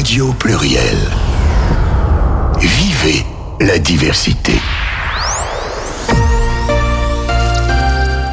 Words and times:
Radio 0.00 0.32
Pluriel. 0.32 0.96
Vivez 2.58 3.22
la 3.60 3.78
diversité. 3.78 4.54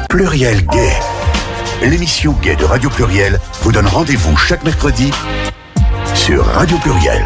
Pluriel 0.08 0.64
Gay. 0.64 0.92
L'émission 1.82 2.32
Gay 2.40 2.56
de 2.56 2.64
Radio 2.64 2.88
Pluriel 2.88 3.38
vous 3.60 3.70
donne 3.70 3.86
rendez-vous 3.86 4.34
chaque 4.38 4.64
mercredi 4.64 5.10
sur 6.14 6.42
Radio 6.46 6.78
Pluriel. 6.78 7.22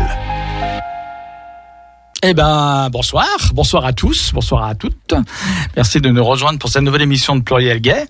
Eh 2.24 2.34
ben, 2.34 2.88
bonsoir, 2.90 3.28
bonsoir 3.54 3.84
à 3.84 3.92
tous, 3.92 4.32
bonsoir 4.34 4.64
à 4.64 4.74
toutes. 4.74 5.14
Merci 5.76 6.00
de 6.00 6.08
nous 6.08 6.24
rejoindre 6.24 6.58
pour 6.58 6.68
cette 6.68 6.82
nouvelle 6.82 7.02
émission 7.02 7.36
de 7.36 7.42
Pluriel 7.42 7.80
Gay. 7.80 8.06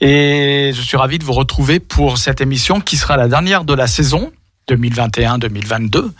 Et 0.00 0.72
je 0.74 0.80
suis 0.80 0.96
ravi 0.96 1.18
de 1.18 1.24
vous 1.24 1.34
retrouver 1.34 1.80
pour 1.80 2.16
cette 2.16 2.40
émission 2.40 2.80
qui 2.80 2.96
sera 2.96 3.18
la 3.18 3.28
dernière 3.28 3.64
de 3.64 3.74
la 3.74 3.86
saison 3.86 4.32
2021-2022. 4.70 6.10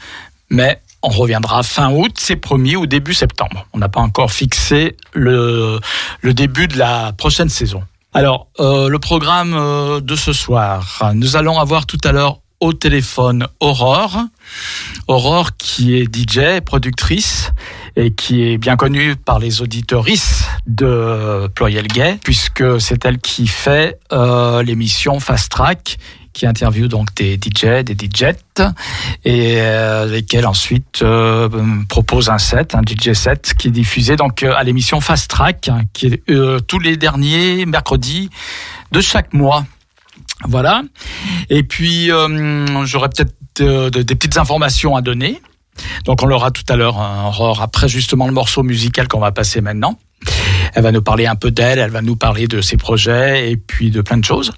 Mais 0.51 0.81
on 1.03 1.09
reviendra 1.09 1.63
fin 1.63 1.91
août, 1.91 2.13
c'est 2.19 2.37
promis, 2.37 2.77
ou 2.77 2.87
début 2.87 3.15
septembre. 3.15 3.67
On 3.73 3.79
n'a 3.79 3.89
pas 3.89 4.01
encore 4.01 4.33
fixé 4.33 4.97
le, 5.13 5.81
début 6.23 6.69
de 6.69 6.79
la 6.79 7.13
prochaine 7.13 7.49
saison. 7.49 7.83
Alors, 8.13 8.49
euh, 8.59 8.89
le 8.89 8.99
programme 8.99 9.55
euh, 9.55 10.01
de 10.01 10.17
ce 10.17 10.33
soir, 10.33 11.13
nous 11.15 11.37
allons 11.37 11.59
avoir 11.59 11.87
tout 11.87 12.01
à 12.05 12.13
l'heure 12.13 12.41
au 12.61 12.75
téléphone 12.75 13.47
Aurore. 13.61 14.25
Aurore 15.09 15.57
qui 15.57 15.97
est 15.97 16.15
DJ, 16.15 16.61
productrice 16.61 17.53
et 17.97 18.12
qui 18.12 18.43
est 18.43 18.59
bien 18.59 18.77
connue 18.77 19.17
par 19.17 19.39
les 19.39 19.62
auditorices 19.62 20.45
de 20.67 21.48
Pluriel 21.55 21.87
Gay 21.87 22.19
puisque 22.23 22.81
c'est 22.81 23.05
elle 23.05 23.19
qui 23.19 23.47
fait 23.47 23.98
euh, 24.12 24.62
l'émission 24.62 25.21
Fast 25.21 25.51
Track 25.51 25.98
qui 26.33 26.47
interviewe 26.47 26.89
donc 26.89 27.15
des 27.15 27.34
DJ, 27.34 27.83
des 27.84 27.97
DJettes 27.97 28.62
et 29.25 29.56
euh, 29.61 30.06
lesquels 30.06 30.47
ensuite 30.47 31.00
euh, 31.03 31.48
propose 31.89 32.28
un 32.28 32.39
set, 32.39 32.75
un 32.75 32.83
DJ 32.83 33.12
set 33.14 33.55
qui 33.59 33.69
est 33.69 33.73
diffusé 33.73 34.17
donc 34.17 34.42
euh, 34.42 34.53
à 34.56 34.62
l'émission 34.62 35.01
Fast 35.01 35.31
Track 35.31 35.69
hein, 35.69 35.83
qui 35.92 36.06
est 36.06 36.23
euh, 36.31 36.61
tous 36.61 36.78
les 36.78 36.97
derniers 36.97 37.67
mercredis 37.67 38.31
de 38.92 39.01
chaque 39.01 39.33
mois. 39.33 39.64
Voilà. 40.45 40.83
Et 41.51 41.62
puis, 41.62 42.06
j'aurais 42.84 43.08
peut-être 43.11 43.34
de- 43.56 43.91
des 43.91 44.14
petites 44.14 44.39
informations 44.39 44.97
à 44.97 45.03
donner. 45.03 45.42
Donc, 46.05 46.23
on 46.23 46.27
l'aura 46.27 46.51
tout 46.51 46.62
à 46.69 46.77
l'heure, 46.77 46.98
hein, 46.98 47.25
Aurore, 47.27 47.61
après 47.62 47.89
justement 47.89 48.27
le 48.27 48.33
morceau 48.33 48.62
musical 48.62 49.06
qu'on 49.08 49.20
va 49.20 49.33
passer 49.33 49.61
maintenant. 49.61 49.98
Elle 50.75 50.83
va 50.83 50.93
nous 50.93 51.03
parler 51.03 51.27
un 51.27 51.35
peu 51.35 51.51
d'elle, 51.51 51.79
elle 51.79 51.91
va 51.91 52.03
nous 52.03 52.17
parler 52.17 52.47
de 52.47 52.61
ses 52.61 52.77
projets 52.77 53.51
et 53.51 53.57
puis 53.57 53.91
de 53.91 54.01
plein 54.03 54.19
de 54.19 54.25
choses. 54.25 54.53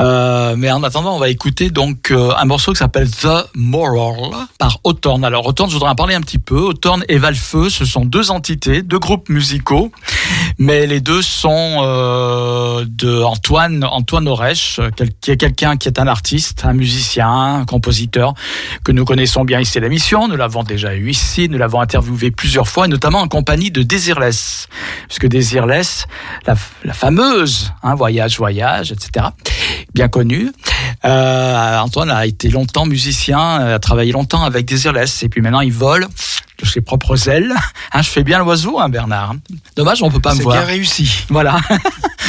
Euh, 0.00 0.54
mais 0.56 0.70
en 0.70 0.82
attendant, 0.82 1.14
on 1.16 1.18
va 1.18 1.28
écouter 1.28 1.70
donc 1.70 2.10
euh, 2.10 2.32
un 2.36 2.44
morceau 2.44 2.72
qui 2.72 2.78
s'appelle 2.78 3.10
The 3.10 3.48
Moral 3.54 4.32
par 4.58 4.78
Autorn. 4.84 5.24
Alors 5.24 5.46
Autorn, 5.46 5.68
je 5.68 5.74
voudrais 5.74 5.90
en 5.90 5.94
parler 5.94 6.14
un 6.14 6.20
petit 6.20 6.38
peu. 6.38 6.58
Autorn 6.58 7.04
et 7.08 7.18
Valfeu, 7.18 7.70
ce 7.70 7.84
sont 7.84 8.04
deux 8.04 8.30
entités, 8.30 8.82
deux 8.82 8.98
groupes 8.98 9.28
musicaux, 9.28 9.92
mais 10.58 10.86
les 10.86 11.00
deux 11.00 11.22
sont 11.22 11.78
euh, 11.82 12.84
de 12.88 13.22
Antoine 13.22 13.84
Antoine 13.84 14.28
qui 15.20 15.30
est 15.30 15.36
quelqu'un 15.36 15.76
qui 15.76 15.88
est 15.88 15.98
un 15.98 16.06
artiste, 16.06 16.64
un 16.64 16.72
musicien, 16.72 17.28
un 17.28 17.64
compositeur 17.64 18.34
que 18.84 18.92
nous 18.92 19.04
connaissons 19.04 19.44
bien 19.44 19.60
ici 19.60 19.78
à 19.78 19.80
l'émission. 19.80 20.28
Nous 20.28 20.36
l'avons 20.36 20.62
déjà 20.62 20.94
eu 20.94 21.10
ici, 21.10 21.48
nous 21.48 21.58
l'avons 21.58 21.80
interviewé 21.80 22.30
plusieurs 22.30 22.68
fois, 22.68 22.86
et 22.86 22.88
notamment 22.88 23.20
en 23.20 23.28
compagnie 23.28 23.70
de 23.70 23.82
Desireless, 23.82 24.68
puisque 25.08 25.26
Desireless, 25.26 26.06
la, 26.46 26.54
la 26.84 26.92
fameuse 26.92 27.72
hein, 27.82 27.94
voyage 27.94 28.38
voyage, 28.38 28.92
etc. 28.92 29.26
Bien 29.94 30.08
connue. 30.08 30.50
Euh, 31.04 31.78
Antoine 31.78 32.10
a 32.10 32.26
été 32.26 32.48
longtemps 32.48 32.86
musicien, 32.86 33.60
euh, 33.60 33.76
a 33.76 33.78
travaillé 33.78 34.12
longtemps 34.12 34.42
avec 34.42 34.66
Desireless, 34.66 35.22
et 35.22 35.28
puis 35.28 35.40
maintenant 35.40 35.60
il 35.60 35.72
vole 35.72 36.06
ses 36.64 36.80
propres 36.80 37.28
ailes. 37.28 37.52
Hein, 37.92 38.02
je 38.02 38.08
fais 38.08 38.24
bien 38.24 38.38
l'oiseau, 38.38 38.78
hein, 38.80 38.88
Bernard. 38.88 39.34
Dommage, 39.76 40.02
on 40.02 40.10
peut 40.10 40.20
pas 40.20 40.32
me 40.32 40.38
C'est 40.38 40.42
voir. 40.42 40.56
bien 40.56 40.66
réussi. 40.66 41.24
Voilà. 41.28 41.58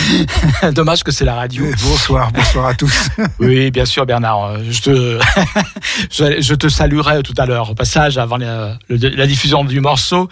Dommage 0.71 1.03
que 1.03 1.11
c'est 1.11 1.25
la 1.25 1.35
radio. 1.35 1.65
Bonsoir, 1.83 2.31
bonsoir 2.31 2.67
à 2.67 2.73
tous. 2.73 3.09
Oui, 3.39 3.69
bien 3.71 3.85
sûr, 3.85 4.05
Bernard. 4.05 4.59
Je 4.69 4.81
te, 4.81 5.19
je, 6.11 6.41
je 6.41 6.53
te 6.53 6.67
saluerai 6.67 7.21
tout 7.23 7.33
à 7.37 7.45
l'heure 7.45 7.71
au 7.71 7.75
passage 7.75 8.17
avant 8.17 8.37
la, 8.37 8.77
diffusion 9.27 9.63
du 9.63 9.79
morceau. 9.81 10.29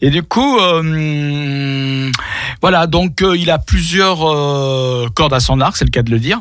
Et 0.00 0.10
du 0.10 0.22
coup, 0.22 0.58
euh, 0.58 2.10
voilà. 2.60 2.86
Donc, 2.86 3.22
euh, 3.22 3.36
il 3.36 3.50
a 3.50 3.58
plusieurs 3.58 4.28
euh, 4.28 5.08
cordes 5.14 5.34
à 5.34 5.40
son 5.40 5.60
arc, 5.60 5.76
c'est 5.76 5.84
le 5.84 5.90
cas 5.90 6.02
de 6.02 6.10
le 6.10 6.18
dire. 6.18 6.40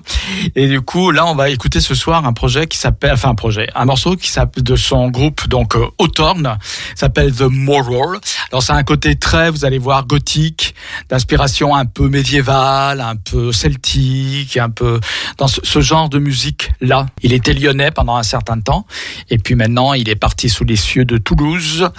Et 0.55 0.67
du 0.67 0.81
coup, 0.81 1.11
là, 1.11 1.25
on 1.25 1.35
va 1.35 1.49
écouter 1.49 1.79
ce 1.81 1.95
soir 1.95 2.25
un 2.25 2.33
projet 2.33 2.67
qui 2.67 2.77
s'appelle, 2.77 3.13
enfin 3.13 3.29
un 3.29 3.35
projet, 3.35 3.67
un 3.75 3.85
morceau 3.85 4.15
qui 4.15 4.29
s'appelle 4.29 4.63
de 4.63 4.75
son 4.75 5.09
groupe 5.09 5.47
donc 5.47 5.75
Hawthorne, 5.99 6.57
s'appelle 6.95 7.33
The 7.33 7.47
Moral. 7.49 8.19
Alors, 8.51 8.63
c'est 8.63 8.73
un 8.73 8.83
côté 8.83 9.15
très, 9.15 9.49
vous 9.49 9.65
allez 9.65 9.77
voir, 9.77 10.05
gothique, 10.05 10.75
d'inspiration 11.09 11.75
un 11.75 11.85
peu 11.85 12.09
médiévale, 12.09 13.01
un 13.01 13.15
peu 13.15 13.51
celtique, 13.51 14.57
un 14.57 14.69
peu 14.69 14.99
dans 15.37 15.47
ce, 15.47 15.81
genre 15.81 16.09
de 16.09 16.19
musique 16.19 16.71
là. 16.79 17.07
Il 17.23 17.33
était 17.33 17.53
lyonnais 17.53 17.91
pendant 17.91 18.15
un 18.15 18.23
certain 18.23 18.59
temps, 18.59 18.85
et 19.29 19.37
puis 19.37 19.55
maintenant 19.55 19.93
il 19.93 20.09
est 20.09 20.15
parti 20.15 20.49
sous 20.49 20.63
les 20.63 20.75
cieux 20.75 21.05
de 21.05 21.17
Toulouse. 21.17 21.89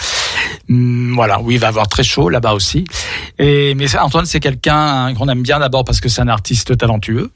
Hum, 0.68 1.12
voilà, 1.14 1.40
où 1.40 1.50
il 1.50 1.58
va 1.58 1.68
avoir 1.68 1.88
très 1.88 2.04
chaud 2.04 2.28
là-bas 2.28 2.52
aussi. 2.52 2.84
Et 3.38 3.74
mais 3.74 3.96
Antoine, 3.96 4.26
c'est 4.26 4.40
quelqu'un 4.40 5.12
qu'on 5.14 5.28
aime 5.28 5.42
bien 5.42 5.58
d'abord 5.58 5.84
parce 5.84 6.00
que 6.00 6.08
c'est 6.08 6.20
un 6.20 6.28
artiste 6.28 6.76
talentueux. 6.76 7.30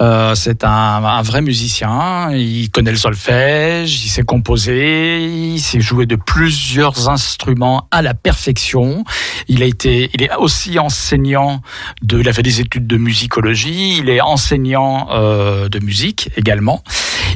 Euh, 0.00 0.34
c'est 0.34 0.64
un, 0.64 0.68
un 1.04 1.22
vrai 1.22 1.42
musicien. 1.42 2.30
Il 2.32 2.70
connaît 2.70 2.92
le 2.92 2.96
solfège, 2.96 4.04
il 4.04 4.08
sait 4.08 4.22
composer, 4.22 5.24
il 5.24 5.60
sait 5.60 5.80
jouer 5.80 6.06
de 6.06 6.16
plusieurs 6.16 6.89
instruments 7.08 7.88
à 7.90 8.02
la 8.02 8.14
perfection. 8.14 9.04
Il 9.48 9.62
a 9.62 9.66
été, 9.66 10.10
il 10.14 10.22
est 10.22 10.34
aussi 10.36 10.78
enseignant 10.78 11.62
de, 12.02 12.20
il 12.20 12.28
a 12.28 12.32
fait 12.32 12.42
des 12.42 12.60
études 12.60 12.86
de 12.86 12.96
musicologie. 12.96 13.98
Il 13.98 14.08
est 14.08 14.20
enseignant 14.20 15.08
euh, 15.10 15.68
de 15.68 15.78
musique 15.78 16.30
également. 16.36 16.82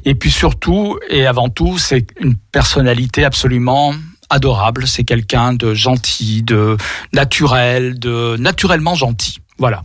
Et 0.05 0.15
puis 0.15 0.31
surtout 0.31 0.99
et 1.09 1.27
avant 1.27 1.49
tout, 1.49 1.79
c'est 1.79 2.07
une 2.21 2.35
personnalité 2.37 3.25
absolument 3.25 3.95
adorable. 4.31 4.87
C'est 4.87 5.05
quelqu'un 5.05 5.53
de 5.53 5.75
gentil, 5.75 6.43
de 6.43 6.77
naturel, 7.13 7.99
de 7.99 8.37
naturellement 8.39 8.95
gentil. 8.95 9.39
Voilà. 9.59 9.83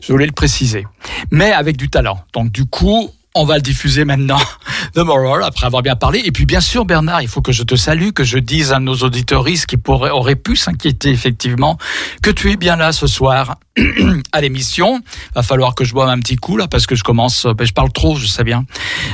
Je 0.00 0.12
voulais 0.12 0.26
le 0.26 0.32
préciser. 0.32 0.86
Mais 1.30 1.52
avec 1.52 1.76
du 1.76 1.90
talent. 1.90 2.24
Donc 2.32 2.50
du 2.50 2.64
coup, 2.64 3.10
on 3.34 3.44
va 3.44 3.56
le 3.56 3.62
diffuser 3.62 4.04
maintenant, 4.04 4.40
The 4.94 4.98
Moral, 4.98 5.42
après 5.42 5.66
avoir 5.66 5.82
bien 5.82 5.96
parlé. 5.96 6.22
Et 6.24 6.30
puis 6.30 6.46
bien 6.46 6.60
sûr, 6.60 6.84
Bernard, 6.84 7.22
il 7.22 7.28
faut 7.28 7.42
que 7.42 7.52
je 7.52 7.64
te 7.64 7.74
salue, 7.74 8.10
que 8.10 8.22
je 8.22 8.38
dise 8.38 8.72
à 8.72 8.78
nos 8.78 8.94
auditoristes 8.94 9.66
qui 9.66 9.76
pourraient, 9.76 10.10
auraient 10.10 10.36
pu 10.36 10.54
s'inquiéter 10.54 11.10
effectivement, 11.10 11.76
que 12.22 12.30
tu 12.30 12.52
es 12.52 12.56
bien 12.56 12.76
là 12.76 12.92
ce 12.92 13.06
soir 13.08 13.56
à 14.32 14.40
l'émission. 14.40 15.00
Va 15.34 15.42
falloir 15.42 15.74
que 15.74 15.84
je 15.84 15.92
boive 15.92 16.08
un 16.08 16.20
petit 16.20 16.36
coup 16.36 16.56
là, 16.56 16.68
parce 16.68 16.86
que 16.86 16.94
je 16.94 17.02
commence, 17.02 17.46
ben, 17.46 17.66
je 17.66 17.72
parle 17.72 17.92
trop, 17.92 18.16
je 18.16 18.26
sais 18.26 18.44
bien. 18.44 18.64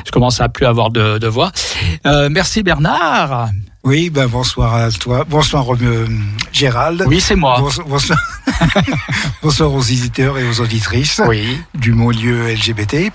Je 0.04 0.10
commence 0.10 0.40
à 0.40 0.48
plus 0.50 0.66
avoir 0.66 0.90
de, 0.90 1.18
de 1.18 1.26
voix. 1.26 1.50
Euh, 2.06 2.28
merci 2.30 2.62
Bernard. 2.62 3.50
Oui, 3.82 4.10
ben 4.10 4.26
bonsoir 4.26 4.74
à 4.74 4.90
toi. 4.90 5.24
Bonsoir 5.26 5.64
euh, 5.74 6.06
Gérald. 6.52 7.02
Oui, 7.06 7.18
c'est 7.18 7.34
moi. 7.34 7.56
Bonsoir, 7.58 7.86
bonsoir. 7.86 8.18
aux 9.42 9.62
auditeurs 9.62 10.36
et 10.36 10.46
aux 10.46 10.60
auditrices 10.60 11.22
Oui. 11.26 11.58
du 11.74 11.92
mot 11.92 12.10
lieu 12.10 12.52
LGBT+. 12.52 13.10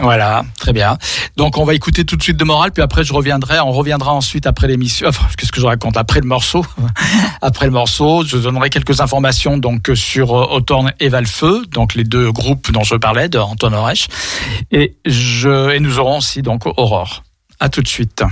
Voilà, 0.00 0.44
très 0.58 0.72
bien. 0.72 0.98
Donc 1.36 1.58
on 1.58 1.64
va 1.64 1.74
écouter 1.74 2.04
tout 2.04 2.16
de 2.16 2.22
suite 2.24 2.36
de 2.36 2.44
morale, 2.44 2.72
puis 2.72 2.82
après 2.82 3.04
je 3.04 3.12
reviendrai, 3.12 3.60
on 3.60 3.70
reviendra 3.70 4.12
ensuite 4.12 4.46
après 4.48 4.66
l'émission. 4.66 5.06
Enfin, 5.08 5.26
qu'est-ce 5.38 5.52
que 5.52 5.60
je 5.60 5.66
raconte? 5.66 5.96
Après 5.96 6.20
le 6.20 6.26
morceau 6.26 6.66
Après 7.40 7.66
le 7.66 7.72
morceau, 7.72 8.24
je 8.24 8.36
donnerai 8.36 8.70
quelques 8.70 9.00
informations 9.00 9.58
donc 9.58 9.90
sur 9.94 10.36
euh, 10.36 10.56
Hawthorne 10.56 10.92
et 10.98 11.08
Valfeu, 11.08 11.64
donc 11.70 11.94
les 11.94 12.04
deux 12.04 12.32
groupes 12.32 12.72
dont 12.72 12.82
je 12.82 12.96
parlais 12.96 13.28
de 13.28 13.38
Orech, 13.38 14.08
et 14.72 14.96
je 15.06 15.70
et 15.70 15.78
nous 15.78 16.00
aurons 16.00 16.18
aussi 16.18 16.42
donc 16.42 16.66
Aurore. 16.66 17.22
À 17.60 17.68
tout 17.68 17.80
de 17.80 17.88
suite. 17.88 18.24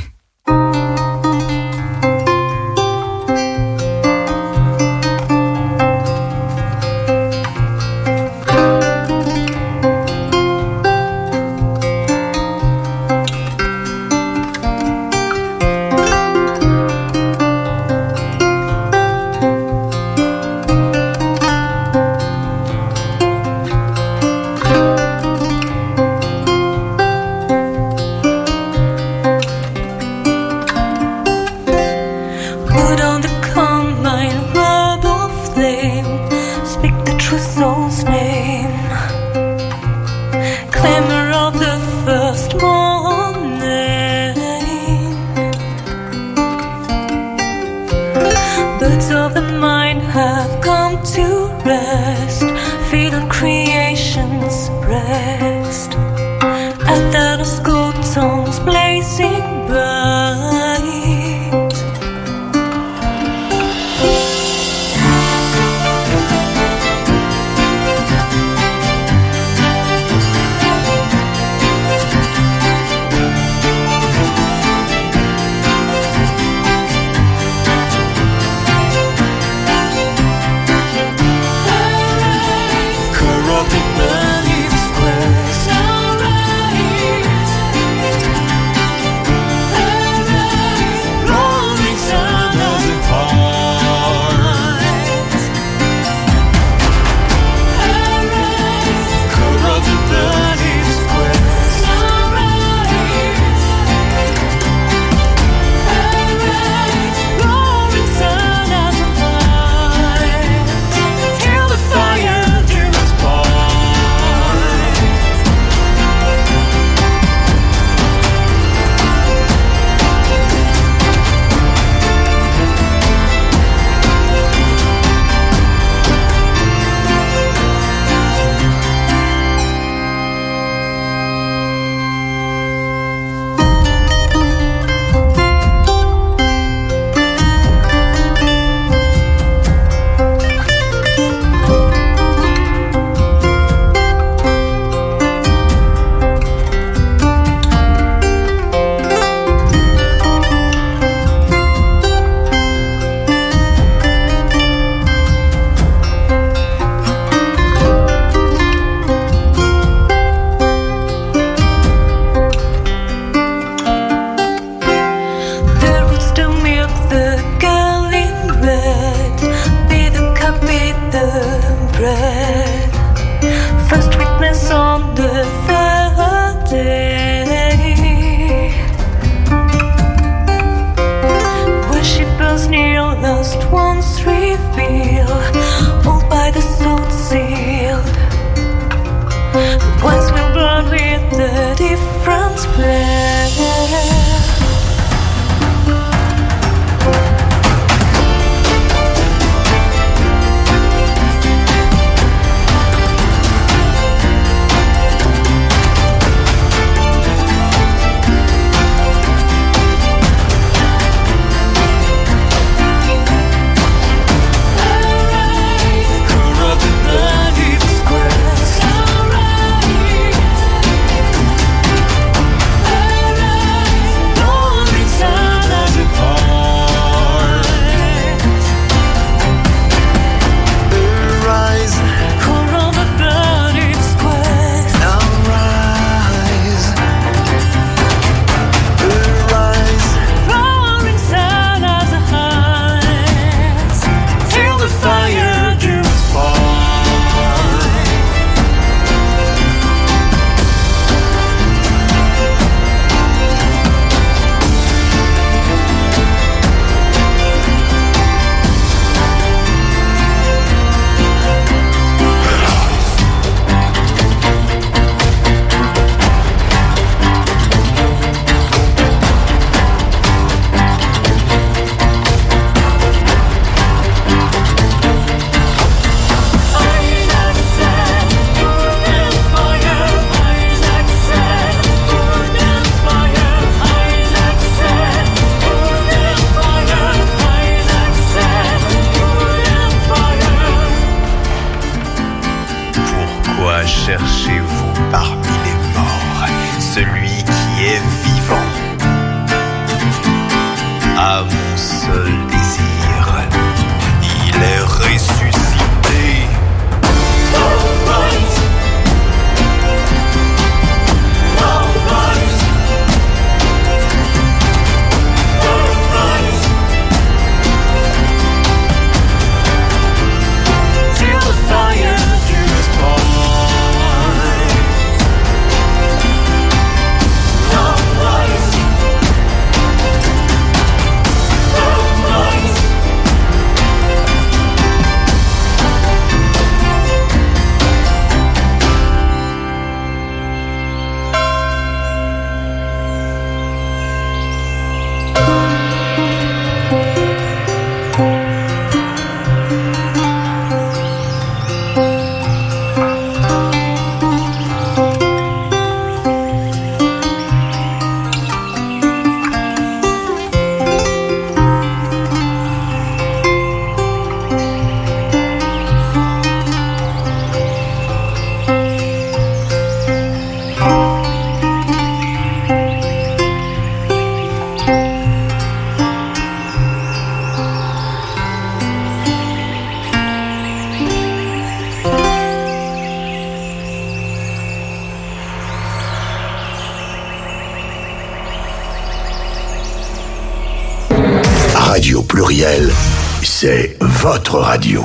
C'est 393.65 393.97
votre 394.01 394.59
radio. 394.59 395.05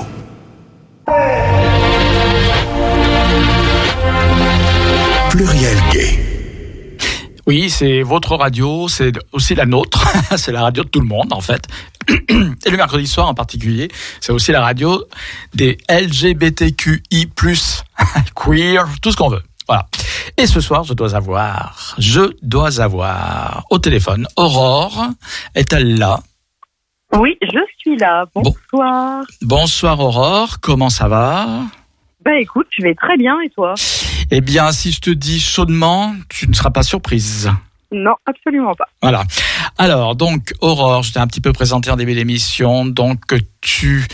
Pluriel 5.30 5.78
Gay. 5.92 6.20
Oui, 7.46 7.70
c'est 7.70 8.02
votre 8.02 8.36
radio, 8.36 8.88
c'est 8.88 9.12
aussi 9.32 9.54
la 9.54 9.68
nôtre, 9.68 10.08
c'est 10.38 10.52
la 10.52 10.64
radio 10.64 10.84
de 10.84 10.90
tout 10.90 11.02
le 11.02 11.06
monde 11.06 11.34
en 11.34 11.40
fait. 11.40 11.68
Et 12.10 12.72
le 12.72 12.78
mercredi 12.78 13.06
soir 13.06 13.28
en 13.28 13.36
particulier, 13.36 13.90
c'est 14.22 14.32
aussi 14.32 14.52
la 14.52 14.62
radio 14.62 15.06
des 15.54 15.78
LGBTQI+, 15.88 17.30
queer, 18.36 18.88
tout 19.04 19.12
ce 19.12 19.18
qu'on 19.18 19.30
veut. 19.30 19.44
Voilà. 19.68 19.86
Et 20.36 20.48
ce 20.48 20.62
soir, 20.62 20.84
je 20.84 20.96
dois 20.96 21.14
avoir, 21.14 21.96
je 22.00 22.34
dois 22.42 22.82
avoir 22.82 23.68
au 23.70 23.78
téléphone 23.78 24.26
Aurore. 24.36 25.10
Est-elle 25.54 26.00
là? 26.00 26.22
Oui, 27.16 27.38
je 27.42 27.60
suis 27.78 27.98
là. 27.98 28.26
Bonsoir. 28.36 29.24
Bonsoir 29.42 30.00
Aurore, 30.00 30.60
comment 30.60 30.90
ça 30.90 31.08
va? 31.08 31.48
Bah 32.24 32.38
écoute, 32.40 32.68
je 32.78 32.84
vais 32.84 32.96
très 32.96 33.16
bien 33.18 33.40
et 33.42 33.50
toi? 33.50 33.76
Eh 34.30 34.42
bien, 34.42 34.72
si 34.72 34.92
je 34.92 35.00
te 35.00 35.10
dis 35.10 35.40
chaudement, 35.40 36.14
tu 36.28 36.48
ne 36.50 36.54
seras 36.54 36.72
pas 36.72 36.84
surprise. 36.84 37.50
Non, 37.92 38.16
absolument 38.26 38.76
pas. 38.76 38.88
Voilà. 39.02 39.24
Alors, 39.78 40.16
donc, 40.16 40.54
Aurore, 40.60 41.04
je 41.04 41.14
t'ai 41.14 41.20
un 41.20 41.28
petit 41.28 41.40
peu 41.40 41.54
présenté 41.54 41.90
en 41.90 41.96
début 41.96 42.16
d'émission. 42.16 42.86
Donc, 42.86 43.22
tu 43.62 44.08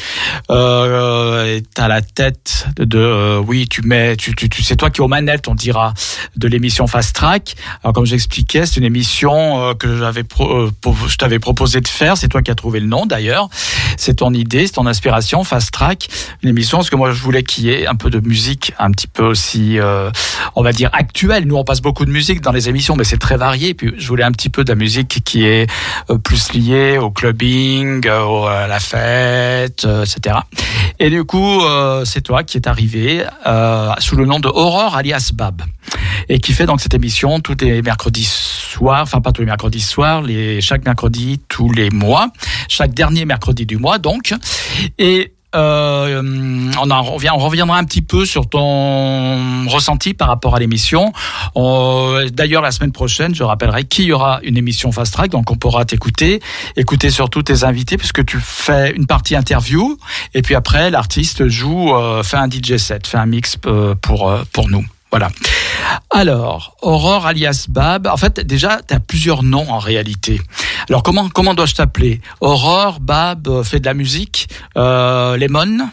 euh, 0.52 1.60
es 1.60 1.82
à 1.82 1.88
la 1.88 2.02
tête 2.02 2.68
de, 2.78 2.98
euh, 2.98 3.38
oui, 3.40 3.68
tu 3.68 3.82
mets, 3.82 4.16
tu, 4.16 4.36
tu, 4.36 4.50
tu 4.50 4.62
c'est 4.62 4.76
toi 4.76 4.90
qui 4.90 5.00
es 5.00 5.04
aux 5.04 5.08
manettes, 5.08 5.48
on 5.48 5.56
dira, 5.56 5.94
de 6.36 6.48
l'émission 6.48 6.86
Fast 6.86 7.16
Track. 7.16 7.56
Alors, 7.84 7.94
comme 7.94 8.06
j'expliquais, 8.06 8.66
c'est 8.66 8.80
une 8.80 8.86
émission 8.86 9.70
euh, 9.70 9.74
que 9.74 9.98
j'avais, 9.98 10.24
pro, 10.24 10.68
euh, 10.68 10.72
je 11.08 11.18
t'avais 11.18 11.40
proposé 11.40 11.82
de 11.82 11.88
faire. 11.88 12.18
C'est 12.18 12.28
toi 12.28 12.42
qui 12.42 12.52
as 12.52 12.56
trouvé 12.56 12.80
le 12.80 12.88
nom, 12.88 13.06
d'ailleurs. 13.06 13.50
C'est 13.98 14.16
ton 14.16 14.34
idée, 14.34 14.68
c'est 14.68 14.74
ton 14.74 14.86
inspiration, 14.86 15.44
Fast 15.44 15.72
Track, 15.72 16.10
une 16.44 16.50
émission 16.50 16.78
parce 16.80 16.90
que 16.90 16.96
moi, 16.96 17.12
je 17.12 17.22
voulais 17.22 17.44
qu'il 17.44 17.66
y 17.66 17.70
ait 17.72 17.88
un 17.88 17.96
peu 17.96 18.10
de 18.10 18.20
musique, 18.20 18.74
un 18.80 18.92
petit 18.92 19.08
peu 19.08 19.24
aussi, 19.24 19.78
on 20.56 20.64
va 20.64 20.72
dire 20.74 20.90
actuelle. 20.94 21.46
Nous, 21.46 21.56
on 21.56 21.64
passe 21.64 21.82
beaucoup 21.82 22.06
de 22.06 22.12
musique 22.12 22.42
dans 22.42 22.52
les 22.52 22.70
émissions, 22.70 22.96
mais 22.96 23.04
c'est 23.04 23.18
très 23.18 23.38
varié. 23.38 23.63
Et 23.70 23.74
puis, 23.74 23.94
je 23.98 24.08
voulais 24.08 24.24
un 24.24 24.32
petit 24.32 24.50
peu 24.50 24.64
de 24.64 24.70
la 24.70 24.76
musique 24.76 25.22
qui 25.24 25.46
est 25.46 25.70
euh, 26.10 26.18
plus 26.18 26.54
liée 26.54 26.98
au 26.98 27.12
clubbing, 27.12 28.06
euh, 28.08 28.46
à 28.46 28.68
la 28.68 28.80
fête, 28.80 29.86
euh, 29.86 30.04
etc. 30.04 30.38
Et 31.00 31.10
du 31.10 31.24
coup, 31.24 31.62
c'est 32.06 32.22
toi 32.22 32.44
qui 32.44 32.58
est 32.58 32.68
arrivé 32.68 33.24
sous 34.00 34.16
le 34.16 34.26
nom 34.26 34.40
de 34.40 34.48
Aurore 34.48 34.96
alias 34.96 35.32
Bab 35.34 35.64
et 36.30 36.40
qui 36.40 36.54
fait 36.54 36.66
donc 36.66 36.82
cette 36.82 36.94
émission 36.94 37.40
tous 37.40 37.58
les 37.62 37.82
mercredis 37.82 38.26
soirs, 38.26 39.02
enfin 39.02 39.20
pas 39.20 39.32
tous 39.32 39.42
les 39.42 39.48
mercredis 39.48 39.82
soirs, 39.82 40.22
les 40.22 40.62
chaque 40.62 40.86
mercredi 40.86 41.42
tous 41.50 41.72
les 41.72 41.90
mois, 41.90 42.30
chaque 42.70 42.94
dernier 42.94 43.26
mercredi 43.26 43.66
du 43.66 43.78
mois 43.78 43.98
donc. 43.98 44.34
Et 45.00 45.34
euh, 45.56 46.22
on, 46.82 46.92
en 46.92 47.04
revient, 47.04 47.30
on 47.34 47.38
reviendra 47.38 47.78
un 47.78 47.84
petit 47.84 48.02
peu 48.02 48.26
sur 48.26 48.48
ton 48.50 49.68
ressenti 49.68 50.14
par 50.14 50.28
rapport 50.28 50.56
à 50.56 50.60
l'émission. 50.60 51.12
On- 51.56 52.20
D'ailleurs, 52.32 52.62
la 52.62 52.72
semaine 52.72 52.92
prochaine, 52.92 53.36
je 53.36 53.44
rappellerai 53.44 53.84
qu'il 53.86 54.06
y 54.06 54.12
aura 54.14 54.40
une 54.44 54.58
émission 54.58 54.92
Fast 54.92 55.14
Track, 55.14 55.32
donc 55.32 55.52
on 55.52 55.56
pourra 55.56 55.86
t'écouter, 55.86 56.42
écouter 56.78 57.10
surtout 57.10 57.44
tes 57.44 57.64
invités, 57.64 57.98
puisque 57.98 58.26
tu 58.26 58.38
fais 58.40 58.92
une 58.96 59.06
partie 59.08 59.36
interview, 59.36 59.98
et 60.34 60.42
puis 60.42 60.56
après, 60.56 60.90
l'artiste 60.90 61.48
joue, 61.48 61.94
euh, 61.96 62.24
fait 62.24 62.38
un 62.38 62.48
DJ 62.50 62.78
set, 62.78 63.08
fait 63.08 63.18
un 63.18 63.26
mix 63.26 63.58
euh, 63.66 63.96
pour, 64.02 64.30
euh, 64.30 64.44
pour 64.52 64.70
nous. 64.70 64.86
Voilà. 65.14 65.30
Alors, 66.10 66.76
Aurore 66.82 67.28
alias 67.28 67.68
Bab, 67.70 68.08
en 68.08 68.18
fait, 68.18 68.40
déjà, 68.40 68.80
tu 68.88 68.96
as 68.96 69.00
plusieurs 69.00 69.44
noms 69.44 69.70
en 69.70 69.78
réalité. 69.78 70.42
Alors, 70.90 71.04
comment, 71.04 71.30
comment 71.30 71.54
dois-je 71.54 71.76
t'appeler? 71.76 72.20
Aurore, 72.42 73.00
Bab, 73.00 73.48
euh, 73.48 73.64
fait 73.64 73.80
de 73.80 73.86
la 73.86 73.94
musique, 73.94 74.48
euh, 74.76 75.38
Lemon? 75.38 75.88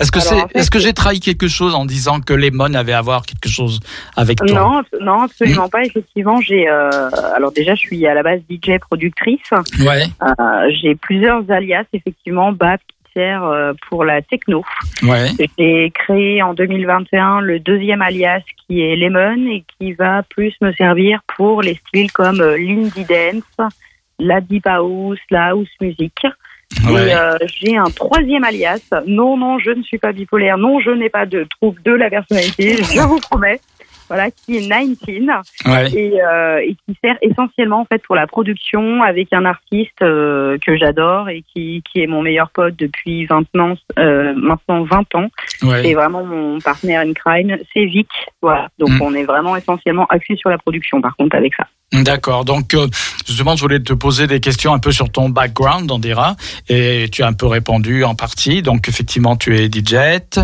Est-ce 0.00 0.10
que, 0.10 0.18
c'est, 0.20 0.34
en 0.42 0.48
fait, 0.48 0.58
est-ce 0.58 0.70
que 0.70 0.78
j'ai 0.80 0.92
trahi 0.92 1.20
quelque 1.20 1.46
chose 1.48 1.74
en 1.76 1.86
disant 1.86 2.20
que 2.20 2.34
Lemon 2.34 2.74
avait 2.74 2.92
à 2.92 3.00
voir 3.02 3.22
quelque 3.24 3.48
chose 3.48 3.78
avec 4.16 4.38
toi? 4.38 4.48
Non, 4.48 4.82
non, 5.00 5.20
Hmm. 5.20 5.24
absolument 5.24 5.68
pas. 5.68 5.84
Effectivement, 5.84 6.40
j'ai. 6.40 6.68
euh, 6.68 7.08
alors 7.34 7.52
déjà, 7.52 7.74
je 7.76 7.80
suis 7.80 8.04
à 8.06 8.12
la 8.14 8.22
base 8.24 8.40
DJ 8.50 8.78
productrice. 8.80 9.38
Ouais, 9.80 10.06
Euh, 10.22 10.70
j'ai 10.82 10.96
plusieurs 10.96 11.48
alias, 11.50 11.84
effectivement, 11.94 12.50
BAP 12.52 12.80
euh, 13.20 13.72
pour 13.88 14.04
la 14.04 14.22
techno. 14.22 14.64
ouais. 15.02 15.28
J'ai 15.58 15.90
créé 15.90 16.42
en 16.42 16.54
2021 16.54 17.40
le 17.40 17.60
deuxième 17.60 18.02
alias 18.02 18.42
qui 18.66 18.82
est 18.82 18.96
Lemon 18.96 19.50
et 19.50 19.64
qui 19.78 19.92
va 19.92 20.22
plus 20.22 20.54
me 20.60 20.72
servir 20.72 21.20
pour 21.36 21.62
les 21.62 21.74
styles 21.74 22.12
comme 22.12 22.40
euh, 22.40 22.56
l'indie 22.58 23.04
dance, 23.04 23.70
la 24.18 24.40
deep 24.40 24.66
house, 24.66 25.18
la 25.30 25.48
house 25.48 25.68
music. 25.80 26.14
ouais. 26.88 27.08
Et 27.08 27.14
euh, 27.14 27.36
j'ai 27.46 27.76
un 27.76 27.90
troisième 27.90 28.44
alias. 28.44 28.90
Non, 29.06 29.36
non, 29.36 29.58
je 29.58 29.70
ne 29.70 29.82
suis 29.82 29.98
pas 29.98 30.12
bipolaire. 30.12 30.58
Non, 30.58 30.80
je 30.80 30.90
n'ai 30.90 31.10
pas 31.10 31.26
de 31.26 31.46
trouble 31.58 31.80
de 31.82 31.92
la 31.92 32.10
personnalité. 32.10 32.76
Je 32.82 33.00
vous 33.00 33.20
promets. 33.20 33.60
Voilà, 34.08 34.30
qui 34.30 34.56
est 34.58 34.60
19 34.60 35.40
ouais. 35.66 35.92
et, 35.94 36.22
euh, 36.22 36.58
et 36.58 36.74
qui 36.74 36.96
sert 37.02 37.16
essentiellement 37.22 37.80
en 37.80 37.84
fait 37.84 38.02
pour 38.02 38.14
la 38.14 38.26
production 38.26 39.02
avec 39.02 39.32
un 39.32 39.44
artiste 39.44 40.02
euh, 40.02 40.58
que 40.64 40.76
j'adore 40.76 41.28
et 41.28 41.42
qui, 41.52 41.82
qui 41.90 42.02
est 42.02 42.06
mon 42.06 42.22
meilleur 42.22 42.50
pote 42.50 42.76
depuis 42.76 43.26
20 43.26 43.44
ans, 43.58 43.74
euh, 43.98 44.32
maintenant 44.36 44.84
20 44.84 45.14
ans. 45.14 45.28
ouais. 45.62 45.82
C'est 45.82 45.94
vraiment 45.94 46.24
mon 46.24 46.58
partenaire 46.60 47.00
in 47.00 47.12
crime, 47.12 47.56
c'est 47.72 47.84
Vic. 47.84 48.08
Voilà, 48.42 48.68
donc 48.78 48.90
Mm. 48.90 49.02
on 49.02 49.14
est 49.14 49.24
vraiment 49.24 49.56
essentiellement 49.56 50.06
axé 50.06 50.36
sur 50.36 50.48
la 50.50 50.58
production 50.58 51.00
par 51.00 51.16
contre 51.16 51.36
avec 51.36 51.54
ça. 51.54 51.66
D'accord. 51.92 52.44
Donc, 52.44 52.74
euh, 52.74 52.88
justement, 53.26 53.54
je 53.54 53.62
voulais 53.62 53.78
te 53.78 53.92
poser 53.92 54.26
des 54.26 54.40
questions 54.40 54.74
un 54.74 54.80
peu 54.80 54.90
sur 54.90 55.08
ton 55.08 55.28
background, 55.28 55.88
on 55.92 56.00
dira, 56.00 56.34
et 56.68 57.08
tu 57.12 57.22
as 57.22 57.28
un 57.28 57.32
peu 57.32 57.46
répondu 57.46 58.02
en 58.02 58.16
partie. 58.16 58.60
Donc, 58.60 58.88
effectivement, 58.88 59.36
tu 59.36 59.56
es 59.56 59.70
DJ 59.70 59.94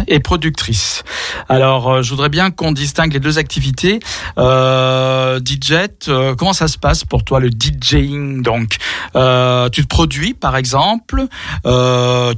et 0.06 0.20
productrice. 0.20 1.02
Alors, 1.48 1.90
euh, 1.90 2.02
je 2.02 2.10
voudrais 2.10 2.28
bien 2.28 2.52
qu'on 2.52 2.70
distingue 2.70 3.12
les 3.12 3.18
deux 3.18 3.38
activités. 3.38 3.98
Euh, 4.38 5.40
DJ, 5.40 5.88
euh, 6.08 6.36
comment 6.36 6.52
ça 6.52 6.68
se 6.68 6.78
passe 6.78 7.04
pour 7.04 7.24
toi 7.24 7.40
le 7.40 7.50
DJing 7.50 8.42
Donc, 8.42 8.76
tu 9.72 9.82
te 9.82 9.88
produis, 9.88 10.34
par 10.34 10.56
exemple, 10.56 11.26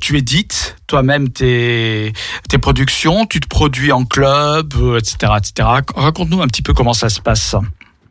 tu 0.01 0.17
édites 0.17 0.77
toi-même 0.87 1.29
tes 1.29 2.13
tes 2.49 2.59
productions, 2.59 3.27
tu 3.27 3.41
te 3.41 3.49
produis 3.49 3.93
en 3.93 4.05
club, 4.07 4.73
etc., 4.97 5.33
etc. 5.37 5.69
Raconte-nous 5.95 6.41
un 6.41 6.47
petit 6.47 6.63
peu 6.63 6.73
comment 6.73 6.95
ça 6.95 7.11
se 7.11 7.21
passe. 7.21 7.55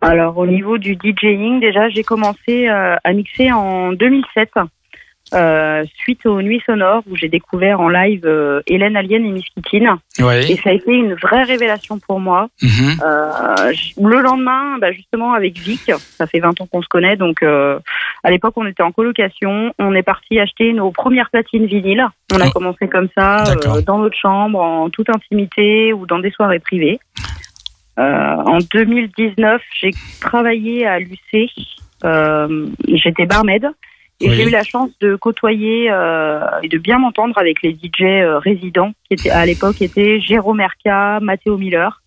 Alors 0.04 0.38
au 0.38 0.46
niveau 0.46 0.78
du 0.78 0.96
DJing, 0.96 1.60
déjà 1.60 1.90
j'ai 1.90 2.04
commencé 2.04 2.68
euh, 2.70 2.96
à 3.04 3.14
mixer 3.14 3.52
en 3.52 3.94
2007 3.94 4.50
euh, 5.34 5.84
suite 5.96 6.26
aux 6.26 6.42
Nuits 6.42 6.62
Sonores 6.66 7.02
où 7.10 7.16
j'ai 7.16 7.30
découvert 7.30 7.80
en 7.80 7.88
live 7.90 8.22
euh, 8.26 8.62
Hélène 8.68 8.96
Alien 8.98 9.26
et 9.26 9.32
Miskitine 9.32 9.96
et 10.20 10.24
Oui. 10.24 10.56
ça 10.58 10.70
a 10.70 10.74
été 10.74 10.92
une 10.92 11.14
vraie 11.16 11.44
révélation 11.44 11.98
pour 11.98 12.20
moi. 12.20 12.50
Euh, 12.64 13.72
j- 13.72 13.94
le 14.00 14.22
lendemain, 14.22 14.78
bah, 14.80 14.92
justement 14.92 15.34
avec 15.34 15.58
Vic, 15.58 15.90
ça 15.98 16.28
fait 16.28 16.40
20 16.40 16.60
ans 16.62 16.68
qu'on 16.72 16.82
se 16.84 16.88
connaît, 16.90 17.16
donc 17.16 17.42
à 17.42 18.30
l'époque 18.30 18.54
on 18.58 18.68
était 18.68 18.84
en 18.84 18.92
colocation, 18.92 19.74
on 19.80 19.96
est 19.96 20.04
parti 20.04 20.40
acheter 20.40 20.74
nos 20.74 20.92
premières 20.92 21.30
platines 21.32 21.66
vinyles. 21.66 22.06
On 22.34 22.40
a 22.42 22.48
Oh. 22.48 22.52
commencé 22.52 22.88
comme 22.88 23.08
ça, 23.18 23.44
dans 23.88 23.98
notre 24.00 24.18
chambre, 24.18 24.60
en 24.60 24.90
toute 24.90 25.10
intimité 25.10 25.94
ou 25.94 26.06
dans 26.06 26.20
des 26.20 26.32
soirées 26.32 26.60
privées. 26.60 27.00
Euh, 28.00 28.36
en 28.36 28.58
2019, 28.60 29.62
j'ai 29.80 29.92
travaillé 30.20 30.86
à 30.86 31.00
l'UC, 31.00 31.50
euh, 32.04 32.68
j'étais 32.88 33.26
barmaid. 33.26 33.68
Et 34.22 34.30
Oui. 34.30 34.36
j'ai 34.36 34.44
eu 34.46 34.50
la 34.50 34.64
chance 34.64 34.90
de 35.02 35.16
côtoyer 35.16 35.90
euh, 35.92 36.40
et 36.62 36.70
de 36.70 36.78
bien 36.78 36.98
m'entendre 37.00 37.38
avec 37.38 37.62
les 37.62 37.72
DJ 37.74 38.02
euh, 38.04 38.38
résidents 38.40 38.92
qui 39.08 39.16
étaient 39.16 39.30
à 39.32 39.46
l'époque 39.46 39.82
étaient 39.82 40.20
Jérôme 40.22 40.58
Merca, 40.58 41.20
Matteo 41.20 41.58
Miller. 41.58 42.02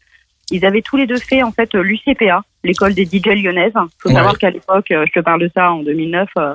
Ils 0.51 0.65
avaient 0.65 0.83
tous 0.83 0.97
les 0.97 1.07
deux 1.07 1.19
fait 1.19 1.43
en 1.43 1.51
fait 1.53 1.75
l'UCPA, 1.75 2.43
l'école 2.65 2.95
des 2.95 3.05
DJ 3.05 3.27
lyonnaises. 3.43 3.73
Il 3.75 3.89
faut 4.01 4.09
Ouais. 4.09 4.15
savoir 4.15 4.39
qu'à 4.39 4.51
l'époque, 4.51 4.87
je 4.91 5.13
te 5.13 5.21
parle 5.21 5.41
de 5.43 5.51
ça 5.55 5.73
en 5.73 5.83
2009, 5.83 6.29
euh, 6.39 6.55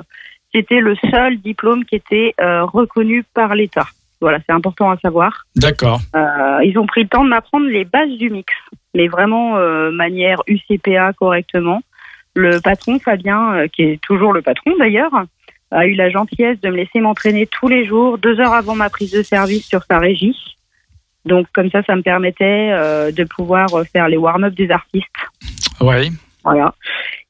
c'était 0.54 0.80
le 0.80 0.94
seul 1.10 1.36
diplôme 1.38 1.84
qui 1.84 1.96
était 1.96 2.34
euh, 2.40 2.64
reconnu 2.64 3.22
par 3.34 3.54
l'État. 3.54 3.86
Voilà, 4.20 4.38
c'est 4.46 4.52
important 4.52 4.90
à 4.90 4.96
savoir. 4.98 5.44
D'accord. 5.56 6.00
Euh, 6.16 6.58
ils 6.64 6.78
ont 6.78 6.86
pris 6.86 7.02
le 7.02 7.08
temps 7.08 7.24
de 7.24 7.28
m'apprendre 7.28 7.66
les 7.66 7.84
bases 7.84 8.10
du 8.18 8.30
mix, 8.30 8.52
mais 8.94 9.08
vraiment 9.08 9.56
euh, 9.56 9.90
manière 9.90 10.42
UCPA 10.46 11.12
correctement. 11.14 11.82
Le 12.34 12.60
patron 12.60 12.98
Fabien, 12.98 13.54
euh, 13.54 13.68
qui 13.68 13.82
est 13.82 14.00
toujours 14.00 14.32
le 14.32 14.42
patron 14.42 14.72
d'ailleurs, 14.78 15.12
a 15.70 15.86
eu 15.86 15.94
la 15.94 16.10
gentillesse 16.10 16.60
de 16.60 16.68
me 16.68 16.76
laisser 16.76 17.00
m'entraîner 17.00 17.46
tous 17.46 17.68
les 17.68 17.86
jours, 17.86 18.18
deux 18.18 18.40
heures 18.40 18.52
avant 18.52 18.74
ma 18.74 18.90
prise 18.90 19.12
de 19.12 19.22
service 19.22 19.66
sur 19.66 19.82
sa 19.84 19.98
régie. 19.98 20.36
Donc 21.24 21.46
comme 21.52 21.70
ça, 21.70 21.82
ça 21.82 21.96
me 21.96 22.02
permettait 22.02 22.70
euh, 22.72 23.12
de 23.12 23.24
pouvoir 23.24 23.72
euh, 23.74 23.84
faire 23.84 24.08
les 24.08 24.16
warm-up 24.16 24.54
des 24.54 24.70
artistes. 24.70 25.06
Oui. 25.80 26.10
Voilà. 26.44 26.74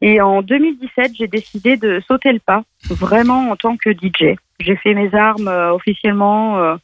Et 0.00 0.20
en 0.20 0.40
2017, 0.42 1.12
j'ai 1.18 1.28
décidé 1.28 1.76
de 1.76 2.02
sauter 2.08 2.32
le 2.32 2.38
pas, 2.38 2.62
vraiment 2.88 3.50
en 3.50 3.56
tant 3.56 3.76
que 3.76 3.90
DJ. 3.90 4.36
J'ai 4.60 4.76
fait 4.76 4.94
mes 4.94 5.14
armes 5.14 5.48
euh, 5.48 5.72
officiellement 5.72 6.78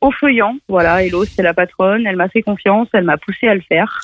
au 0.00 0.10
feuillant. 0.10 0.56
Voilà, 0.68 1.02
Hello, 1.02 1.24
c'est 1.24 1.42
la 1.42 1.54
patronne. 1.54 2.06
Elle 2.06 2.16
m'a 2.16 2.28
fait 2.28 2.42
confiance, 2.42 2.88
elle 2.92 3.04
m'a 3.04 3.16
poussé 3.16 3.48
à 3.48 3.54
le 3.54 3.60
faire. 3.60 4.00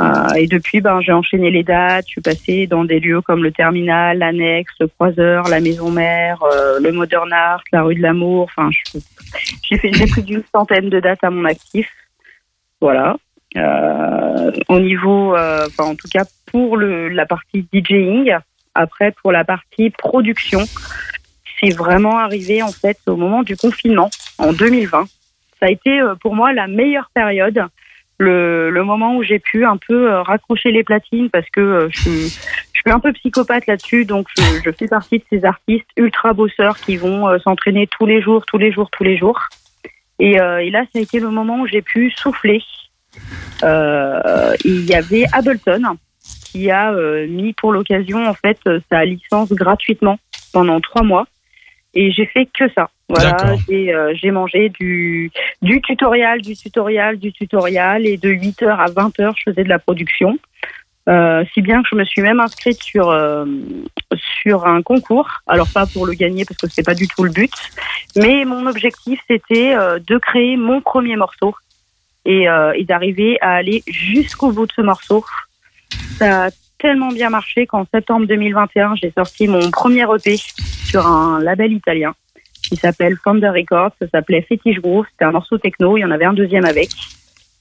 Euh, 0.00 0.34
et 0.34 0.46
depuis, 0.46 0.80
ben, 0.80 1.00
j'ai 1.00 1.12
enchaîné 1.12 1.50
les 1.50 1.62
dates. 1.62 2.06
Je 2.06 2.12
suis 2.12 2.20
passée 2.20 2.66
dans 2.66 2.84
des 2.84 3.00
lieux 3.00 3.20
comme 3.20 3.42
le 3.42 3.52
Terminal, 3.52 4.18
l'Annexe, 4.18 4.72
le 4.80 4.88
Croiseur, 4.88 5.48
la 5.48 5.60
Maison 5.60 5.90
Mère, 5.90 6.42
euh, 6.42 6.80
le 6.80 6.92
Modern 6.92 7.32
Art, 7.32 7.62
la 7.72 7.82
rue 7.82 7.94
de 7.94 8.02
l'Amour. 8.02 8.48
Enfin, 8.56 8.70
j'ai 9.62 9.78
fait 9.78 9.90
plus 10.06 10.22
d'une 10.22 10.42
centaine 10.52 10.90
de 10.90 11.00
dates 11.00 11.22
à 11.22 11.30
mon 11.30 11.44
actif. 11.44 11.88
Voilà. 12.80 13.16
Euh, 13.56 14.50
au 14.68 14.80
niveau, 14.80 15.36
enfin 15.36 15.84
en 15.84 15.94
tout 15.94 16.08
cas 16.08 16.24
pour 16.46 16.76
la 16.76 17.24
partie 17.24 17.66
DJing. 17.72 18.36
Après 18.74 19.12
pour 19.22 19.30
la 19.30 19.44
partie 19.44 19.90
production, 19.90 20.60
c'est 21.60 21.72
vraiment 21.72 22.18
arrivé 22.18 22.62
en 22.62 22.72
fait 22.72 22.98
au 23.06 23.14
moment 23.14 23.44
du 23.44 23.56
confinement 23.56 24.10
en 24.38 24.52
2020. 24.52 25.04
Ça 25.64 25.68
a 25.68 25.72
été 25.72 25.98
euh, 25.98 26.14
pour 26.16 26.34
moi 26.34 26.52
la 26.52 26.66
meilleure 26.66 27.08
période, 27.14 27.58
le, 28.18 28.70
moment 28.82 29.16
où 29.16 29.22
j'ai 29.22 29.38
pu 29.38 29.64
un 29.64 29.78
peu 29.78 30.12
euh, 30.12 30.20
raccrocher 30.20 30.70
les 30.70 30.84
platines 30.84 31.30
parce 31.30 31.48
que 31.48 31.60
euh, 31.60 31.88
je, 31.90 32.00
suis- 32.00 32.38
un 32.84 33.00
peu 33.00 33.14
psychopathe 33.14 33.66
là-dessus, 33.66 34.04
donc 34.04 34.26
je, 34.36 34.42
je 34.62 34.70
fais 34.70 34.88
partie 34.88 35.20
de 35.20 35.24
ces 35.30 35.46
artistes 35.46 35.86
ultra 35.96 36.34
bosseurs 36.34 36.76
qui 36.76 36.98
vont 36.98 37.38
s'entraîner 37.38 37.86
tous 37.86 38.04
les 38.04 38.20
jours, 38.20 38.44
tous 38.44 38.58
les 38.58 38.72
jours, 38.72 38.90
tous 38.90 39.04
les 39.04 39.16
jours. 39.16 39.40
Et, 40.18 40.34
là, 40.34 40.82
ça 40.92 40.98
a 40.98 41.00
été 41.00 41.18
le 41.18 41.30
moment 41.30 41.60
où 41.62 41.66
j'ai 41.66 41.80
pu 41.80 42.10
souffler. 42.10 42.62
Il 43.62 44.84
y 44.84 44.94
avait 44.94 45.24
Ableton 45.32 45.96
qui 46.20 46.70
a 46.70 46.92
mis 47.26 47.54
pour 47.54 47.72
l'occasion 47.72 48.26
en 48.26 48.34
fait 48.34 48.58
sa 48.92 49.06
licence 49.06 49.50
gratuitement 49.54 50.18
pendant 50.52 50.78
trois 50.82 51.04
mois 51.04 51.26
et 51.94 52.10
j'ai 52.12 52.26
fait 52.26 52.46
que 52.46 52.68
ça. 52.72 52.90
Voilà, 53.08 53.32
D'accord. 53.32 53.58
j'ai 53.68 53.94
euh, 53.94 54.14
j'ai 54.14 54.30
mangé 54.30 54.70
du 54.70 55.30
du 55.62 55.80
tutoriel, 55.82 56.40
du 56.40 56.56
tutoriel, 56.56 57.18
du 57.18 57.32
tutoriel 57.32 58.06
et 58.06 58.16
de 58.16 58.30
8h 58.30 58.66
à 58.68 58.86
20h 58.86 59.34
je 59.36 59.50
faisais 59.50 59.64
de 59.64 59.68
la 59.68 59.78
production. 59.78 60.38
Euh, 61.06 61.44
si 61.52 61.60
bien 61.60 61.82
que 61.82 61.88
je 61.92 61.96
me 61.96 62.04
suis 62.04 62.22
même 62.22 62.40
inscrite 62.40 62.82
sur 62.82 63.10
euh, 63.10 63.44
sur 64.42 64.66
un 64.66 64.82
concours. 64.82 65.28
Alors 65.46 65.68
pas 65.72 65.86
pour 65.86 66.06
le 66.06 66.14
gagner 66.14 66.44
parce 66.44 66.58
que 66.58 66.66
c'est 66.68 66.82
pas 66.82 66.94
du 66.94 67.06
tout 67.08 67.24
le 67.24 67.30
but, 67.30 67.52
mais 68.16 68.44
mon 68.44 68.66
objectif 68.66 69.20
c'était 69.28 69.74
euh, 69.74 69.98
de 69.98 70.18
créer 70.18 70.56
mon 70.56 70.80
premier 70.80 71.16
morceau 71.16 71.54
et, 72.24 72.48
euh, 72.48 72.72
et 72.74 72.84
d'arriver 72.84 73.38
à 73.42 73.52
aller 73.52 73.82
jusqu'au 73.86 74.50
bout 74.50 74.66
de 74.66 74.72
ce 74.72 74.80
morceau. 74.80 75.24
Ça 76.18 76.46
a 76.46 76.50
tellement 76.84 77.08
bien 77.08 77.30
marché 77.30 77.66
qu'en 77.66 77.86
septembre 77.94 78.26
2021, 78.26 78.96
j'ai 78.96 79.10
sorti 79.16 79.48
mon 79.48 79.70
premier 79.70 80.02
EP 80.02 80.36
sur 80.36 81.06
un 81.06 81.40
label 81.40 81.72
italien 81.72 82.12
qui 82.62 82.76
s'appelle 82.76 83.16
Founder 83.24 83.48
Records. 83.48 83.92
Ça 84.02 84.06
s'appelait 84.08 84.42
Fetish 84.42 84.80
Groove. 84.82 85.06
C'était 85.10 85.24
un 85.24 85.30
morceau 85.30 85.56
techno. 85.56 85.96
Il 85.96 86.02
y 86.02 86.04
en 86.04 86.10
avait 86.10 86.26
un 86.26 86.34
deuxième 86.34 86.66
avec. 86.66 86.90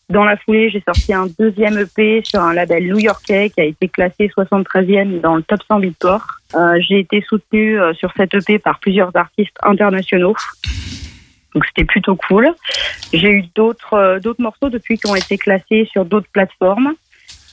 Dans 0.10 0.26
la 0.26 0.36
foulée, 0.36 0.70
j'ai 0.70 0.84
sorti 0.86 1.14
un 1.14 1.28
deuxième 1.40 1.78
EP 1.78 2.22
sur 2.26 2.42
un 2.42 2.54
label 2.54 2.86
new-yorkais 2.86 3.50
qui 3.52 3.62
a 3.62 3.64
été 3.64 3.88
classé 3.88 4.30
73e 4.38 5.22
dans 5.22 5.38
le 5.38 5.44
top 5.44 5.62
100 5.70 5.80
Beatport. 5.80 6.28
Euh, 6.56 6.78
j'ai 6.82 7.00
été 7.00 7.22
soutenue 7.22 7.80
euh, 7.80 7.94
sur 7.94 8.12
cet 8.18 8.34
EP 8.34 8.60
par 8.60 8.82
plusieurs 8.82 9.16
artistes 9.16 9.56
internationaux. 9.64 10.36
Donc 11.56 11.66
c'était 11.68 11.86
plutôt 11.86 12.18
cool. 12.18 12.54
J'ai 13.14 13.30
eu 13.30 13.46
d'autres 13.56 13.94
euh, 13.94 14.20
d'autres 14.20 14.42
morceaux 14.42 14.70
depuis 14.70 14.98
qui 14.98 15.08
ont 15.08 15.16
été 15.16 15.38
classés 15.38 15.88
sur 15.90 16.04
d'autres 16.04 16.30
plateformes. 16.34 16.94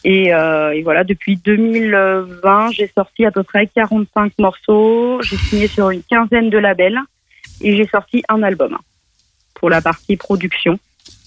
Et, 0.05 0.33
euh, 0.33 0.73
et 0.73 0.83
voilà, 0.83 1.05
depuis 1.05 1.37
2020, 1.37 2.73
j'ai 2.73 2.91
sorti 2.95 3.25
à 3.25 3.31
peu 3.31 3.43
près 3.43 3.67
45 3.67 4.33
morceaux. 4.39 5.21
J'ai 5.23 5.37
signé 5.37 5.69
sur 5.69 5.91
une 5.91 6.03
quinzaine 6.03 6.51
de 6.51 6.59
labels 6.59 6.99
et 7.61 7.77
j'ai 7.77 7.87
sorti 7.87 8.23
un 8.29 8.43
album 8.43 8.77
pour 9.55 9.69
la 9.69 9.83
partie 9.83 10.17
production. 10.17 10.79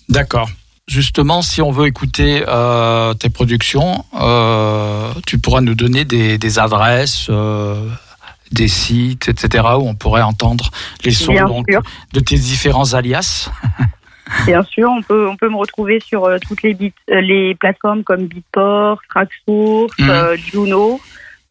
D'accord. 0.10 0.50
Justement, 0.88 1.42
si 1.42 1.62
on 1.62 1.72
veut 1.72 1.88
écouter 1.88 2.44
euh, 2.48 3.14
tes 3.14 3.30
productions, 3.30 4.04
euh, 4.20 5.14
tu 5.26 5.40
pourras 5.40 5.62
nous 5.62 5.76
donner 5.76 6.04
des, 6.04 6.38
des 6.38 6.60
adresses, 6.60 7.30
des 8.52 8.68
sites, 8.68 9.30
etc., 9.30 9.64
où 9.78 9.88
on 9.88 9.96
pourrait 9.96 10.24
entendre 10.24 10.72
les 11.06 11.12
sons 11.12 11.34
donc, 11.46 11.68
de 12.12 12.20
tes 12.20 12.38
différents 12.38 12.94
alias. 12.94 13.50
Bien 14.46 14.64
sûr, 14.64 14.90
on 14.90 15.02
peut 15.02 15.28
on 15.28 15.36
peut 15.36 15.50
me 15.50 15.58
retrouver 15.58 16.00
sur 16.00 16.26
euh, 16.26 16.38
toutes 16.48 16.62
les 16.64 16.74
beat- 16.74 16.94
euh, 17.10 17.22
les 17.22 17.56
plateformes 17.56 18.04
comme 18.04 18.28
Beatport, 18.28 19.02
Tracksource, 19.10 19.98
Mhm. 20.00 20.10
euh, 20.10 20.36
Juno. 20.38 21.00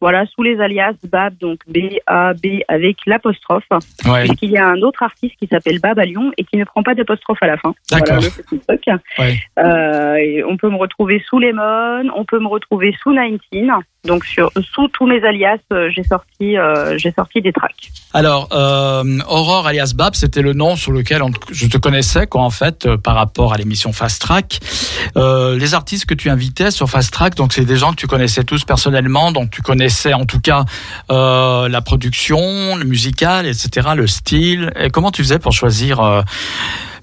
Voilà, 0.01 0.25
sous 0.25 0.43
les 0.43 0.59
alias 0.59 0.95
Bab, 1.09 1.33
donc 1.39 1.59
B 1.65 1.77
A 2.07 2.33
B 2.33 2.59
avec 2.67 2.97
l'apostrophe. 3.05 3.63
Ouais. 4.05 4.23
Puisqu'il 4.25 4.51
y 4.51 4.57
a 4.57 4.67
un 4.67 4.81
autre 4.81 5.01
artiste 5.01 5.35
qui 5.39 5.47
s'appelle 5.47 5.79
Bab 5.79 5.97
à 5.97 6.03
Lyon 6.03 6.33
et 6.37 6.43
qui 6.43 6.57
ne 6.57 6.65
prend 6.65 6.83
pas 6.83 6.93
d'apostrophe 6.93 7.37
à 7.41 7.47
la 7.47 7.55
fin. 7.55 7.73
D'accord. 7.89 8.19
Voilà. 8.67 8.99
Ouais. 9.17 9.39
Euh, 9.59 10.43
on 10.49 10.57
peut 10.57 10.69
me 10.69 10.75
retrouver 10.75 11.23
sous 11.29 11.39
Lemon, 11.39 12.11
on 12.17 12.25
peut 12.25 12.39
me 12.39 12.47
retrouver 12.47 12.93
sous 13.01 13.13
19. 13.13 13.79
Donc 14.05 14.25
sur 14.25 14.51
sous 14.73 14.87
tous 14.89 15.05
mes 15.05 15.23
alias, 15.23 15.59
euh, 15.71 15.89
j'ai 15.95 16.03
sorti 16.03 16.57
euh, 16.57 16.97
j'ai 16.97 17.11
sorti 17.11 17.41
des 17.41 17.53
tracks. 17.53 17.89
Alors, 18.13 18.49
euh, 18.51 19.19
Aurore 19.29 19.65
alias 19.65 19.93
Bab, 19.95 20.13
c'était 20.13 20.41
le 20.41 20.53
nom 20.53 20.75
sur 20.75 20.91
lequel 20.91 21.21
je 21.51 21.67
te 21.67 21.77
connaissais, 21.77 22.27
quoi, 22.27 22.41
en 22.41 22.49
fait, 22.49 22.85
euh, 22.85 22.97
par 22.97 23.15
rapport 23.15 23.53
à 23.53 23.57
l'émission 23.57 23.93
Fast 23.93 24.21
Track. 24.21 24.59
Euh, 25.15 25.57
les 25.57 25.73
artistes 25.73 26.05
que 26.05 26.13
tu 26.13 26.29
invitais 26.29 26.69
sur 26.69 26.89
Fast 26.89 27.13
Track, 27.13 27.35
donc 27.35 27.53
c'est 27.53 27.65
des 27.65 27.77
gens 27.77 27.91
que 27.91 27.95
tu 27.95 28.07
connaissais 28.07 28.43
tous 28.43 28.65
personnellement, 28.65 29.31
donc 29.31 29.51
tu 29.51 29.61
connaissais 29.61 30.13
en 30.13 30.25
tout 30.25 30.41
cas 30.41 30.65
la 31.09 31.81
production, 31.81 32.75
le 32.75 32.85
musical, 32.85 33.45
etc., 33.45 33.89
le 33.95 34.07
style. 34.07 34.71
Et 34.79 34.89
comment 34.89 35.11
tu 35.11 35.23
faisais 35.23 35.39
pour 35.39 35.53
choisir 35.53 36.23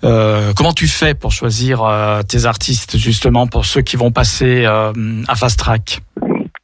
euh, 0.03 0.53
comment 0.57 0.73
tu 0.73 0.89
fais 0.89 1.15
pour 1.15 1.33
choisir 1.33 1.83
euh, 1.83 2.23
tes 2.23 2.47
artistes 2.47 2.97
justement 2.97 3.47
pour 3.47 3.67
ceux 3.67 3.83
qui 3.83 3.97
vont 3.97 4.11
passer 4.11 4.65
euh, 4.65 4.93
à 5.29 5.35
Fast 5.35 5.59
Track? 5.59 6.01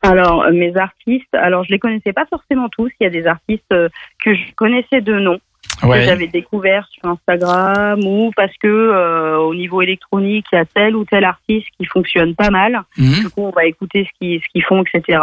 Alors 0.06 0.42
euh, 0.42 0.52
mes 0.52 0.76
artistes, 0.76 1.34
alors 1.34 1.64
je 1.64 1.70
les 1.70 1.78
connaissais 1.78 2.12
pas 2.12 2.26
forcément 2.26 2.68
tous. 2.68 2.90
Il 3.00 3.04
y 3.04 3.06
a 3.06 3.10
des 3.10 3.26
artistes 3.26 3.72
euh, 3.72 3.88
que 4.24 4.34
je 4.34 4.52
connaissais 4.54 5.00
de 5.00 5.18
nom. 5.18 5.38
que 5.82 6.00
j'avais 6.00 6.28
découvert 6.28 6.86
sur 6.88 7.06
Instagram 7.06 8.00
ou 8.04 8.30
parce 8.36 8.56
que 8.58 8.68
euh, 8.68 9.38
au 9.38 9.54
niveau 9.54 9.82
électronique, 9.82 10.46
il 10.52 10.56
y 10.56 10.58
a 10.58 10.64
tel 10.64 10.96
ou 10.96 11.04
tel 11.04 11.24
artiste 11.24 11.68
qui 11.78 11.86
fonctionne 11.86 12.34
pas 12.34 12.50
mal. 12.50 12.82
Mhm. 12.96 13.20
Du 13.20 13.30
coup, 13.30 13.42
on 13.42 13.50
va 13.50 13.66
écouter 13.66 14.08
ce 14.08 14.18
qu'ils 14.18 14.40
ce 14.40 14.48
qu'ils 14.48 14.64
font, 14.64 14.82
etc. 14.82 15.20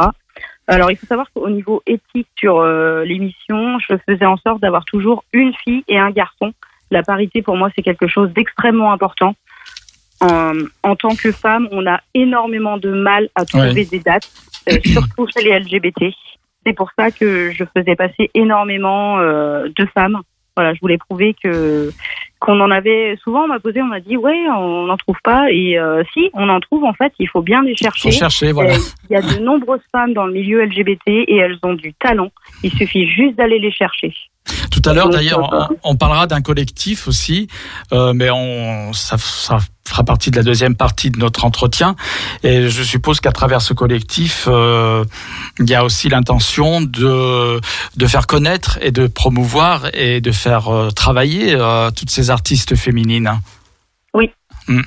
Alors, 0.68 0.92
il 0.92 0.98
faut 0.98 1.06
savoir 1.06 1.28
qu'au 1.34 1.50
niveau 1.50 1.82
éthique 1.86 2.30
sur 2.38 2.60
euh, 2.60 3.04
l'émission, 3.04 3.80
je 3.80 3.96
faisais 4.08 4.26
en 4.26 4.38
sorte 4.38 4.62
d'avoir 4.62 4.86
toujours 4.86 5.24
une 5.34 5.54
fille 5.54 5.84
et 5.88 5.98
un 5.98 6.12
garçon. 6.12 6.54
La 6.90 7.04
parité, 7.04 7.42
pour 7.42 7.58
moi, 7.58 7.70
c'est 7.76 7.82
quelque 7.82 8.08
chose 8.08 8.32
d'extrêmement 8.32 8.94
important. 8.94 9.36
En, 10.24 10.54
en 10.84 10.96
tant 10.96 11.16
que 11.16 11.32
femme, 11.32 11.68
on 11.72 11.86
a 11.86 12.00
énormément 12.14 12.78
de 12.78 12.90
mal 12.90 13.30
à 13.36 13.46
trouver 13.46 13.74
Ouais. 13.74 13.86
des 13.86 14.00
dates, 14.00 14.30
euh, 14.72 14.78
surtout 14.86 15.28
chez 15.36 15.44
les 15.44 15.60
LGBT. 15.60 16.06
C'est 16.66 16.74
pour 16.74 16.90
ça 16.98 17.12
que 17.12 17.52
je 17.52 17.64
faisais 17.76 17.96
passer 17.96 18.32
énormément 18.34 19.20
euh, 19.20 19.68
de 19.78 19.86
femmes. 19.94 20.20
Voilà, 20.56 20.74
je 20.76 20.80
voulais 20.82 20.98
prouver 21.00 21.36
que 21.44 21.92
qu'on 22.40 22.60
en 22.62 22.72
avait. 22.72 23.18
Souvent, 23.24 23.44
on 23.46 23.48
m'a 23.48 23.60
posé, 23.60 23.82
on 23.82 23.86
m'a 23.88 24.00
dit, 24.02 24.18
ouais, 24.18 24.46
on 24.56 24.86
n'en 24.86 24.98
trouve 24.98 25.18
pas. 25.24 25.50
Et 25.52 25.78
euh, 25.80 26.04
si, 26.14 26.30
on 26.34 26.48
en 26.50 26.60
trouve. 26.60 26.84
En 26.84 26.94
fait, 26.94 27.12
il 27.20 27.28
faut 27.28 27.42
bien 27.42 27.62
les 27.64 27.72
Faut 27.72 27.84
chercher. 27.86 28.12
chercher, 28.12 28.52
voilà. 28.52 28.74
Euh, 28.76 28.80
Il 29.10 29.14
y 29.14 29.16
a 29.18 29.22
de 29.22 29.40
nombreuses 29.42 29.82
femmes 29.92 30.14
dans 30.14 30.26
le 30.26 30.34
milieu 30.34 30.64
LGBT 30.64 31.02
et 31.08 31.36
elles 31.38 31.58
ont 31.64 31.74
du 31.74 31.94
talent. 31.96 32.30
Il 32.64 32.72
suffit 32.72 33.08
juste 33.08 33.36
d'aller 33.36 33.60
les 33.60 33.72
chercher. 33.72 34.14
Tout 34.72 34.82
à 34.86 34.94
l'heure, 34.94 35.10
d'ailleurs, 35.10 35.70
on, 35.84 35.92
on 35.92 35.96
parlera 35.96 36.28
d'un 36.28 36.42
collectif 36.42 37.08
aussi, 37.08 37.48
euh, 37.94 38.14
mais 38.14 38.30
on, 38.30 38.92
ça, 38.94 39.18
ça 39.18 39.60
fera 39.88 40.04
partie 40.04 40.32
de 40.32 40.38
la 40.38 40.44
deuxième 40.44 40.76
partie 40.76 41.12
de 41.12 41.20
notre 41.20 41.46
entretien. 41.46 41.96
Et 42.44 42.70
je 42.70 42.84
suppose 42.84 43.20
qu'à 43.20 43.32
travers 43.32 43.62
ce 43.62 43.74
collectif, 43.74 44.46
euh, 44.48 45.06
il 45.60 45.70
y 45.70 45.76
a 45.76 45.84
aussi 45.84 46.10
l'intention 46.10 46.82
de, 46.82 47.60
de 47.96 48.08
faire 48.08 48.28
connaître 48.28 48.80
et 48.82 48.92
de 48.92 49.08
promouvoir 49.08 49.88
et 49.94 50.22
de 50.22 50.32
faire 50.32 50.74
euh, 50.74 50.90
travailler 50.92 51.56
euh, 51.56 51.92
toutes 51.92 52.10
ces 52.10 52.30
artistes 52.30 52.76
féminines. 52.76 53.40
Oui. 54.14 54.32
Hmm. 54.68 54.82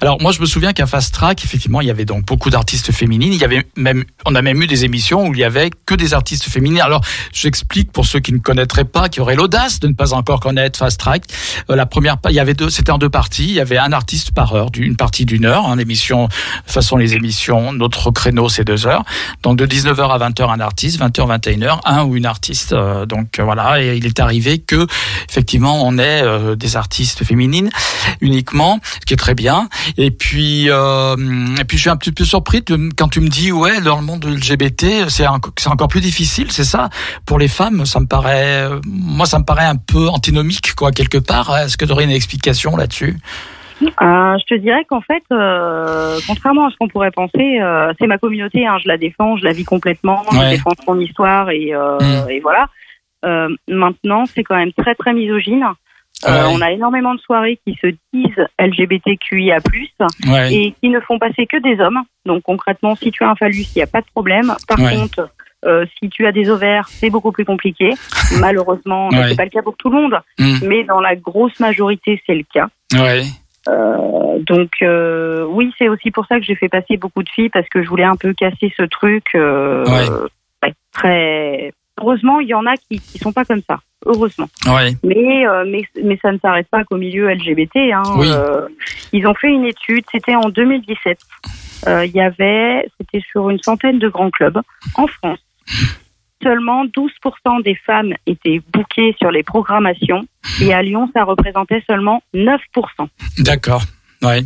Alors 0.00 0.20
moi 0.20 0.32
je 0.32 0.40
me 0.40 0.46
souviens 0.46 0.72
qu'à 0.72 0.86
Fast 0.86 1.12
Track 1.14 1.44
effectivement 1.44 1.80
il 1.80 1.88
y 1.88 1.90
avait 1.90 2.04
donc 2.04 2.24
beaucoup 2.24 2.50
d'artistes 2.50 2.92
féminines. 2.92 3.32
Il 3.32 3.40
y 3.40 3.44
avait 3.44 3.66
même 3.76 4.04
on 4.26 4.34
a 4.34 4.42
même 4.42 4.62
eu 4.62 4.66
des 4.66 4.84
émissions 4.84 5.26
où 5.26 5.34
il 5.34 5.40
y 5.40 5.44
avait 5.44 5.70
que 5.86 5.94
des 5.94 6.14
artistes 6.14 6.44
féminines. 6.44 6.80
Alors 6.80 7.02
j'explique 7.32 7.92
pour 7.92 8.06
ceux 8.06 8.20
qui 8.20 8.32
ne 8.32 8.38
connaîtraient 8.38 8.84
pas, 8.84 9.08
qui 9.08 9.20
auraient 9.20 9.36
l'audace 9.36 9.80
de 9.80 9.88
ne 9.88 9.94
pas 9.94 10.14
encore 10.14 10.40
connaître 10.40 10.78
Fast 10.78 11.00
Track. 11.00 11.24
Euh, 11.70 11.76
la 11.76 11.86
première 11.86 12.16
il 12.28 12.34
y 12.34 12.40
avait 12.40 12.54
deux 12.54 12.70
c'était 12.70 12.92
en 12.92 12.98
deux 12.98 13.10
parties. 13.10 13.48
Il 13.48 13.54
y 13.54 13.60
avait 13.60 13.78
un 13.78 13.92
artiste 13.92 14.32
par 14.32 14.54
heure, 14.54 14.70
d'une 14.70 14.96
partie 14.96 15.24
d'une 15.24 15.44
heure. 15.44 15.66
Hein, 15.66 15.76
l'émission 15.76 16.28
façon 16.66 16.96
les 16.96 17.14
émissions 17.14 17.72
notre 17.72 18.10
créneau 18.10 18.48
c'est 18.48 18.64
deux 18.64 18.86
heures. 18.86 19.04
Donc 19.42 19.56
de 19.56 19.66
19h 19.66 20.10
à 20.10 20.28
20h 20.28 20.50
un 20.50 20.60
artiste, 20.60 21.00
20h 21.00 21.40
21h 21.40 21.80
un 21.84 22.04
ou 22.04 22.16
une 22.16 22.26
artiste. 22.26 22.72
Euh, 22.72 23.06
donc 23.06 23.38
euh, 23.38 23.44
voilà 23.44 23.82
et 23.82 23.96
il 23.96 24.06
est 24.06 24.20
arrivé 24.20 24.58
que 24.58 24.86
effectivement 25.28 25.86
on 25.86 25.98
ait 25.98 26.22
euh, 26.22 26.56
des 26.56 26.76
artistes 26.76 27.24
féminines 27.24 27.70
uniquement, 28.20 28.80
ce 29.00 29.06
qui 29.06 29.14
est 29.14 29.18
très 29.18 29.34
bien. 29.34 29.57
Et 29.96 30.10
puis, 30.10 30.66
euh, 30.70 31.14
et 31.60 31.64
puis 31.64 31.76
je 31.76 31.82
suis 31.82 31.90
un 31.90 31.96
petit 31.96 32.12
peu 32.12 32.24
surpris 32.24 32.62
de- 32.62 32.88
quand 32.96 33.08
tu 33.08 33.20
me 33.20 33.28
dis 33.28 33.50
ouais 33.52 33.80
dans 33.80 33.96
le 34.00 34.04
monde 34.06 34.24
LGBT 34.24 35.08
c'est 35.08 35.26
encore 35.26 35.88
plus 35.88 36.00
difficile, 36.00 36.50
c'est 36.50 36.64
ça? 36.64 36.88
Pour 37.26 37.38
les 37.38 37.48
femmes. 37.48 37.86
Ça 37.86 38.00
me 38.00 38.06
paraît, 38.06 38.68
moi 38.86 39.26
ça 39.26 39.38
me 39.38 39.44
paraît 39.44 39.64
un 39.66 39.76
peu 39.76 40.08
antinomique 40.08 40.74
quoi 40.74 40.90
quelque 40.92 41.18
part. 41.18 41.56
Est-ce 41.58 41.76
que 41.76 41.84
tu 41.84 41.92
aurais 41.92 42.04
une 42.04 42.10
explication 42.10 42.76
là-dessus? 42.76 43.16
Euh, 43.80 43.86
je 44.40 44.44
te 44.44 44.54
dirais 44.58 44.84
qu'en 44.88 45.00
fait, 45.00 45.22
euh, 45.30 46.18
contrairement 46.26 46.66
à 46.66 46.70
ce 46.70 46.76
qu'on 46.76 46.88
pourrait 46.88 47.12
penser, 47.12 47.60
euh, 47.62 47.92
c'est 47.98 48.08
ma 48.08 48.18
communauté. 48.18 48.66
Hein, 48.66 48.76
je 48.82 48.88
la 48.88 48.96
défends, 48.98 49.36
je 49.36 49.44
la 49.44 49.52
vis 49.52 49.64
complètement, 49.64 50.24
Ouais. 50.32 50.38
je 50.46 50.50
défends 50.56 50.72
son 50.84 50.98
histoire 50.98 51.50
et, 51.50 51.72
euh, 51.74 51.96
Mm. 52.00 52.30
et 52.30 52.40
voilà. 52.40 52.66
Maintenant, 53.68 54.24
c'est 54.34 54.42
quand 54.44 54.56
même 54.56 54.72
très 54.72 54.94
très 54.94 55.12
misogyne. 55.12 55.64
Euh, 56.26 56.30
Ouais. 56.48 56.52
On 56.52 56.60
a 56.60 56.72
énormément 56.72 57.14
de 57.14 57.20
soirées 57.20 57.60
qui 57.66 57.78
se 57.80 57.86
disent 58.12 58.46
LGBTQIA+, 58.58 59.58
Ouais. 60.28 60.52
et 60.52 60.74
qui 60.80 60.88
ne 60.88 61.00
font 61.00 61.18
passer 61.18 61.46
que 61.46 61.56
des 61.58 61.80
hommes. 61.80 62.00
Donc 62.26 62.42
concrètement, 62.42 62.96
si 62.96 63.10
tu 63.10 63.22
as 63.24 63.30
un 63.30 63.36
phallus, 63.36 63.66
il 63.74 63.78
n'y 63.78 63.82
a 63.82 63.86
pas 63.86 64.00
de 64.00 64.06
problème. 64.12 64.52
Par 64.66 64.78
Ouais. 64.80 64.96
contre, 64.96 65.30
euh, 65.64 65.86
si 65.98 66.08
tu 66.08 66.26
as 66.26 66.32
des 66.32 66.50
ovaires, 66.50 66.88
c'est 66.88 67.10
beaucoup 67.10 67.30
plus 67.32 67.44
compliqué. 67.44 67.90
Malheureusement, 68.40 69.08
Ouais. 69.10 69.28
c'est 69.30 69.36
pas 69.36 69.44
le 69.44 69.50
cas 69.50 69.62
pour 69.62 69.76
tout 69.76 69.90
le 69.90 69.96
monde, 69.96 70.18
Mm. 70.38 70.58
mais 70.66 70.84
dans 70.84 71.00
la 71.00 71.14
grosse 71.16 71.58
majorité, 71.60 72.20
c'est 72.26 72.34
le 72.34 72.44
cas. 72.52 72.68
Euh, 73.68 74.38
donc 74.40 74.70
euh, 74.82 75.44
oui, 75.48 75.72
c'est 75.78 75.88
aussi 75.88 76.10
pour 76.10 76.24
ça 76.26 76.38
que 76.38 76.44
j'ai 76.44 76.54
fait 76.54 76.68
passer 76.68 76.96
beaucoup 76.96 77.22
de 77.22 77.28
filles 77.28 77.50
parce 77.50 77.68
que 77.68 77.82
je 77.82 77.88
voulais 77.88 78.04
un 78.04 78.16
peu 78.16 78.32
casser 78.32 78.72
ce 78.76 78.82
truc. 78.84 79.24
euh, 79.34 79.84
ouais, 79.84 80.72
très 80.92 81.72
heureusement, 82.00 82.40
il 82.40 82.48
y 82.48 82.54
en 82.54 82.66
a 82.66 82.76
qui 82.76 83.00
qui 83.00 83.18
sont 83.18 83.32
pas 83.32 83.44
comme 83.44 83.62
ça. 83.68 83.80
Heureusement. 84.06 84.48
Ouais. 84.66 84.96
Mais 85.02 85.46
euh, 85.46 85.64
mais 85.66 85.82
mais 86.02 86.18
ça 86.22 86.32
ne 86.32 86.38
s'arrête 86.38 86.68
pas 86.68 86.84
qu'au 86.84 86.96
milieu 86.96 87.28
LGBT. 87.32 87.76
Hein. 87.92 88.02
Oui. 88.16 88.28
Euh, 88.30 88.68
ils 89.12 89.26
ont 89.26 89.34
fait 89.34 89.48
une 89.48 89.64
étude. 89.64 90.04
C'était 90.10 90.36
en 90.36 90.48
2017. 90.48 91.18
Euh, 91.86 92.06
Il 92.06 92.12
y 92.12 92.20
avait, 92.20 92.88
c'était 92.98 93.24
sur 93.30 93.50
une 93.50 93.60
centaine 93.62 93.98
de 93.98 94.08
grands 94.08 94.30
clubs 94.30 94.60
en 94.94 95.06
France. 95.06 95.38
Seulement 96.42 96.84
12% 96.86 97.62
des 97.64 97.74
femmes 97.74 98.14
étaient 98.26 98.60
bookées 98.72 99.16
sur 99.18 99.30
les 99.30 99.42
programmations 99.42 100.24
et 100.60 100.72
à 100.72 100.82
Lyon, 100.82 101.10
ça 101.14 101.24
représentait 101.24 101.82
seulement 101.86 102.22
9%. 102.34 102.56
D'accord. 103.38 103.82
Ouais. 104.22 104.42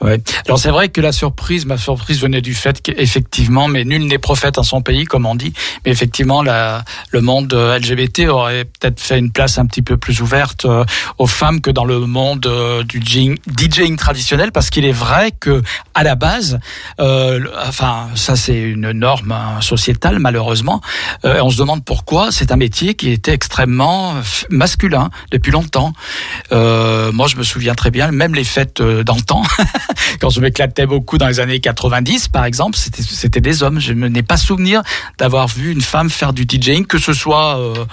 Ouais. 0.00 0.20
Alors 0.46 0.58
c'est 0.58 0.70
vrai 0.70 0.88
que 0.88 1.00
la 1.00 1.12
surprise, 1.12 1.66
ma 1.66 1.78
surprise 1.78 2.20
venait 2.20 2.40
du 2.40 2.54
fait 2.54 2.82
qu'effectivement, 2.82 3.68
mais 3.68 3.84
nul 3.84 4.06
n'est 4.06 4.18
prophète 4.18 4.58
en 4.58 4.62
son 4.62 4.82
pays, 4.82 5.04
comme 5.04 5.24
on 5.24 5.34
dit, 5.34 5.52
mais 5.84 5.92
effectivement, 5.92 6.42
la, 6.42 6.84
le 7.10 7.20
monde 7.20 7.54
euh, 7.54 7.78
LGBT 7.78 8.28
aurait 8.28 8.64
peut-être 8.64 9.00
fait 9.00 9.18
une 9.18 9.30
place 9.30 9.58
un 9.58 9.66
petit 9.66 9.82
peu 9.82 9.96
plus 9.96 10.20
ouverte 10.20 10.64
euh, 10.64 10.84
aux 11.18 11.26
femmes 11.26 11.60
que 11.60 11.70
dans 11.70 11.84
le 11.84 12.00
monde 12.00 12.46
euh, 12.46 12.82
du 12.82 13.00
DJing, 13.00 13.96
traditionnel, 13.96 14.52
parce 14.52 14.70
qu'il 14.70 14.84
est 14.84 14.92
vrai 14.92 15.30
que 15.30 15.62
à 15.94 16.02
la 16.02 16.16
base, 16.16 16.58
euh, 17.00 17.40
enfin 17.66 18.08
ça 18.14 18.36
c'est 18.36 18.60
une 18.60 18.90
norme 18.92 19.32
hein, 19.32 19.60
sociétale 19.60 20.18
malheureusement, 20.18 20.80
euh, 21.24 21.40
on 21.42 21.50
se 21.50 21.58
demande 21.58 21.84
pourquoi 21.84 22.32
c'est 22.32 22.52
un 22.52 22.56
métier 22.56 22.94
qui 22.94 23.10
était 23.10 23.32
extrêmement 23.32 24.14
masculin 24.50 25.10
depuis 25.30 25.52
longtemps. 25.52 25.92
Euh, 26.52 27.12
moi, 27.12 27.26
je 27.28 27.36
me 27.36 27.42
souviens 27.42 27.74
très 27.74 27.90
bien, 27.90 28.10
même 28.10 28.34
les 28.34 28.44
fêtes 28.44 28.82
d'antan, 28.82 29.42
quand 30.20 30.30
je 30.30 30.40
m'éclatais 30.40 30.86
beaucoup 30.86 31.18
dans 31.18 31.28
les 31.28 31.40
années 31.40 31.60
90, 31.60 32.28
par 32.28 32.44
exemple, 32.44 32.76
c'était 32.76 33.40
des 33.40 33.62
hommes. 33.62 33.80
Je 33.80 33.92
ne 33.92 34.08
n'ai 34.08 34.22
pas 34.22 34.36
souvenir 34.36 34.82
d'avoir 35.18 35.48
vu 35.48 35.72
une 35.72 35.80
femme 35.82 36.10
faire 36.10 36.32
du 36.32 36.44
DJing, 36.48 36.86
que 36.86 36.98
ce 36.98 37.12
soit 37.12 37.58
euh, 37.58 37.84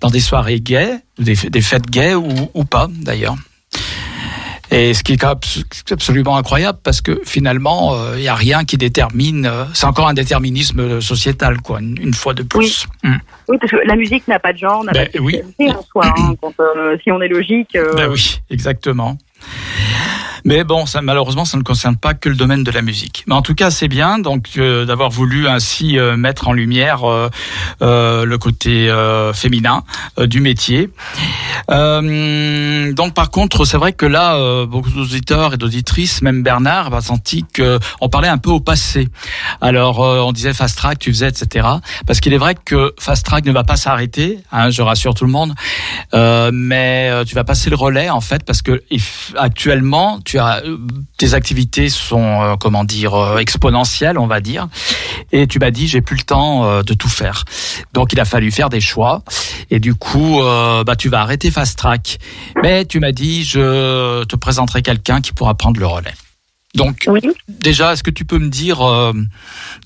dans 0.00 0.10
des 0.10 0.20
soirées 0.20 0.60
gays, 0.60 1.00
des, 1.18 1.34
des 1.34 1.60
fêtes 1.60 1.88
gays 1.90 2.14
ou, 2.14 2.28
ou 2.54 2.64
pas, 2.64 2.88
d'ailleurs. 2.90 3.36
Et 4.72 4.94
ce 4.94 5.02
qui 5.02 5.14
est 5.14 5.24
abs- 5.24 5.64
absolument 5.90 6.36
incroyable 6.36 6.78
parce 6.84 7.00
que 7.00 7.20
finalement, 7.24 7.92
euh, 7.96 8.14
il 8.16 8.20
n'y 8.20 8.28
a 8.28 8.36
rien 8.36 8.64
qui 8.64 8.78
détermine. 8.78 9.44
euh, 9.46 9.64
c'est 9.74 9.86
encore 9.86 10.06
un 10.06 10.14
déterminisme 10.14 11.00
sociétal, 11.00 11.60
quoi, 11.60 11.80
une, 11.80 11.96
une 12.00 12.14
fois 12.14 12.34
de 12.34 12.44
plus. 12.44 12.86
Mm. 13.02 13.16
Oui, 13.48 13.56
parce 13.60 13.72
que 13.72 13.78
la 13.84 13.96
musique 13.96 14.28
n'a 14.28 14.38
pas 14.38 14.52
de 14.52 14.58
genre, 14.58 14.84
n'a 14.84 14.92
Ben, 14.92 15.08
pas 15.08 15.18
de 15.18 15.24
oui. 15.24 15.40
en 15.70 15.82
soi. 15.90 16.14
hein, 16.16 16.34
quand, 16.40 16.54
euh, 16.60 16.96
si 17.02 17.10
on 17.10 17.20
est 17.20 17.26
logique, 17.26 17.74
euh, 17.74 17.94
Ben 17.96 18.08
oui, 18.12 18.40
exactement. 18.48 19.18
Mais 20.44 20.64
bon, 20.64 20.86
ça, 20.86 21.02
malheureusement, 21.02 21.44
ça 21.44 21.58
ne 21.58 21.62
concerne 21.62 21.96
pas 21.96 22.14
que 22.14 22.28
le 22.28 22.34
domaine 22.36 22.64
de 22.64 22.70
la 22.70 22.82
musique. 22.82 23.24
Mais 23.26 23.34
en 23.34 23.42
tout 23.42 23.54
cas, 23.54 23.70
c'est 23.70 23.88
bien 23.88 24.18
donc 24.18 24.50
euh, 24.56 24.84
d'avoir 24.84 25.10
voulu 25.10 25.48
ainsi 25.48 25.98
euh, 25.98 26.16
mettre 26.16 26.48
en 26.48 26.52
lumière 26.52 27.08
euh, 27.08 27.28
euh, 27.82 28.24
le 28.24 28.38
côté 28.38 28.88
euh, 28.88 29.32
féminin 29.32 29.84
euh, 30.18 30.26
du 30.26 30.40
métier. 30.40 30.90
Donc, 31.68 33.14
par 33.14 33.30
contre, 33.30 33.64
c'est 33.64 33.76
vrai 33.76 33.92
que 33.92 34.06
là, 34.06 34.64
beaucoup 34.66 34.90
d'auditeurs 34.90 35.54
et 35.54 35.56
d'auditrices, 35.56 36.22
même 36.22 36.42
Bernard, 36.42 36.92
a 36.92 37.00
senti 37.00 37.44
que 37.52 37.78
on 38.00 38.08
parlait 38.08 38.28
un 38.28 38.38
peu 38.38 38.50
au 38.50 38.60
passé. 38.60 39.08
Alors, 39.60 40.00
on 40.00 40.32
disait 40.32 40.52
fast 40.52 40.76
track, 40.76 40.98
tu 40.98 41.10
faisais, 41.10 41.28
etc. 41.28 41.68
Parce 42.06 42.20
qu'il 42.20 42.32
est 42.32 42.38
vrai 42.38 42.56
que 42.56 42.92
fast 42.98 43.24
track 43.24 43.44
ne 43.44 43.52
va 43.52 43.64
pas 43.64 43.76
s'arrêter. 43.76 44.40
Hein, 44.50 44.70
je 44.70 44.82
rassure 44.82 45.14
tout 45.14 45.24
le 45.24 45.30
monde. 45.30 45.54
Mais 46.12 47.10
tu 47.26 47.34
vas 47.34 47.44
passer 47.44 47.70
le 47.70 47.76
relais 47.76 48.10
en 48.10 48.20
fait 48.20 48.44
parce 48.44 48.62
que 48.62 48.82
actuellement 49.36 50.20
tu 50.30 50.38
as 50.38 50.62
euh, 50.64 50.78
tes 51.16 51.34
activités 51.34 51.88
sont 51.88 52.40
euh, 52.40 52.54
comment 52.54 52.84
dire 52.84 53.14
euh, 53.14 53.38
exponentielles 53.38 54.16
on 54.16 54.28
va 54.28 54.40
dire. 54.40 54.68
Et 55.32 55.48
tu 55.48 55.58
m'as 55.58 55.72
dit 55.72 55.88
j'ai 55.88 56.02
plus 56.02 56.16
le 56.16 56.22
temps 56.22 56.64
euh, 56.64 56.82
de 56.84 56.94
tout 56.94 57.08
faire. 57.08 57.44
Donc 57.94 58.12
il 58.12 58.20
a 58.20 58.24
fallu 58.24 58.52
faire 58.52 58.68
des 58.68 58.80
choix. 58.80 59.24
Et 59.70 59.80
du 59.80 59.96
coup 59.96 60.40
euh, 60.40 60.84
bah 60.84 60.94
tu 60.94 61.08
vas 61.08 61.20
arrêter 61.22 61.50
fast 61.50 61.76
track. 61.76 62.20
Mais 62.62 62.84
tu 62.84 63.00
m'as 63.00 63.10
dit 63.10 63.42
je 63.42 64.22
te 64.22 64.36
présenterai 64.36 64.82
quelqu'un 64.82 65.20
qui 65.20 65.32
pourra 65.32 65.54
prendre 65.54 65.80
le 65.80 65.86
relais 65.86 66.14
donc 66.74 67.04
oui. 67.08 67.20
déjà, 67.48 67.92
est-ce 67.92 68.02
que 68.02 68.10
tu 68.10 68.24
peux 68.24 68.38
me 68.38 68.48
dire 68.48 68.80
euh, 68.80 69.12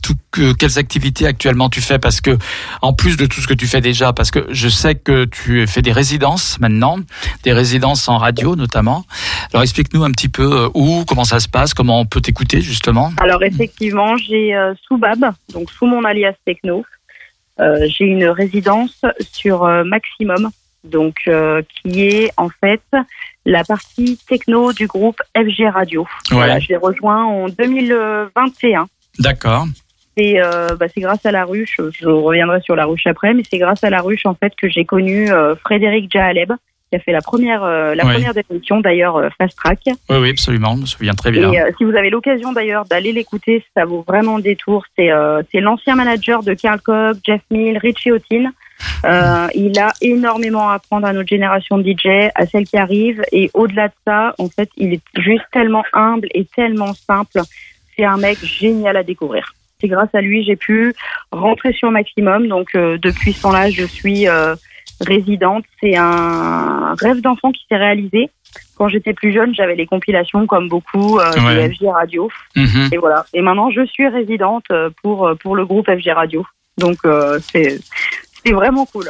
tout, 0.03 0.14
que, 0.31 0.53
quelles 0.53 0.79
activités 0.79 1.27
actuellement 1.27 1.70
tu 1.70 1.81
fais? 1.81 1.99
Parce 1.99 2.20
que, 2.20 2.37
en 2.83 2.92
plus 2.92 3.16
de 3.16 3.27
tout 3.27 3.40
ce 3.40 3.47
que 3.47 3.55
tu 3.55 3.66
fais 3.66 3.81
déjà, 3.81 4.12
parce 4.12 4.31
que 4.31 4.47
je 4.51 4.68
sais 4.68 4.94
que 4.94 5.25
tu 5.25 5.66
fais 5.66 5.83
des 5.83 5.92
résidences 5.92 6.61
maintenant, 6.61 6.99
des 7.42 7.53
résidences 7.53 8.09
en 8.09 8.18
radio 8.18 8.55
notamment. 8.55 9.05
Alors 9.53 9.62
explique-nous 9.62 10.05
un 10.05 10.11
petit 10.11 10.29
peu 10.29 10.64
euh, 10.64 10.68
où, 10.75 11.05
comment 11.07 11.25
ça 11.25 11.40
se 11.40 11.49
passe, 11.49 11.73
comment 11.75 12.01
on 12.01 12.07
peut 12.07 12.20
t'écouter 12.20 12.61
justement. 12.61 13.12
Alors 13.18 13.42
effectivement, 13.42 14.16
j'ai 14.16 14.55
euh, 14.55 14.75
sous 14.87 14.99
Bab, 14.99 15.33
donc 15.53 15.70
sous 15.70 15.87
mon 15.87 16.05
alias 16.05 16.35
Techno, 16.44 16.85
euh, 17.61 17.87
j'ai 17.88 18.05
une 18.05 18.27
résidence 18.27 19.03
sur 19.33 19.64
euh, 19.64 19.85
Maximum, 19.85 20.51
donc 20.83 21.14
euh, 21.29 21.62
qui 21.83 22.03
est 22.03 22.31
en 22.37 22.49
fait 22.49 22.83
la 23.46 23.62
partie 23.64 24.18
techno 24.28 24.72
du 24.72 24.87
groupe 24.87 25.20
FG 25.37 25.68
Radio. 25.72 26.07
Voilà, 26.30 26.59
je 26.59 26.68
l'ai 26.68 26.76
rejoint 26.76 27.24
en 27.24 27.48
2021. 27.48 28.87
D'accord. 29.18 29.66
Et 30.16 30.40
euh, 30.40 30.76
bah, 30.76 30.87
c'est 30.94 31.00
grâce 31.00 31.26
à 31.26 31.33
la 31.33 31.44
ruche, 31.44 31.80
je 31.92 32.07
reviendrai 32.09 32.61
sur 32.61 32.76
la 32.76 32.85
ruche 32.87 33.07
après, 33.07 33.35
mais 33.35 33.42
c'est 33.50 33.59
grâce 33.59 33.83
à 33.83 33.90
la 33.90 34.00
ruche 34.00 34.26
en 34.26 34.35
fait 34.35 34.52
que 34.57 34.68
j'ai 34.68 34.85
connu 34.85 35.30
euh, 35.30 35.57
Frédéric 35.57 36.11
Jahaleb, 36.12 36.52
qui 36.90 36.96
a 36.96 37.00
fait 37.00 37.11
la 37.11 37.20
première, 37.20 37.64
euh, 37.64 37.96
la 37.96 38.07
Ouais. 38.07 38.12
première 38.14 38.33
émissions, 38.48 38.80
d'ailleurs 38.80 39.16
euh, 39.16 39.28
Fast 39.37 39.57
Track. 39.57 39.80
Oui, 39.87 40.16
oui, 40.20 40.30
absolument. 40.30 40.76
Je 40.76 40.80
me 40.83 40.87
souviens 40.87 41.14
très 41.14 41.33
bien. 41.33 41.50
Et 41.52 41.61
euh, 41.61 41.70
si 41.76 41.83
vous 41.85 41.96
avez 41.96 42.11
l'occasion 42.11 42.52
d'ailleurs 42.52 42.85
d'aller 42.85 43.11
l'écouter, 43.12 43.64
ça 43.76 43.85
vaut 43.85 44.04
vraiment 44.07 44.37
le 44.37 44.42
détour. 44.42 44.85
C'est 44.96 45.11
euh, 45.11 45.42
l'ancien 45.54 45.96
manager 45.96 46.44
de 46.44 46.54
Carl 46.54 46.80
Cox, 46.80 47.18
Jeff 47.24 47.40
Mill, 47.50 47.76
Richie 47.78 48.12
Houghton. 48.12 48.50
Euh, 49.05 49.47
il 49.55 49.79
a 49.79 49.92
énormément 50.01 50.68
à 50.70 50.75
apprendre 50.75 51.07
à 51.07 51.12
notre 51.12 51.29
génération 51.29 51.79
de 51.79 51.85
DJ, 51.85 52.31
à 52.35 52.47
celle 52.47 52.64
qui 52.64 52.77
arrive. 52.77 53.23
Et 53.33 53.51
au-delà 53.55 53.88
de 53.88 53.94
ça, 54.07 54.35
en 54.38 54.49
fait, 54.49 54.68
il 54.77 54.94
est 54.94 55.03
juste 55.18 55.44
tellement 55.53 55.85
humble 55.92 56.29
et 56.35 56.44
tellement 56.57 56.94
simple. 56.94 57.40
C'est 57.97 58.05
un 58.05 58.16
mec 58.16 58.38
génial 58.44 58.97
à 58.97 59.03
découvrir. 59.03 59.55
C'est 59.81 59.88
grâce 59.88 60.09
à 60.14 60.20
lui 60.20 60.44
j'ai 60.44 60.57
pu 60.57 60.94
rentrer 61.33 61.73
sur 61.73 61.90
Maximum. 61.90 62.49
Donc 62.49 62.68
euh, 62.75 62.97
depuis 62.99 63.33
ce 63.33 63.42
temps-là, 63.42 63.70
je 63.70 63.85
suis 63.85 64.27
euh, 64.29 64.55
résidente. 65.01 65.64
C'est 65.81 65.97
un 65.97 66.94
rêve 66.99 67.20
d'enfant 67.20 67.53
qui 67.53 67.64
s'est 67.68 67.77
réalisé. 67.77 68.31
Quand 68.77 68.88
j'étais 68.88 69.12
plus 69.12 69.33
jeune, 69.33 69.55
j'avais 69.55 69.75
les 69.75 69.87
compilations 69.87 70.47
comme 70.47 70.68
beaucoup 70.68 71.18
euh, 71.18 71.31
Ouais. 71.44 71.68
de 71.68 71.75
FG 71.75 71.88
Radio. 71.92 72.31
Mhm. 72.57 72.88
Et 72.92 72.97
voilà. 72.99 73.27
Et 73.35 73.42
maintenant, 73.42 73.70
je 73.70 73.85
suis 73.87 74.09
résidente 74.09 74.66
pour 75.03 75.31
pour 75.40 75.55
le 75.57 75.66
groupe 75.66 75.87
FG 75.90 76.09
Radio. 76.14 76.44
Donc 76.79 76.99
euh, 77.05 77.38
c'est 77.53 77.79
c'est 78.44 78.52
vraiment 78.52 78.87
cool. 78.87 79.07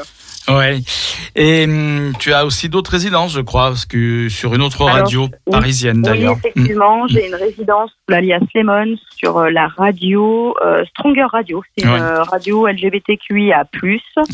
Ouais. 0.47 0.81
Et 1.37 1.65
hum, 1.65 2.13
tu 2.19 2.35
as 2.35 2.45
aussi 2.45 2.69
d'autres 2.69 2.91
résidences, 2.91 3.33
je 3.33 3.41
crois, 3.41 3.69
parce 3.69 3.87
que 3.87 4.29
sur 4.29 4.55
une 4.55 4.61
autre 4.61 4.83
Alors, 4.83 4.97
radio 4.97 5.23
oui. 5.47 5.53
parisienne 5.53 6.03
d'ailleurs. 6.03 6.35
Oui, 6.35 6.51
effectivement, 6.55 7.07
j'ai 7.09 7.27
une 7.29 7.35
résidence 7.35 7.91
l'alias 8.09 8.41
Lemon 8.55 8.95
sur 9.17 9.39
euh, 9.39 9.49
la 9.51 9.69
radio 9.69 10.55
euh, 10.63 10.85
Stronger 10.91 11.25
Radio. 11.33 11.63
C'est 11.79 11.85
une 11.87 11.91
euh, 11.93 12.23
radio 12.25 12.67
LGBTQIA+, 12.67 13.65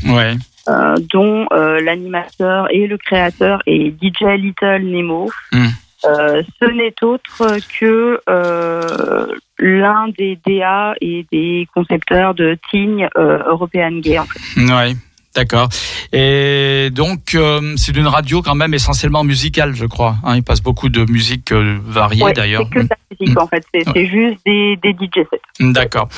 Mm. 0.03 0.15
Ouais. 0.15 0.35
euh, 0.69 0.97
dont 1.13 1.47
euh, 1.53 1.81
l'animateur 1.81 2.67
et 2.71 2.87
le 2.89 2.99
créateur 2.99 3.63
est 3.67 3.91
DJ 4.03 4.37
Little 4.37 4.83
Nemo. 4.83 5.31
Mm. 5.53 5.69
Euh, 6.07 6.43
ce 6.61 6.67
n'est 6.71 6.95
autre 7.03 7.47
que 7.79 8.21
euh, 8.29 9.27
l'un 9.59 10.09
des 10.17 10.39
DA 10.47 10.95
et 11.01 11.27
des 11.31 11.67
concepteurs 11.75 12.35
de 12.35 12.57
Tignes 12.71 13.09
euh, 13.19 13.39
European 13.47 13.99
Gay. 14.01 14.19
En 14.19 14.25
fait. 14.25 14.61
Ouais. 14.63 14.95
D'accord. 15.37 15.69
Et 16.13 16.89
donc, 16.91 17.37
euh, 17.37 17.75
c'est 17.77 17.93
d'une 17.93 18.09
radio 18.09 18.43
quand 18.43 18.57
même 18.57 18.75
essentiellement 18.75 19.23
musicale, 19.23 19.75
je 19.77 19.87
crois. 19.87 20.17
Hein, 20.25 20.35
il 20.37 20.43
passe 20.43 20.61
beaucoup 20.61 20.89
de 20.89 21.09
musique 21.09 21.53
variée 21.53 22.25
Ouais, 22.25 22.33
d'ailleurs. 22.33 22.65
c'est 22.65 22.75
que 22.81 22.83
de 22.85 22.89
la 22.91 22.97
musique 23.21 23.39
en 23.41 23.47
fait. 23.47 23.63
C'est 23.73 23.89
Ouais. 23.91 24.07
juste 24.07 24.41
des, 24.45 24.77
des 24.83 24.91
DJ 24.93 25.21
sets. 25.31 25.41
Mm, 25.61 25.73
D'accord. 25.73 26.09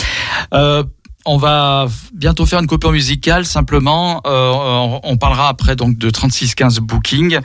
On 1.24 1.36
va 1.36 1.86
bientôt 2.12 2.46
faire 2.46 2.58
une 2.58 2.66
coupure 2.66 2.92
musicale. 2.92 3.44
Simplement, 3.44 4.20
euh, 4.26 4.98
on, 5.04 5.16
parlera 5.16 5.48
après 5.48 5.76
donc 5.76 5.96
de 5.96 6.10
3615 6.10 6.80
Booking, 6.80 7.38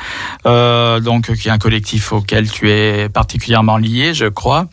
euh, 0.45 0.99
donc 0.99 1.31
qui 1.35 1.47
est 1.47 1.51
un 1.51 1.59
collectif 1.59 2.11
auquel 2.11 2.49
tu 2.49 2.71
es 2.71 3.07
particulièrement 3.09 3.77
lié, 3.77 4.13
je 4.13 4.25
crois. 4.25 4.65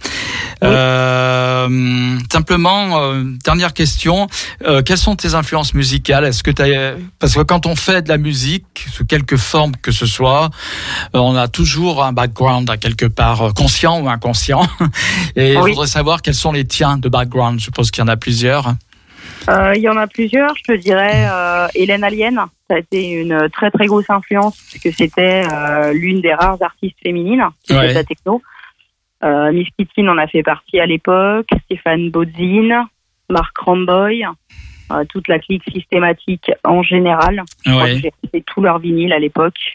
Euh, 0.62 2.18
simplement, 2.32 2.98
euh, 2.98 3.24
dernière 3.44 3.74
question 3.74 4.26
euh, 4.66 4.82
quelles 4.82 4.98
sont 4.98 5.16
tes 5.16 5.34
influences 5.34 5.74
musicales? 5.74 6.24
Est-ce 6.24 6.42
que 6.42 6.50
parce 7.18 7.34
que 7.34 7.42
quand 7.42 7.66
on 7.66 7.76
fait 7.76 8.02
de 8.02 8.08
la 8.08 8.18
musique 8.18 8.86
sous 8.92 9.04
quelque 9.04 9.36
forme 9.36 9.76
que 9.76 9.92
ce 9.92 10.06
soit, 10.06 10.50
euh, 11.14 11.18
on 11.18 11.36
a 11.36 11.48
toujours 11.48 12.02
un 12.04 12.12
background 12.12 12.70
à 12.70 12.76
quelque 12.76 13.06
part 13.06 13.52
conscient 13.54 14.00
ou 14.00 14.08
inconscient. 14.08 14.66
Et 15.36 15.56
Oui. 15.56 15.62
je 15.64 15.68
voudrais 15.70 15.86
savoir 15.86 16.22
quels 16.22 16.34
sont 16.34 16.52
les 16.52 16.64
tiens 16.64 16.96
de 16.98 17.08
background. 17.08 17.58
Je 17.60 17.64
suppose 17.64 17.90
qu'il 17.90 18.02
y 18.02 18.04
en 18.04 18.08
a 18.08 18.16
plusieurs. 18.16 18.74
Euh, 19.48 19.72
Il 19.76 19.82
y 19.82 19.88
en 19.88 19.96
a 19.96 20.06
plusieurs, 20.06 20.54
je 20.56 20.62
te 20.62 20.72
dirais. 20.72 21.26
Euh, 21.30 21.66
Hélène 21.74 22.04
Alien, 22.04 22.36
ça 22.68 22.76
a 22.76 22.78
été 22.78 23.10
une 23.10 23.48
très 23.50 23.70
très 23.70 23.86
grosse 23.86 24.08
influence 24.08 24.56
puisque 24.70 24.96
c'était 24.96 25.42
euh, 25.52 25.92
l'une 25.92 26.20
des 26.20 26.32
rares 26.34 26.58
artistes 26.62 26.96
féminines 27.02 27.44
qui 27.62 27.74
Ouais. 27.74 27.92
la 27.92 28.04
techno. 28.04 28.42
Euh, 29.22 29.52
Miss 29.52 29.68
Kitty 29.78 30.06
en 30.08 30.18
a 30.18 30.26
fait 30.26 30.42
partie 30.42 30.80
à 30.80 30.86
l'époque, 30.86 31.46
Stéphane 31.64 32.10
Bodzin, 32.10 32.86
Marc 33.30 33.56
Ramboy, 33.58 34.24
euh, 34.92 35.04
toute 35.08 35.28
la 35.28 35.38
clique 35.38 35.62
systématique 35.72 36.50
en 36.62 36.82
général. 36.82 37.42
Ouais. 37.66 37.94
que 37.94 38.00
J'ai 38.00 38.12
fait 38.32 38.44
tout 38.46 38.60
leur 38.60 38.78
vinyle 38.78 39.12
à 39.12 39.18
l'époque. 39.18 39.74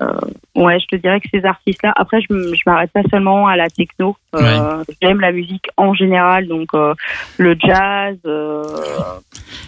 Euh, 0.00 0.12
ouais, 0.54 0.78
je 0.80 0.86
te 0.86 0.96
dirais 1.00 1.20
que 1.20 1.28
ces 1.32 1.44
artistes-là. 1.44 1.92
Après, 1.96 2.20
je, 2.20 2.26
je 2.30 2.62
m'arrête 2.66 2.90
pas 2.92 3.02
seulement 3.10 3.46
à 3.48 3.56
la 3.56 3.68
techno. 3.68 4.16
Euh, 4.34 4.84
J'aime 5.02 5.20
la 5.20 5.32
musique 5.32 5.64
en 5.76 5.92
général, 5.94 6.46
donc 6.46 6.68
euh, 6.74 6.94
le 7.38 7.56
jazz, 7.58 8.16
euh, 8.26 8.62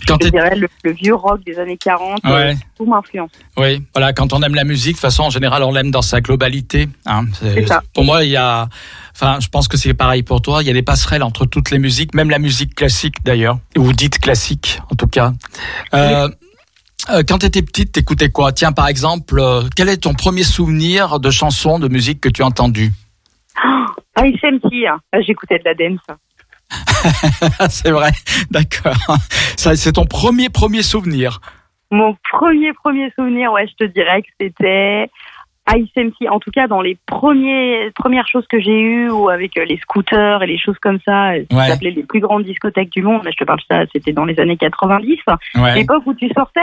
Quand 0.07 0.19
je 0.23 0.29
dirais 0.29 0.55
le, 0.57 0.69
le 0.85 0.93
vieux 0.93 1.15
rock 1.15 1.41
des 1.45 1.59
années 1.59 1.77
40, 1.77 2.21
euh, 2.25 2.31
Ouais. 2.35 2.55
tout 2.77 2.87
m'influence. 2.87 3.31
Oui, 3.57 3.83
voilà, 3.95 4.13
quand 4.13 4.33
on 4.33 4.43
aime 4.43 4.55
la 4.55 4.65
musique, 4.65 4.93
de 4.93 4.97
toute 4.97 5.01
façon, 5.03 5.25
en 5.25 5.31
général, 5.31 5.63
on 5.63 5.73
l'aime 5.73 5.91
dans 5.91 6.03
sa 6.03 6.21
globalité. 6.21 6.89
Hein. 7.07 7.25
Ça. 7.67 7.83
Pour 7.95 8.05
moi, 8.05 8.25
il 8.25 8.31
y 8.31 8.37
a, 8.37 8.69
enfin, 9.15 9.39
je 9.41 9.49
pense 9.49 9.67
que 9.69 9.77
c'est 9.77 9.95
pareil 9.95 10.23
pour 10.23 10.43
toi. 10.43 10.63
Il 10.63 10.67
y 10.67 10.71
a 10.71 10.75
des 10.75 10.83
passerelles 10.83 11.23
entre 11.23 11.45
toutes 11.47 11.71
les 11.71 11.79
musiques, 11.79 12.15
même 12.15 12.31
la 12.31 12.39
musique 12.39 12.75
classique 12.75 13.17
d'ailleurs, 13.25 13.59
ou 13.77 13.93
dite 13.93 14.19
classique 14.19 14.81
en 14.91 14.95
tout 14.95 15.07
cas. 15.09 15.33
Euh, 15.95 16.29
euh, 17.09 17.23
quand 17.27 17.39
tu 17.39 17.47
étais 17.47 17.63
petite, 17.63 17.93
t'écoutais 17.93 18.29
quoi? 18.29 18.53
Tiens, 18.53 18.73
par 18.73 18.89
exemple, 18.89 19.39
euh, 19.41 19.63
quel 19.75 19.89
est 19.89 19.99
ton 19.99 20.13
premier 20.13 20.43
souvenir 20.43 21.19
de 21.19 21.31
chanson, 21.31 21.79
de 21.79 21.89
musique 21.89 22.21
que 22.21 22.29
tu 22.29 22.43
as 22.43 22.47
entendu 22.47 22.93
Ah, 23.57 23.87
hein. 24.17 24.99
Ah, 25.13 25.21
j'écoutais 25.23 25.59
de 25.59 25.65
la 25.65 25.75
dance. 25.75 26.01
C'est 27.71 27.91
vrai, 27.91 28.11
d'accord. 28.51 28.95
C'est 29.57 29.93
ton 29.93 30.05
premier 30.05 30.51
premier 30.51 30.83
souvenir? 30.83 31.41
Mon 31.91 32.17
premier, 32.31 32.73
premier 32.75 33.11
souvenir, 33.17 33.51
ouais, 33.53 33.67
je 33.67 33.85
te 33.85 33.91
dirais 33.91 34.23
que 34.23 34.29
c'était 34.41 35.11
ICMT. 35.77 36.29
En 36.31 36.39
tout 36.41 36.51
cas, 36.51 36.67
dans 36.67 36.81
les 36.81 36.97
premiers, 37.07 37.91
premières 37.95 38.27
choses 38.29 38.47
que 38.49 38.61
j'ai 38.61 38.79
eues, 38.81 39.11
ou 39.11 39.29
avec 39.29 39.57
euh, 39.57 39.65
les 39.65 39.77
scooters 39.79 40.43
et 40.43 40.47
les 40.47 40.59
choses 40.59 40.79
comme 40.81 40.99
ça, 41.05 41.31
euh, 41.33 41.39
Ouais. 41.39 41.47
ça 41.51 41.67
s'appelait 41.69 41.91
les 41.91 42.03
plus 42.03 42.21
grandes 42.21 42.45
discothèques 42.45 42.91
du 42.91 43.03
monde. 43.03 43.23
Je 43.25 43.37
te 43.37 43.45
parle 43.45 43.59
de 43.61 43.65
ça, 43.75 43.83
c'était 43.93 44.13
dans 44.13 44.25
les 44.25 44.39
années 44.41 44.57
90, 44.57 45.19
Ouais. 45.57 45.75
l'époque 45.75 46.03
où 46.07 46.15
tu 46.15 46.29
sortais. 46.37 46.61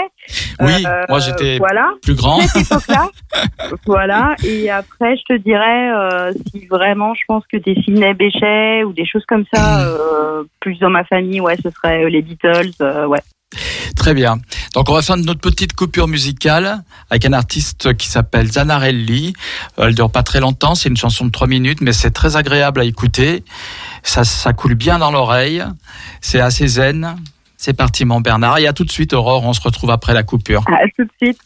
Oui, 0.60 0.86
Euh, 0.86 1.04
moi 1.10 1.20
j'étais 1.20 1.58
Voilà. 1.58 1.90
plus 2.04 2.16
grand. 2.16 2.40
cette 2.42 2.66
époque-là. 2.66 3.08
voilà. 3.86 4.36
Et 4.46 4.70
après, 4.70 5.16
je 5.18 5.24
te 5.36 5.38
dirais, 5.38 5.92
euh, 5.94 6.32
si 6.52 6.66
vraiment 6.68 7.14
je 7.14 7.22
pense 7.28 7.44
que 7.52 7.58
des 7.58 7.76
Sidney 7.84 8.14
Bechet 8.14 8.84
ou 8.84 8.94
des 8.94 9.06
choses 9.06 9.26
comme 9.28 9.46
ça, 9.54 9.82
euh, 9.88 10.44
plus 10.60 10.78
dans 10.80 10.90
ma 10.90 11.04
famille, 11.04 11.42
ouais, 11.42 11.56
ce 11.64 11.70
serait 11.70 12.04
euh, 12.04 12.10
les 12.10 12.22
Beatles, 12.22 12.72
euh, 12.82 13.06
ouais. 13.06 13.20
Très 13.96 14.14
bien. 14.14 14.40
Donc 14.74 14.90
on 14.90 14.94
va 14.94 15.02
faire 15.02 15.18
notre 15.18 15.40
petite 15.40 15.74
coupure 15.74 16.08
musicale 16.08 16.84
avec 17.10 17.26
un 17.26 17.34
artiste 17.34 17.96
qui 17.98 18.08
s'appelle 18.08 18.52
Zanarelli. 18.52 19.34
Euh, 19.80 19.88
Elle 19.88 19.96
dure 19.96 20.12
pas 20.12 20.24
très 20.24 20.40
longtemps, 20.40 20.76
c'est 20.76 20.90
une 20.90 20.98
chanson 20.98 21.26
de 21.26 21.32
trois 21.32 21.48
minutes, 21.48 21.82
mais 21.82 21.94
c'est 21.94 22.12
très 22.12 22.36
agréable 22.36 22.82
à 22.82 22.84
écouter. 22.84 23.44
Ça, 24.04 24.24
ça 24.24 24.54
coule 24.54 24.76
bien 24.76 25.00
dans 25.00 25.12
l'oreille. 25.12 25.64
C'est 26.22 26.40
assez 26.40 26.68
zen. 26.68 27.16
C'est 27.58 27.74
parti 27.74 28.06
mon 28.06 28.22
Bernard. 28.22 28.60
Et 28.60 28.68
à 28.68 28.74
tout 28.74 28.86
de 28.86 28.92
suite 28.92 29.14
Aurore, 29.14 29.44
on 29.44 29.54
se 29.54 29.62
retrouve 29.62 29.90
après 29.92 30.14
la 30.14 30.24
coupure. 30.24 30.64
À 30.68 30.86
tout 30.96 31.04
de 31.04 31.12
suite. 31.22 31.40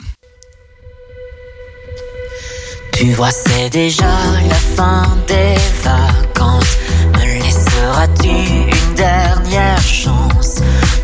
Tu 2.94 3.14
vois, 3.14 3.32
c'est 3.32 3.70
déjà 3.70 4.12
la 4.48 4.56
fin 4.56 5.04
des 5.28 5.56
vacances. 5.82 6.78
Me 7.14 7.44
laisseras-tu 7.44 8.28
une 8.28 8.96
dernière 8.96 9.82
chance? 9.82 10.31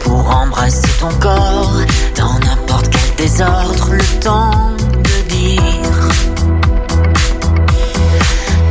Pour 0.08 0.30
embrasser 0.36 0.88
ton 1.00 1.10
corps 1.20 1.80
dans 2.16 2.40
n'importe 2.40 2.88
quel 2.90 3.26
désordre 3.26 3.90
Le 3.92 4.20
temps 4.22 4.72
de 5.08 5.18
dire. 5.36 6.02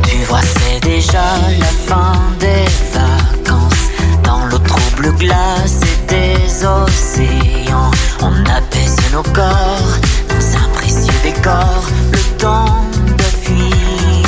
Tu 0.03 0.17
vois, 0.27 0.41
c'est 0.41 0.79
déjà 0.81 1.27
la 1.59 1.73
fin 1.87 2.13
des 2.39 2.65
vacances. 2.97 3.87
Dans 4.23 4.45
l'eau 4.47 4.59
trouble 4.59 5.13
glacée 5.17 5.97
des 6.07 6.65
océans, 6.65 7.91
on 8.21 8.33
apaise 8.59 8.97
nos 9.13 9.23
corps 9.23 9.93
dans 10.29 10.47
un 10.63 10.69
précieux 10.73 11.19
décor. 11.23 11.83
Le 12.11 12.23
temps 12.37 12.85
de 13.17 13.27
fuir. 13.43 14.27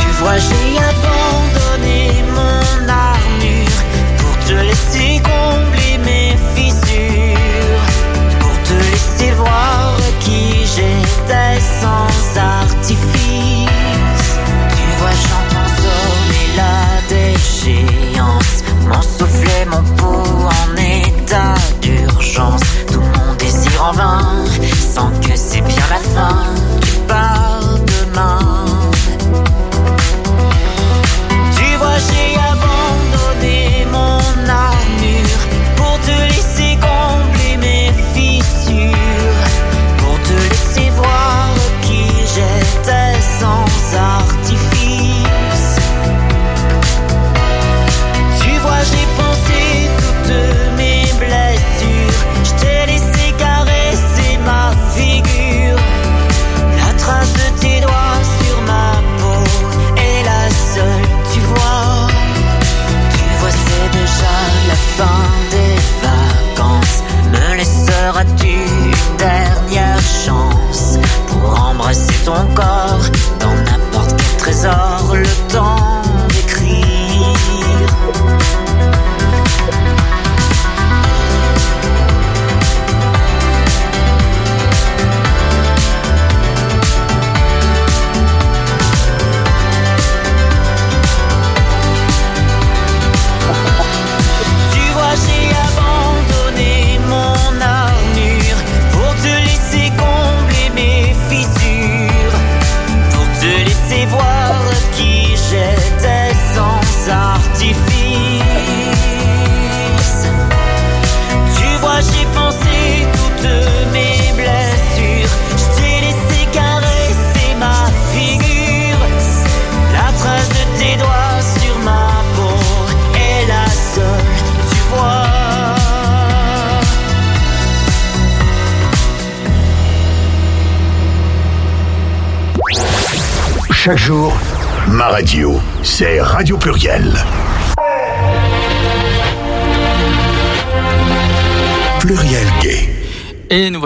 Tu 0.00 0.08
vois, 0.20 0.38
j'ai 0.38 0.78
abandonné 0.78 1.07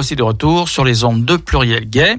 voici 0.03 0.17
de 0.17 0.23
retour 0.25 0.69
sur 0.69 0.85
les 0.85 1.05
ondes 1.05 1.25
de 1.25 1.37
Pluriel 1.37 1.89
Gay. 1.89 2.17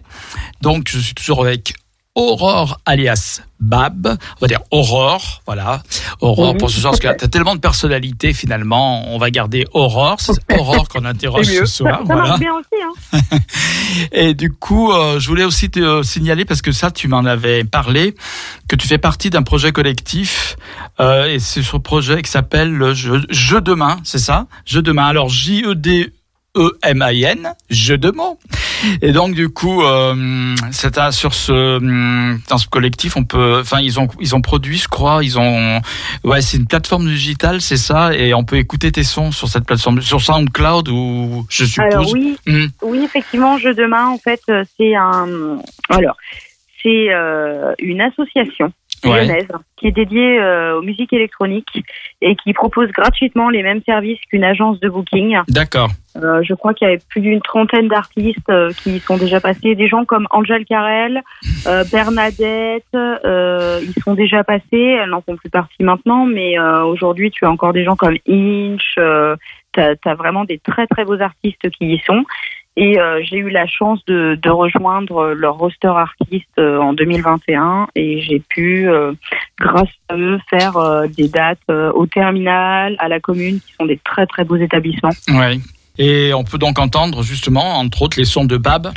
Donc, 0.62 0.88
je 0.89 1.00
suis 1.00 1.13
toujours 1.13 1.41
avec 1.41 1.74
Aurore 2.15 2.80
alias 2.86 3.41
Bab. 3.60 4.08
On 4.08 4.39
va 4.39 4.48
dire 4.48 4.62
Aurore, 4.72 5.41
voilà. 5.46 5.84
Aurore 6.22 6.56
pour 6.56 6.69
ce 6.69 6.82
parce 6.82 7.00
que 7.00 7.13
tu 7.13 7.26
as 7.26 7.28
tellement 7.28 7.56
de 7.56 7.60
personnalité 7.60 8.32
finalement. 8.32 9.13
On 9.13 9.17
va 9.17 9.32
garder 9.32 9.65
Aurore. 9.74 10.15
C'est 10.19 10.34
Aurore 10.58 10.88
qu'on 10.88 11.04
interroge 11.04 11.46
ce 11.46 11.65
soir. 11.65 12.04
Ça 12.08 12.13
voilà. 12.13 12.38
bien 12.38 12.54
aussi, 12.54 13.19
hein. 13.22 13.39
Et 14.13 14.34
du 14.34 14.50
coup, 14.50 14.93
euh, 14.93 15.19
je 15.19 15.28
voulais 15.28 15.43
aussi 15.43 15.69
te 15.69 15.80
euh, 15.80 16.04
signaler, 16.04 16.46
parce 16.46 16.62
que 16.62 16.72
ça, 16.72 16.89
tu 16.89 17.10
m'en 17.10 17.26
avais 17.26 17.65
parlé, 17.65 18.15
que 18.69 18.78
tu 18.78 18.88
fais 18.88 18.98
partie 18.98 19.30
d'un 19.30 19.43
projet 19.43 19.74
collectif. 19.74 20.56
euh, 21.02 21.26
et 21.26 21.39
c'est 21.39 21.63
ce 21.63 21.76
projet 21.78 22.22
qui 22.22 22.32
s'appelle 22.32 22.72
le 22.72 22.93
Jeu, 22.93 23.26
Jeu 23.30 23.60
de 23.60 23.74
main, 23.74 23.98
c'est 24.06 24.19
ça? 24.19 24.48
Jeu 24.65 24.82
de 24.82 24.93
main. 24.93 25.08
Alors, 25.08 25.28
J-E-D... 25.28 26.13
E-M-A-N, 26.56 27.54
jeu 27.70 27.98
de 27.98 28.12
mots. 28.12 28.39
Et 29.02 29.12
donc 29.12 29.34
du 29.34 29.50
coup, 29.50 29.82
euh, 29.84 30.56
c'est 30.72 30.98
un- 30.98 31.12
sur 31.12 31.34
ce 31.34 31.78
hum, 31.78 32.39
dans 32.50 32.58
ce 32.58 32.68
collectif, 32.68 33.16
on 33.18 33.24
peut, 33.24 33.60
enfin 33.62 33.80
ils 33.80 34.00
ont 34.00 34.08
ils 34.20 34.36
ont 34.36 34.42
produit, 34.42 34.78
je 34.78 34.88
crois, 34.88 35.24
ils 35.24 35.39
ont, 35.39 35.82
ouais, 36.24 36.42
c'est 36.42 36.58
une 36.58 36.68
plateforme 36.68 37.08
digitale, 37.08 37.62
c'est 37.62 37.78
ça, 37.78 38.13
et 38.13 38.34
on 38.34 38.44
peut 38.44 38.58
écouter 38.58 38.92
tes 38.92 39.04
sons 39.04 39.32
sur 39.32 39.48
cette 39.48 39.66
plateforme, 39.66 40.02
sur 40.02 40.22
SoundCloud 40.22 40.89
ou 40.89 41.46
je 41.50 41.66
suppose. 41.66 41.94
Alors 41.94 42.12
oui, 42.12 42.38
Hum, 42.48 42.70
oui, 42.84 43.04
effectivement, 43.04 43.58
Jeu 43.58 43.74
de 43.74 43.86
main, 43.86 44.08
en 44.08 44.18
fait, 44.18 44.42
euh, 44.50 44.63
c'est 44.78 44.96
un. 44.96 45.58
Alors, 45.89 46.18
c'est 46.82 47.08
euh, 47.13 47.74
une 47.80 48.02
association 48.02 48.74
Ouais. 49.04 49.26
lyonnaise 49.26 49.48
qui 49.78 49.88
est 49.88 49.92
dédiée 49.92 50.39
euh, 50.39 50.78
aux 50.78 50.82
musiques 50.82 51.12
électroniques 51.12 51.84
et 52.22 52.36
qui 52.36 52.54
propose 52.54 52.89
gratuitement 52.92 53.50
les 53.50 53.63
mêmes 53.63 53.82
services 53.86 54.20
qu'une 54.30 54.44
agence 54.44 54.80
de 54.80 54.88
booking. 54.88 55.38
D'accord. 55.50 55.89
Euh, 56.16 56.42
je 56.44 56.54
crois 56.54 56.74
qu'il 56.74 56.88
y 56.88 56.92
avait 56.92 57.02
plus 57.10 57.22
d'une 57.22 57.42
trentaine 57.42 57.88
d'artistes 57.88 58.50
euh, 58.50 58.72
qui 58.72 58.98
y 58.98 59.00
sont 59.00 59.18
déjà 59.18 59.42
passés. 59.42 59.76
Des 59.76 59.88
gens 59.88 60.06
comme 60.06 60.28
Angèle 60.30 60.63
Carrel, 60.66 61.22
euh, 61.68 61.84
Bernadette, 61.92 62.84
euh, 62.96 63.82
ils 63.82 64.04
sont 64.04 64.13
déjà 64.13 64.44
passés. 64.44 64.62
Elles 65.02 65.10
n'en 65.10 65.22
font 65.22 65.36
plus 65.36 65.50
partie 65.50 65.84
maintenant, 65.84 66.26
mais 66.26 66.58
euh, 66.58 66.84
aujourd'hui, 66.84 67.32
tu 67.32 67.46
as 67.46 67.52
encore 67.52 67.74
des 67.74 67.84
gens 67.84 67.96
comme 67.96 68.16
Inch. 68.30 68.96
Euh, 69.00 69.36
tu 69.74 69.82
as, 69.82 70.16
vraiment 70.16 70.46
des 70.46 70.60
très 70.60 70.86
très 70.88 71.04
beaux 71.04 71.20
artistes 71.20 71.70
qui 71.72 71.94
y 71.96 72.00
sont. 72.06 72.24
Et 72.75 72.99
euh, 72.99 73.21
j'ai 73.23 73.38
eu 73.38 73.49
la 73.49 73.67
chance 73.67 74.03
de, 74.05 74.49
rejoindre 74.49 75.33
leur 75.33 75.57
roster 75.57 75.88
artiste 75.88 76.47
euh, 76.57 76.79
en 76.79 76.93
2021 76.93 77.88
et 77.95 78.21
j'ai 78.21 78.39
pu, 78.39 78.89
euh, 78.89 79.13
grâce 79.59 79.89
à 80.09 80.17
eux, 80.17 80.39
faire 80.49 80.73
des 81.15 81.27
dates 81.27 81.69
au 81.69 82.05
terminal, 82.07 82.95
à 82.99 83.07
la 83.07 83.19
commune, 83.19 83.59
qui 83.59 83.73
sont 83.73 83.86
des 83.86 83.99
très 84.03 84.25
très 84.25 84.43
beaux 84.43 84.55
établissements. 84.55 85.12
Ouais. 85.29 85.59
Et 85.99 86.33
on 86.33 86.43
peut 86.43 86.57
donc 86.57 86.79
entendre 86.79 87.21
justement, 87.21 87.77
entre 87.77 88.01
autres, 88.01 88.17
les 88.17 88.25
sons 88.25 88.45
de 88.45 88.57
Bab. 88.57 88.91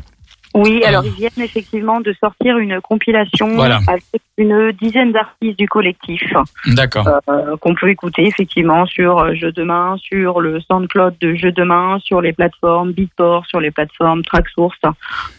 Oui, 0.56 0.80
Ah. 0.84 0.88
alors 0.88 1.04
ils 1.04 1.12
viennent 1.12 1.30
effectivement 1.44 2.00
de 2.00 2.14
sortir 2.20 2.58
une 2.58 2.80
compilation 2.80 3.48
Voilà. 3.54 3.80
avec 3.88 4.02
une 4.38 4.72
dizaine 4.72 5.12
d'artistes 5.12 5.58
du 5.58 5.68
collectif 5.68 6.22
D'accord. 6.66 7.06
euh, 7.28 7.56
qu'on 7.58 7.74
peut 7.74 7.88
écouter 7.90 8.26
effectivement 8.26 8.86
sur 8.86 9.18
euh, 9.18 9.34
Jeux 9.34 9.52
de 9.52 9.62
main, 9.62 9.96
sur 9.98 10.40
le 10.40 10.60
SoundCloud 10.60 11.14
de 11.20 11.34
Jeux 11.34 11.52
de 11.52 11.62
main, 11.62 11.98
sur 12.02 12.20
les 12.20 12.32
plateformes 12.32 12.92
Beatport, 12.92 13.44
sur 13.46 13.60
les 13.60 13.70
plateformes 13.70 14.22
Tracksource 14.24 14.78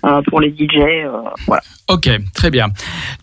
euh, 0.05 0.21
pour 0.23 0.39
les 0.39 0.49
DJ. 0.51 0.77
euh, 0.77 1.09
voilà. 1.47 1.61
Ok, 1.89 2.09
très 2.33 2.49
bien. 2.51 2.67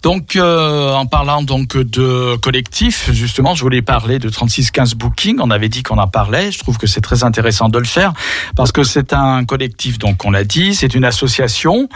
Donc, 0.03 0.37
euh, 0.37 0.91
en 0.95 1.05
parlant 1.05 1.43
donc 1.43 1.77
de 1.77 2.37
collectif, 2.37 3.11
justement, 3.13 3.55
je 3.55 3.61
voulais 3.63 3.83
parler 3.83 4.19
de 4.19 4.31
3615 4.31 4.95
Booking. 4.95 5.37
On 5.43 5.51
avait 5.51 5.69
dit 5.69 5.83
qu'on 5.83 5.99
en 5.99 6.09
parlait. 6.09 6.51
Je 6.51 6.59
trouve 6.61 6.79
que 6.79 6.87
c'est 6.87 7.03
très 7.03 7.25
intéressant 7.25 7.69
de 7.69 7.79
le 7.79 7.85
faire 7.85 8.15
parce 8.57 8.73
que 8.73 8.83
c'est 8.83 9.13
un 9.13 9.45
collectif, 9.45 9.99
donc 9.99 10.25
on 10.25 10.31
l'a 10.31 10.45
dit, 10.45 10.75
c'est 10.75 10.95
une 10.95 11.05
association. 11.05 11.91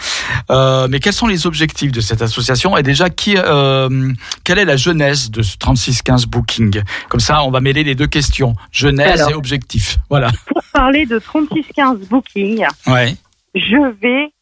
Euh, 0.51 0.89
mais 0.91 1.01
quels 1.01 1.15
sont 1.15 1.27
les 1.27 1.47
objectifs 1.47 1.91
de 1.91 2.03
cette 2.03 2.21
association 2.21 2.77
Et 2.77 2.83
déjà, 2.83 3.09
qui, 3.09 3.35
euh, 3.39 4.13
quelle 4.45 4.59
est 4.59 4.67
la 4.67 4.77
genèse 4.77 5.31
de 5.31 5.41
ce 5.41 5.57
3615 5.57 6.27
Booking? 6.27 6.83
Comme 7.09 7.21
ça, 7.21 7.43
on 7.45 7.51
va 7.51 7.61
mêler 7.61 7.83
les 7.83 7.95
deux 7.95 8.07
questions 8.09 8.55
genèse 8.73 9.21
Alors. 9.23 9.31
et 9.31 9.35
objectif. 9.35 9.97
Voilà. 10.11 10.31
Pour 10.47 10.63
parler 10.75 11.07
de 11.07 11.19
3615 11.19 12.01
Booking, 12.11 12.67
Ouais. 12.87 13.15
je 13.55 13.91
vais 14.03 14.33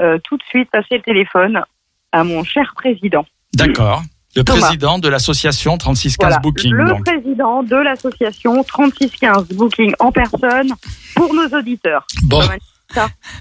euh, 0.00 0.18
tout 0.24 0.38
de 0.38 0.42
suite 0.48 0.70
passer 0.72 0.96
le 0.96 1.02
téléphone 1.02 1.60
à 2.14 2.22
mon 2.22 2.44
cher 2.44 2.72
président. 2.76 3.26
D'accord. 3.54 4.02
Le 4.36 4.42
Thomas. 4.44 4.60
président 4.66 4.98
de 4.98 5.08
l'association 5.08 5.76
3615 5.78 6.26
Voilà, 6.28 6.38
Booking. 6.40 6.72
le 6.72 6.88
donc. 6.88 7.04
président 7.04 7.62
de 7.62 7.76
l'association 7.76 8.62
3615 8.64 9.48
Booking 9.54 9.92
en 10.00 10.10
personne 10.12 10.72
pour 11.14 11.32
nos 11.34 11.46
auditeurs. 11.58 12.06
Bon. 12.24 12.40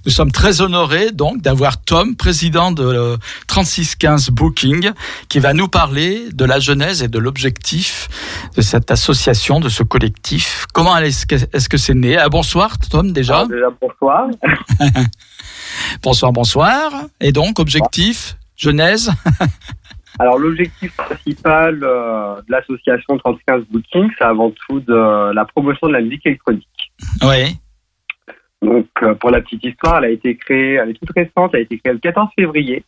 Nous 0.06 0.12
sommes 0.12 0.32
très 0.32 0.62
honorés 0.62 1.12
donc 1.12 1.40
d'avoir 1.42 1.80
Tom, 1.84 2.16
président 2.16 2.72
de 2.72 2.84
euh, 2.84 3.18
3615 3.48 4.32
Booking, 4.32 4.92
qui 5.30 5.38
va 5.40 5.54
nous 5.54 5.68
parler 5.68 6.30
de 6.34 6.46
la 6.46 6.60
genèse 6.60 7.04
et 7.04 7.08
de 7.08 7.20
l'objectif 7.20 8.08
de 8.56 8.62
cette 8.62 8.90
association, 8.90 9.60
de 9.60 9.70
ce 9.70 9.84
collectif. 9.84 10.66
Comment 10.74 10.98
est-ce 10.98 11.70
que 11.70 11.78
c'est 11.78 11.94
né? 11.94 12.18
Ah, 12.18 12.30
Bonsoir 12.30 12.80
Tom 12.80 13.12
déjà. 13.12 13.36
Alors, 13.42 13.48
déjà, 13.50 13.68
bonsoir. 13.80 14.28
Bonsoir, 16.02 16.32
bonsoir. 16.32 16.92
Et 17.20 17.32
donc 17.32 17.60
objectif, 17.60 18.38
genèse. 18.56 19.12
Alors, 20.20 20.38
l'objectif 20.38 20.96
principal 20.96 21.80
euh, 21.84 22.36
de 22.48 22.52
l'association 22.52 23.18
35 23.18 23.66
Booking, 23.72 24.10
c'est 24.18 24.24
avant 24.24 24.52
tout 24.52 24.80
de 24.80 25.34
la 25.34 25.46
promotion 25.46 25.88
de 25.88 25.94
la 25.94 26.02
musique 26.02 26.26
électronique. 26.26 26.94
Oui. 27.24 27.58
Donc, 28.62 28.88
euh, 29.02 29.13
pour 29.16 29.32
la 29.32 29.42
petite 29.42 29.63
histoire, 29.63 29.98
elle 29.98 30.06
a 30.06 30.10
été 30.10 30.38
créée, 30.38 30.76
elle 30.76 30.92
est 30.92 30.94
toute 30.94 31.12
récente, 31.16 31.52
elle 31.54 31.62
a 31.62 31.63
été 31.63 31.80
créée 31.80 31.94
le 31.94 32.00
14 32.00 32.30
février 32.36 32.84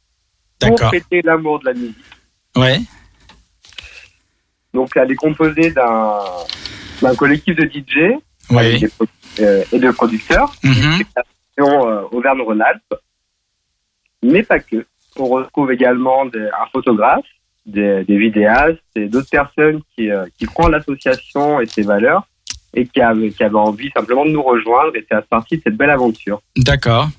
pour 0.60 0.80
fêter 0.89 1.21
l'amour 1.23 1.60
de 1.60 1.65
la 1.65 1.73
musique. 1.73 1.95
Oui. 2.56 2.88
Donc, 4.73 4.91
elle 4.95 5.12
est 5.12 5.15
composée 5.15 5.71
d'un 5.71 7.15
collectif 7.15 7.56
de 7.56 7.63
DJ 7.63 8.19
Oui. 8.51 8.80
des 8.80 8.89
euh, 9.39 9.63
et 9.73 9.80
de 9.80 9.91
producteurs, 9.91 10.54
région, 10.63 11.89
euh, 11.89 12.04
Auvergne-Rhône-Alpes, 12.12 12.93
mais 14.23 14.43
pas 14.43 14.60
que. 14.60 14.86
On 15.17 15.25
retrouve 15.25 15.71
également 15.71 16.23
un 16.23 16.67
photographe, 16.71 17.25
des, 17.65 18.04
vidéastes 18.08 18.81
et 18.96 19.08
d'autres 19.08 19.29
personnes 19.29 19.81
qui, 19.96 20.12
euh, 20.12 20.25
qui 20.37 20.48
l'association 20.69 21.60
et 21.60 21.65
ses 21.65 21.81
valeurs 21.81 22.27
et 22.75 22.85
qui 22.85 23.02
avaient, 23.02 23.31
envie 23.54 23.89
simplement 23.96 24.25
de 24.25 24.31
nous 24.31 24.44
rejoindre 24.44 24.96
et 24.96 25.02
faire 25.02 25.23
partie 25.23 25.58
de 25.58 25.63
cette 25.63 25.77
belle 25.77 25.89
aventure. 25.89 26.42
D'accord. 26.58 27.10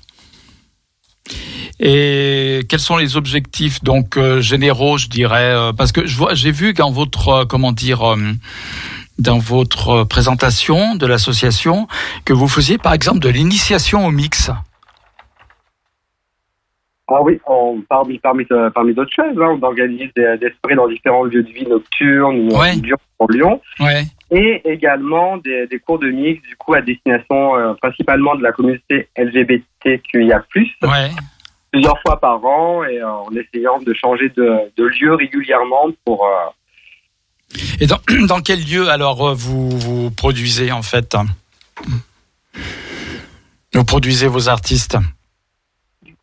Et 1.79 2.61
quels 2.69 2.79
sont 2.79 2.97
les 2.97 3.17
objectifs 3.17 3.83
donc 3.83 4.17
euh, 4.17 4.41
généraux, 4.41 4.97
je 4.97 5.07
dirais, 5.07 5.53
euh, 5.53 5.73
parce 5.73 5.91
que 5.91 6.01
j'ai 6.05 6.51
vu 6.51 6.73
dans 6.73 6.91
votre 6.91 7.29
euh, 7.29 7.45
comment 7.45 7.71
dire 7.71 8.15
dans 9.19 9.37
votre 9.39 10.03
présentation 10.03 10.95
de 10.95 11.05
l'association 11.05 11.87
que 12.23 12.33
vous 12.33 12.47
faisiez 12.47 12.77
par 12.77 12.93
exemple 12.93 13.19
de 13.19 13.29
l'initiation 13.29 14.05
au 14.05 14.11
mix. 14.11 14.51
Ah 17.09 17.21
oui, 17.23 17.39
on, 17.47 17.81
parmi, 17.87 18.19
parmi, 18.19 18.45
parmi 18.73 18.93
d'autres 18.93 19.13
choses, 19.13 19.37
hein, 19.41 19.57
on 19.57 19.63
organise 19.63 20.09
des, 20.15 20.37
des 20.41 20.51
soirées 20.59 20.75
dans 20.75 20.89
différents 20.89 21.23
lieux 21.23 21.41
de 21.43 21.51
vie 21.51 21.65
nocturnes 21.65 22.49
ou 22.51 22.57
Ouais. 22.57 22.73
en 23.19 23.27
Lyon, 23.27 23.61
Ouais. 23.79 24.03
et 24.29 24.61
également 24.65 25.37
des, 25.37 25.67
des 25.67 25.79
cours 25.79 25.99
de 25.99 26.09
mix, 26.09 26.41
du 26.47 26.55
coup, 26.57 26.73
à 26.73 26.81
destination 26.81 27.55
euh, 27.57 27.73
principalement 27.75 28.35
de 28.35 28.43
la 28.43 28.51
communauté 28.51 29.07
LGBTQIA+, 29.17 30.43
Ouais. 30.83 31.09
plusieurs 31.71 31.97
fois 32.01 32.19
par 32.19 32.43
an, 32.43 32.83
et 32.83 32.99
euh, 32.99 33.09
en 33.09 33.29
essayant 33.31 33.79
de 33.79 33.93
changer 33.93 34.27
de, 34.35 34.57
de 34.75 34.83
lieu 34.83 35.13
régulièrement 35.15 35.85
pour... 36.03 36.25
euh, 36.25 37.57
Et 37.79 37.87
dans, 37.87 37.99
dans 38.27 38.41
quel 38.41 38.59
lieu 38.65 38.89
alors 38.89 39.29
euh, 39.29 39.33
vous, 39.33 39.69
vous 39.69 40.11
produisez 40.11 40.73
en 40.73 40.81
fait? 40.81 41.15
Vous 43.73 43.85
produisez 43.85 44.27
vos 44.27 44.49
artistes? 44.49 44.97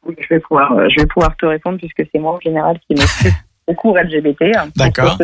Oui, 0.06 0.14
je 0.18 0.28
vais 0.34 0.40
pouvoir, 0.40 0.72
euh, 0.72 0.88
je 0.88 1.00
vais 1.00 1.06
pouvoir 1.06 1.36
te 1.36 1.46
répondre 1.46 1.78
puisque 1.78 2.02
c'est 2.12 2.18
moi 2.18 2.32
en 2.34 2.40
général 2.40 2.78
qui 2.86 2.94
m'occupe 2.94 3.34
au 3.66 3.74
cours 3.74 3.96
LGBT. 3.98 4.52
D'accord. 4.76 5.16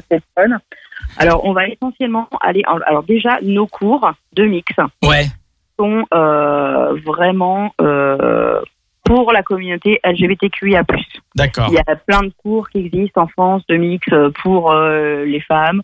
Alors, 1.18 1.44
on 1.44 1.52
va 1.52 1.66
essentiellement 1.68 2.28
aller. 2.40 2.62
en- 2.66 2.78
Alors 2.86 3.02
déjà, 3.02 3.38
nos 3.42 3.66
cours 3.66 4.10
de 4.34 4.44
mix 4.44 4.72
Ouais. 5.04 5.26
sont 5.78 6.04
euh, 6.14 6.94
vraiment 7.04 7.72
euh, 7.80 8.60
pour 9.04 9.32
la 9.32 9.42
communauté 9.42 9.98
LGBTQIA+. 10.04 10.84
D'accord. 11.34 11.66
Il 11.68 11.74
y 11.74 11.78
a 11.78 11.96
plein 11.96 12.20
de 12.22 12.32
cours 12.42 12.68
qui 12.70 12.78
existent 12.86 13.22
en 13.22 13.26
France 13.28 13.62
de 13.68 13.76
mix 13.76 14.06
pour 14.42 14.72
euh, 14.72 15.24
les 15.24 15.40
femmes, 15.40 15.82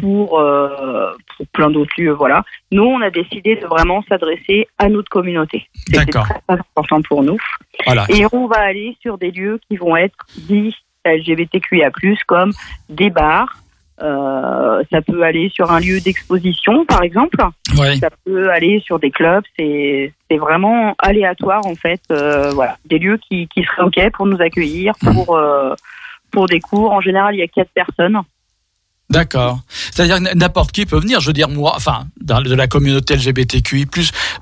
pour, 0.00 0.38
euh, 0.38 1.12
pour 1.36 1.46
plein 1.48 1.70
d'autres 1.70 1.92
lieux. 1.98 2.12
Voilà. 2.12 2.44
Nous, 2.70 2.82
on 2.82 3.00
a 3.00 3.10
décidé 3.10 3.56
de 3.56 3.66
vraiment 3.66 4.02
s'adresser 4.08 4.66
à 4.78 4.88
notre 4.88 5.08
communauté. 5.08 5.68
D'accord. 5.88 6.24
très, 6.24 6.40
très 6.46 6.58
important 6.76 7.02
pour 7.02 7.22
nous. 7.22 7.38
Voilà. 7.86 8.06
Et 8.08 8.24
on 8.32 8.46
va 8.46 8.60
aller 8.60 8.96
sur 9.00 9.18
des 9.18 9.30
lieux 9.30 9.60
qui 9.68 9.76
vont 9.76 9.96
être 9.96 10.16
dits 10.36 10.74
LGBTQIA+, 11.04 11.90
comme 12.26 12.52
des 12.88 13.10
bars. 13.10 13.62
Euh, 14.02 14.82
ça 14.90 15.00
peut 15.02 15.22
aller 15.22 15.50
sur 15.54 15.70
un 15.70 15.78
lieu 15.78 16.00
d'exposition, 16.00 16.84
par 16.86 17.02
exemple. 17.02 17.36
Ouais. 17.78 17.96
Ça 17.96 18.08
peut 18.24 18.50
aller 18.50 18.80
sur 18.80 18.98
des 18.98 19.10
clubs. 19.10 19.44
C'est 19.56 20.12
c'est 20.30 20.38
vraiment 20.38 20.94
aléatoire, 20.98 21.64
en 21.66 21.74
fait. 21.74 22.00
Euh, 22.10 22.50
voilà, 22.50 22.78
des 22.86 22.98
lieux 22.98 23.18
qui, 23.28 23.48
qui 23.48 23.62
seraient 23.62 23.82
OK 23.82 24.10
pour 24.14 24.26
nous 24.26 24.40
accueillir, 24.40 24.94
pour, 25.00 25.36
euh, 25.36 25.74
pour 26.30 26.46
des 26.46 26.60
cours. 26.60 26.90
En 26.92 27.00
général, 27.00 27.34
il 27.34 27.38
y 27.38 27.42
a 27.42 27.48
quatre 27.48 27.70
personnes. 27.72 28.18
D'accord. 29.12 29.60
C'est-à-dire 29.92 30.20
n'importe 30.34 30.72
qui 30.72 30.86
peut 30.86 30.98
venir. 30.98 31.20
Je 31.20 31.28
veux 31.28 31.32
dire 31.32 31.48
moi, 31.48 31.72
enfin, 31.76 32.06
de 32.20 32.54
la 32.54 32.66
communauté 32.66 33.14
LGBTQI+. 33.16 33.86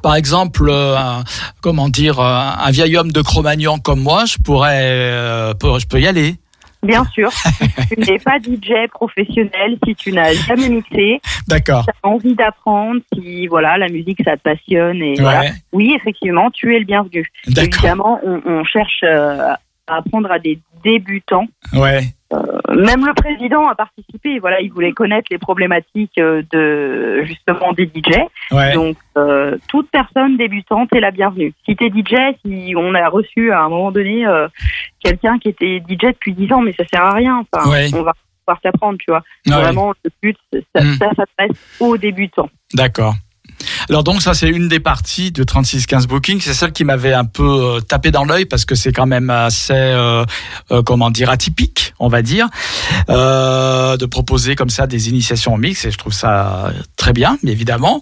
Par 0.03 0.15
exemple, 0.15 0.69
euh, 0.69 0.97
un- 0.97 1.25
comment 1.61 1.89
dire, 1.89 2.21
un, 2.21 2.57
un 2.59 2.71
vieil 2.71 2.97
homme 2.97 3.13
de 3.13 3.21
Cro-Magnon 3.23 3.79
comme 3.79 4.01
moi, 4.01 4.25
je 4.27 4.37
pourrais, 4.39 4.81
euh, 4.83 5.53
je 5.79 5.87
peux 5.87 6.01
y 6.01 6.07
aller. 6.07 6.37
Bien 6.83 7.05
sûr, 7.13 7.31
si 7.31 7.95
tu 7.95 8.01
n'es 8.11 8.19
pas 8.19 8.39
DJ 8.39 8.89
professionnel, 8.91 9.77
si 9.87 9.95
tu 9.97 10.13
n'as 10.13 10.33
jamais 10.33 10.71
mixé, 10.71 11.21
D'accord. 11.47 11.85
tu 11.85 11.91
as 11.91 12.09
envie 12.09 12.35
d'apprendre, 12.35 13.01
si 13.13 13.47
voilà 13.49 13.77
la 13.77 13.89
musique 13.89 14.21
ça 14.25 14.39
te 14.39 14.43
passionne 14.43 15.03
et 15.03 15.15
voilà. 15.21 15.51
Oui, 15.73 15.93
effectivement, 15.95 16.51
tu 16.51 16.75
es 16.75 16.79
le 16.79 16.87
bienvenu. 16.87 17.27
D'accord. 17.49 17.65
Évidemment, 17.85 18.21
on, 18.25 18.41
on 18.47 18.65
cherche 18.65 19.01
euh, 19.03 19.51
à 19.89 19.97
apprendre 19.99 20.31
à 20.33 20.39
des 20.39 20.59
débutants. 20.83 21.45
Ouais. 21.75 22.15
Euh, 22.33 22.39
même 22.75 23.05
le 23.07 23.13
président 23.15 23.67
a 23.67 23.75
participé. 23.75 24.39
Voilà, 24.39 24.61
il 24.61 24.71
voulait 24.73 24.93
connaître 24.93 25.27
les 25.31 25.39
problématiques 25.39 26.17
euh, 26.19 26.43
de 26.53 27.25
justement 27.25 27.73
des 27.73 27.87
DJ. 27.87 28.19
Ouais. 28.53 28.73
Donc, 28.73 28.97
euh, 29.19 29.57
toute 29.69 29.91
personne 29.91 30.37
débutante 30.37 30.93
est 30.95 31.01
la 31.01 31.11
bienvenue. 31.11 31.53
Si 31.65 31.75
t'es 31.75 31.89
DJ, 31.89 32.15
si 32.45 32.75
on 32.77 32.95
a 32.95 33.09
reçu 33.09 33.51
à 33.53 33.63
un 33.63 33.69
moment 33.69 33.91
donné 33.91 34.27
euh, 34.27 34.47
quelqu'un 35.03 35.39
qui 35.39 35.49
était 35.49 35.83
DJ 35.89 36.07
depuis 36.13 36.33
10 36.35 36.53
ans, 36.53 36.61
mais 36.63 36.73
ça 36.75 36.85
sert 36.87 37.03
à 37.03 37.15
rien. 37.15 37.45
Enfin, 37.53 37.69
Ouais. 37.69 37.89
on 37.95 38.03
va 38.03 38.13
pouvoir 38.47 38.61
t'apprendre, 38.63 38.99
tu 38.99 39.11
vois. 39.11 39.23
Ouais. 39.47 39.53
Vraiment, 39.63 39.93
le 40.05 40.11
but, 40.23 40.37
ça, 40.75 40.83
Mm. 40.85 40.93
ça 40.99 41.11
s'adresse 41.17 41.77
aux 41.81 41.97
débutants. 41.97 42.49
D'accord. 42.75 43.15
Alors 43.91 44.05
donc 44.05 44.23
ça 44.23 44.35
c'est 44.35 44.49
une 44.49 44.69
des 44.69 44.79
parties 44.79 45.33
de 45.33 45.43
3615 45.43 46.07
Booking, 46.07 46.41
c'est 46.41 46.55
celle 46.55 46.71
qui 46.71 46.85
m'avait 46.85 47.13
un 47.13 47.25
peu 47.25 47.43
euh, 47.43 47.81
tapé 47.81 48.13
dans 48.13 48.23
l'œil 48.25 48.45
parce 48.45 48.65
que 48.65 48.77
c'est 48.77 48.93
quand 48.93 49.07
même 49.07 49.31
assez 49.31 49.73
euh, 49.73 50.25
euh, 50.71 50.85
comment 50.85 51.11
dire 51.11 51.29
atypique, 51.29 51.93
on 51.99 52.07
va 52.07 52.23
dire, 52.23 52.47
euh, 53.09 53.97
de 53.97 54.07
proposer 54.07 54.55
comme 54.55 54.71
ça 54.71 54.87
des 54.87 55.09
initiations 55.09 55.55
en 55.55 55.57
mix 55.57 55.85
et 55.85 55.91
je 55.91 55.99
trouve 55.99 56.13
ça 56.13 56.73
très 56.97 57.13
bien, 57.13 57.37
mais 57.43 57.51
évidemment. 57.51 58.01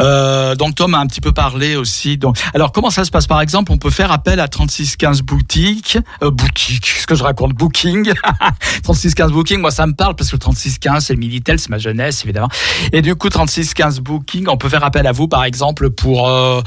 Euh, 0.00 0.54
donc 0.54 0.74
Tom 0.74 0.94
a 0.94 0.98
un 0.98 1.06
petit 1.06 1.22
peu 1.22 1.32
parlé 1.32 1.76
aussi. 1.76 2.18
Donc 2.18 2.36
alors 2.52 2.70
comment 2.70 2.90
ça 2.90 3.06
se 3.06 3.10
passe? 3.10 3.26
Par 3.26 3.40
exemple 3.40 3.72
On 3.72 3.78
peut 3.78 3.88
faire 3.88 4.12
appel 4.12 4.38
à 4.38 4.48
3615 4.48 5.22
boutique, 5.22 5.96
boutique, 6.20 6.86
ce 6.86 7.06
que 7.06 7.14
je 7.14 7.22
raconte, 7.22 7.54
Booking, 7.54 8.12
3615 8.82 9.32
Booking. 9.32 9.60
Moi 9.62 9.70
ça 9.70 9.86
me 9.86 9.94
parle 9.94 10.14
parce 10.14 10.28
que 10.28 10.36
le 10.36 10.40
3615 10.40 11.06
c'est 11.06 11.14
le 11.14 11.20
Minitel, 11.20 11.58
c'est 11.58 11.70
ma 11.70 11.78
jeunesse 11.78 12.22
évidemment. 12.22 12.50
Et 12.92 13.00
du 13.00 13.14
coup, 13.14 13.30
3615 13.30 14.00
Booking, 14.00 14.46
on 14.48 14.58
peut 14.58 14.68
faire 14.68 14.84
appel 14.84 15.06
à 15.06 15.12
vous, 15.12 15.21
par 15.28 15.44
exemple, 15.44 15.90
pour, 15.90 16.28
euh, 16.28 16.60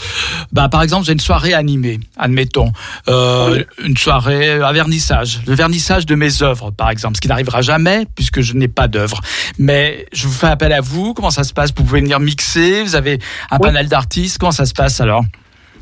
bah, 0.52 0.70
par 0.70 0.82
exemple, 0.82 1.06
j'ai 1.06 1.14
une 1.14 1.20
soirée 1.20 1.54
animée, 1.54 2.00
admettons, 2.18 2.72
euh, 3.08 3.64
une 3.84 3.98
soirée 3.98 4.52
à 4.62 4.72
vernissage, 4.74 5.42
le 5.48 5.54
vernissage 5.56 6.06
de 6.06 6.16
mes 6.16 6.42
œuvres, 6.44 6.72
par 6.72 6.90
exemple, 6.90 7.16
ce 7.16 7.22
qui 7.22 7.28
n'arrivera 7.28 7.62
jamais 7.62 8.06
puisque 8.16 8.42
je 8.42 8.54
n'ai 8.54 8.68
pas 8.68 8.88
d'œuvre. 8.88 9.22
Mais 9.58 10.06
je 10.14 10.28
vous 10.28 10.34
fais 10.34 10.48
appel 10.48 10.74
à 10.74 10.82
vous. 10.82 11.14
Comment 11.14 11.30
ça 11.32 11.44
se 11.44 11.54
passe? 11.54 11.70
Vous 11.76 11.84
pouvez 11.84 12.02
venir 12.02 12.20
mixer. 12.20 12.84
Vous 12.84 12.96
avez 12.96 13.20
un 13.52 13.58
Oui. 13.58 13.62
panel 13.68 13.88
d'artistes. 13.88 14.38
Comment 14.38 14.52
ça 14.52 14.66
se 14.66 14.74
passe 14.74 15.00
alors? 15.02 15.24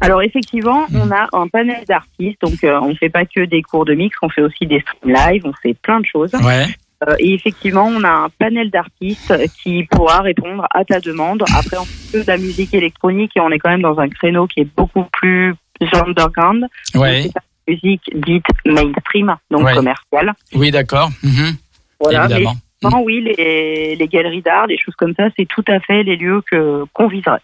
Alors 0.02 0.22
effectivement, 0.22 0.82
Mm. 0.90 1.00
on 1.02 1.12
a 1.12 1.28
un 1.32 1.48
panel 1.48 1.82
d'artistes, 1.88 2.42
donc 2.42 2.62
euh, 2.66 2.78
on 2.82 2.94
fait 2.96 3.10
pas 3.10 3.24
que 3.26 3.46
des 3.46 3.62
cours 3.62 3.86
de 3.86 3.94
mix, 3.94 4.14
on 4.22 4.28
fait 4.28 4.42
aussi 4.42 4.66
des 4.68 4.82
streams 4.82 5.14
live, 5.16 5.44
on 5.46 5.54
fait 5.62 5.76
plein 5.76 6.02
de 6.02 6.06
choses. 6.06 6.32
Ouais. 6.44 6.68
Euh, 7.08 7.16
et 7.20 7.34
effectivement, 7.34 7.86
on 7.86 8.04
a 8.04 8.10
un 8.10 8.30
panel 8.40 8.70
d'artistes 8.70 9.34
qui 9.62 9.84
pourra 9.86 10.22
répondre 10.22 10.66
à 10.74 10.86
ta 10.86 11.00
demande. 11.00 11.44
Après, 11.56 11.78
on 11.78 11.86
fait 11.86 12.20
que 12.20 12.24
de 12.24 12.28
la 12.28 12.38
musique 12.38 12.74
électronique 12.74 13.32
et 13.36 13.40
on 13.40 13.50
est 13.52 13.60
quand 13.60 13.70
même 13.70 13.82
dans 13.82 14.00
un 14.00 14.10
créneau 14.10 14.48
qui 14.48 14.62
est 14.62 14.68
beaucoup 14.78 15.04
plus 15.12 15.56
underground. 15.94 16.66
Ouais. 16.96 17.24
C'est 17.24 17.32
la 17.36 17.74
musique 17.74 18.04
dite 18.26 18.46
mainstream, 18.66 19.36
donc 19.52 19.64
Ouais. 19.64 19.74
commerciale. 19.74 20.34
Oui, 20.54 20.72
d'accord. 20.72 21.10
Mhm. 21.24 21.56
Voilà. 22.00 22.28
Mais 22.28 22.36
Évidemment. 22.36 22.56
non, 22.84 23.04
oui, 23.04 23.22
les, 23.22 23.96
les 23.96 24.08
galeries 24.08 24.42
d'art, 24.42 24.68
les 24.68 24.78
choses 24.78 24.96
comme 24.98 25.14
ça, 25.16 25.26
c'est 25.38 25.46
tout 25.48 25.64
à 25.68 25.80
fait 25.80 26.04
les 26.04 26.16
lieux 26.16 26.42
que 26.50 26.84
qu'on 26.94 27.08
viserait. 27.08 27.42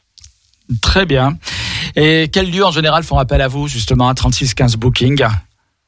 Très 0.81 1.05
bien. 1.05 1.33
Et 1.95 2.29
quels 2.31 2.51
lieux 2.51 2.63
en 2.63 2.71
général 2.71 3.03
font 3.03 3.17
appel 3.17 3.41
à 3.41 3.47
vous 3.47 3.67
justement 3.67 4.07
à 4.07 4.13
3615 4.13 4.75
Booking 4.77 5.23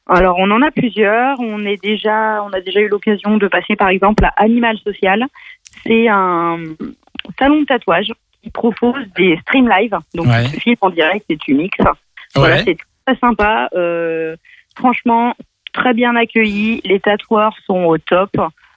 Alors, 0.08 0.36
on 0.38 0.50
en 0.50 0.62
a 0.62 0.70
plusieurs. 0.70 1.38
On 1.40 1.64
est 1.64 1.80
déjà, 1.82 2.42
on 2.44 2.50
a 2.52 2.60
déjà 2.60 2.80
eu 2.80 2.88
l'occasion 2.88 3.36
de 3.38 3.48
passer, 3.48 3.76
par 3.76 3.88
exemple, 3.88 4.24
à 4.24 4.32
Animal 4.36 4.76
Social. 4.78 5.24
C'est 5.86 6.08
un 6.08 6.58
salon 7.38 7.60
de 7.60 7.66
tatouage 7.66 8.12
qui 8.42 8.50
propose 8.50 9.04
des 9.16 9.38
stream 9.42 9.68
live, 9.68 9.96
donc 10.14 10.26
Ouais. 10.26 10.44
tu 10.50 10.60
filmes 10.60 10.76
en 10.80 10.90
direct 10.90 11.24
et 11.28 11.36
tu 11.36 11.54
mixes. 11.54 11.78
Voilà, 12.34 12.56
Ouais. 12.56 12.62
c'est 12.64 12.76
très 13.06 13.16
sympa. 13.18 13.68
Euh, 13.74 14.34
franchement, 14.76 15.34
très 15.72 15.94
bien 15.94 16.16
accueilli. 16.16 16.80
Les 16.84 16.98
tatoueurs 17.00 17.54
sont 17.66 17.84
au 17.84 17.98
top. 17.98 18.30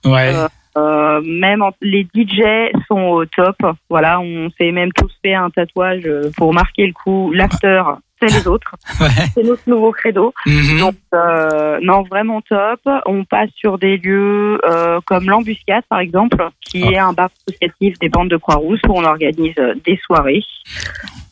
Ouais. 0.05 0.31
Euh, 0.35 0.47
Euh, 0.77 1.21
même 1.25 1.61
en- 1.61 1.71
les 1.81 2.03
DJ 2.13 2.41
sont 2.89 2.99
au 2.99 3.25
top. 3.25 3.55
Voilà, 3.89 4.19
on 4.19 4.49
s'est 4.57 4.73
même 4.73 4.91
tous 4.91 5.09
fait 5.23 5.33
un 5.33 5.49
tatouage 5.49 6.03
euh, 6.05 6.29
pour 6.35 6.53
marquer 6.53 6.85
le 6.85 6.91
coup. 6.91 7.31
L'acteur, 7.33 7.99
c'est 8.19 8.27
les 8.31 8.47
autres. 8.47 8.75
Ouais. 9.01 9.09
C'est 9.33 9.43
notre 9.43 9.67
nouveau 9.67 9.91
credo. 9.91 10.33
Mhm. 10.45 10.79
Donc, 10.79 10.95
euh, 11.13 11.79
non, 11.81 12.03
vraiment 12.03 12.41
top. 12.41 12.79
On 13.05 13.25
passe 13.25 13.49
sur 13.57 13.77
des 13.77 13.97
lieux 13.97 14.59
euh, 14.65 14.99
comme 15.05 15.29
l'Embuscade, 15.29 15.83
par 15.89 15.99
exemple, 15.99 16.47
qui 16.61 16.83
Ah. 16.85 16.91
est 16.91 16.97
un 16.97 17.13
bar 17.13 17.29
associatif 17.47 17.99
des 17.99 18.09
bandes 18.09 18.29
de 18.29 18.37
Croix-Rousse 18.37 18.79
où 18.87 18.93
on 18.93 19.03
organise 19.03 19.53
euh, 19.59 19.73
des 19.85 19.97
soirées. 20.05 20.43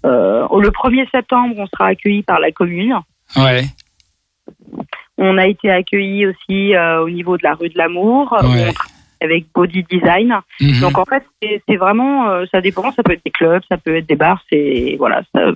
Euh, 0.06 0.46
le 0.60 0.70
1er 0.72 1.10
septembre, 1.12 1.56
on 1.58 1.66
sera 1.68 1.88
accueilli 1.88 2.24
par 2.24 2.40
la 2.40 2.52
commune. 2.52 2.96
Ouais. 3.38 3.64
On 5.18 5.38
a 5.38 5.48
été 5.48 5.70
accueilli 5.72 6.26
aussi 6.28 6.74
au 7.02 7.10
niveau 7.10 7.38
de 7.38 7.44
la 7.44 7.54
rue 7.54 7.70
de 7.70 7.78
l'Amour, 7.78 8.32
Ouais. 8.34 8.40
on 8.44 8.74
avec 9.24 9.46
Body 9.54 9.84
Design. 9.90 10.40
Mhm. 10.62 10.80
Donc 10.82 10.98
en 10.98 11.06
fait, 11.06 11.24
c'est 11.42 11.62
c'est 11.68 11.78
vraiment, 11.78 12.30
euh, 12.30 12.46
ça 12.52 12.62
dépend. 12.62 12.92
Ça 12.92 13.04
peut 13.04 13.14
être 13.14 13.24
des 13.26 13.32
clubs, 13.32 13.62
ça 13.70 13.78
peut 13.78 13.96
être 13.96 14.08
des 14.08 14.16
bars. 14.16 14.42
C'est 14.52 14.96
voilà. 14.98 15.22
ça- 15.34 15.52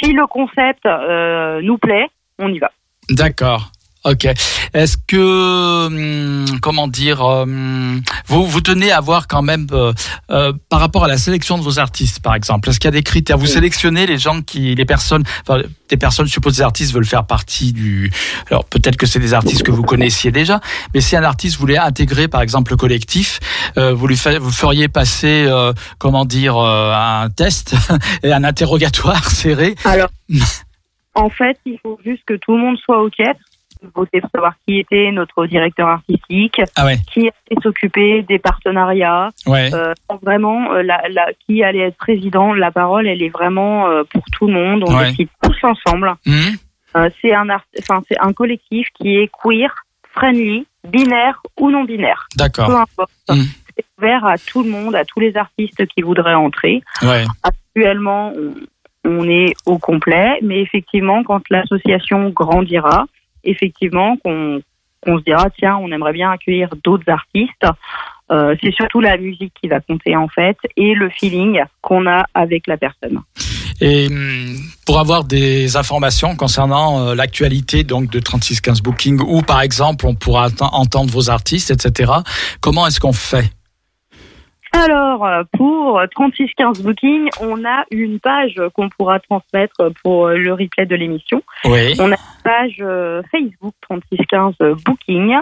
si 0.00 0.12
le 0.12 0.26
concept 0.26 0.84
euh, 0.86 1.60
nous 1.62 1.78
plaît, 1.78 2.08
on 2.38 2.52
y 2.52 2.58
va. 2.58 2.70
D'accord. 3.10 3.70
Ok. 4.04 4.26
Est-ce 4.74 4.96
que, 5.06 5.86
hum, 5.86 6.44
comment 6.60 6.88
dire, 6.88 7.22
hum, 7.22 8.02
vous 8.26 8.46
vous 8.46 8.60
tenez 8.60 8.92
à 8.92 9.00
voir 9.00 9.26
quand 9.28 9.40
même 9.40 9.66
euh, 9.72 9.92
euh, 10.30 10.52
par 10.68 10.80
rapport 10.80 11.04
à 11.04 11.08
la 11.08 11.16
sélection 11.16 11.56
de 11.56 11.62
vos 11.62 11.78
artistes, 11.78 12.20
par 12.20 12.34
exemple. 12.34 12.68
Est-ce 12.68 12.78
qu'il 12.80 12.88
y 12.88 12.92
a 12.94 12.98
des 12.98 13.02
critères? 13.02 13.38
Vous 13.38 13.46
sélectionnez 13.46 14.06
les 14.06 14.18
gens 14.18 14.42
qui, 14.42 14.74
les 14.74 14.84
personnes, 14.84 15.22
enfin, 15.48 15.62
des 15.88 15.96
personnes, 15.96 16.26
je 16.26 16.32
suppose, 16.32 16.56
des 16.56 16.62
artistes 16.62 16.92
veulent 16.92 17.06
faire 17.06 17.24
partie 17.24 17.72
du. 17.72 18.10
Alors 18.50 18.64
peut-être 18.66 18.96
que 18.96 19.06
c'est 19.06 19.20
des 19.20 19.32
artistes 19.32 19.62
que 19.62 19.70
vous 19.70 19.82
connaissiez 19.84 20.30
déjà, 20.30 20.60
mais 20.92 21.00
si 21.00 21.16
un 21.16 21.22
artiste 21.24 21.56
voulait 21.58 21.78
intégrer, 21.78 22.28
par 22.28 22.42
exemple, 22.42 22.72
le 22.72 22.76
collectif, 22.76 23.40
euh, 23.78 23.94
vous 23.94 24.06
lui 24.06 24.16
fa- 24.18 24.38
vous 24.38 24.50
feriez 24.52 24.88
passer, 24.88 25.44
euh, 25.46 25.72
comment 25.98 26.26
dire, 26.26 26.58
euh, 26.58 26.92
un 26.94 27.30
test 27.30 27.74
et 28.22 28.32
un 28.34 28.44
interrogatoire 28.44 29.30
serré? 29.30 29.76
Alors, 29.84 30.08
en 31.14 31.30
fait, 31.30 31.58
il 31.64 31.78
faut 31.82 31.98
juste 32.04 32.22
que 32.26 32.34
tout 32.34 32.54
le 32.56 32.62
monde 32.62 32.76
soit 32.84 33.02
OK. 33.02 33.16
Voter 33.94 34.20
pour 34.20 34.30
savoir 34.30 34.54
qui 34.66 34.78
était 34.78 35.10
notre 35.12 35.46
directeur 35.46 35.88
artistique, 35.88 36.60
Ah 36.76 36.84
ouais, 36.86 36.96
qui 37.12 37.20
allait 37.20 37.60
s'occuper 37.62 38.22
des 38.22 38.38
partenariats, 38.38 39.30
ouais. 39.46 39.72
euh, 39.74 39.92
vraiment 40.22 40.72
euh, 40.72 40.82
la, 40.82 41.02
la- 41.10 41.32
qui 41.46 41.62
allait 41.64 41.80
être 41.88 41.96
président. 41.96 42.54
La 42.54 42.70
parole, 42.70 43.06
elle 43.06 43.22
est 43.22 43.28
vraiment 43.28 43.88
euh, 43.88 44.04
pour 44.04 44.22
tout 44.32 44.46
le 44.46 44.54
monde. 44.54 44.84
On 44.86 44.96
Ouais. 44.96 45.08
décide 45.10 45.28
tous 45.42 45.56
ensemble. 45.64 46.14
Euh, 46.96 47.08
c'est 47.20 47.34
un, 47.34 47.46
enfin, 47.80 48.02
c'est 48.08 48.18
un 48.20 48.32
collectif 48.32 48.86
qui 48.94 49.16
est 49.16 49.28
queer, 49.42 49.74
friendly, 50.12 50.66
binaire 50.88 51.40
ou 51.58 51.70
non 51.70 51.84
binaire. 51.84 52.26
Peu 52.36 52.38
D'accord. 52.44 52.70
importe. 52.70 53.10
Mm. 53.28 53.42
C'est 53.76 53.84
ouvert 53.98 54.24
à 54.24 54.38
tout 54.38 54.62
le 54.62 54.70
monde, 54.70 54.94
à 54.94 55.04
tous 55.04 55.18
les 55.18 55.36
artistes 55.36 55.84
qui 55.86 56.02
voudraient 56.02 56.34
entrer. 56.34 56.82
Actuellement, 57.42 58.32
on, 58.36 58.54
on 59.06 59.28
est 59.28 59.54
au 59.66 59.78
complet, 59.78 60.38
mais 60.42 60.60
effectivement, 60.60 61.24
quand 61.24 61.42
l'association 61.50 62.30
grandira, 62.30 63.06
effectivement, 63.44 64.16
qu'on 64.24 64.60
qu'on 65.04 65.18
se 65.18 65.24
dira, 65.24 65.50
tiens, 65.58 65.76
on 65.76 65.92
aimerait 65.92 66.14
bien 66.14 66.30
accueillir 66.30 66.70
d'autres 66.82 67.10
artistes. 67.10 67.66
Euh, 68.32 68.56
c'est 68.62 68.72
surtout 68.72 69.00
la 69.00 69.18
musique 69.18 69.52
qui 69.60 69.68
va 69.68 69.80
compter 69.80 70.16
en 70.16 70.28
fait 70.28 70.56
et 70.78 70.94
le 70.94 71.10
feeling 71.10 71.60
qu'on 71.82 72.06
a 72.06 72.24
avec 72.32 72.66
la 72.66 72.78
personne. 72.78 73.20
Et 73.82 74.06
hum, 74.06 74.56
pour 74.86 74.98
avoir 74.98 75.24
des 75.24 75.76
informations 75.76 76.36
concernant 76.36 77.08
euh, 77.08 77.14
l'actualité 77.14 77.84
donc 77.84 78.10
de 78.10 78.18
3615 78.18 78.80
Booking 78.80 79.20
ou 79.20 79.42
par 79.42 79.60
exemple 79.60 80.06
on 80.06 80.14
pourra 80.14 80.46
ent- 80.60 80.70
entendre 80.72 81.10
vos 81.12 81.28
artistes, 81.28 81.70
etc. 81.70 82.10
Comment 82.62 82.86
est-ce 82.86 82.98
qu'on 82.98 83.12
fait? 83.12 83.50
Alors, 84.74 85.24
euh, 85.24 85.44
pour 85.56 86.02
3615 86.10 86.82
Booking, 86.82 87.28
on 87.40 87.64
a 87.64 87.84
une 87.92 88.18
page 88.18 88.60
qu'on 88.74 88.88
pourra 88.88 89.20
transmettre 89.20 89.92
pour 90.02 90.26
euh, 90.26 90.36
le 90.36 90.52
replay 90.52 90.84
de 90.84 90.96
l'émission. 90.96 91.42
Oui. 91.64 91.94
On 92.00 92.10
a 92.10 92.16
une 92.16 92.42
page 92.42 92.76
euh, 92.80 93.22
Facebook 93.30 93.74
3615 93.82 94.54
Booking. 94.84 95.36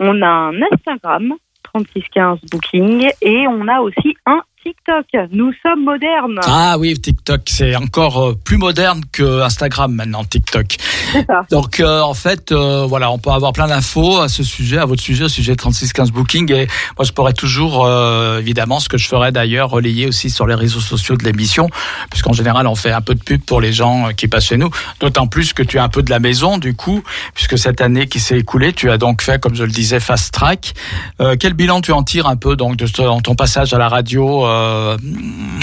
On 0.00 0.20
a 0.20 0.28
un 0.28 0.60
Instagram 0.62 1.32
3615 1.62 2.40
Booking. 2.52 3.08
Et 3.22 3.46
on 3.48 3.66
a 3.68 3.80
aussi 3.80 4.16
un 4.26 4.42
TikTok. 4.64 5.06
Nous 5.32 5.52
sommes 5.62 5.84
modernes. 5.84 6.40
Ah 6.46 6.76
oui, 6.78 6.94
TikTok, 6.98 7.42
c'est 7.46 7.76
encore 7.76 8.22
euh, 8.22 8.34
plus 8.34 8.56
moderne 8.56 9.02
que 9.12 9.42
Instagram 9.42 9.92
maintenant, 9.92 10.24
TikTok. 10.24 10.76
C'est 11.12 11.26
ça. 11.26 11.46
Donc 11.50 11.80
euh, 11.80 12.00
en 12.00 12.14
fait, 12.14 12.50
euh, 12.50 12.86
voilà, 12.86 13.10
on 13.10 13.18
peut 13.18 13.30
avoir 13.30 13.52
plein 13.52 13.66
d'infos 13.66 14.20
à 14.20 14.28
ce 14.28 14.42
sujet, 14.42 14.78
à 14.78 14.86
votre 14.86 15.02
sujet, 15.02 15.24
au 15.24 15.28
sujet 15.28 15.54
3615 15.54 16.12
Booking. 16.12 16.50
Et 16.52 16.66
moi, 16.96 17.04
je 17.04 17.12
pourrais 17.12 17.32
toujours, 17.32 17.84
euh, 17.84 18.38
évidemment, 18.38 18.80
ce 18.80 18.88
que 18.88 18.98
je 18.98 19.06
ferais 19.06 19.32
d'ailleurs, 19.32 19.70
relayer 19.70 20.06
aussi 20.06 20.30
sur 20.30 20.46
les 20.46 20.54
réseaux 20.54 20.80
sociaux 20.80 21.16
de 21.16 21.24
l'émission, 21.24 21.68
puisqu'en 22.10 22.32
général, 22.32 22.66
on 22.66 22.74
fait 22.74 22.92
un 22.92 23.00
peu 23.00 23.14
de 23.14 23.22
pub 23.22 23.42
pour 23.42 23.60
les 23.60 23.72
gens 23.72 24.08
euh, 24.08 24.12
qui 24.12 24.28
passent 24.28 24.46
chez 24.46 24.56
nous. 24.56 24.70
D'autant 25.00 25.26
plus 25.26 25.52
que 25.52 25.62
tu 25.62 25.76
es 25.76 25.80
un 25.80 25.88
peu 25.88 26.02
de 26.02 26.10
la 26.10 26.20
maison, 26.20 26.58
du 26.58 26.74
coup, 26.74 27.02
puisque 27.34 27.58
cette 27.58 27.80
année 27.80 28.06
qui 28.06 28.20
s'est 28.20 28.38
écoulée, 28.38 28.72
tu 28.72 28.90
as 28.90 28.98
donc 28.98 29.22
fait, 29.22 29.40
comme 29.40 29.54
je 29.54 29.64
le 29.64 29.70
disais, 29.70 30.00
Fast 30.00 30.32
Track. 30.32 30.74
Euh, 31.20 31.36
quel 31.38 31.52
bilan 31.52 31.80
tu 31.80 31.92
en 31.92 32.02
tires 32.02 32.26
un 32.26 32.36
peu 32.36 32.56
donc 32.56 32.76
de 32.76 32.86
ton 32.86 33.20
ton 33.20 33.34
passage 33.34 33.74
à 33.74 33.78
la 33.78 33.88
radio 33.88 34.44
euh, 34.54 34.96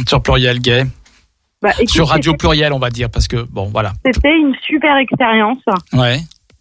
sur 0.08 0.22
Pluriel 0.22 0.60
Gay, 0.60 0.86
Bah, 1.62 1.72
écoute, 1.78 1.90
sur 1.90 2.08
Radio 2.08 2.34
Pluriel, 2.34 2.74
on 2.74 2.80
va 2.80 2.90
dire, 2.90 3.10
parce 3.10 3.28
que 3.28 3.38
bon, 3.50 3.66
voilà. 3.66 3.94
C'était 4.06 4.36
une 4.36 4.56
super 4.66 4.98
expérience. 4.98 5.60
Ouais. 5.94 6.20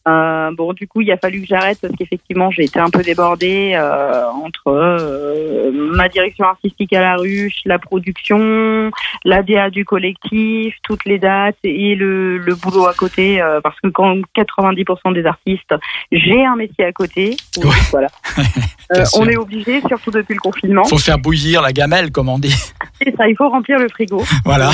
Euh, 0.08 0.50
bon, 0.56 0.72
du 0.72 0.88
coup, 0.88 1.02
il 1.02 1.10
a 1.12 1.16
fallu 1.18 1.42
que 1.42 1.46
j'arrête 1.46 1.78
parce 1.80 1.94
qu'effectivement, 1.94 2.50
j'ai 2.50 2.64
été 2.64 2.78
un 2.80 2.88
peu 2.90 3.02
débordée 3.02 3.72
euh, 3.74 4.24
entre 4.44 4.68
euh, 4.68 5.70
ma 5.72 6.08
direction 6.08 6.46
artistique 6.46 6.92
à 6.94 7.00
la 7.00 7.16
ruche, 7.16 7.60
la 7.66 7.78
production, 7.78 8.90
l'ADA 9.24 9.70
du 9.70 9.84
collectif, 9.84 10.74
toutes 10.82 11.04
les 11.04 11.18
dates 11.18 11.56
et 11.64 11.94
le, 11.94 12.38
le 12.38 12.54
boulot 12.54 12.86
à 12.86 12.94
côté. 12.94 13.40
euh, 13.42 13.60
parce 13.60 13.78
que 13.80 13.88
quand 13.88 14.16
90% 14.36 15.12
des 15.14 15.26
artistes, 15.26 15.74
j'ai 16.10 16.44
un 16.44 16.56
métier 16.56 16.84
à 16.84 16.92
côté. 16.92 17.36
Donc, 17.56 17.66
Ouais. 17.66 17.76
Voilà. 17.90 18.08
Bien 18.36 19.02
Euh, 19.02 19.04
on 19.16 19.28
est 19.28 19.36
obligé, 19.36 19.80
surtout 19.86 20.10
depuis 20.10 20.34
le 20.34 20.40
confinement. 20.40 20.82
Faut 20.84 20.98
faire 20.98 21.18
bouillir 21.18 21.62
la 21.62 21.72
gamelle, 21.72 22.10
comme 22.10 22.28
on 22.28 22.40
dit. 22.40 22.56
C'est 23.02 23.16
ça, 23.16 23.28
il 23.28 23.36
faut 23.36 23.48
remplir 23.48 23.78
le 23.78 23.88
frigo. 23.88 24.22
Voilà. 24.44 24.70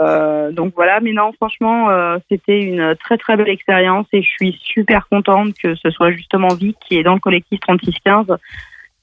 Euh, 0.00 0.52
donc 0.52 0.72
voilà, 0.74 1.00
mais 1.00 1.12
non, 1.12 1.32
franchement, 1.32 1.90
euh, 1.90 2.18
c'était 2.30 2.60
une 2.60 2.94
très 2.96 3.16
très 3.18 3.36
belle 3.36 3.48
expérience 3.48 4.06
et 4.12 4.22
je 4.22 4.28
suis 4.28 4.58
super 4.62 5.08
contente 5.08 5.54
que 5.62 5.74
ce 5.74 5.90
soit 5.90 6.10
justement 6.10 6.48
Vic 6.48 6.76
qui 6.80 6.96
est 6.96 7.02
dans 7.02 7.14
le 7.14 7.20
collectif 7.20 7.60
3615 7.60 8.36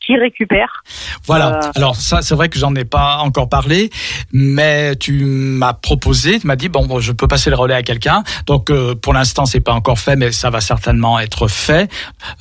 qui 0.05 0.17
récupère. 0.17 0.83
Voilà. 1.25 1.59
Euh, 1.65 1.71
Alors 1.75 1.95
ça, 1.95 2.21
c'est 2.21 2.35
vrai 2.35 2.49
que 2.49 2.59
j'en 2.59 2.75
ai 2.75 2.85
pas 2.85 3.17
encore 3.17 3.49
parlé, 3.49 3.89
mais 4.31 4.95
tu 4.95 5.25
m'as 5.25 5.73
proposé, 5.73 6.39
tu 6.39 6.47
m'as 6.47 6.55
dit 6.55 6.69
bon, 6.69 6.85
bon, 6.85 6.99
je 6.99 7.11
peux 7.11 7.27
passer 7.27 7.49
le 7.49 7.55
relais 7.55 7.75
à 7.75 7.83
quelqu'un. 7.83 8.23
Donc 8.45 8.69
euh, 8.69 8.95
pour 8.95 9.13
l'instant, 9.13 9.45
c'est 9.45 9.61
pas 9.61 9.73
encore 9.73 9.99
fait, 9.99 10.15
mais 10.15 10.31
ça 10.31 10.49
va 10.49 10.61
certainement 10.61 11.19
être 11.19 11.47
fait. 11.47 11.89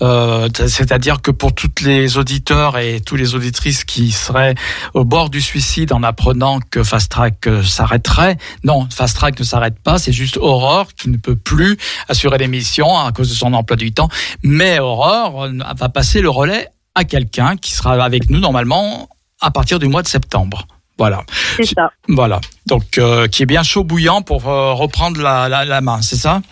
Euh, 0.01 0.49
C'est-à-dire 0.53 1.23
que 1.23 1.31
pour 1.31 1.55
toutes 1.55 1.81
les 1.81 2.19
auditeurs 2.19 2.79
et 2.79 3.01
tous 3.01 3.17
les 3.17 3.35
auditrices 3.35 3.85
qui 3.85 4.11
seraient 4.11 4.55
au 4.95 5.05
bord 5.05 5.31
du 5.31 5.41
suicide 5.41 5.93
en 5.93 6.03
apprenant 6.03 6.59
que 6.71 6.83
Fast 6.83 7.11
Track 7.11 7.47
euh, 7.47 7.63
s'arrêterait, 7.63 8.37
non, 8.65 8.89
Fast 8.91 9.17
Track 9.17 9.39
ne 9.39 9.45
s'arrête 9.45 9.79
pas. 9.79 9.99
C'est 9.99 10.13
juste 10.13 10.37
Aurore 10.37 10.89
qui 10.95 11.09
ne 11.11 11.17
peut 11.17 11.37
plus 11.37 11.77
assurer 12.09 12.39
l'émission 12.39 12.99
à 12.99 13.13
cause 13.13 13.29
de 13.29 13.35
son 13.35 13.53
emploi 13.55 13.77
du 13.77 13.93
temps. 13.93 14.09
Mais 14.43 14.79
Aurore 14.79 15.45
euh, 15.45 15.53
va 15.77 15.89
passer 15.89 16.21
le 16.21 16.31
relais 16.31 16.69
à 16.95 17.05
quelqu'un 17.05 17.57
qui 17.57 17.73
sera 17.73 17.93
avec 18.05 18.29
nous 18.31 18.39
normalement 18.39 19.09
à 19.41 19.51
partir 19.51 19.79
du 19.79 19.89
mois 19.89 20.03
de 20.03 20.09
septembre. 20.09 20.67
Voilà, 20.99 21.25
C'est 21.57 21.65
ça. 21.65 21.91
voilà. 22.07 22.41
Donc 22.67 22.99
euh, 22.99 23.27
qui 23.27 23.43
est 23.43 23.47
bien 23.47 23.63
chaud 23.63 23.83
bouillant 23.83 24.23
pour 24.23 24.47
euh, 24.49 24.73
reprendre 24.75 25.21
la, 25.21 25.49
la, 25.49 25.65
la 25.65 25.81
main, 25.81 26.01
c'est 26.03 26.17
ça? 26.17 26.43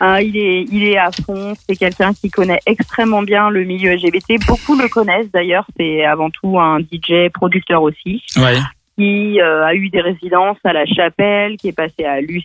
Ah, 0.00 0.20
il 0.20 0.36
est, 0.36 0.66
il 0.70 0.82
est 0.84 0.98
à 0.98 1.10
fond. 1.12 1.54
C'est 1.66 1.76
quelqu'un 1.76 2.12
qui 2.12 2.28
connaît 2.30 2.60
extrêmement 2.66 3.22
bien 3.22 3.48
le 3.48 3.64
milieu 3.64 3.94
LGBT. 3.94 4.44
Beaucoup 4.46 4.76
le 4.76 4.88
connaissent 4.88 5.30
d'ailleurs. 5.32 5.64
C'est 5.78 6.04
avant 6.04 6.30
tout 6.30 6.58
un 6.58 6.80
DJ 6.80 7.30
producteur 7.32 7.80
aussi. 7.82 8.22
Ouais. 8.36 8.58
qui 8.98 9.40
euh, 9.40 9.64
a 9.64 9.74
eu 9.74 9.88
des 9.88 10.00
résidences 10.00 10.58
à 10.64 10.72
la 10.72 10.84
Chapelle, 10.84 11.56
qui 11.56 11.68
est 11.68 11.72
passé 11.72 12.04
à 12.04 12.20
l'UC, 12.20 12.42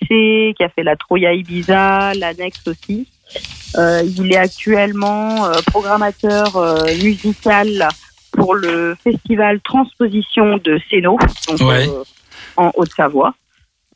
qui 0.55 0.63
a 0.63 0.69
fait 0.69 0.83
la 0.83 0.95
Troya 0.95 1.33
Ibiza, 1.33 2.13
l'annexe 2.13 2.65
aussi. 2.67 3.07
Euh, 3.77 4.01
il 4.03 4.33
est 4.33 4.37
actuellement 4.37 5.45
euh, 5.45 5.61
programmateur 5.67 6.55
euh, 6.57 6.85
musical 7.03 7.87
pour 8.31 8.55
le 8.55 8.95
festival 9.03 9.59
Transposition 9.61 10.57
de 10.57 10.79
Séno, 10.89 11.17
donc 11.47 11.59
Ouais. 11.61 11.87
euh, 11.87 12.03
en 12.57 12.71
Haute-Savoie. 12.75 13.33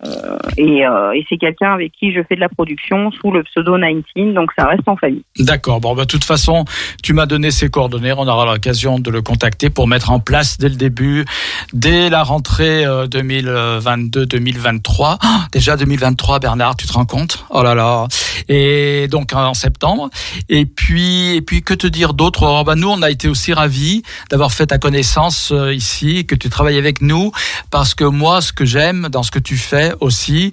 Euh, 0.06 0.38
et 0.58 0.86
euh, 0.86 1.14
et 1.14 1.26
c'est 1.30 1.38
quelqu'un 1.38 1.74
avec 1.74 1.91
qui 1.93 2.14
je 2.14 2.22
fais 2.28 2.36
de 2.36 2.39
la 2.39 2.49
production 2.49 3.12
sous 3.12 3.32
le 3.32 3.43
pseudo 3.43 3.78
19, 3.78 4.34
donc 4.34 4.51
ça 4.58 4.68
reste 4.68 4.88
en 4.88 4.95
famille. 4.95 5.24
D'accord. 5.39 5.80
Bon, 5.80 5.95
bah, 5.95 6.04
de 6.04 6.08
toute 6.08 6.24
façon, 6.24 6.66
tu 7.01 7.14
m'as 7.14 7.26
donné 7.26 7.51
ses 7.51 7.70
coordonnées. 7.70 8.14
On 8.14 8.28
aura 8.28 8.45
l'occasion 8.45 8.99
de 8.99 9.10
le 9.10 9.22
contacter 9.22 9.70
pour 9.70 9.88
mettre 9.88 10.12
en 10.12 10.20
place 10.20 10.58
dès 10.58 10.70
le 10.70 10.76
début, 10.76 11.26
dès 11.74 12.10
la 12.10 12.24
rentrée 12.24 12.86
euh, 12.86 13.08
2022-2023. 13.08 15.18
Ah, 15.22 15.47
déjà 15.51 15.78
2023, 15.78 16.39
Bernard, 16.39 16.76
tu 16.76 16.88
te 16.88 16.93
rends 16.93 17.06
compte? 17.06 17.45
Oh 17.49 17.64
là 17.64 17.76
là. 17.76 18.08
Et 18.49 19.08
donc 19.10 19.34
en 19.34 19.54
septembre. 19.54 20.10
Et 20.49 20.66
puis, 20.66 21.36
et 21.36 21.41
puis 21.41 21.64
que 21.64 21.74
te 21.74 21.88
dire 21.88 22.14
d'autre? 22.14 22.43
Oh, 22.43 22.64
bah, 22.64 22.76
Nous, 22.76 22.89
on 22.89 23.01
a 23.01 23.10
été 23.10 23.28
aussi 23.28 23.54
ravis 23.54 24.04
d'avoir 24.30 24.51
fait 24.51 24.68
ta 24.68 24.78
connaissance 24.78 25.51
euh, 25.51 25.74
ici, 25.74 26.26
que 26.26 26.36
tu 26.36 26.49
travailles 26.49 26.78
avec 26.78 27.01
nous, 27.01 27.32
parce 27.72 27.95
que 27.95 28.04
moi, 28.04 28.41
ce 28.41 28.54
que 28.54 28.66
j'aime 28.66 29.08
dans 29.10 29.24
ce 29.24 29.32
que 29.32 29.39
tu 29.39 29.58
fais 29.58 29.93
aussi, 30.00 30.52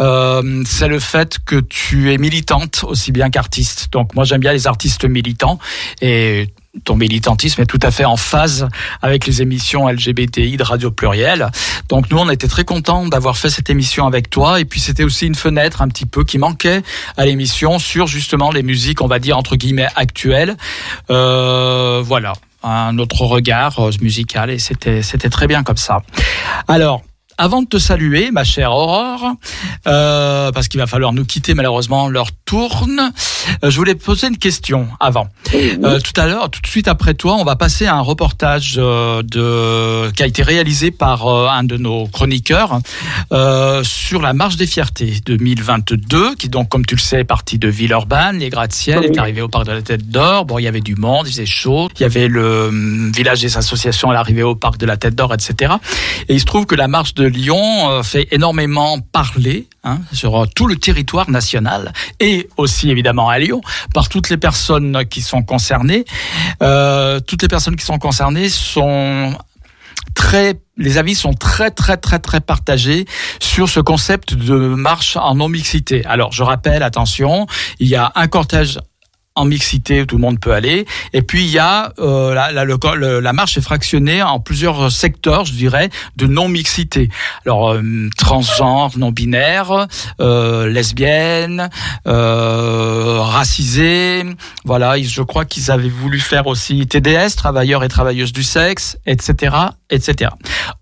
euh, 0.00 0.62
c'est 0.66 0.88
le 0.88 0.98
fait 0.98 1.38
que 1.44 1.56
tu 1.56 2.12
es 2.12 2.18
militante 2.18 2.84
aussi 2.84 3.12
bien 3.12 3.30
qu'artiste. 3.30 3.88
Donc 3.92 4.14
moi 4.14 4.24
j'aime 4.24 4.40
bien 4.40 4.52
les 4.52 4.66
artistes 4.66 5.04
militants 5.04 5.58
et 6.00 6.48
ton 6.84 6.96
militantisme 6.96 7.62
est 7.62 7.66
tout 7.66 7.80
à 7.82 7.90
fait 7.90 8.04
en 8.04 8.16
phase 8.16 8.68
avec 9.02 9.26
les 9.26 9.42
émissions 9.42 9.88
LGBTI 9.88 10.56
de 10.56 10.62
Radio 10.62 10.90
Pluriel. 10.90 11.50
Donc 11.88 12.10
nous 12.10 12.18
on 12.18 12.30
était 12.30 12.48
très 12.48 12.64
contents 12.64 13.06
d'avoir 13.08 13.36
fait 13.36 13.50
cette 13.50 13.70
émission 13.70 14.06
avec 14.06 14.30
toi 14.30 14.60
et 14.60 14.64
puis 14.64 14.80
c'était 14.80 15.04
aussi 15.04 15.26
une 15.26 15.34
fenêtre 15.34 15.82
un 15.82 15.88
petit 15.88 16.06
peu 16.06 16.24
qui 16.24 16.38
manquait 16.38 16.82
à 17.16 17.26
l'émission 17.26 17.78
sur 17.78 18.06
justement 18.06 18.52
les 18.52 18.62
musiques 18.62 19.02
on 19.02 19.08
va 19.08 19.18
dire 19.18 19.36
entre 19.36 19.56
guillemets 19.56 19.88
actuelles. 19.96 20.56
Euh, 21.10 22.02
voilà 22.04 22.34
un 22.62 22.98
autre 22.98 23.22
regard 23.22 23.78
euh, 23.78 23.90
musical 24.00 24.50
et 24.50 24.58
c'était 24.58 25.02
c'était 25.02 25.30
très 25.30 25.46
bien 25.46 25.62
comme 25.62 25.76
ça. 25.76 26.02
Alors 26.68 27.02
avant 27.40 27.62
de 27.62 27.66
te 27.66 27.78
saluer, 27.78 28.30
ma 28.30 28.44
chère 28.44 28.70
Aurore, 28.70 29.32
euh, 29.86 30.52
parce 30.52 30.68
qu'il 30.68 30.78
va 30.78 30.86
falloir 30.86 31.14
nous 31.14 31.24
quitter 31.24 31.54
malheureusement, 31.54 32.06
l'heure 32.10 32.32
tourne. 32.44 33.12
euh, 33.64 33.70
je 33.70 33.76
voulais 33.78 33.94
poser 33.94 34.26
une 34.26 34.36
question 34.36 34.88
avant. 35.00 35.26
Euh, 35.54 36.00
tout 36.00 36.20
à 36.20 36.26
l'heure, 36.26 36.50
tout 36.50 36.60
de 36.60 36.66
suite 36.66 36.86
après 36.86 37.14
toi, 37.14 37.36
on 37.36 37.44
va 37.44 37.56
passer 37.56 37.86
à 37.86 37.94
un 37.96 38.02
reportage 38.02 38.74
de 38.74 40.10
qui 40.12 40.22
a 40.22 40.26
été 40.26 40.42
réalisé 40.42 40.90
par 40.90 41.26
un 41.26 41.64
de 41.64 41.78
nos 41.78 42.06
chroniqueurs 42.08 42.80
sur 43.84 44.20
la 44.20 44.34
marche 44.34 44.56
des 44.56 44.66
fiertés 44.66 45.14
2022, 45.24 46.34
qui 46.34 46.50
donc, 46.50 46.68
comme 46.68 46.84
tu 46.84 46.96
le 46.96 47.00
sais, 47.00 47.20
est 47.20 47.24
partie 47.24 47.58
de 47.58 47.68
Villeurbanne, 47.68 48.38
les 48.38 48.50
gratte-ciel, 48.50 49.02
est 49.04 49.18
arrivé 49.18 49.40
au 49.40 49.48
parc 49.48 49.64
de 49.64 49.72
la 49.72 49.80
Tête 49.80 50.10
d'Or. 50.10 50.44
Bon, 50.44 50.58
il 50.58 50.64
y 50.64 50.68
avait 50.68 50.82
du 50.82 50.94
monde, 50.94 51.26
il 51.26 51.30
faisait 51.30 51.46
chaud. 51.46 51.88
Il 51.98 52.02
y 52.02 52.04
avait 52.04 52.28
le 52.28 52.66
hum, 52.68 53.12
village 53.12 53.40
des 53.40 53.56
associations 53.56 54.10
à 54.10 54.14
l'arrivée 54.14 54.42
au 54.42 54.54
parc 54.54 54.76
de 54.76 54.84
la 54.84 54.98
Tête 54.98 55.14
d'Or, 55.14 55.32
etc. 55.32 55.74
Et 56.28 56.34
il 56.34 56.40
se 56.40 56.44
trouve 56.44 56.66
que 56.66 56.74
la 56.74 56.86
marche 56.86 57.14
de 57.14 57.29
Lyon 57.30 57.90
euh, 57.90 58.02
fait 58.02 58.28
énormément 58.32 59.00
parler 59.00 59.68
hein, 59.84 60.00
sur 60.12 60.42
euh, 60.42 60.46
tout 60.54 60.66
le 60.66 60.76
territoire 60.76 61.30
national 61.30 61.92
et 62.18 62.48
aussi 62.56 62.90
évidemment 62.90 63.28
à 63.28 63.38
Lyon 63.38 63.60
par 63.94 64.08
toutes 64.08 64.28
les 64.28 64.36
personnes 64.36 65.04
qui 65.06 65.22
sont 65.22 65.42
concernées. 65.42 66.04
Euh, 66.62 67.20
toutes 67.20 67.42
les 67.42 67.48
personnes 67.48 67.76
qui 67.76 67.84
sont 67.84 67.98
concernées 67.98 68.48
sont 68.48 69.34
très, 70.14 70.60
les 70.76 70.98
avis 70.98 71.14
sont 71.14 71.34
très 71.34 71.70
très 71.70 71.96
très 71.96 72.18
très 72.18 72.40
partagés 72.40 73.06
sur 73.40 73.68
ce 73.68 73.80
concept 73.80 74.34
de 74.34 74.54
marche 74.54 75.16
en 75.16 75.34
non 75.34 75.48
mixité. 75.48 76.04
Alors 76.04 76.32
je 76.32 76.42
rappelle, 76.42 76.82
attention, 76.82 77.46
il 77.78 77.88
y 77.88 77.96
a 77.96 78.12
un 78.14 78.26
cortège 78.26 78.78
en 79.36 79.44
mixité 79.44 80.02
où 80.02 80.06
tout 80.06 80.16
le 80.16 80.20
monde 80.22 80.40
peut 80.40 80.52
aller. 80.52 80.86
Et 81.12 81.22
puis 81.22 81.44
il 81.44 81.50
y 81.50 81.58
a 81.58 81.92
euh, 82.00 82.34
la, 82.34 82.50
la, 82.52 82.64
le- 82.64 82.76
le- 82.96 83.20
la 83.20 83.32
marche 83.32 83.56
est 83.56 83.60
fractionnée 83.60 84.22
en 84.22 84.40
plusieurs 84.40 84.90
secteurs, 84.90 85.44
je 85.44 85.52
dirais, 85.52 85.88
de 86.16 86.26
non 86.26 86.48
mixité. 86.48 87.08
Alors 87.46 87.72
euh, 87.74 88.08
transgenre, 88.18 88.90
non 88.98 89.12
binaire, 89.12 89.86
euh, 90.20 90.68
lesbienne, 90.68 91.70
euh, 92.06 93.18
racisée. 93.20 94.24
Voilà, 94.64 95.00
je 95.00 95.22
crois 95.22 95.44
qu'ils 95.44 95.70
avaient 95.70 95.88
voulu 95.88 96.20
faire 96.20 96.46
aussi 96.46 96.86
TDS, 96.86 97.36
travailleurs 97.36 97.84
et 97.84 97.88
travailleuses 97.88 98.32
du 98.32 98.42
sexe, 98.42 98.98
etc., 99.06 99.56
etc. 99.90 100.30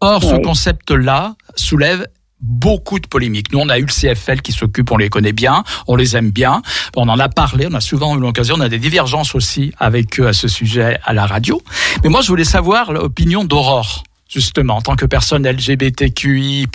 Or, 0.01 0.22
ce 0.22 0.36
concept-là 0.36 1.34
soulève 1.55 2.07
beaucoup 2.41 2.99
de 3.01 3.07
polémiques. 3.07 3.53
Nous, 3.53 3.59
on 3.59 3.68
a 3.68 3.78
eu 3.78 3.82
le 3.86 3.93
CFL 3.93 4.43
qui 4.43 4.53
s'occupe, 4.53 4.91
on 4.93 4.97
les 4.97 5.09
connaît 5.09 5.32
bien, 5.32 5.64
on 5.86 5.97
les 5.97 6.16
aime 6.16 6.30
bien. 6.30 6.62
On 6.97 7.09
en 7.09 7.18
a 7.18 7.28
parlé, 7.28 7.66
on 7.70 7.74
a 7.74 7.80
souvent 7.80 8.16
eu 8.16 8.20
l'occasion, 8.20 8.57
on 8.57 8.61
a 8.61 8.68
des 8.68 8.78
divergences 8.78 9.34
aussi 9.34 9.72
avec 9.78 10.20
eux 10.20 10.28
à 10.28 10.32
ce 10.32 10.49
sujet 10.49 10.99
à 11.05 11.12
la 11.12 11.26
radio. 11.26 11.61
Mais 12.03 12.11
moi, 12.11 12.20
je 12.20 12.28
voulais 12.28 12.45
savoir 12.45 12.93
l'opinion 12.93 13.45
d'Aurore, 13.45 14.05
justement, 14.28 14.76
en 14.76 14.82
tant 14.82 14.97
que 14.97 15.07
personne 15.07 15.47
LGBTQI+, 15.49 16.66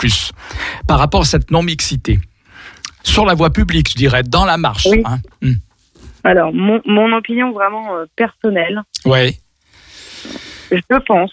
par 0.88 0.99
rapport 0.99 1.22
à 1.22 1.26
cette 1.26 1.51
non-mixité. 1.51 2.20
Sur 3.03 3.26
la 3.26 3.34
voie 3.34 3.51
publique, 3.51 3.89
je 3.89 3.95
dirais, 3.95 4.24
dans 4.24 4.45
la 4.45 4.57
marche. 4.57 4.88
Oui. 4.89 5.01
Hein. 5.05 5.20
Hmm. 5.41 5.53
Alors, 6.26 6.53
mon, 6.53 6.82
mon 6.86 7.11
opinion 7.16 7.51
vraiment 7.51 7.95
euh, 7.95 8.05
personnelle, 8.16 8.82
Ouais. 9.05 9.38
je 10.72 10.97
pense, 11.05 11.32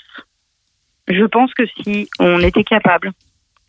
je 1.07 1.25
pense 1.27 1.53
que 1.55 1.63
si 1.81 2.09
on 2.19 2.41
était 2.41 2.65
capable 2.65 3.13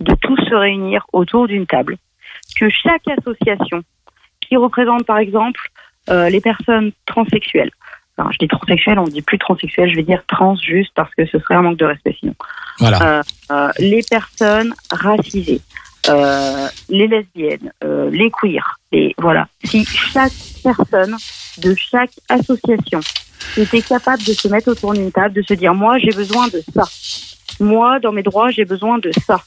de 0.02 0.16
tous 0.16 0.38
se 0.38 0.56
réunir 0.56 1.06
autour 1.14 1.48
d'une 1.48 1.66
table, 1.66 1.98
que 2.56 2.70
chaque 2.70 3.08
association 3.08 3.84
qui 4.42 4.58
représente 4.58 5.06
par 5.06 5.18
exemple 5.18 5.62
euh, 6.10 6.30
les 6.30 6.42
personnes 6.42 6.92
transsexuelles, 7.06 7.72
enfin, 8.18 8.30
je 8.32 8.38
dis 8.38 8.48
transsexuelles, 8.48 9.00
on 9.00 9.06
ne 9.06 9.12
dit 9.12 9.22
plus 9.22 9.38
transsexuelles, 9.38 9.90
je 9.90 9.96
vais 9.96 10.04
dire 10.04 10.24
trans 10.28 10.56
juste 10.56 10.92
parce 10.96 11.14
que 11.16 11.26
ce 11.26 11.40
serait 11.40 11.56
un 11.56 11.62
manque 11.62 11.78
de 11.78 11.86
respect 11.86 12.16
sinon. 12.20 12.36
Voilà. 12.80 13.22
Euh, 13.52 13.72
les 13.80 14.02
personnes 14.10 14.74
racisées, 14.92 15.62
euh, 16.10 16.68
les 16.90 17.08
lesbiennes, 17.08 17.72
euh, 17.84 18.10
les 18.10 18.32
queers, 18.32 18.80
et 18.92 19.14
voilà. 19.18 19.48
Si 19.64 19.86
chaque 19.86 20.34
personne 20.64 21.16
de 21.60 21.76
chaque 21.76 22.12
association 22.30 23.00
était 23.58 23.82
capable 23.82 24.24
de 24.24 24.34
se 24.34 24.48
mettre 24.48 24.70
autour 24.70 24.94
d'une 24.94 25.12
table, 25.12 25.36
de 25.36 25.42
se 25.42 25.54
dire 25.54 25.74
moi 25.74 25.98
j'ai 26.00 26.12
besoin 26.12 26.48
de 26.48 26.62
ça, 26.74 26.84
moi 27.60 28.00
dans 28.00 28.12
mes 28.12 28.24
droits 28.24 28.50
j'ai 28.50 28.66
besoin 28.66 28.98
de 28.98 29.12
ça, 29.26 29.42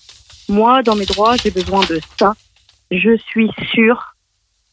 moi 0.49 0.83
dans 0.83 0.97
mes 0.97 1.07
droits 1.07 1.37
j'ai 1.37 1.51
besoin 1.51 1.81
de 1.87 2.01
ça, 2.19 2.35
je 2.91 3.17
suis 3.17 3.51
sûre 3.73 4.15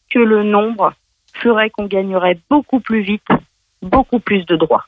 que 0.09 0.19
le 0.19 0.43
nombre 0.43 0.93
ferait 1.33 1.69
qu'on 1.69 1.85
gagnerait 1.85 2.39
beaucoup 2.49 2.79
plus 2.79 3.01
vite, 3.01 3.27
beaucoup 3.81 4.19
plus 4.19 4.45
de 4.45 4.55
droits. 4.55 4.85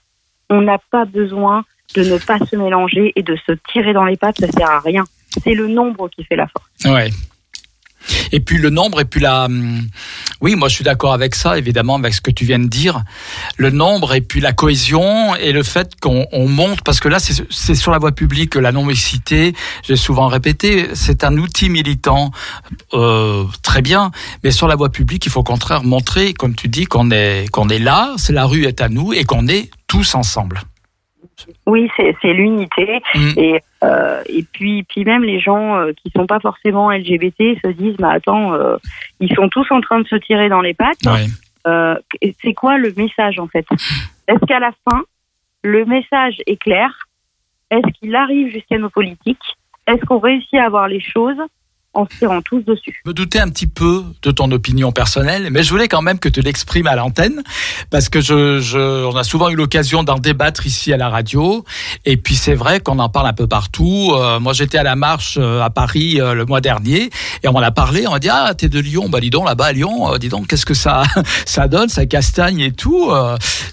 On 0.50 0.62
n'a 0.62 0.78
pas 0.92 1.06
besoin 1.06 1.64
de 1.96 2.04
ne 2.04 2.18
pas 2.18 2.40
se 2.40 2.56
mélanger 2.56 3.14
et 3.16 3.24
de 3.24 3.36
se 3.48 3.54
tirer 3.72 3.94
dans 3.94 4.04
les 4.04 4.18
pattes, 4.18 4.40
ça 4.40 4.52
sert 4.52 4.70
à 4.70 4.80
rien. 4.80 5.04
C'est 5.44 5.54
le 5.54 5.68
nombre 5.68 6.10
qui 6.10 6.24
fait 6.24 6.36
la 6.36 6.48
force. 6.48 6.70
Ouais. 6.86 7.10
Et 8.32 8.40
puis 8.40 8.58
le 8.58 8.70
nombre, 8.70 9.02
et 9.02 9.06
puis 9.06 9.22
la. 9.22 9.46
hum, 9.46 9.88
Oui, 10.42 10.56
moi 10.56 10.68
je 10.70 10.76
suis 10.76 10.84
d'accord 10.84 11.14
avec 11.14 11.36
ça, 11.36 11.58
évidemment, 11.58 11.96
avec 11.96 12.14
ce 12.14 12.22
que 12.22 12.32
tu 12.32 12.46
viens 12.46 12.60
de 12.60 12.68
dire. 12.68 13.04
Le 13.58 13.70
nombre, 13.70 14.14
et 14.14 14.22
puis 14.22 14.42
la 14.42 14.54
cohésion, 14.54 15.36
et 15.36 15.52
le 15.52 15.64
fait 15.64 15.92
qu'on 16.00 16.28
on 16.32 16.48
monte, 16.48 16.82
parce 16.82 17.00
que 17.00 17.08
là, 17.08 17.20
c'est 17.20 17.34
c'est 17.50 17.76
sur 17.76 17.92
la 17.92 17.98
voie 17.98 18.12
publique 18.12 18.52
que 18.52 18.60
la 18.60 18.72
non-mixité, 18.72 19.54
j'ai 19.84 19.96
souvent 19.96 20.28
répété, 20.28 20.90
c'est 20.94 21.24
un 21.24 21.38
outil 21.38 21.70
militant 21.70 22.32
euh, 22.94 23.46
très 23.62 23.82
bien, 23.82 24.12
mais 24.44 24.52
sur 24.52 24.68
la 24.68 24.76
voie 24.76 24.90
publique, 24.90 25.26
il 25.26 25.32
faut 25.32 25.42
au 25.42 25.44
contraire 25.44 25.84
montrer, 25.84 26.34
comme 26.34 26.56
tu 26.56 26.68
dis, 26.68 26.86
qu'on 26.86 27.12
est, 27.12 27.50
qu'on 27.52 27.70
est 27.70 27.80
là, 27.80 28.14
c'est 28.18 28.34
la 28.34 28.46
rue 28.46 28.66
est 28.66 28.82
à 28.82 28.90
nous, 28.90 29.14
et 29.14 29.24
qu'on 29.24 29.48
est 29.48 29.70
tous 29.88 30.16
ensemble. 30.16 30.62
Oui, 31.66 31.90
c'est 31.98 32.34
l'unité. 32.34 33.02
Mm. 33.16 33.32
Et, 33.38 33.62
euh, 33.84 34.22
et 34.28 34.44
puis, 34.44 34.84
puis 34.84 35.04
même 35.04 35.24
les 35.24 35.40
gens 35.40 35.76
euh, 35.76 35.92
qui 35.94 36.12
sont 36.16 36.26
pas 36.26 36.40
forcément 36.40 36.92
LGBT 36.92 37.60
se 37.64 37.72
disent, 37.72 37.96
mais 38.00 38.08
attends, 38.08 38.54
euh, 38.54 38.78
ils 39.20 39.34
sont 39.34 39.50
tous 39.50 39.70
en 39.72 39.82
train 39.82 40.00
de 40.00 40.08
se 40.08 40.16
tirer 40.16 40.50
dans 40.50 40.62
les 40.62 40.74
pattes. 40.74 41.06
Ouais. 41.06 41.26
Euh, 41.66 41.96
c'est 42.42 42.54
quoi 42.54 42.78
le 42.78 42.94
message 42.96 43.40
en 43.40 43.48
fait? 43.48 43.66
Est-ce 44.28 44.46
qu'à 44.46 44.60
la 44.60 44.72
fin, 44.90 45.04
le 45.64 45.86
message 45.86 46.42
est 46.46 46.58
clair? 46.58 47.08
Est-ce 47.70 47.88
qu'il 48.00 48.16
arrive 48.16 48.52
jusqu'à 48.52 48.78
nos 48.78 48.90
politiques? 48.90 49.58
Est-ce 49.88 50.06
qu'on 50.06 50.20
réussit 50.20 50.56
à 50.56 50.66
avoir 50.66 50.88
les 50.88 51.00
choses? 51.00 51.38
En 51.94 52.06
se 52.06 52.18
tirant 52.18 52.42
tous 52.42 52.62
dessus 52.62 53.02
Je 53.04 53.10
me 53.10 53.14
doutais 53.14 53.40
un 53.40 53.50
petit 53.50 53.68
peu 53.68 54.04
de 54.24 54.32
ton 54.32 54.52
opinion 54.52 54.92
personnelle, 54.92 55.50
mais 55.52 55.64
je 55.64 55.70
voulais 55.70 55.88
quand 55.88 56.02
même 56.02 56.20
que 56.20 56.30
tu 56.30 56.42
l'exprimes 56.42 56.88
à 56.88 56.96
l'antenne, 56.96 57.44
parce 57.92 58.10
que 58.10 58.20
je, 58.20 58.60
je, 58.60 59.06
on 59.06 59.16
a 59.16 59.24
souvent 59.24 59.50
eu 59.50 59.56
l'occasion 59.56 60.04
d'en 60.04 60.18
débattre 60.18 60.66
ici 60.66 60.92
à 60.92 60.98
la 60.98 61.10
radio, 61.10 61.64
et 62.06 62.18
puis 62.18 62.36
c'est 62.36 62.56
vrai 62.56 62.80
qu'on 62.80 63.00
en 63.00 63.10
parle 63.10 63.28
un 63.28 63.34
peu 63.34 63.48
partout. 63.48 64.12
Euh, 64.14 64.40
moi, 64.40 64.54
j'étais 64.54 64.78
à 64.78 64.84
la 64.84 64.96
marche 64.96 65.38
euh, 65.40 65.62
à 65.62 65.70
Paris 65.70 66.20
euh, 66.20 66.34
le 66.34 66.46
mois 66.46 66.62
dernier, 66.62 67.10
et 67.44 67.48
on 67.48 67.54
m'en 67.54 67.60
a 67.60 67.72
parlé, 67.72 68.08
on 68.08 68.12
m'a 68.12 68.20
dit 68.20 68.30
ah 68.30 68.54
t'es 68.56 68.70
de 68.70 68.80
Lyon, 68.80 69.10
bah 69.10 69.20
dis 69.20 69.30
donc 69.30 69.46
là-bas 69.46 69.66
à 69.66 69.72
Lyon, 69.72 70.18
dis 70.20 70.30
donc 70.30 70.48
qu'est-ce 70.48 70.66
que 70.66 70.74
ça 70.74 71.04
ça 71.46 71.68
donne, 71.68 71.90
ça 71.90 72.06
castagne 72.06 72.60
et 72.60 72.72
tout. 72.72 73.12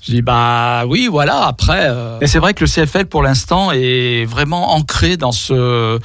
Je 0.03 0.13
dis 0.13 0.23
bah 0.23 0.85
oui 0.87 1.09
voilà. 1.11 1.47
Après, 1.47 1.91
et 2.21 2.27
c'est 2.27 2.39
vrai 2.39 2.55
que 2.55 2.65
le 2.65 2.71
CFL 2.71 3.07
pour 3.07 3.23
l'instant 3.23 3.73
est 3.73 4.25
vraiment 4.27 4.75
ancré 4.75 5.17
dans 5.17 5.33
ce 5.33 5.99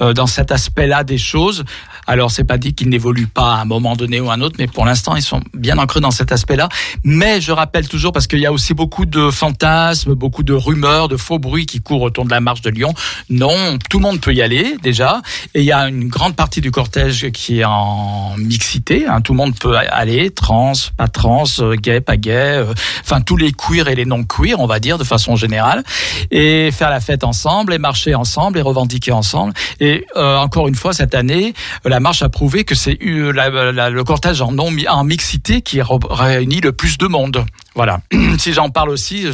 dans 0.00 0.26
cet 0.26 0.50
aspect-là 0.50 1.04
des 1.04 1.18
choses. 1.18 1.59
choses 1.60 1.89
Alors, 2.10 2.32
c'est 2.32 2.42
pas 2.42 2.58
dit 2.58 2.74
qu'ils 2.74 2.88
n'évoluent 2.88 3.28
pas 3.28 3.54
à 3.54 3.60
un 3.60 3.64
moment 3.64 3.94
donné 3.94 4.20
ou 4.20 4.30
à 4.30 4.34
un 4.34 4.40
autre, 4.40 4.56
mais 4.58 4.66
pour 4.66 4.84
l'instant, 4.84 5.14
ils 5.14 5.22
sont 5.22 5.40
bien 5.54 5.78
ancrés 5.78 6.00
dans 6.00 6.10
cet 6.10 6.32
aspect-là. 6.32 6.68
Mais 7.04 7.40
je 7.40 7.52
rappelle 7.52 7.86
toujours, 7.86 8.10
parce 8.10 8.26
qu'il 8.26 8.40
y 8.40 8.46
a 8.46 8.52
aussi 8.52 8.74
beaucoup 8.74 9.06
de 9.06 9.30
fantasmes, 9.30 10.14
beaucoup 10.14 10.42
de 10.42 10.52
rumeurs, 10.52 11.06
de 11.06 11.16
faux 11.16 11.38
bruits 11.38 11.66
qui 11.66 11.80
courent 11.80 12.02
autour 12.02 12.24
de 12.24 12.30
la 12.30 12.40
marche 12.40 12.62
de 12.62 12.70
Lyon. 12.70 12.92
Non, 13.28 13.78
tout 13.88 14.00
le 14.00 14.02
monde 14.02 14.20
peut 14.20 14.34
y 14.34 14.42
aller, 14.42 14.74
déjà. 14.82 15.22
Et 15.54 15.60
il 15.60 15.64
y 15.64 15.70
a 15.70 15.88
une 15.88 16.08
grande 16.08 16.34
partie 16.34 16.60
du 16.60 16.72
cortège 16.72 17.30
qui 17.30 17.60
est 17.60 17.64
en 17.64 18.34
mixité. 18.38 19.06
hein. 19.06 19.20
Tout 19.20 19.32
le 19.32 19.36
monde 19.36 19.56
peut 19.56 19.76
aller, 19.76 20.30
trans, 20.32 20.72
pas 20.96 21.06
trans, 21.06 21.44
euh, 21.60 21.76
gay, 21.76 22.00
pas 22.00 22.16
gay. 22.16 22.32
euh, 22.32 22.74
Enfin, 23.04 23.20
tous 23.20 23.36
les 23.36 23.52
queers 23.52 23.86
et 23.86 23.94
les 23.94 24.04
non-queers, 24.04 24.58
on 24.58 24.66
va 24.66 24.80
dire, 24.80 24.98
de 24.98 25.04
façon 25.04 25.36
générale. 25.36 25.84
Et 26.32 26.72
faire 26.72 26.90
la 26.90 26.98
fête 26.98 27.22
ensemble, 27.22 27.72
et 27.72 27.78
marcher 27.78 28.16
ensemble, 28.16 28.58
et 28.58 28.62
revendiquer 28.62 29.12
ensemble. 29.12 29.52
Et 29.78 30.06
euh, 30.16 30.36
encore 30.38 30.66
une 30.66 30.74
fois, 30.74 30.92
cette 30.92 31.14
année, 31.14 31.54
la 31.84 31.99
marche 32.00 32.22
a 32.22 32.28
prouvé 32.28 32.64
que 32.64 32.74
c'est 32.74 32.98
la- 33.32 33.72
la- 33.72 33.90
le 33.90 34.04
cortège 34.04 34.40
en, 34.42 34.56
mixité 35.04 35.62
qui 35.62 35.80
réunit 35.82 36.60
le 36.60 36.72
plus 36.72 36.98
de 36.98 37.06
monde. 37.06 37.44
Voilà. 37.74 38.00
si 38.38 38.52
j'en 38.52 38.70
parle 38.70 38.90
aussi 38.90 39.26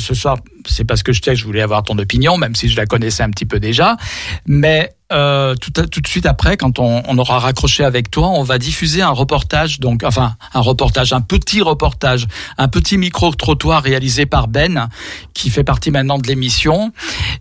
euh, 5.12 5.36
euh, 5.36 5.54
tout, 5.54 5.70
tout 5.70 6.00
de 6.00 6.06
suite 6.06 6.26
après, 6.26 6.56
quand 6.56 6.78
on, 6.78 7.02
on 7.06 7.18
aura 7.18 7.38
raccroché 7.38 7.84
avec 7.84 8.10
toi, 8.10 8.28
on 8.28 8.42
va 8.42 8.58
diffuser 8.58 9.02
un 9.02 9.10
reportage, 9.10 9.80
donc 9.80 10.02
enfin 10.04 10.34
un 10.54 10.60
reportage, 10.60 11.12
un 11.12 11.20
petit 11.20 11.60
reportage, 11.62 12.26
un 12.58 12.68
petit 12.68 12.98
micro 12.98 13.32
trottoir 13.34 13.82
réalisé 13.82 14.26
par 14.26 14.48
Ben, 14.48 14.88
qui 15.34 15.50
fait 15.50 15.64
partie 15.64 15.90
maintenant 15.90 16.18
de 16.18 16.26
l'émission. 16.26 16.92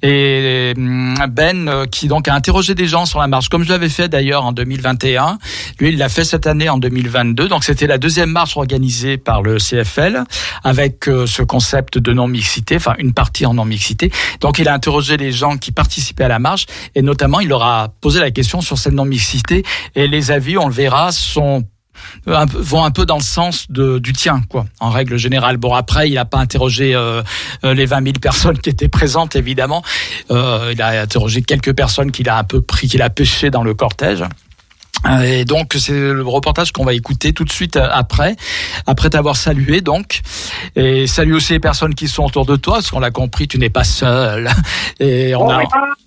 Et 0.01 0.73
hum, 0.75 1.15
Ben, 1.29 1.67
euh, 1.67 1.85
qui 1.85 2.07
donc 2.07 2.27
a 2.27 2.33
interrogé 2.33 2.75
des 2.75 2.87
gens 2.87 3.05
sur 3.05 3.19
la 3.19 3.27
marche, 3.27 3.49
comme 3.49 3.63
je 3.63 3.69
l'avais 3.69 3.89
fait 3.89 4.09
d'ailleurs 4.09 4.45
en 4.45 4.51
2021. 4.51 5.37
Lui, 5.79 5.89
il 5.89 5.97
l'a 5.97 6.09
fait 6.09 6.23
cette 6.23 6.47
année 6.47 6.69
en 6.69 6.77
2022. 6.77 7.47
Donc 7.47 7.63
c'était 7.63 7.87
la 7.87 7.97
deuxième 7.97 8.29
marche 8.29 8.57
organisée 8.57 9.17
par 9.17 9.41
le 9.41 9.57
CFL 9.57 10.23
avec 10.63 11.07
euh, 11.07 11.25
ce 11.25 11.43
concept 11.43 11.97
de 11.97 12.13
non-mixité, 12.13 12.75
enfin 12.75 12.95
une 12.97 13.13
partie 13.13 13.45
en 13.45 13.53
non-mixité. 13.53 14.11
Donc 14.41 14.59
il 14.59 14.67
a 14.67 14.73
interrogé 14.73 15.17
les 15.17 15.31
gens 15.31 15.57
qui 15.57 15.71
participaient 15.71 16.25
à 16.25 16.29
la 16.29 16.39
marche 16.39 16.65
et 16.93 17.01
notamment 17.01 17.39
a 17.63 17.89
posé 18.01 18.19
la 18.19 18.31
question 18.31 18.61
sur 18.61 18.77
cette 18.77 18.93
non-mixité 18.93 19.63
et 19.95 20.07
les 20.07 20.31
avis, 20.31 20.57
on 20.57 20.67
le 20.67 20.73
verra, 20.73 21.11
sont 21.11 21.63
un 22.27 22.45
peu- 22.47 22.59
vont 22.59 22.83
un 22.83 22.91
peu 22.91 23.05
dans 23.05 23.17
le 23.17 23.23
sens 23.23 23.67
de, 23.69 23.99
du 23.99 24.13
tien, 24.13 24.41
quoi, 24.49 24.65
en 24.79 24.89
règle 24.89 25.17
générale. 25.17 25.57
Bon, 25.57 25.73
après, 25.73 26.09
il 26.09 26.15
n'a 26.15 26.25
pas 26.25 26.39
interrogé 26.39 26.93
euh, 26.93 27.21
euh, 27.63 27.73
les 27.73 27.85
20 27.85 28.03
000 28.03 28.13
personnes 28.21 28.57
qui 28.59 28.69
étaient 28.69 28.89
présentes, 28.89 29.35
évidemment. 29.35 29.81
Euh, 30.31 30.71
il 30.73 30.81
a 30.81 31.01
interrogé 31.01 31.41
quelques 31.41 31.73
personnes 31.73 32.11
qu'il 32.11 32.29
a 32.29 32.37
un 32.37 32.43
peu 32.43 32.61
pris, 32.61 32.87
qu'il 32.87 33.01
a 33.01 33.09
pêché 33.09 33.49
dans 33.49 33.63
le 33.63 33.73
cortège. 33.73 34.23
Euh, 35.07 35.21
Et 35.21 35.45
donc 35.45 35.73
c'est 35.77 35.93
le 35.93 36.23
reportage 36.23 36.71
qu'on 36.71 36.85
va 36.85 36.93
écouter 36.93 37.33
tout 37.33 37.43
de 37.43 37.51
suite 37.51 37.75
euh, 37.75 37.87
après, 37.91 38.35
après 38.87 39.09
t'avoir 39.09 39.35
salué 39.35 39.81
donc, 39.81 40.21
et 40.75 41.05
saluer 41.07 41.35
aussi 41.35 41.53
les 41.53 41.59
personnes 41.59 41.93
qui 41.95 42.07
sont 42.07 42.23
autour 42.25 42.45
de 42.45 42.55
toi, 42.55 42.75
parce 42.75 42.89
qu'on 42.89 42.99
l'a 42.99 43.11
compris, 43.11 43.47
tu 43.47 43.59
n'es 43.59 43.69
pas 43.69 43.83
seul. 43.83 44.49
Et 44.99 45.35
on 45.35 45.49
a, 45.49 45.61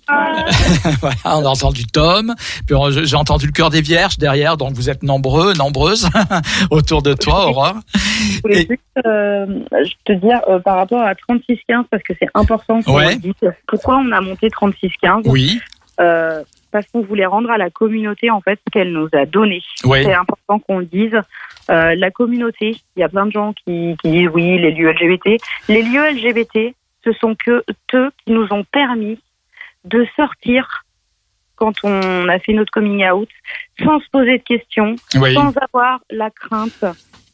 voilà, 1.01 1.15
on 1.25 1.45
a 1.45 1.49
entendu 1.49 1.85
Tom, 1.85 2.33
puis 2.67 2.75
j'ai 3.03 3.15
entendu 3.15 3.45
le 3.45 3.51
cœur 3.51 3.69
des 3.69 3.81
vierges 3.81 4.17
derrière, 4.17 4.57
donc 4.57 4.73
vous 4.73 4.89
êtes 4.89 5.03
nombreux, 5.03 5.53
nombreuses 5.53 6.09
autour 6.71 7.01
de 7.01 7.13
toi, 7.13 7.47
Aurore. 7.47 7.75
Je 7.93 8.41
voulais 8.41 8.67
juste 8.69 9.05
euh, 9.05 9.45
je 9.71 9.91
te 10.05 10.13
dire 10.13 10.41
euh, 10.49 10.59
par 10.59 10.75
rapport 10.77 11.01
à 11.01 11.15
3615 11.15 11.85
parce 11.89 12.03
que 12.03 12.13
c'est 12.19 12.27
important 12.33 12.79
Ouais. 12.87 13.17
Pourquoi 13.67 13.97
on 14.05 14.11
a 14.11 14.19
monté 14.21 14.49
3615 14.49 15.23
Oui, 15.25 15.59
Euh, 16.01 16.41
Parce 16.71 16.85
qu'on 16.87 17.01
voulait 17.01 17.25
rendre 17.25 17.49
à 17.49 17.57
la 17.57 17.69
communauté 17.69 18.29
en 18.29 18.41
fait 18.41 18.59
ce 18.65 18.71
qu'elle 18.71 18.91
nous 18.91 19.09
a 19.13 19.25
donné. 19.25 19.61
oui, 19.85 20.03
C'est 20.03 20.13
important 20.13 20.59
qu'on 20.59 20.79
le 20.79 20.85
dise. 20.85 21.19
Euh, 21.69 21.95
la 21.95 22.11
communauté, 22.11 22.77
il 22.95 22.99
y 22.99 23.03
a 23.03 23.09
plein 23.09 23.25
de 23.25 23.31
gens 23.31 23.53
qui, 23.53 23.95
qui 24.01 24.11
disent 24.11 24.29
oui, 24.33 24.59
les 24.59 24.71
lieux 24.71 24.91
LGBT. 24.91 25.41
Les 25.67 25.81
lieux 25.81 26.09
LGBT, 26.11 26.75
ce 27.03 27.11
sont 27.13 27.35
que 27.35 27.63
eux 27.93 28.11
qui 28.25 28.31
nous 28.31 28.47
ont 28.51 28.63
permis 28.63 29.19
de 29.85 30.05
sortir 30.15 30.85
quand 31.55 31.73
on 31.83 32.29
a 32.29 32.39
fait 32.39 32.53
notre 32.53 32.71
coming 32.71 33.05
out, 33.09 33.29
sans 33.83 33.99
se 33.99 34.09
poser 34.11 34.37
de 34.37 34.43
questions, 34.43 34.95
oui. 35.15 35.33
sans 35.33 35.53
avoir 35.57 35.99
la 36.09 36.29
crainte 36.29 36.85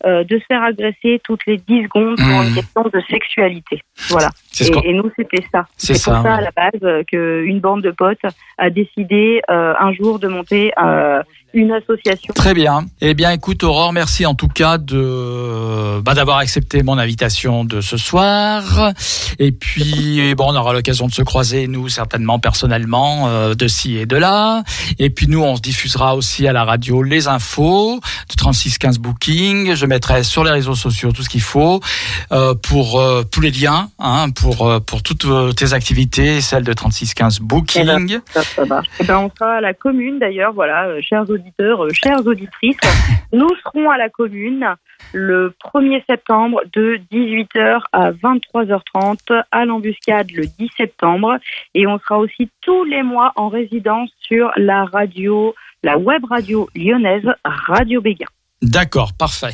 euh, 0.05 0.23
de 0.23 0.37
se 0.37 0.43
faire 0.45 0.61
agresser 0.63 1.21
toutes 1.23 1.45
les 1.45 1.57
10 1.57 1.83
secondes 1.83 2.17
pour 2.17 2.41
une 2.41 2.53
question 2.53 2.83
de 2.83 3.01
sexualité. 3.09 3.81
Voilà. 4.09 4.29
Ce 4.51 4.63
Et, 4.63 4.89
et 4.89 4.93
nous, 4.93 5.09
c'était 5.15 5.43
ça. 5.51 5.65
C'est 5.77 5.93
ça, 5.93 6.15
ça, 6.15 6.21
ouais. 6.21 6.29
à 6.29 6.41
la 6.41 6.51
base, 6.51 6.81
euh, 6.83 7.03
qu'une 7.03 7.59
bande 7.59 7.81
de 7.81 7.91
potes 7.91 8.19
a 8.57 8.69
décidé 8.69 9.41
euh, 9.49 9.73
un 9.79 9.93
jour 9.93 10.19
de 10.19 10.27
monter 10.27 10.71
euh, 10.77 11.21
une 11.55 11.71
association. 11.71 12.33
Très 12.33 12.53
bien. 12.53 12.85
Eh 13.01 13.13
bien, 13.13 13.31
écoute, 13.31 13.63
Aurore, 13.63 13.93
merci 13.93 14.25
en 14.25 14.35
tout 14.35 14.49
cas 14.49 14.77
de 14.77 16.01
bah, 16.01 16.13
d'avoir 16.13 16.37
accepté 16.37 16.83
mon 16.83 16.97
invitation 16.97 17.63
de 17.63 17.81
ce 17.81 17.97
soir. 17.97 18.91
Et 19.39 19.51
puis, 19.51 20.33
bon, 20.35 20.45
on 20.49 20.55
aura 20.55 20.73
l'occasion 20.73 21.07
de 21.07 21.13
se 21.13 21.21
croiser, 21.21 21.67
nous, 21.67 21.89
certainement, 21.89 22.39
personnellement, 22.39 23.27
euh, 23.27 23.53
de 23.55 23.67
ci 23.67 23.97
et 23.97 24.05
de 24.05 24.17
là. 24.17 24.63
Et 24.99 25.09
puis, 25.09 25.27
nous, 25.27 25.41
on 25.41 25.55
se 25.55 25.61
diffusera 25.61 26.15
aussi 26.15 26.47
à 26.47 26.53
la 26.53 26.63
radio 26.63 27.01
les 27.01 27.27
infos 27.27 27.99
de 28.29 28.35
3615 28.35 28.99
Booking. 28.99 29.75
Je 29.75 29.85
mettrai 29.85 30.23
sur 30.23 30.43
les 30.43 30.51
réseaux 30.51 30.75
sociaux 30.75 31.11
tout 31.11 31.23
ce 31.23 31.29
qu'il 31.29 31.41
faut 31.41 31.79
euh, 32.31 32.53
pour 32.53 32.99
euh, 32.99 33.23
tous 33.23 33.41
les 33.41 33.51
liens, 33.51 33.89
hein, 33.99 34.29
pour 34.29 34.69
pour 34.85 35.03
toutes 35.03 35.25
tes 35.55 35.73
activités, 35.73 36.41
celles 36.41 36.63
de 36.63 36.73
3615 36.73 37.39
Booking. 37.39 38.19
Ça, 38.31 38.43
ça 38.43 38.65
marche. 38.65 38.87
Eh 38.99 39.05
ben, 39.05 39.19
on 39.19 39.31
sera 39.37 39.55
à 39.55 39.61
la 39.61 39.73
commune 39.73 40.19
d'ailleurs, 40.19 40.53
voilà, 40.53 41.01
chers 41.01 41.29
auditeurs, 41.29 41.44
euh, 41.61 41.89
chères 41.93 42.25
auditrices. 42.25 42.77
Nous 43.31 43.49
serons 43.63 43.89
à 43.89 43.97
la 43.97 44.09
commune 44.09 44.67
le 45.13 45.53
1er 45.63 46.03
septembre 46.05 46.61
de 46.73 46.99
18h 47.11 47.81
à 47.91 48.11
23h30 48.11 49.43
à 49.51 49.65
l'embuscade 49.65 50.31
le 50.31 50.45
10 50.45 50.69
septembre. 50.77 51.37
Et 51.73 51.87
on 51.87 51.99
sera 51.99 52.19
aussi 52.19 52.49
tous 52.61 52.83
les 52.83 53.03
mois 53.03 53.31
en 53.35 53.49
résidence 53.49 54.09
sur 54.21 54.51
la 54.57 54.85
radio, 54.85 55.55
la 55.83 55.97
web 55.97 56.23
radio 56.25 56.69
lyonnaise 56.75 57.29
Radio 57.43 58.01
Béguin. 58.01 58.27
D'accord, 58.61 59.13
parfait. 59.13 59.53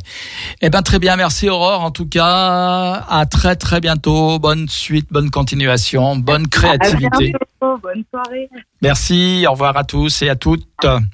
Eh 0.62 0.70
ben 0.70 0.84
très 0.84 1.00
bien, 1.00 1.16
merci 1.18 1.50
Aurore. 1.50 1.82
En 1.84 1.92
tout 1.92 2.06
cas, 2.08 3.04
à 3.10 3.26
très 3.30 3.56
très 3.56 3.82
bientôt. 3.82 4.40
Bonne 4.40 4.70
suite, 4.70 5.08
bonne 5.12 5.30
continuation, 5.32 6.16
bonne 6.16 6.48
créativité. 6.48 7.34
bientôt, 7.34 7.78
bonne 7.82 8.04
soirée. 8.10 8.48
Merci, 8.82 9.46
au 9.48 9.52
revoir 9.52 9.76
à 9.76 9.84
tous 9.84 10.22
et 10.22 10.30
à 10.30 10.36
toutes. 10.36 10.66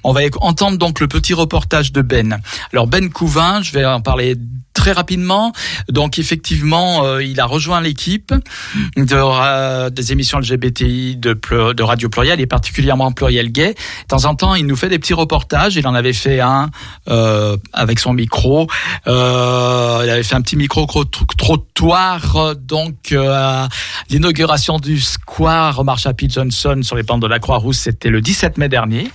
On 0.04 0.12
va 0.12 0.22
éc- 0.22 0.36
entendre 0.40 0.78
donc 0.78 1.00
le 1.00 1.08
petit 1.08 1.34
reportage 1.34 1.90
de 1.92 2.02
Ben. 2.02 2.38
Alors 2.72 2.86
Ben 2.86 3.10
Couvin, 3.10 3.62
je 3.62 3.72
vais 3.72 3.84
en 3.84 4.00
parler 4.00 4.36
très 4.78 4.92
rapidement. 4.92 5.52
Donc 5.88 6.20
effectivement, 6.20 7.04
euh, 7.04 7.20
il 7.20 7.40
a 7.40 7.46
rejoint 7.46 7.80
l'équipe 7.80 8.32
de, 8.96 9.88
des 9.90 10.12
émissions 10.12 10.38
LGBTI 10.38 11.16
de, 11.16 11.82
Radio 11.82 12.08
Pluriel 12.08 12.40
et 12.40 12.46
particulièrement 12.46 13.10
Pluriel 13.10 13.50
Gay. 13.50 13.70
De 13.70 14.06
temps 14.06 14.24
en 14.26 14.36
temps, 14.36 14.54
il 14.54 14.66
nous 14.66 14.76
fait 14.76 14.88
des 14.88 15.00
petits 15.00 15.14
reportages. 15.14 15.74
Il 15.74 15.86
en 15.88 15.94
avait 15.94 16.12
fait 16.12 16.38
un 16.38 16.70
euh, 17.08 17.56
avec 17.72 17.98
son 17.98 18.12
micro. 18.12 18.68
Euh, 19.08 20.02
il 20.04 20.10
avait 20.10 20.22
fait 20.22 20.36
un 20.36 20.42
petit 20.42 20.56
micro 20.56 20.86
trottoir 20.86 22.54
donc 22.54 23.12
l'inauguration 24.10 24.78
du 24.78 25.00
square 25.00 25.82
Marsha 25.82 26.14
P. 26.14 26.28
Johnson 26.28 26.80
sur 26.82 26.94
les 26.94 27.02
pentes 27.02 27.22
de 27.22 27.26
la 27.26 27.40
Croix-Rousse. 27.40 27.78
C'était 27.78 28.10
le 28.10 28.20
17 28.20 28.58
mai 28.58 28.68
dernier 28.68 29.10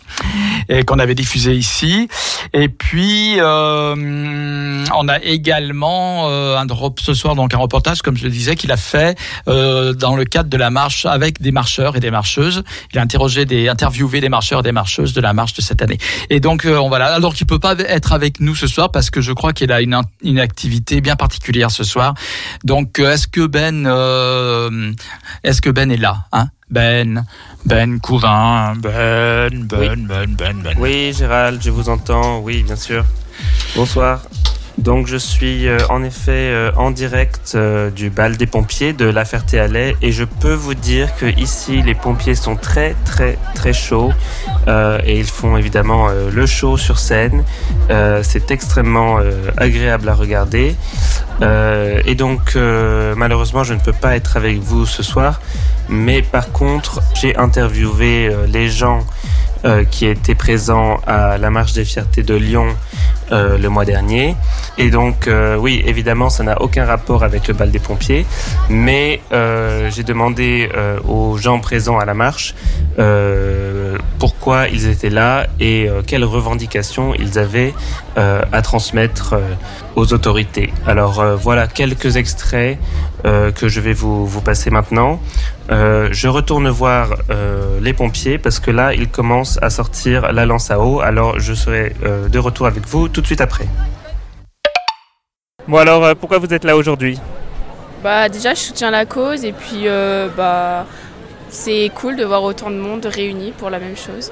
et 0.67 0.83
qu'on 0.83 0.99
avait 0.99 1.15
diffusé 1.15 1.55
ici. 1.55 2.09
Et 2.51 2.67
puis 2.67 3.37
on 3.41 5.07
a 5.07 5.19
également 5.23 5.52
euh, 5.61 6.57
un 6.57 6.65
rep- 6.67 6.99
ce 6.99 7.13
soir 7.13 7.35
donc 7.35 7.53
un 7.53 7.57
reportage, 7.57 8.01
comme 8.01 8.17
je 8.17 8.23
le 8.23 8.29
disais, 8.29 8.55
qu'il 8.55 8.71
a 8.71 8.77
fait 8.77 9.17
euh, 9.47 9.93
dans 9.93 10.15
le 10.15 10.25
cadre 10.25 10.49
de 10.49 10.57
la 10.57 10.69
marche 10.69 11.05
avec 11.05 11.41
des 11.41 11.51
marcheurs 11.51 11.95
et 11.95 11.99
des 11.99 12.11
marcheuses. 12.11 12.63
Il 12.93 12.99
a 12.99 13.01
interrogé 13.01 13.45
des, 13.45 13.69
interviewé 13.69 14.21
des 14.21 14.29
marcheurs 14.29 14.59
et 14.59 14.63
des 14.63 14.71
marcheuses 14.71 15.13
de 15.13 15.21
la 15.21 15.33
marche 15.33 15.53
de 15.53 15.61
cette 15.61 15.81
année. 15.81 15.97
Et 16.29 16.39
donc 16.39 16.65
euh, 16.65 16.77
on 16.77 16.89
voilà. 16.89 17.13
Alors 17.13 17.33
qu'il 17.33 17.47
peut 17.47 17.59
pas 17.59 17.75
être 17.79 18.13
avec 18.13 18.39
nous 18.39 18.55
ce 18.55 18.67
soir 18.67 18.91
parce 18.91 19.09
que 19.09 19.21
je 19.21 19.31
crois 19.31 19.53
qu'il 19.53 19.71
a 19.71 19.81
une, 19.81 19.99
une 20.23 20.39
activité 20.39 21.01
bien 21.01 21.15
particulière 21.15 21.71
ce 21.71 21.83
soir. 21.83 22.13
Donc 22.63 22.99
est-ce 22.99 23.27
que 23.27 23.45
Ben, 23.45 23.85
euh, 23.85 24.91
est-ce 25.43 25.61
que 25.61 25.69
Ben 25.69 25.91
est 25.91 25.97
là, 25.97 26.25
hein? 26.31 26.47
Ben, 26.69 27.25
Ben 27.65 27.99
Couvin, 27.99 28.73
Ben, 28.77 29.49
Ben, 29.67 29.79
Oui. 29.79 29.87
Ben, 30.07 30.35
Ben, 30.35 30.61
Ben. 30.63 30.73
Oui, 30.79 31.13
Gérald, 31.13 31.61
je 31.63 31.69
vous 31.69 31.89
entends. 31.89 32.39
Oui, 32.39 32.63
bien 32.63 32.75
sûr. 32.75 33.05
Bonsoir. 33.75 34.21
Donc, 34.77 35.05
je 35.07 35.17
suis 35.17 35.67
euh, 35.67 35.77
en 35.89 36.03
effet 36.03 36.31
euh, 36.31 36.71
en 36.75 36.89
direct 36.89 37.53
euh, 37.53 37.91
du 37.91 38.09
bal 38.09 38.37
des 38.37 38.47
pompiers 38.47 38.91
de 38.91 39.05
La 39.05 39.23
Ferté-Alais 39.23 39.95
et 40.01 40.11
je 40.11 40.23
peux 40.23 40.53
vous 40.53 40.73
dire 40.73 41.15
que 41.15 41.27
ici, 41.39 41.83
les 41.83 41.93
pompiers 41.93 42.33
sont 42.33 42.55
très, 42.55 42.95
très, 43.05 43.37
très 43.53 43.73
chauds 43.73 44.11
et 45.05 45.19
ils 45.19 45.27
font 45.27 45.57
évidemment 45.57 46.07
le 46.09 46.45
show 46.45 46.77
sur 46.77 46.97
scène. 46.97 47.43
C'est 48.21 48.49
extrêmement 48.51 49.19
agréable 49.57 50.07
à 50.07 50.13
regarder. 50.13 50.75
Et 51.41 52.15
donc, 52.15 52.55
malheureusement, 52.55 53.63
je 53.63 53.73
ne 53.73 53.79
peux 53.79 53.93
pas 53.93 54.15
être 54.15 54.37
avec 54.37 54.59
vous 54.59 54.85
ce 54.85 55.03
soir. 55.03 55.41
Mais 55.89 56.21
par 56.21 56.51
contre, 56.51 57.01
j'ai 57.13 57.35
interviewé 57.35 58.31
les 58.47 58.69
gens 58.69 59.05
qui 59.91 60.05
étaient 60.05 60.35
présents 60.35 60.99
à 61.05 61.37
la 61.37 61.49
Marche 61.49 61.73
des 61.73 61.85
Fiertés 61.85 62.23
de 62.23 62.35
Lyon 62.35 62.67
euh, 63.33 63.57
le 63.57 63.69
mois 63.69 63.85
dernier. 63.85 64.35
Et 64.77 64.89
donc, 64.89 65.27
euh, 65.27 65.57
oui, 65.57 65.83
évidemment, 65.85 66.29
ça 66.29 66.43
n'a 66.43 66.61
aucun 66.61 66.85
rapport 66.85 67.23
avec 67.23 67.47
le 67.47 67.53
bal 67.53 67.71
des 67.71 67.79
pompiers, 67.79 68.25
mais 68.69 69.21
euh, 69.31 69.89
j'ai 69.91 70.03
demandé 70.03 70.69
euh, 70.75 70.99
aux 71.07 71.37
gens 71.37 71.59
présents 71.59 71.99
à 71.99 72.05
la 72.05 72.13
marche 72.13 72.55
euh, 72.99 73.97
pourquoi 74.19 74.67
ils 74.67 74.87
étaient 74.87 75.09
là 75.09 75.47
et 75.59 75.89
quelles 76.07 76.23
revendications 76.23 77.13
ils 77.13 77.37
avaient 77.39 77.73
à 78.15 78.61
transmettre 78.61 79.35
aux 79.95 80.13
autorités. 80.13 80.71
Alors 80.87 81.23
voilà 81.35 81.67
quelques 81.67 82.15
extraits 82.15 82.77
que 83.23 83.67
je 83.67 83.79
vais 83.81 83.93
vous, 83.93 84.25
vous 84.25 84.41
passer 84.41 84.69
maintenant. 84.69 85.19
Je 85.69 86.27
retourne 86.27 86.69
voir 86.69 87.15
les 87.81 87.93
pompiers 87.93 88.37
parce 88.37 88.59
que 88.59 88.71
là, 88.71 88.93
ils 88.93 89.09
commencent 89.09 89.59
à 89.61 89.69
sortir 89.69 90.31
la 90.31 90.45
lance 90.45 90.71
à 90.71 90.79
eau. 90.79 91.01
Alors, 91.01 91.39
je 91.39 91.53
serai 91.53 91.93
de 92.31 92.39
retour 92.39 92.67
avec 92.67 92.87
vous 92.87 93.09
de 93.23 93.27
suite 93.27 93.41
après. 93.41 93.65
Bon, 95.67 95.77
alors, 95.77 96.03
euh, 96.03 96.13
pourquoi 96.13 96.37
vous 96.37 96.53
êtes 96.53 96.63
là 96.63 96.75
aujourd'hui? 96.75 97.19
Bah 98.03 98.27
déjà 98.27 98.53
je 98.53 98.59
soutiens 98.59 98.91
la 98.91 99.05
cause 99.05 99.45
et 99.45 99.53
puis 99.53 99.87
euh, 99.87 100.27
bah 100.35 100.85
c'est 101.47 101.89
cool 101.95 102.17
de 102.17 102.25
voir 102.25 102.43
autant 102.43 102.69
de 102.69 102.75
monde 102.75 103.05
réuni 103.05 103.53
pour 103.53 103.69
la 103.69 103.79
même 103.79 103.95
chose. 103.95 104.29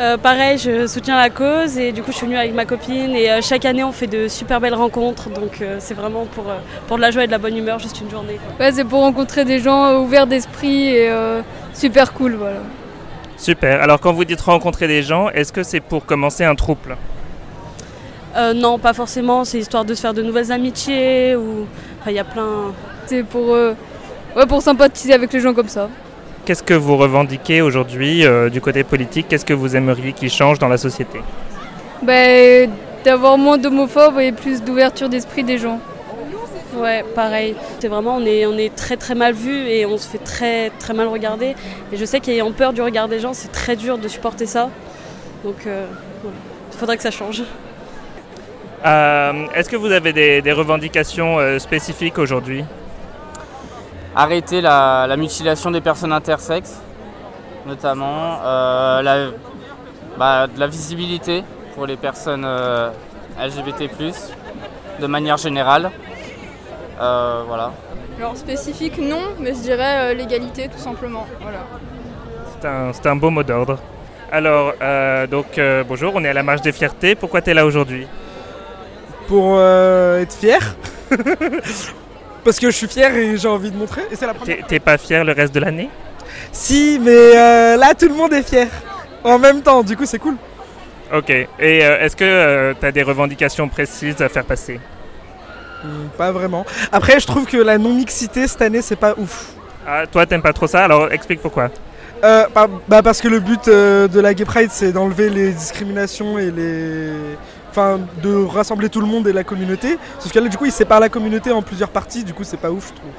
Euh, 0.00 0.16
pareil, 0.16 0.56
je 0.56 0.86
soutiens 0.86 1.16
la 1.16 1.28
cause 1.28 1.76
et 1.76 1.92
du 1.92 2.02
coup 2.02 2.10
je 2.10 2.16
suis 2.16 2.26
venue 2.26 2.38
avec 2.38 2.54
ma 2.54 2.64
copine 2.64 3.14
et 3.14 3.30
euh, 3.30 3.40
chaque 3.42 3.66
année 3.66 3.84
on 3.84 3.92
fait 3.92 4.06
de 4.06 4.28
super 4.28 4.62
belles 4.62 4.74
rencontres 4.74 5.28
donc 5.28 5.60
euh, 5.60 5.76
c'est 5.78 5.92
vraiment 5.92 6.24
pour, 6.24 6.48
euh, 6.48 6.56
pour 6.88 6.96
de 6.96 7.02
la 7.02 7.10
joie 7.10 7.24
et 7.24 7.26
de 7.26 7.32
la 7.32 7.38
bonne 7.38 7.56
humeur 7.56 7.78
juste 7.78 8.00
une 8.00 8.10
journée. 8.10 8.38
quoi. 8.56 8.64
Ouais, 8.64 8.72
c'est 8.72 8.84
pour 8.84 9.00
rencontrer 9.00 9.44
des 9.44 9.60
gens 9.60 9.96
ouverts 10.00 10.26
d'esprit 10.26 10.88
et 10.88 11.10
euh, 11.10 11.42
super 11.74 12.14
cool, 12.14 12.36
voilà. 12.36 12.60
Super. 13.36 13.82
Alors, 13.82 14.00
quand 14.00 14.12
vous 14.14 14.24
dites 14.24 14.40
rencontrer 14.40 14.88
des 14.88 15.02
gens, 15.02 15.28
est-ce 15.28 15.52
que 15.52 15.62
c'est 15.62 15.80
pour 15.80 16.06
commencer 16.06 16.44
un 16.44 16.54
trouble? 16.54 16.96
Euh, 18.36 18.52
non, 18.52 18.78
pas 18.78 18.92
forcément, 18.92 19.44
c'est 19.44 19.58
histoire 19.58 19.84
de 19.84 19.94
se 19.94 20.00
faire 20.00 20.14
de 20.14 20.22
nouvelles 20.22 20.50
amitiés 20.50 21.36
ou 21.36 21.66
enfin 22.00 22.10
il 22.10 22.16
y 22.16 22.18
a 22.18 22.24
plein. 22.24 22.72
C'est 23.06 23.22
pour, 23.22 23.54
euh, 23.54 23.74
ouais, 24.36 24.46
pour 24.46 24.60
sympathiser 24.62 25.12
avec 25.12 25.32
les 25.32 25.40
gens 25.40 25.54
comme 25.54 25.68
ça. 25.68 25.88
qu'est-ce 26.44 26.62
que 26.62 26.74
vous 26.74 26.96
revendiquez 26.96 27.62
aujourd'hui 27.62 28.24
euh, 28.26 28.50
du 28.50 28.60
côté 28.60 28.82
politique? 28.84 29.26
Qu'est-ce 29.28 29.44
que 29.46 29.54
vous 29.54 29.76
aimeriez 29.76 30.12
qu'il 30.12 30.30
change 30.30 30.58
dans 30.58 30.68
la 30.68 30.78
société? 30.78 31.20
Ben, 32.02 32.70
D'avoir 33.04 33.36
moins 33.36 33.58
d'homophobes 33.58 34.18
et 34.18 34.32
plus 34.32 34.62
d'ouverture 34.62 35.08
d'esprit 35.10 35.44
des 35.44 35.58
gens. 35.58 35.78
Ouais, 36.76 37.04
pareil. 37.14 37.54
C'est 37.78 37.88
vraiment, 37.88 38.16
on 38.16 38.24
est, 38.24 38.46
on 38.46 38.56
est 38.56 38.74
très 38.74 38.96
très 38.96 39.14
mal 39.14 39.34
vu 39.34 39.54
et 39.68 39.84
on 39.86 39.96
se 39.98 40.08
fait 40.08 40.18
très 40.18 40.70
très 40.70 40.94
mal 40.94 41.06
regarder. 41.08 41.54
Et 41.92 41.96
je 41.98 42.04
sais 42.04 42.18
qu'ayant 42.20 42.50
peur 42.50 42.72
du 42.72 42.80
regard 42.82 43.08
des 43.08 43.20
gens, 43.20 43.32
c'est 43.34 43.52
très 43.52 43.76
dur 43.76 43.98
de 43.98 44.08
supporter 44.08 44.46
ça. 44.46 44.70
Donc, 45.44 45.66
euh, 45.66 45.86
il 46.24 46.78
faudrait 46.78 46.96
que 46.96 47.02
ça 47.02 47.10
change. 47.10 47.42
Euh, 48.84 49.46
Est-ce 49.54 49.70
que 49.70 49.76
vous 49.76 49.90
avez 49.90 50.12
des, 50.12 50.42
des 50.42 50.52
revendications 50.52 51.38
euh, 51.38 51.58
spécifiques 51.58 52.18
aujourd'hui? 52.18 52.64
Arrêter 54.14 54.60
la, 54.60 55.06
la 55.08 55.16
mutilation 55.16 55.70
des 55.70 55.80
personnes 55.80 56.12
intersexes, 56.12 56.80
notamment 57.66 58.38
euh, 58.44 59.02
la, 59.02 59.30
bah, 60.18 60.46
de 60.46 60.60
la 60.60 60.66
visibilité 60.66 61.42
pour 61.74 61.86
les 61.86 61.96
personnes 61.96 62.44
euh, 62.44 62.90
LGBT+, 63.42 63.88
de 65.00 65.06
manière 65.06 65.38
générale. 65.38 65.90
Euh, 67.00 67.42
voilà. 67.46 67.72
Alors 68.18 68.36
spécifique, 68.36 68.98
non, 68.98 69.22
mais 69.40 69.54
je 69.54 69.60
dirais 69.60 70.12
euh, 70.12 70.14
l'égalité 70.14 70.68
tout 70.68 70.78
simplement. 70.78 71.26
Voilà. 71.40 72.92
C'est 72.92 73.06
un, 73.08 73.16
beau 73.16 73.30
mot 73.30 73.42
d'ordre. 73.42 73.78
Alors, 74.30 74.72
euh, 74.80 75.26
donc 75.26 75.58
euh, 75.58 75.84
bonjour, 75.86 76.12
on 76.14 76.24
est 76.24 76.28
à 76.28 76.32
la 76.32 76.42
marche 76.42 76.60
des 76.62 76.72
fiertés. 76.72 77.14
Pourquoi 77.14 77.42
tu 77.42 77.50
es 77.50 77.54
là 77.54 77.66
aujourd'hui? 77.66 78.06
Pour 79.26 79.56
euh, 79.58 80.20
être 80.22 80.34
fier. 80.34 80.76
Parce 82.44 82.58
que 82.58 82.70
je 82.70 82.76
suis 82.76 82.88
fier 82.88 83.14
et 83.16 83.36
j'ai 83.36 83.48
envie 83.48 83.70
de 83.70 83.76
montrer. 83.76 84.02
Et 84.10 84.16
c'est 84.16 84.26
la 84.26 84.34
première. 84.34 84.66
T'es 84.66 84.78
pas 84.78 84.98
fier 84.98 85.24
le 85.24 85.32
reste 85.32 85.54
de 85.54 85.60
l'année? 85.60 85.88
Si, 86.52 87.00
mais 87.02 87.10
euh, 87.10 87.76
là 87.76 87.94
tout 87.94 88.08
le 88.08 88.14
monde 88.14 88.32
est 88.32 88.42
fier. 88.46 88.68
En 89.22 89.38
même 89.38 89.62
temps, 89.62 89.82
du 89.82 89.96
coup 89.96 90.04
c'est 90.04 90.18
cool. 90.18 90.36
Ok. 91.12 91.30
Et 91.30 91.48
euh, 91.60 92.00
est-ce 92.00 92.16
que 92.16 92.74
tu 92.78 92.86
as 92.86 92.92
des 92.92 93.02
revendications 93.02 93.68
précises 93.68 94.20
à 94.20 94.28
faire 94.28 94.44
passer? 94.44 94.78
Hmm, 95.82 96.08
pas 96.18 96.32
vraiment. 96.32 96.66
Après, 96.92 97.18
je 97.20 97.26
trouve 97.26 97.46
que 97.46 97.56
la 97.56 97.78
non-mixité 97.78 98.46
cette 98.46 98.62
année 98.62 98.82
c'est 98.82 98.96
pas 98.96 99.14
ouf. 99.16 99.52
ah, 99.86 100.06
Toi, 100.06 100.26
t'aimes 100.26 100.42
pas 100.42 100.52
trop 100.52 100.66
ça, 100.66 100.84
alors 100.84 101.12
explique 101.12 101.40
pourquoi. 101.40 101.70
Bah, 102.22 102.48
bah, 102.88 103.02
parce 103.02 103.20
que 103.20 103.28
le 103.28 103.38
but 103.38 103.66
de 103.68 104.20
la 104.20 104.32
Gay 104.32 104.46
Pride 104.46 104.70
c'est 104.72 104.92
d'enlever 104.92 105.28
les 105.28 105.50
discriminations 105.52 106.38
et 106.38 106.50
les. 106.50 107.10
Enfin, 107.74 107.98
de 108.22 108.32
rassembler 108.44 108.88
tout 108.88 109.00
le 109.00 109.06
monde 109.08 109.26
et 109.26 109.32
la 109.32 109.42
communauté. 109.42 109.98
Sauf 110.20 110.30
que 110.30 110.38
là, 110.38 110.48
du 110.48 110.56
coup, 110.56 110.64
ils 110.64 110.70
séparent 110.70 111.00
la 111.00 111.08
communauté 111.08 111.50
en 111.50 111.60
plusieurs 111.60 111.88
parties, 111.88 112.22
du 112.22 112.32
coup, 112.32 112.44
c'est 112.44 112.56
pas 112.56 112.70
ouf, 112.70 112.90
je 112.90 112.94
trouve. 112.94 113.10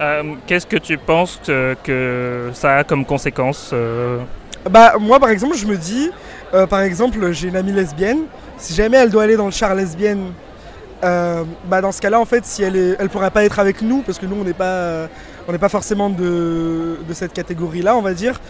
Euh, 0.00 0.22
Qu'est-ce 0.46 0.66
que 0.66 0.78
tu 0.78 0.96
penses 0.96 1.38
que, 1.44 1.76
que 1.84 2.48
ça 2.54 2.78
a 2.78 2.84
comme 2.84 3.04
conséquence 3.04 3.72
euh, 3.74 4.20
Bah 4.70 4.94
moi 4.98 5.20
par 5.20 5.28
exemple 5.28 5.54
je 5.54 5.66
me 5.66 5.76
dis, 5.76 6.10
euh, 6.54 6.66
par 6.66 6.80
exemple 6.80 7.30
j'ai 7.32 7.48
une 7.48 7.56
amie 7.56 7.72
lesbienne, 7.72 8.20
si 8.56 8.72
jamais 8.72 8.96
elle 8.96 9.10
doit 9.10 9.24
aller 9.24 9.36
dans 9.36 9.44
le 9.44 9.50
char 9.50 9.74
lesbienne, 9.74 10.32
bah 11.02 11.82
dans 11.82 11.92
ce 11.92 12.00
cas-là 12.00 12.18
en 12.18 12.24
fait 12.24 12.46
si 12.46 12.62
elle 12.62 12.76
est, 12.76 12.96
elle 12.98 13.10
pourrait 13.10 13.30
pas 13.30 13.44
être 13.44 13.58
avec 13.58 13.82
nous 13.82 14.00
parce 14.00 14.18
que 14.18 14.24
nous 14.24 14.36
on 14.40 14.44
n'est 14.44 14.54
pas, 14.54 15.08
on 15.46 15.52
n'est 15.52 15.58
pas 15.58 15.68
forcément 15.68 16.08
de, 16.08 16.96
de 17.06 17.12
cette 17.12 17.34
catégorie-là 17.34 17.94
on 17.94 18.02
va 18.02 18.14
dire. 18.14 18.40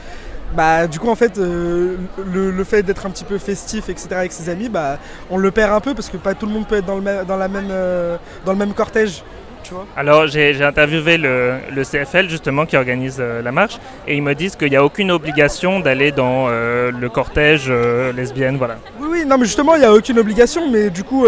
Bah 0.54 0.88
du 0.88 0.98
coup 0.98 1.08
en 1.08 1.14
fait 1.14 1.38
euh, 1.38 1.96
le, 2.26 2.64
fait 2.64 2.82
d'être 2.82 3.06
un 3.06 3.10
petit 3.10 3.24
peu 3.24 3.38
festif 3.38 3.88
etc 3.88 4.08
avec 4.12 4.32
ses 4.32 4.48
amis 4.48 4.68
bah 4.68 4.98
on 5.30 5.36
le 5.36 5.52
perd 5.52 5.72
un 5.72 5.80
peu 5.80 5.94
parce 5.94 6.08
que 6.08 6.16
pas 6.16 6.34
tout 6.34 6.46
le 6.46 6.52
monde 6.52 6.66
peut 6.66 6.76
être 6.76 6.86
dans 6.86 7.36
la 7.36 7.48
même, 7.48 7.68
euh, 7.70 8.16
dans 8.44 8.52
le 8.52 8.58
même 8.58 8.74
cortège. 8.74 9.22
Tu 9.70 9.76
vois 9.76 9.86
Alors, 9.96 10.26
j'ai 10.26 10.64
interviewé 10.64 11.16
le, 11.16 11.58
le 11.72 11.84
CFL 11.84 12.28
justement 12.28 12.66
qui 12.66 12.76
organise 12.76 13.18
euh, 13.20 13.40
la 13.40 13.52
marche 13.52 13.78
et 14.08 14.16
ils 14.16 14.22
me 14.22 14.34
disent 14.34 14.56
qu'il 14.56 14.68
n'y 14.68 14.74
a 14.74 14.84
aucune 14.84 15.12
obligation 15.12 15.78
d'aller 15.78 16.10
dans 16.10 16.46
euh, 16.48 16.90
le 16.90 17.08
cortège 17.08 17.66
euh, 17.68 18.12
lesbienne, 18.12 18.56
voilà. 18.56 18.78
Oui, 18.98 19.06
oui, 19.12 19.24
non, 19.24 19.38
mais 19.38 19.44
justement, 19.44 19.76
il 19.76 19.78
n'y 19.78 19.84
a 19.84 19.92
aucune 19.92 20.18
obligation, 20.18 20.68
mais 20.68 20.90
du 20.90 21.04
coup, 21.04 21.24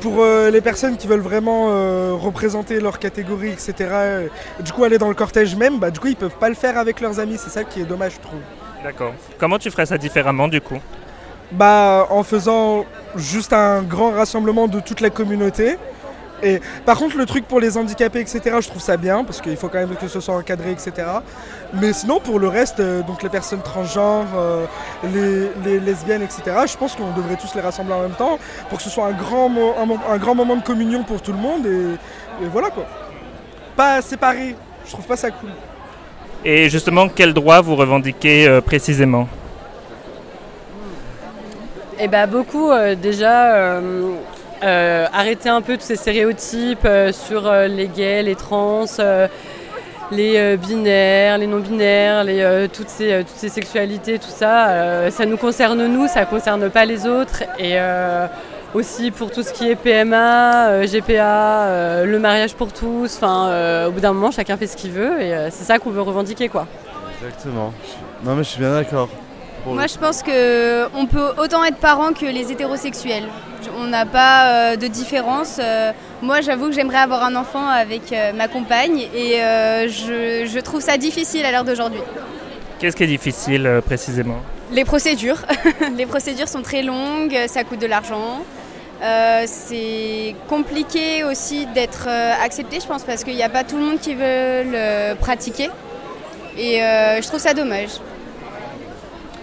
pour 0.00 0.24
les 0.24 0.60
personnes 0.62 0.96
qui 0.96 1.06
veulent 1.06 1.20
vraiment 1.20 1.66
représenter 2.16 2.80
leur 2.80 2.98
catégorie, 2.98 3.50
etc., 3.50 3.74
du 4.60 4.72
coup, 4.72 4.84
aller 4.84 4.96
dans 4.96 5.08
le 5.08 5.14
cortège 5.14 5.54
même, 5.54 5.78
bah, 5.78 5.90
du 5.90 6.00
coup, 6.00 6.06
ils 6.06 6.16
peuvent 6.16 6.38
pas 6.40 6.48
le 6.48 6.54
faire 6.54 6.78
avec 6.78 7.02
leurs 7.02 7.20
amis, 7.20 7.36
c'est 7.38 7.50
ça 7.50 7.64
qui 7.64 7.80
est 7.80 7.84
dommage, 7.84 8.12
je 8.14 8.20
trouve. 8.20 8.40
D'accord. 8.82 9.12
Comment 9.38 9.58
tu 9.58 9.70
ferais 9.70 9.86
ça 9.86 9.98
différemment 9.98 10.48
du 10.48 10.62
coup? 10.62 10.78
Bah, 11.52 12.06
en 12.10 12.22
faisant 12.22 12.86
juste 13.16 13.52
un 13.52 13.82
grand 13.82 14.12
rassemblement 14.12 14.68
de 14.68 14.80
toute 14.80 15.00
la 15.02 15.10
communauté. 15.10 15.76
Et 16.44 16.60
par 16.84 16.98
contre, 16.98 17.16
le 17.16 17.24
truc 17.24 17.48
pour 17.48 17.58
les 17.58 17.78
handicapés, 17.78 18.20
etc., 18.20 18.40
je 18.60 18.68
trouve 18.68 18.82
ça 18.82 18.98
bien, 18.98 19.24
parce 19.24 19.40
qu'il 19.40 19.56
faut 19.56 19.68
quand 19.68 19.78
même 19.78 19.96
que 19.96 20.08
ce 20.08 20.20
soit 20.20 20.34
encadré, 20.36 20.70
etc. 20.72 20.92
Mais 21.72 21.94
sinon, 21.94 22.20
pour 22.20 22.38
le 22.38 22.48
reste, 22.48 22.80
euh, 22.80 23.00
donc 23.02 23.22
les 23.22 23.30
personnes 23.30 23.62
transgenres, 23.62 24.26
euh, 24.36 24.66
les, 25.12 25.48
les 25.64 25.80
lesbiennes, 25.80 26.20
etc., 26.22 26.42
je 26.70 26.76
pense 26.76 26.94
qu'on 26.94 27.12
devrait 27.16 27.36
tous 27.36 27.54
les 27.54 27.62
rassembler 27.62 27.94
en 27.94 28.02
même 28.02 28.12
temps, 28.12 28.38
pour 28.68 28.76
que 28.78 28.84
ce 28.84 28.90
soit 28.90 29.06
un 29.06 29.12
grand, 29.12 29.48
mo- 29.48 29.74
un, 29.80 29.86
mo- 29.86 29.98
un 30.08 30.18
grand 30.18 30.34
moment 30.34 30.54
de 30.56 30.62
communion 30.62 31.02
pour 31.02 31.22
tout 31.22 31.32
le 31.32 31.38
monde, 31.38 31.64
et, 31.66 32.44
et 32.44 32.48
voilà 32.52 32.68
quoi. 32.68 32.84
Pas 33.74 34.02
séparé, 34.02 34.54
je 34.86 34.92
trouve 34.92 35.06
pas 35.06 35.16
ça 35.16 35.30
cool. 35.30 35.48
Et 36.44 36.68
justement, 36.68 37.08
quel 37.08 37.32
droit 37.32 37.62
vous 37.62 37.74
revendiquez 37.74 38.46
euh, 38.46 38.60
précisément? 38.60 39.26
Eh 41.98 42.08
ben 42.08 42.26
beaucoup 42.26 42.70
euh, 42.70 42.94
déjà 42.94 43.54
euh, 43.54 44.10
euh, 44.64 45.06
arrêter 45.12 45.50
un 45.50 45.60
peu 45.60 45.76
tous 45.76 45.84
ces 45.84 45.96
stéréotypes 45.96 46.86
euh, 46.86 47.12
sur 47.12 47.46
euh, 47.46 47.68
les 47.68 47.86
gays, 47.86 48.22
les 48.22 48.34
trans, 48.34 48.86
les 50.10 50.56
binaires, 50.56 51.38
les 51.38 51.46
non-binaires, 51.46 52.24
toutes, 52.72 52.88
ces, 52.88 53.24
sexualités, 53.48 54.18
tout 54.18 54.28
ça. 54.28 55.10
ça 55.10 55.26
nous 55.26 55.36
concerne 55.36 55.86
nous, 55.86 56.06
ça 56.06 56.24
concerne 56.24 56.70
pas 56.70 56.84
les 56.84 57.06
autres. 57.06 57.42
Et 57.58 57.76
aussi 58.74 59.10
pour 59.10 59.32
tout 59.32 59.42
ce 59.42 59.52
qui 59.52 59.68
est 59.70 59.74
PMA, 59.74 60.86
GPA, 60.86 62.04
le 62.04 62.18
mariage 62.18 62.54
pour 62.54 62.72
tous. 62.72 63.16
Enfin, 63.16 63.86
au 63.88 63.90
bout 63.90 64.00
d'un 64.00 64.12
moment, 64.12 64.30
chacun 64.30 64.56
fait 64.56 64.68
ce 64.68 64.76
qu'il 64.76 64.92
veut 64.92 65.20
et 65.20 65.48
c'est 65.50 65.64
ça 65.64 65.78
qu'on 65.78 65.90
veut 65.90 66.02
revendiquer, 66.02 66.48
quoi. 66.48 66.68
Exactement. 67.20 67.72
Non 68.22 68.34
mais 68.36 68.44
je 68.44 68.50
suis 68.50 68.60
bien 68.60 68.74
d'accord. 68.74 69.08
Moi, 69.66 69.86
je 69.86 69.96
pense 69.96 70.22
que 70.22 70.86
on 70.94 71.06
peut 71.06 71.32
autant 71.38 71.64
être 71.64 71.78
parent 71.78 72.12
que 72.12 72.26
les 72.26 72.52
hétérosexuels. 72.52 73.28
On 73.78 73.86
n'a 73.86 74.04
pas 74.04 74.46
euh, 74.46 74.76
de 74.76 74.86
différence. 74.86 75.58
Euh, 75.58 75.92
moi, 76.22 76.42
j'avoue 76.42 76.68
que 76.68 76.74
j'aimerais 76.74 76.98
avoir 76.98 77.24
un 77.24 77.34
enfant 77.34 77.66
avec 77.66 78.12
euh, 78.12 78.32
ma 78.34 78.46
compagne 78.46 79.08
et 79.14 79.38
je, 79.88 80.46
je 80.46 80.60
trouve 80.60 80.82
ça 80.82 80.98
difficile 80.98 81.46
à 81.46 81.50
l'heure 81.50 81.64
d'aujourd'hui. 81.64 82.00
Qu'est-ce 82.78 82.96
qui 82.96 83.04
est 83.04 83.08
difficile 83.08 83.80
précisément? 83.86 84.40
Les 84.70 84.84
procédures. 84.84 85.42
les 85.96 86.06
procédures 86.06 86.48
sont 86.48 86.62
très 86.62 86.82
longues, 86.82 87.36
ça 87.46 87.64
coûte 87.64 87.80
de 87.80 87.86
l'argent. 87.86 88.42
C'est 89.46 90.34
compliqué 90.48 91.24
aussi 91.24 91.66
d'être 91.74 92.08
accepté, 92.42 92.80
je 92.80 92.86
pense, 92.86 93.02
parce 93.02 93.22
qu'il 93.22 93.34
n'y 93.34 93.42
a 93.42 93.50
pas 93.50 93.64
tout 93.64 93.76
le 93.76 93.84
monde 93.84 94.00
qui 94.00 94.14
veut 94.14 94.64
le 94.64 95.14
pratiquer. 95.14 95.68
Et 96.58 96.78
je 96.80 97.26
trouve 97.26 97.40
ça 97.40 97.54
dommage. 97.54 97.90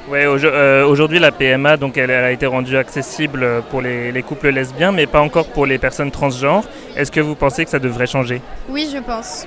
Ouais, 0.09 0.25
aujo- 0.25 0.47
euh, 0.51 0.85
aujourd'hui 0.85 1.19
la 1.19 1.31
PMA 1.31 1.77
donc 1.77 1.97
elle, 1.97 2.11
a 2.11 2.31
été 2.31 2.45
rendue 2.45 2.75
accessible 2.75 3.61
pour 3.69 3.81
les, 3.81 4.11
les 4.11 4.23
couples 4.23 4.49
lesbiens, 4.49 4.91
mais 4.91 5.05
pas 5.07 5.21
encore 5.21 5.45
pour 5.47 5.65
les 5.65 5.77
personnes 5.77 6.11
transgenres. 6.11 6.63
Est-ce 6.97 7.11
que 7.11 7.19
vous 7.21 7.35
pensez 7.35 7.63
que 7.65 7.71
ça 7.71 7.79
devrait 7.79 8.07
changer? 8.07 8.41
Oui, 8.69 8.89
je 8.93 8.97
pense. 8.99 9.45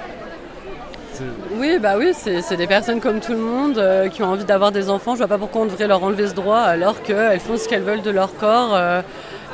Oui, 1.56 1.78
bah 1.80 1.94
oui, 1.96 2.12
c'est 2.12 2.40
c'est 2.42 2.56
des 2.56 2.66
personnes 2.66 3.00
comme 3.00 3.20
tout 3.20 3.32
le 3.32 3.38
monde 3.38 3.78
euh, 3.78 4.08
qui 4.08 4.22
ont 4.24 4.26
envie 4.30 4.44
d'avoir 4.44 4.72
des 4.72 4.90
enfants. 4.90 5.12
Je 5.12 5.18
vois 5.18 5.28
pas 5.28 5.38
pourquoi 5.38 5.62
on 5.62 5.66
devrait 5.66 5.86
leur 5.86 6.02
enlever 6.02 6.26
ce 6.26 6.34
droit 6.34 6.58
alors 6.58 7.02
qu'elles 7.02 7.38
font 7.40 7.56
ce 7.56 7.68
qu'elles 7.68 7.82
veulent 7.82 8.02
de 8.02 8.10
leur 8.10 8.34
corps. 8.34 8.74
euh, 8.74 9.00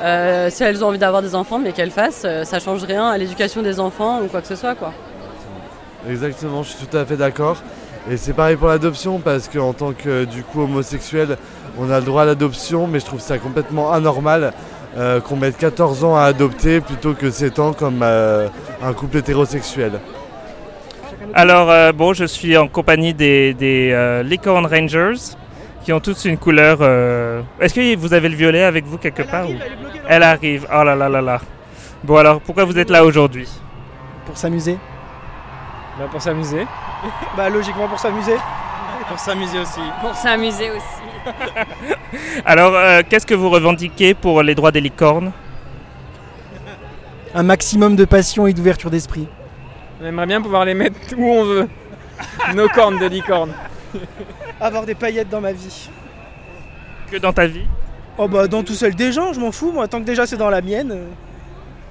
euh, 0.03 0.49
si 0.49 0.63
elles 0.63 0.83
ont 0.83 0.89
envie 0.89 0.99
d'avoir 0.99 1.21
des 1.21 1.35
enfants, 1.35 1.59
mais 1.59 1.73
qu'elles 1.73 1.91
fassent, 1.91 2.23
euh, 2.25 2.45
ça 2.45 2.59
change 2.59 2.83
rien 2.85 3.07
à 3.11 3.19
l'éducation 3.19 3.61
des 3.61 3.79
enfants 3.81 4.21
ou 4.23 4.29
quoi 4.29 4.41
que 4.41 4.47
ce 4.47 4.57
soit, 4.57 4.75
quoi. 4.75 4.95
Exactement, 6.09 6.63
je 6.63 6.71
suis 6.71 6.87
tout 6.87 6.97
à 6.97 7.05
fait 7.05 7.17
d'accord. 7.17 7.59
Et 8.09 8.17
c'est 8.17 8.33
pareil 8.33 8.57
pour 8.57 8.69
l'adoption 8.69 9.19
parce 9.19 9.49
qu'en 9.49 9.73
tant 9.73 9.93
que 9.93 10.25
du 10.25 10.43
coup 10.43 10.63
homosexuel, 10.63 11.37
on 11.79 11.91
a 11.91 11.99
le 11.99 12.05
droit 12.07 12.23
à 12.23 12.25
l'adoption, 12.25 12.87
mais 12.87 13.01
je 13.01 13.05
trouve 13.05 13.21
ça 13.21 13.39
complètement 13.39 13.93
anormal 13.93 14.53
euh, 14.97 15.21
qu'on 15.21 15.37
mette 15.37 15.57
14 15.59 16.03
ans 16.05 16.17
à 16.17 16.23
adopter 16.23 16.81
plutôt 16.81 17.15
que 17.15 17.31
7 17.31 17.59
ans 17.59 17.73
comme 17.73 18.01
euh, 18.03 18.49
un 18.83 18.93
couple 18.95 19.19
hétérosexuel. 19.19 20.01
Alors 21.35 21.71
euh, 21.71 21.93
bon, 21.93 22.13
je 22.13 22.25
suis 22.25 22.57
en 22.57 22.67
compagnie 22.69 23.15
des, 23.15 23.55
des 23.55 23.91
euh, 23.93 24.23
Licorne 24.23 24.67
Rangers 24.67 25.37
qui 25.85 25.93
ont 25.93 26.01
tous 26.01 26.25
une 26.25 26.39
couleur. 26.39 26.79
euh, 26.81 27.43
Est-ce 27.61 27.75
que 27.75 27.97
vous 27.97 28.13
avez 28.15 28.29
le 28.29 28.35
violet 28.37 28.65
avec 28.65 28.85
vous 28.87 28.99
quelque 28.99 29.23
part 29.23 29.49
ou- 29.49 29.55
Elle 30.09 30.23
arrive. 30.23 30.67
Oh 30.75 30.83
là 30.83 30.95
là 30.97 31.09
là 31.09 31.21
là. 31.21 31.41
Bon 32.03 32.17
alors, 32.17 32.41
pourquoi 32.41 32.65
vous 32.65 32.79
êtes 32.79 32.91
là 32.91 33.05
aujourd'hui? 33.05 33.49
Pour 34.27 34.37
s'amuser 34.37 34.79
Bah 35.99 36.07
pour 36.11 36.23
s'amuser. 36.23 36.67
bah 37.37 37.49
logiquement 37.49 37.89
pour 37.89 37.99
s'amuser. 37.99 38.37
Pour 39.09 39.19
s'amuser 39.19 39.59
aussi. 39.59 39.81
Pour 40.01 40.15
s'amuser 40.15 40.71
aussi. 40.71 41.01
Alors, 42.45 42.75
euh, 42.75 43.03
qu'est-ce 43.09 43.27
que 43.27 43.35
vous 43.35 43.51
revendiquez 43.51 44.15
pour 44.15 44.43
les 44.43 44.55
droits 44.55 44.73
des 44.73 44.81
licornes? 44.81 45.33
Un 47.35 47.43
maximum 47.43 47.97
de 47.97 48.05
passion 48.05 48.47
et 48.47 48.53
d'ouverture 48.53 48.91
d'esprit. 48.91 49.27
On 50.01 50.07
aimerait 50.07 50.27
bien 50.27 50.41
pouvoir 50.41 50.65
les 50.65 50.75
mettre 50.75 50.97
où 51.17 51.25
on 51.25 51.45
veut. 51.45 51.69
Nos 52.55 52.69
cornes 52.69 52.99
de 52.99 53.07
licorne. 53.07 53.53
Avoir 54.61 54.87
des 54.87 54.95
paillettes 54.95 55.29
dans 55.29 55.41
ma 55.41 55.53
vie. 55.53 55.91
Que 57.11 57.17
dans 57.17 57.33
ta 57.33 57.47
vie? 57.47 57.67
Oh 58.19 58.29
bah 58.29 58.47
dans 58.49 58.63
tout 58.63 58.75
seul 58.75 58.95
des 58.95 59.13
gens, 59.13 59.33
je 59.33 59.41
m'en 59.41 59.51
fous 59.51 59.73
moi, 59.73 59.89
tant 59.89 60.01
que 60.01 60.05
déjà 60.05 60.27
c'est 60.27 60.37
dans 60.37 60.51
la 60.51 60.61
mienne, 60.61 60.93
euh, 60.93 61.07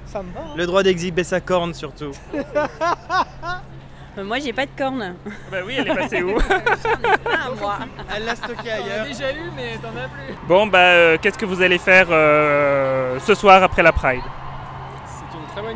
ça 0.06 0.22
me 0.22 0.32
va. 0.32 0.40
Le 0.56 0.64
droit 0.66 0.82
d'exhiber 0.82 1.24
sa 1.24 1.40
corne 1.40 1.74
surtout. 1.74 2.12
Euh, 4.20 4.24
Moi, 4.24 4.38
j'ai 4.38 4.52
pas 4.52 4.66
de 4.66 4.70
corne. 4.76 5.14
Bah 5.50 5.58
oui, 5.66 5.74
elle 5.78 5.88
est 5.88 5.94
passée 5.94 6.22
où 6.22 6.36
Ah, 7.26 7.50
moi. 7.58 7.78
Elle 8.14 8.24
l'a 8.24 8.36
stocké 8.36 8.70
ailleurs. 8.70 9.06
déjà 9.06 9.32
eu, 9.32 9.50
mais 9.56 9.76
t'en 9.82 9.88
as 9.88 10.08
plus. 10.08 10.34
Bon, 10.46 10.66
bah, 10.66 10.78
euh, 10.78 11.16
qu'est-ce 11.20 11.38
que 11.38 11.46
vous 11.46 11.62
allez 11.62 11.78
faire 11.78 12.06
euh, 12.10 13.18
ce 13.20 13.34
soir 13.34 13.62
après 13.62 13.82
la 13.82 13.92
Pride? 13.92 14.22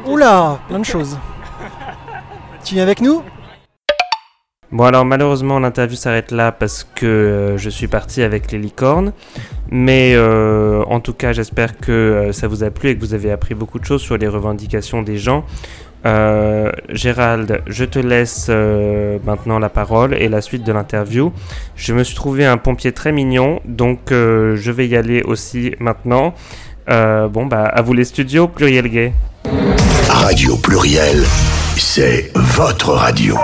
Oula, 0.06 0.58
plein 0.68 0.78
de 0.78 0.84
choses. 0.84 1.18
tu 2.64 2.74
viens 2.74 2.82
avec 2.82 3.00
nous? 3.00 3.22
Bon 4.74 4.82
alors 4.82 5.04
malheureusement 5.04 5.60
l'interview 5.60 5.94
s'arrête 5.94 6.32
là 6.32 6.50
parce 6.50 6.82
que 6.82 7.06
euh, 7.06 7.56
je 7.58 7.70
suis 7.70 7.86
parti 7.86 8.22
avec 8.22 8.50
les 8.50 8.58
licornes. 8.58 9.12
Mais 9.70 10.14
euh, 10.16 10.82
en 10.86 10.98
tout 10.98 11.12
cas 11.14 11.32
j'espère 11.32 11.78
que 11.78 11.92
euh, 11.92 12.32
ça 12.32 12.48
vous 12.48 12.64
a 12.64 12.70
plu 12.70 12.88
et 12.88 12.96
que 12.96 13.00
vous 13.00 13.14
avez 13.14 13.30
appris 13.30 13.54
beaucoup 13.54 13.78
de 13.78 13.84
choses 13.84 14.02
sur 14.02 14.16
les 14.16 14.26
revendications 14.26 15.02
des 15.02 15.16
gens. 15.16 15.44
Euh, 16.06 16.70
Gérald, 16.90 17.62
je 17.66 17.84
te 17.84 17.98
laisse 17.98 18.46
euh, 18.50 19.18
maintenant 19.24 19.58
la 19.58 19.68
parole 19.68 20.14
et 20.14 20.28
la 20.28 20.40
suite 20.40 20.64
de 20.64 20.72
l'interview. 20.72 21.32
Je 21.76 21.94
me 21.94 22.04
suis 22.04 22.14
trouvé 22.14 22.44
un 22.44 22.58
pompier 22.58 22.92
très 22.92 23.12
mignon, 23.12 23.60
donc 23.64 24.12
euh, 24.12 24.56
je 24.56 24.70
vais 24.70 24.86
y 24.86 24.96
aller 24.96 25.22
aussi 25.22 25.74
maintenant. 25.78 26.34
Bon 26.86 27.46
bah 27.46 27.64
à 27.64 27.80
vous 27.80 27.94
les 27.94 28.04
studios, 28.04 28.46
pluriel 28.46 28.88
gay. 28.88 29.12
Radio 30.10 30.56
Pluriel, 30.56 31.24
c'est 31.76 32.30
votre 32.34 32.92
radio. 32.92 33.36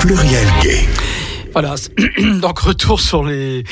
Pluriel. 0.00 0.45
Voilà, 1.58 1.74
donc 2.42 2.58
retour 2.58 3.00
sur 3.00 3.24
les, 3.24 3.64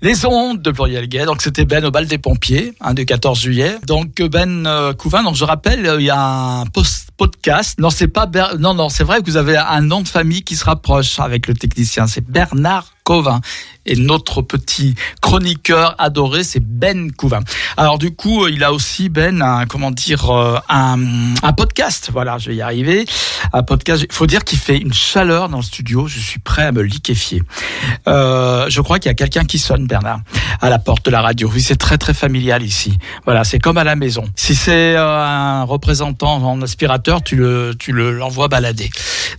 les 0.00 0.24
ondes 0.26 0.62
de 0.62 0.70
Pluriel 0.70 1.08
Gay. 1.08 1.24
Donc 1.24 1.42
c'était 1.42 1.64
Ben 1.64 1.84
au 1.84 1.90
bal 1.90 2.06
des 2.06 2.18
pompiers, 2.18 2.72
hein, 2.80 2.94
du 2.94 3.04
14 3.04 3.36
juillet. 3.36 3.78
Donc 3.84 4.22
Ben 4.22 4.64
euh, 4.64 4.92
Couvin, 4.92 5.24
donc 5.24 5.34
je 5.34 5.42
rappelle, 5.42 5.84
euh, 5.84 6.00
il 6.00 6.04
y 6.04 6.10
a 6.10 6.22
un 6.22 6.66
post 6.66 7.08
podcast. 7.16 7.78
Non, 7.78 7.90
c'est 7.90 8.08
pas 8.08 8.28
non 8.58 8.74
non, 8.74 8.88
c'est 8.88 9.04
vrai 9.04 9.20
que 9.20 9.26
vous 9.26 9.36
avez 9.36 9.56
un 9.56 9.80
nom 9.80 10.00
de 10.00 10.08
famille 10.08 10.42
qui 10.42 10.56
se 10.56 10.64
rapproche 10.64 11.18
avec 11.20 11.46
le 11.46 11.54
technicien, 11.54 12.06
c'est 12.06 12.24
Bernard 12.24 12.92
Covin. 13.04 13.40
Et 13.84 13.96
notre 13.96 14.42
petit 14.42 14.94
chroniqueur 15.20 15.96
adoré, 15.98 16.44
c'est 16.44 16.60
Ben 16.60 17.10
Couvin. 17.10 17.40
Alors 17.76 17.98
du 17.98 18.14
coup, 18.14 18.46
il 18.46 18.62
a 18.62 18.72
aussi 18.72 19.08
Ben, 19.08 19.42
un, 19.42 19.66
comment 19.66 19.90
dire, 19.90 20.30
euh, 20.30 20.56
un, 20.68 21.00
un 21.42 21.52
podcast. 21.52 22.10
Voilà, 22.12 22.38
je 22.38 22.50
vais 22.50 22.54
y 22.54 22.62
arriver. 22.62 23.04
Un 23.52 23.64
podcast. 23.64 24.04
Il 24.08 24.14
faut 24.14 24.28
dire 24.28 24.44
qu'il 24.44 24.58
fait 24.58 24.78
une 24.78 24.92
chaleur 24.92 25.48
dans 25.48 25.56
le 25.56 25.64
studio. 25.64 26.06
Je 26.06 26.20
suis 26.20 26.38
prêt 26.38 26.62
à 26.62 26.70
me 26.70 26.82
liquéfier. 26.82 27.42
Euh, 28.06 28.66
je 28.68 28.80
crois 28.80 29.00
qu'il 29.00 29.08
y 29.08 29.10
a 29.10 29.14
quelqu'un 29.14 29.44
qui 29.44 29.58
sonne, 29.58 29.88
Bernard, 29.88 30.20
à 30.60 30.70
la 30.70 30.78
porte 30.78 31.04
de 31.04 31.10
la 31.10 31.20
radio. 31.20 31.50
Oui, 31.52 31.60
c'est 31.60 31.74
très 31.74 31.98
très 31.98 32.14
familial 32.14 32.62
ici. 32.62 32.96
Voilà, 33.24 33.42
c'est 33.42 33.58
comme 33.58 33.78
à 33.78 33.84
la 33.84 33.96
maison. 33.96 34.22
Si 34.36 34.54
c'est 34.54 34.94
euh, 34.94 35.24
un 35.24 35.64
représentant 35.64 36.36
en 36.36 36.62
aspirateur, 36.62 37.01
tu 37.24 37.36
le, 37.36 37.74
tu 37.78 37.92
le 37.92 38.12
l'envoies 38.12 38.48
balader. 38.48 38.90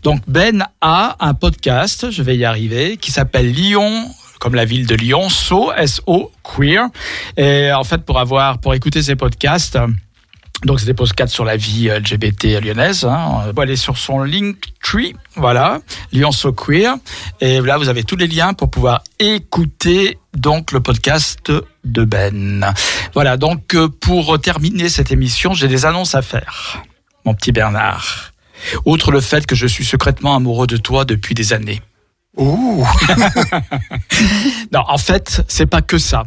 Donc 0.04 0.22
Ben 0.28 0.66
a 0.82 1.16
un 1.20 1.34
podcast. 1.34 2.12
Je 2.12 2.22
vais 2.24 2.38
y 2.38 2.46
arriver, 2.46 2.98
qui 2.98 3.12
s'appelle 3.12 3.52
Lyon 3.52 4.10
comme 4.40 4.56
la 4.56 4.66
ville 4.66 4.86
de 4.86 4.96
Lyon, 4.96 5.30
So, 5.30 5.72
S-O, 5.72 6.30
Queer. 6.44 6.90
Et 7.38 7.72
en 7.72 7.86
fait, 7.86 8.00
pour 8.00 8.20
avoir, 8.20 8.58
pour 8.58 8.74
écouter 8.74 9.02
ces 9.02 9.16
podcasts, 9.16 9.80
donc 10.66 10.80
c'est 10.80 10.86
des 10.86 10.94
podcasts 10.94 11.34
sur 11.34 11.46
la 11.46 11.58
vie 11.58 11.90
LGBT 11.90 12.62
lyonnaise. 12.62 13.06
Hein. 13.06 13.44
On 13.56 13.62
aller 13.62 13.76
sur 13.76 13.98
son 13.98 14.24
Linktree, 14.24 15.14
voilà, 15.36 15.80
Lyon 16.12 16.32
So 16.32 16.52
Queer. 16.52 16.96
Et 17.42 17.62
là, 17.62 17.78
vous 17.78 17.90
avez 17.90 18.04
tous 18.04 18.16
les 18.16 18.28
liens 18.28 18.54
pour 18.54 18.70
pouvoir 18.70 19.04
écouter 19.20 20.18
donc 20.34 20.72
le 20.72 20.80
podcast 20.80 21.52
de 21.84 22.04
Ben. 22.04 22.74
Voilà, 23.14 23.38
donc 23.38 23.76
euh, 23.76 23.88
pour 23.88 24.40
terminer 24.40 24.90
cette 24.90 25.12
émission, 25.12 25.54
j'ai 25.54 25.68
des 25.68 25.86
annonces 25.86 26.16
à 26.16 26.22
faire, 26.22 26.82
mon 27.26 27.34
petit 27.34 27.52
Bernard. 27.52 28.32
Outre 28.86 29.12
le 29.12 29.22
fait 29.22 29.46
que 29.46 29.56
je 29.56 29.68
suis 29.68 29.86
secrètement 29.86 30.36
amoureux 30.36 30.68
de 30.68 30.78
toi 30.78 31.06
depuis 31.06 31.36
des 31.36 31.54
années. 31.54 31.82
Ouh 32.38 32.86
Non, 34.72 34.84
en 34.88 34.98
fait, 34.98 35.44
c'est 35.48 35.66
pas 35.66 35.82
que 35.82 35.98
ça. 35.98 36.24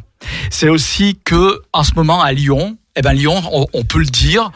C'est 0.50 0.68
aussi 0.68 1.18
que 1.24 1.62
en 1.72 1.82
ce 1.82 1.94
moment 1.94 2.22
à 2.22 2.32
Lyon, 2.32 2.76
eh 2.96 3.02
ben 3.02 3.12
Lyon, 3.12 3.42
on, 3.52 3.66
on 3.72 3.84
peut 3.84 3.98
le 3.98 4.06
dire. 4.06 4.50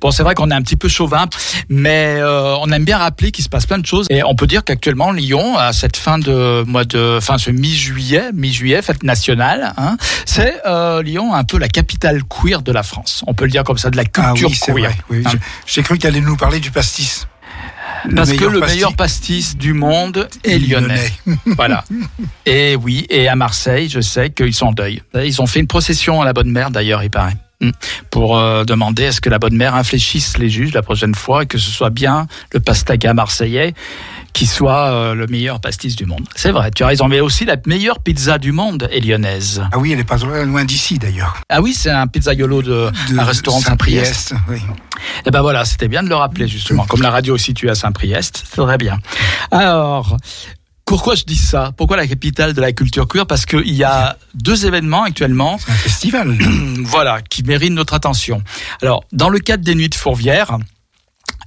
Bon, 0.00 0.10
c'est 0.10 0.22
vrai 0.22 0.34
qu'on 0.34 0.50
est 0.50 0.54
un 0.54 0.62
petit 0.62 0.76
peu 0.76 0.88
chauvin, 0.88 1.26
mais 1.68 2.16
euh, 2.18 2.54
on 2.60 2.70
aime 2.70 2.84
bien 2.84 2.98
rappeler 2.98 3.30
qu'il 3.32 3.42
se 3.44 3.48
passe 3.48 3.66
plein 3.66 3.78
de 3.78 3.86
choses. 3.86 4.06
Et 4.10 4.22
on 4.22 4.34
peut 4.34 4.46
dire 4.46 4.62
qu'actuellement 4.64 5.12
Lyon, 5.12 5.56
à 5.56 5.72
cette 5.72 5.96
fin 5.96 6.18
de 6.18 6.62
mois 6.66 6.84
de, 6.84 7.18
fin 7.20 7.38
ce 7.38 7.50
mi-juillet, 7.50 8.30
mi-juillet, 8.34 8.82
fête 8.82 9.02
nationale, 9.02 9.72
hein, 9.76 9.96
c'est 10.24 10.60
euh, 10.66 11.02
Lyon 11.02 11.34
un 11.34 11.44
peu 11.44 11.58
la 11.58 11.68
capitale 11.68 12.22
queer 12.24 12.62
de 12.62 12.72
la 12.72 12.82
France. 12.82 13.24
On 13.26 13.34
peut 13.34 13.44
le 13.44 13.50
dire 13.50 13.64
comme 13.64 13.78
ça, 13.78 13.90
de 13.90 13.96
la 13.96 14.04
Ah 14.14 14.32
culture 14.32 14.48
oui, 14.50 14.54
c'est 14.54 14.72
queer. 14.72 14.84
vrai. 14.90 14.96
oui. 15.10 15.22
Hein. 15.26 15.32
J'ai- 15.66 15.82
cru 15.82 15.98
qu'il 15.98 16.06
allait 16.08 16.20
nous 16.20 16.36
parler 16.36 16.60
du 16.60 16.70
pastis. 16.70 17.26
Parce 18.14 18.32
que 18.32 18.44
le 18.44 18.60
pastis. 18.60 18.76
meilleur 18.76 18.94
pastis 18.94 19.56
du 19.56 19.72
monde 19.72 20.28
est 20.44 20.58
lyonnais. 20.58 21.10
voilà. 21.46 21.84
Et 22.44 22.76
oui, 22.76 23.06
et 23.10 23.26
à 23.28 23.34
Marseille, 23.36 23.88
je 23.88 24.00
sais 24.00 24.30
qu'ils 24.30 24.54
sont 24.54 24.66
en 24.66 24.72
deuil. 24.72 25.02
Ils 25.14 25.40
ont 25.42 25.46
fait 25.46 25.60
une 25.60 25.66
procession 25.66 26.20
à 26.20 26.24
la 26.24 26.32
Bonne 26.32 26.50
Mère, 26.50 26.70
d'ailleurs, 26.70 27.02
il 27.02 27.10
paraît. 27.10 27.36
Mm. 27.60 27.70
Pour 28.10 28.38
euh, 28.38 28.64
demander 28.64 29.04
est-ce 29.04 29.20
que 29.20 29.30
la 29.30 29.38
Bonne 29.38 29.56
Mère 29.56 29.74
infléchisse 29.74 30.36
les 30.38 30.50
juges 30.50 30.74
la 30.74 30.82
prochaine 30.82 31.14
fois 31.14 31.44
et 31.44 31.46
que 31.46 31.58
ce 31.58 31.70
soit 31.70 31.90
bien 31.90 32.26
le 32.52 32.60
pastaga 32.60 33.14
marseillais 33.14 33.74
qui 34.34 34.44
soit 34.46 34.90
euh, 34.90 35.14
le 35.14 35.26
meilleur 35.28 35.60
pastis 35.60 35.96
du 35.96 36.04
monde. 36.04 36.26
C'est 36.34 36.50
vrai, 36.50 36.70
tu 36.70 36.84
as 36.84 36.88
raison. 36.88 37.08
Mais 37.08 37.20
aussi 37.20 37.46
la 37.46 37.56
meilleure 37.64 38.00
pizza 38.00 38.36
du 38.36 38.52
monde 38.52 38.86
est 38.92 39.00
lyonnaise. 39.00 39.66
Ah 39.72 39.78
oui, 39.78 39.92
elle 39.92 40.00
est 40.00 40.04
pas 40.04 40.18
loin 40.18 40.64
d'ici 40.66 40.98
d'ailleurs. 40.98 41.38
Ah 41.48 41.62
oui, 41.62 41.72
c'est 41.72 41.90
un 41.90 42.06
pizzaiolo 42.06 42.60
de, 42.60 42.90
De 43.10 43.18
un 43.18 43.24
restaurant 43.24 43.60
de 43.60 43.64
Saint-Priest. 43.64 44.28
Saint-Priest, 44.28 44.34
oui. 44.50 44.60
Et 45.24 45.30
ben 45.30 45.40
voilà, 45.40 45.64
c'était 45.64 45.88
bien 45.88 46.02
de 46.02 46.10
le 46.10 46.16
rappeler 46.16 46.48
justement. 46.48 46.84
Comme 46.84 47.00
la 47.00 47.10
radio 47.10 47.36
est 47.36 47.38
située 47.38 47.70
à 47.70 47.74
Saint-Priest, 47.74 48.44
c'est 48.46 48.60
très 48.60 48.76
bien. 48.76 48.98
Alors, 49.50 50.18
pourquoi 50.86 51.16
je 51.16 51.24
dis 51.24 51.36
ça? 51.36 51.72
Pourquoi 51.76 51.96
la 51.96 52.06
capitale 52.06 52.54
de 52.54 52.60
la 52.60 52.72
culture 52.72 53.08
queer? 53.08 53.26
Parce 53.26 53.44
qu'il 53.44 53.74
y 53.74 53.82
a 53.82 54.16
deux 54.34 54.66
événements 54.66 55.02
actuellement. 55.02 55.58
Un 55.68 55.74
festival. 55.74 56.30
voilà, 56.80 57.20
qui 57.22 57.42
méritent 57.42 57.72
notre 57.72 57.94
attention. 57.94 58.42
Alors, 58.80 59.04
dans 59.12 59.28
le 59.28 59.40
cadre 59.40 59.64
des 59.64 59.74
Nuits 59.74 59.88
de 59.88 59.96
Fourvière, 59.96 60.58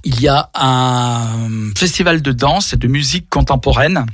il 0.04 0.20
y 0.20 0.28
a 0.28 0.50
un 0.54 1.72
festival 1.76 2.20
de 2.20 2.32
danse 2.32 2.74
et 2.74 2.76
de 2.76 2.86
musique 2.86 3.28
contemporaine 3.30 4.04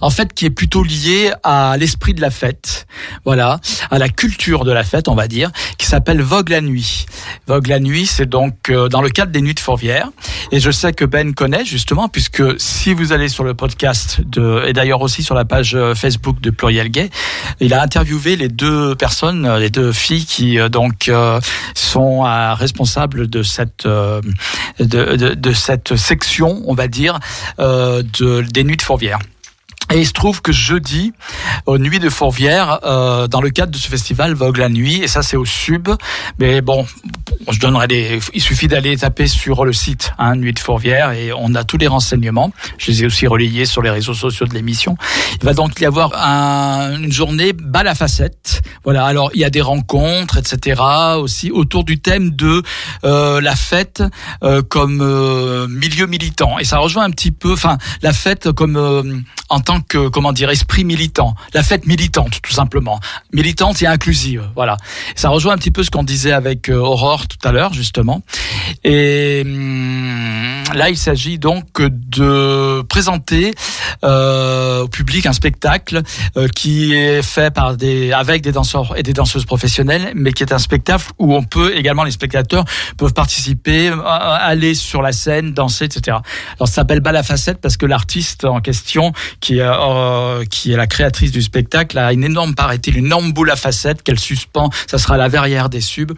en 0.00 0.10
fait, 0.10 0.32
qui 0.32 0.46
est 0.46 0.50
plutôt 0.50 0.82
lié 0.82 1.32
à 1.42 1.76
l'esprit 1.78 2.14
de 2.14 2.20
la 2.20 2.30
fête, 2.30 2.86
voilà, 3.24 3.60
à 3.90 3.98
la 3.98 4.08
culture 4.08 4.64
de 4.64 4.72
la 4.72 4.84
fête, 4.84 5.08
on 5.08 5.14
va 5.14 5.28
dire, 5.28 5.50
qui 5.78 5.86
s'appelle 5.86 6.22
Vogue 6.22 6.50
la 6.50 6.60
nuit. 6.60 7.06
Vogue 7.46 7.66
la 7.66 7.80
nuit, 7.80 8.06
c'est 8.06 8.26
donc 8.26 8.70
euh, 8.70 8.88
dans 8.88 9.00
le 9.00 9.10
cadre 9.10 9.32
des 9.32 9.40
Nuits 9.40 9.54
de 9.54 9.60
Fourvière, 9.60 10.10
et 10.52 10.60
je 10.60 10.70
sais 10.70 10.92
que 10.92 11.04
Ben 11.04 11.34
connaît 11.34 11.64
justement, 11.64 12.08
puisque 12.08 12.42
si 12.60 12.94
vous 12.94 13.12
allez 13.12 13.28
sur 13.28 13.44
le 13.44 13.54
podcast 13.54 14.20
de, 14.20 14.64
et 14.66 14.72
d'ailleurs 14.72 15.02
aussi 15.02 15.22
sur 15.22 15.34
la 15.34 15.44
page 15.44 15.74
euh, 15.74 15.94
Facebook 15.94 16.40
de 16.40 16.50
Pluriel 16.50 16.88
Gay, 16.90 17.10
il 17.60 17.74
a 17.74 17.82
interviewé 17.82 18.36
les 18.36 18.48
deux 18.48 18.94
personnes, 18.94 19.46
euh, 19.46 19.58
les 19.58 19.70
deux 19.70 19.92
filles 19.92 20.24
qui 20.24 20.58
donc 20.70 21.10
sont 21.74 22.20
responsables 22.54 23.28
de 23.28 23.42
cette 23.42 23.86
de, 23.86 24.22
de, 24.78 25.34
de 25.34 25.52
cette 25.52 25.96
section, 25.96 26.62
on 26.66 26.74
va 26.74 26.88
dire, 26.88 27.18
de, 27.58 28.40
des 28.42 28.64
Nuits 28.64 28.76
de 28.76 28.82
Fourvière. 28.82 29.18
Et 29.92 30.00
il 30.00 30.06
se 30.06 30.12
trouve 30.12 30.42
que 30.42 30.52
jeudi, 30.52 31.12
aux 31.64 31.78
Nuits 31.78 31.98
de 31.98 32.10
Fourvière, 32.10 32.80
euh, 32.84 33.26
dans 33.26 33.40
le 33.40 33.48
cadre 33.50 33.72
de 33.72 33.78
ce 33.78 33.88
festival 33.88 34.34
Vogue 34.34 34.58
la 34.58 34.68
nuit, 34.68 35.02
et 35.02 35.06
ça 35.08 35.22
c'est 35.22 35.36
au 35.36 35.46
Sub, 35.46 35.88
mais 36.38 36.60
bon, 36.60 36.86
je 37.50 37.58
donnerai 37.58 37.86
des, 37.88 38.20
il 38.34 38.42
suffit 38.42 38.68
d'aller 38.68 38.96
taper 38.98 39.26
sur 39.26 39.64
le 39.64 39.72
site 39.72 40.12
hein, 40.18 40.36
Nuit 40.36 40.52
de 40.52 40.58
Fourvière 40.58 41.12
et 41.12 41.32
on 41.32 41.54
a 41.54 41.64
tous 41.64 41.78
les 41.78 41.86
renseignements. 41.86 42.52
Je 42.76 42.90
les 42.90 43.02
ai 43.02 43.06
aussi 43.06 43.26
relayés 43.26 43.64
sur 43.64 43.80
les 43.80 43.88
réseaux 43.90 44.12
sociaux 44.14 44.44
de 44.46 44.52
l'émission. 44.52 44.96
Il 45.40 45.44
va 45.46 45.54
donc 45.54 45.80
y 45.80 45.86
avoir 45.86 46.12
un- 46.14 46.94
une 47.00 47.12
journée 47.12 47.52
bal 47.54 47.88
à 47.88 47.94
facettes. 47.94 48.60
Voilà. 48.84 49.06
Alors 49.06 49.30
il 49.34 49.40
y 49.40 49.44
a 49.44 49.50
des 49.50 49.62
rencontres, 49.62 50.36
etc. 50.36 50.82
aussi 51.16 51.50
autour 51.50 51.84
du 51.84 51.98
thème 51.98 52.30
de 52.30 52.62
euh, 53.04 53.40
la 53.40 53.56
fête 53.56 54.02
euh, 54.42 54.62
comme 54.62 55.00
euh, 55.00 55.66
milieu 55.68 56.06
militant. 56.06 56.58
Et 56.58 56.64
ça 56.64 56.78
rejoint 56.78 57.04
un 57.04 57.10
petit 57.10 57.30
peu, 57.30 57.52
enfin 57.52 57.78
la 58.02 58.12
fête 58.12 58.52
comme 58.52 58.76
euh, 58.76 59.02
en 59.48 59.60
tant 59.60 59.77
comment 59.86 60.32
dire 60.32 60.50
esprit 60.50 60.84
militant. 60.84 61.34
la 61.54 61.62
fête 61.62 61.86
militante, 61.86 62.40
tout 62.42 62.52
simplement, 62.52 63.00
militante 63.32 63.82
et 63.82 63.86
inclusive. 63.86 64.48
Voilà. 64.54 64.76
Ça 65.14 65.28
rejoint 65.28 65.54
un 65.54 65.58
petit 65.58 65.70
peu 65.70 65.82
ce 65.82 65.90
qu'on 65.90 66.02
disait 66.02 66.32
avec 66.32 66.68
euh, 66.68 66.76
Aurore 66.76 67.26
tout 67.28 67.38
à 67.46 67.52
l'heure, 67.52 67.72
justement. 67.72 68.22
Et 68.84 69.42
hum, 69.44 70.62
là, 70.74 70.90
il 70.90 70.96
s'agit 70.96 71.38
donc 71.38 71.80
de 71.80 72.82
présenter 72.82 73.52
euh, 74.04 74.82
au 74.82 74.88
public 74.88 75.26
un 75.26 75.32
spectacle 75.32 76.02
euh, 76.36 76.48
qui 76.48 76.94
est 76.94 77.22
fait 77.22 77.52
par 77.52 77.76
des 77.76 78.12
avec 78.12 78.42
des 78.42 78.52
danseurs 78.52 78.94
et 78.96 79.02
des 79.02 79.12
danseuses 79.12 79.44
professionnelles, 79.44 80.12
mais 80.14 80.32
qui 80.32 80.42
est 80.42 80.52
un 80.52 80.58
spectacle 80.58 81.06
où 81.18 81.34
on 81.34 81.42
peut 81.42 81.76
également 81.76 82.04
les 82.04 82.10
spectateurs 82.10 82.64
peuvent 82.96 83.14
participer, 83.14 83.92
aller 84.04 84.74
sur 84.74 85.02
la 85.02 85.12
scène, 85.12 85.52
danser, 85.52 85.84
etc. 85.84 86.18
Alors 86.56 86.68
ça 86.68 86.74
s'appelle 86.74 87.00
Bal 87.00 87.16
à 87.16 87.22
facette 87.22 87.60
parce 87.60 87.76
que 87.76 87.86
l'artiste 87.86 88.44
en 88.44 88.60
question, 88.60 89.12
qui 89.40 89.58
est 89.58 89.67
euh, 89.72 90.44
qui 90.44 90.72
est 90.72 90.76
la 90.76 90.86
créatrice 90.86 91.32
du 91.32 91.42
spectacle, 91.42 91.98
a 91.98 92.12
une 92.12 92.24
énorme 92.24 92.54
paraît-il 92.54 92.96
une 92.96 93.06
énorme 93.06 93.32
boule 93.32 93.50
à 93.50 93.56
facettes 93.56 94.02
qu'elle 94.02 94.18
suspend. 94.18 94.70
Ça 94.86 94.98
sera 94.98 95.16
la 95.16 95.28
verrière 95.28 95.68
des 95.68 95.80
subs 95.80 96.12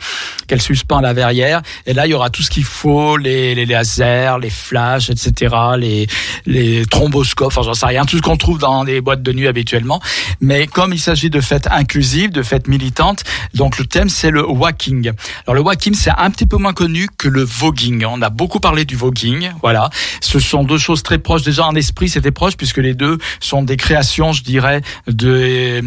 qu'elle 0.47 0.63
suspend 0.63 0.99
à 0.99 1.03
la 1.03 1.13
verrière. 1.13 1.63
Et 1.87 1.95
là, 1.95 2.07
il 2.07 2.11
y 2.11 2.15
aura 2.15 2.31
tout 2.31 2.43
ce 2.43 2.51
qu'il 2.51 2.65
faut, 2.65 3.17
les, 3.17 3.55
les 3.55 3.67
lasers, 3.67 4.37
les 4.41 4.51
flashs, 4.51 5.11
etc., 5.11 5.55
les, 5.79 6.07
les 6.47 6.87
thromboscopes, 6.87 7.49
enfin 7.49 7.63
j'en 7.63 7.75
sais 7.75 7.87
rien, 7.87 8.05
tout 8.05 8.17
ce 8.17 8.23
qu'on 8.23 8.37
trouve 8.37 8.59
dans 8.59 8.85
les 8.85 9.01
boîtes 9.01 9.23
de 9.23 9.33
nuit 9.33 9.49
habituellement. 9.49 10.01
Mais 10.41 10.67
comme 10.67 10.93
il 10.93 10.99
s'agit 10.99 11.31
de 11.31 11.41
fêtes 11.41 11.69
inclusives, 11.71 12.31
de 12.31 12.43
fêtes 12.43 12.69
militantes, 12.69 13.25
donc 13.55 13.79
le 13.79 13.87
thème 13.87 14.09
c'est 14.09 14.31
le 14.31 14.47
walking. 14.47 15.13
Alors 15.47 15.55
le 15.55 15.61
walking 15.63 15.95
c'est 15.95 16.13
un 16.17 16.31
petit 16.31 16.47
peu 16.47 16.57
moins 16.57 16.73
connu 16.73 17.09
que 17.19 17.29
le 17.29 17.43
voguing. 17.43 18.05
On 18.05 18.23
a 18.23 18.31
beaucoup 18.31 18.61
parlé 18.61 18.85
du 18.85 18.97
voguing, 18.97 19.51
voilà. 19.63 19.91
Ce 20.21 20.39
sont 20.39 20.65
deux 20.65 20.79
choses 20.79 21.03
très 21.03 21.19
proches. 21.19 21.43
Déjà 21.43 21.67
en 21.67 21.75
esprit 21.75 22.09
c'était 22.09 22.31
proche 22.31 22.57
puisque 22.57 22.79
les 22.79 22.95
deux 22.95 23.19
sont 23.41 23.63
des 23.63 23.77
créations, 23.77 24.33
je 24.33 24.43
dirais, 24.43 24.83
de, 25.07 25.83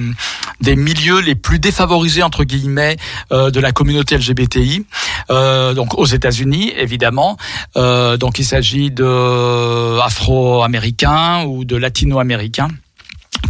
des 0.61 0.75
milieux 0.75 1.19
les 1.19 1.35
plus 1.35 1.59
défavorisés 1.59 2.23
entre 2.23 2.43
guillemets 2.43 2.97
euh, 3.31 3.51
de 3.51 3.59
la 3.59 3.71
communauté 3.71 4.17
LGBTI. 4.17 4.85
Euh, 5.29 5.73
donc 5.73 5.97
aux 5.97 6.05
États-Unis 6.05 6.73
évidemment. 6.77 7.37
Euh, 7.77 8.17
donc 8.17 8.39
il 8.39 8.45
s'agit 8.45 8.91
de 8.91 9.99
afro-américains 9.99 11.45
ou 11.45 11.65
de 11.65 11.75
latino-américains 11.75 12.69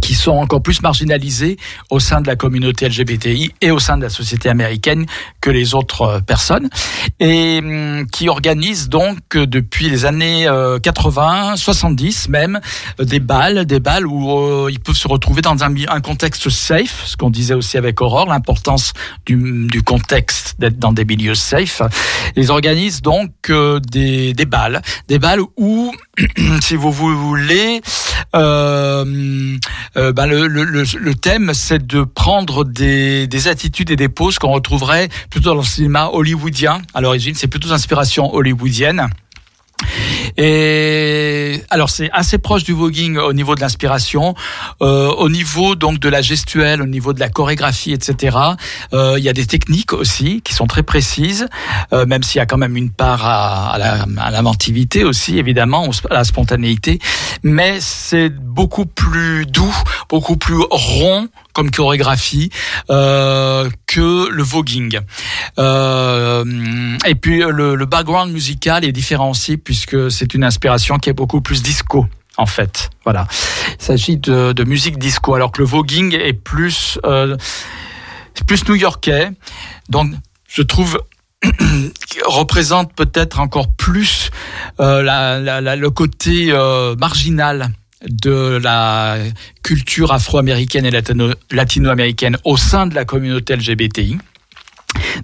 qui 0.00 0.14
sont 0.14 0.32
encore 0.32 0.62
plus 0.62 0.82
marginalisés 0.82 1.56
au 1.90 2.00
sein 2.00 2.20
de 2.20 2.26
la 2.26 2.36
communauté 2.36 2.88
LGBTI 2.88 3.52
et 3.60 3.70
au 3.70 3.78
sein 3.78 3.96
de 3.96 4.02
la 4.02 4.10
société 4.10 4.48
américaine 4.48 5.06
que 5.40 5.50
les 5.50 5.74
autres 5.74 6.02
euh, 6.02 6.20
personnes 6.20 6.68
et 7.20 7.60
hum, 7.62 8.06
qui 8.12 8.28
organisent 8.28 8.88
donc 8.88 9.18
euh, 9.36 9.46
depuis 9.46 9.88
les 9.88 10.04
années 10.04 10.46
euh, 10.46 10.78
80, 10.78 11.56
70 11.56 12.28
même 12.28 12.60
euh, 13.00 13.04
des 13.04 13.20
balles, 13.20 13.64
des 13.66 13.80
balles 13.80 14.06
où 14.06 14.30
euh, 14.30 14.68
ils 14.70 14.80
peuvent 14.80 14.96
se 14.96 15.08
retrouver 15.08 15.42
dans 15.42 15.62
un, 15.62 16.00
contexte 16.00 16.48
safe, 16.50 17.04
ce 17.06 17.16
qu'on 17.16 17.30
disait 17.30 17.54
aussi 17.54 17.76
avec 17.78 18.00
Aurore, 18.00 18.26
l'importance 18.26 18.92
du, 19.26 19.66
du 19.68 19.82
contexte 19.82 20.60
d'être 20.60 20.78
dans 20.78 20.92
des 20.92 21.04
milieux 21.04 21.34
safe. 21.34 21.82
Ils 22.36 22.50
organisent 22.50 23.02
donc 23.02 23.30
euh, 23.50 23.80
des, 23.80 24.32
des 24.34 24.46
balles, 24.46 24.82
des 25.08 25.18
balles 25.18 25.40
où, 25.56 25.92
si 26.60 26.76
vous 26.76 26.92
voulez, 26.92 27.80
euh, 28.34 29.58
euh, 29.96 30.12
ben 30.12 30.26
le, 30.26 30.46
le, 30.46 30.64
le, 30.64 31.14
thème, 31.14 31.52
c'est 31.54 31.86
de 31.86 32.04
prendre 32.04 32.64
des, 32.64 33.26
des 33.26 33.48
attitudes 33.48 33.90
et 33.90 33.96
des 33.96 34.08
poses 34.08 34.38
qu'on 34.38 34.52
retrouverait 34.52 35.08
plutôt 35.30 35.50
dans 35.50 35.56
le 35.56 35.62
cinéma 35.62 36.10
hollywoodien. 36.12 36.82
À 36.94 37.00
l'origine, 37.00 37.34
c'est 37.34 37.48
plutôt 37.48 37.68
d'inspiration 37.68 38.34
hollywoodienne. 38.34 39.08
Et 40.36 41.62
alors 41.70 41.90
c'est 41.90 42.10
assez 42.12 42.38
proche 42.38 42.64
du 42.64 42.72
voguing 42.72 43.18
au 43.18 43.32
niveau 43.32 43.54
de 43.54 43.60
l'inspiration, 43.60 44.34
euh, 44.82 45.08
au 45.10 45.28
niveau 45.28 45.74
donc 45.76 46.00
de 46.00 46.08
la 46.08 46.22
gestuelle, 46.22 46.82
au 46.82 46.86
niveau 46.86 47.12
de 47.12 47.20
la 47.20 47.28
chorégraphie, 47.28 47.92
etc. 47.92 48.36
Euh, 48.92 49.14
il 49.18 49.24
y 49.24 49.28
a 49.28 49.32
des 49.32 49.46
techniques 49.46 49.92
aussi 49.92 50.42
qui 50.42 50.54
sont 50.54 50.66
très 50.66 50.82
précises, 50.82 51.48
euh, 51.92 52.06
même 52.06 52.22
s'il 52.22 52.38
y 52.38 52.42
a 52.42 52.46
quand 52.46 52.58
même 52.58 52.76
une 52.76 52.90
part 52.90 53.24
à, 53.24 53.74
à 53.74 54.30
l'inventivité 54.30 55.04
aussi, 55.04 55.38
évidemment, 55.38 55.88
à 56.10 56.14
la 56.14 56.24
spontanéité. 56.24 56.98
Mais 57.42 57.78
c'est 57.80 58.30
beaucoup 58.30 58.86
plus 58.86 59.46
doux, 59.46 59.74
beaucoup 60.08 60.36
plus 60.36 60.58
rond 60.70 61.28
comme 61.54 61.70
chorégraphie 61.70 62.50
euh, 62.90 63.70
que 63.86 64.28
le 64.28 64.42
voguing. 64.42 64.98
Euh, 65.58 66.44
et 67.06 67.14
puis 67.14 67.38
le, 67.38 67.76
le 67.76 67.86
background 67.86 68.32
musical 68.32 68.84
est 68.84 68.92
différent 68.92 69.30
aussi 69.30 69.56
puisque 69.56 70.10
c'est 70.10 70.23
une 70.32 70.44
inspiration 70.44 70.96
qui 70.98 71.10
est 71.10 71.14
beaucoup 71.14 71.42
plus 71.42 71.62
disco 71.62 72.06
en 72.36 72.46
fait. 72.46 72.90
Voilà, 73.04 73.26
il 73.78 73.84
s'agit 73.84 74.16
de, 74.16 74.64
musique 74.64 74.98
disco 74.98 75.34
alors 75.34 75.52
que 75.52 75.60
le 75.60 75.66
voguing 75.66 76.14
est 76.14 76.32
plus 76.32 76.98
euh, 77.04 77.36
c'est 78.34 78.46
plus 78.46 78.66
new-yorkais. 78.68 79.30
Donc 79.88 80.12
je 80.48 80.62
trouve 80.62 81.00
représente 82.24 82.94
peut-être 82.94 83.40
encore 83.40 83.72
plus 83.72 84.30
euh, 84.80 85.02
le 85.76 85.88
côté 85.90 86.48
euh, 86.50 86.96
marginal 86.96 87.70
de 88.08 88.58
la 88.62 89.16
culture 89.62 90.12
afro-américaine 90.12 90.84
et 90.84 90.90
latino- 90.90 91.34
latino-américaine 91.50 92.36
au 92.44 92.56
sein 92.56 92.86
de 92.86 92.94
la 92.94 93.04
communauté 93.04 93.56
LGBTI. 93.56 94.18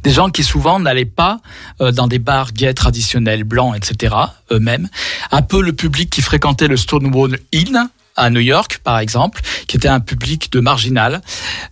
Des 0.02 0.10
gens 0.10 0.30
qui 0.30 0.42
souvent 0.42 0.78
n'allaient 0.80 1.04
pas 1.04 1.40
euh, 1.80 1.92
dans 1.92 2.06
des 2.06 2.18
bars 2.18 2.52
gays 2.52 2.74
traditionnels, 2.74 3.44
blancs, 3.44 3.74
etc. 3.76 4.14
eux-mêmes. 4.50 4.88
Un 5.30 5.42
peu 5.42 5.60
le 5.62 5.72
public 5.72 6.10
qui 6.10 6.22
fréquentait 6.22 6.68
le 6.68 6.76
Stonewall 6.76 7.38
Inn 7.54 7.88
à 8.16 8.28
New 8.30 8.40
York, 8.40 8.80
par 8.84 8.98
exemple, 8.98 9.40
qui 9.66 9.76
était 9.76 9.88
un 9.88 10.00
public 10.00 10.52
de 10.52 10.60
marginal, 10.60 11.22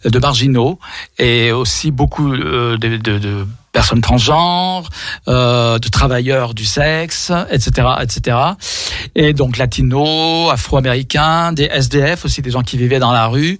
euh, 0.06 0.10
de 0.10 0.18
marginaux, 0.18 0.78
et 1.18 1.52
aussi 1.52 1.90
beaucoup 1.90 2.32
euh, 2.32 2.76
de, 2.78 2.96
de- 2.96 3.18
de 3.18 3.46
personnes 3.72 4.00
transgenres, 4.00 4.88
euh, 5.28 5.78
de 5.78 5.88
travailleurs 5.88 6.54
du 6.54 6.64
sexe, 6.64 7.32
etc., 7.50 7.88
etc. 8.00 8.36
Et 9.14 9.32
donc 9.32 9.56
latinos, 9.56 10.50
afro-américains, 10.52 11.52
des 11.52 11.64
SDF 11.64 12.24
aussi, 12.24 12.42
des 12.42 12.50
gens 12.50 12.62
qui 12.62 12.76
vivaient 12.76 12.98
dans 12.98 13.12
la 13.12 13.26
rue. 13.26 13.58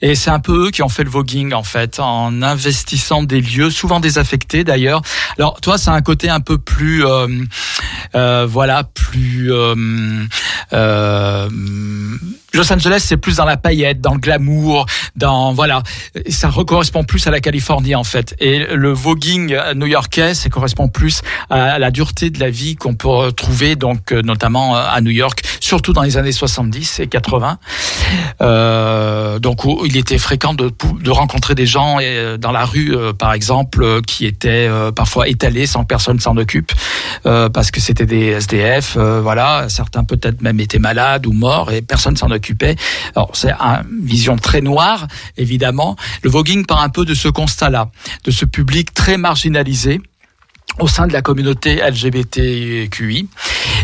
Et 0.00 0.14
c'est 0.14 0.30
un 0.30 0.40
peu 0.40 0.66
eux 0.66 0.70
qui 0.70 0.82
ont 0.82 0.88
fait 0.88 1.04
le 1.04 1.10
voguing 1.10 1.52
en 1.52 1.62
fait, 1.62 1.98
en 2.00 2.42
investissant 2.42 3.22
des 3.22 3.40
lieux, 3.40 3.70
souvent 3.70 4.00
désaffectés 4.00 4.64
d'ailleurs. 4.64 5.02
Alors 5.38 5.60
toi, 5.60 5.78
c'est 5.78 5.90
un 5.90 6.02
côté 6.02 6.28
un 6.28 6.40
peu 6.40 6.58
plus, 6.58 7.04
euh, 7.04 7.26
euh, 8.14 8.46
voilà, 8.48 8.84
plus. 8.84 9.52
Los 12.58 12.72
Angeles, 12.72 13.04
c'est 13.06 13.16
plus 13.16 13.36
dans 13.36 13.44
la 13.44 13.56
paillette, 13.56 14.00
dans 14.00 14.14
le 14.14 14.18
glamour, 14.18 14.86
dans 15.14 15.52
voilà, 15.52 15.84
ça 16.28 16.50
correspond 16.66 17.04
plus 17.04 17.24
à 17.28 17.30
la 17.30 17.38
Californie 17.38 17.94
en 17.94 18.02
fait. 18.02 18.34
Et 18.40 18.66
le 18.74 18.92
voguing 18.92 19.56
new-yorkais, 19.76 20.34
ça 20.34 20.48
correspond 20.48 20.88
plus 20.88 21.22
à 21.50 21.78
la 21.78 21.92
dureté 21.92 22.30
de 22.30 22.40
la 22.40 22.50
vie 22.50 22.74
qu'on 22.74 22.94
peut 22.94 23.06
retrouver 23.06 23.76
donc 23.76 24.10
euh, 24.10 24.22
notamment 24.22 24.76
euh, 24.76 24.82
à 24.90 25.00
New 25.00 25.12
York, 25.12 25.42
surtout 25.60 25.92
dans 25.92 26.02
les 26.02 26.16
années 26.16 26.32
70 26.32 26.98
et 26.98 27.06
80. 27.06 27.58
Euh, 28.40 29.38
donc 29.38 29.60
il 29.84 29.96
était 29.96 30.18
fréquent 30.18 30.54
de, 30.54 30.72
rencontrer 31.10 31.54
des 31.54 31.66
gens 31.66 31.98
euh, 32.02 32.38
dans 32.38 32.50
la 32.52 32.64
rue, 32.64 32.96
par 33.18 33.34
exemple, 33.34 34.02
qui 34.02 34.26
étaient 34.26 34.68
parfois 34.96 35.28
étalés 35.28 35.66
sans 35.66 35.82
que 35.82 35.86
personne 35.86 36.18
s'en 36.18 36.36
occupe, 36.36 36.72
parce 37.22 37.70
que 37.70 37.80
c'était 37.80 38.06
des 38.06 38.26
SDF. 38.26 38.96
voilà, 38.96 39.68
certains 39.68 40.02
peut-être 40.02 40.42
même 40.42 40.58
étaient 40.58 40.80
malades 40.80 41.26
ou 41.26 41.32
morts 41.32 41.70
et 41.70 41.82
personne 41.82 42.16
s'en 42.16 42.30
Alors 43.14 43.30
c'est 43.34 43.52
une 43.52 44.04
vision 44.04 44.36
très 44.36 44.60
noire, 44.60 45.06
évidemment. 45.36 45.96
Le 46.22 46.30
voguing 46.30 46.64
part 46.66 46.82
un 46.82 46.88
peu 46.88 47.04
de 47.04 47.14
ce 47.14 47.28
constat-là, 47.28 47.90
de 48.24 48.30
ce 48.30 48.44
public 48.44 48.94
très 48.94 49.16
marginalisé 49.16 50.00
au 50.78 50.86
sein 50.86 51.06
de 51.06 51.12
la 51.12 51.22
communauté 51.22 51.76
LGBTQI. 51.76 53.28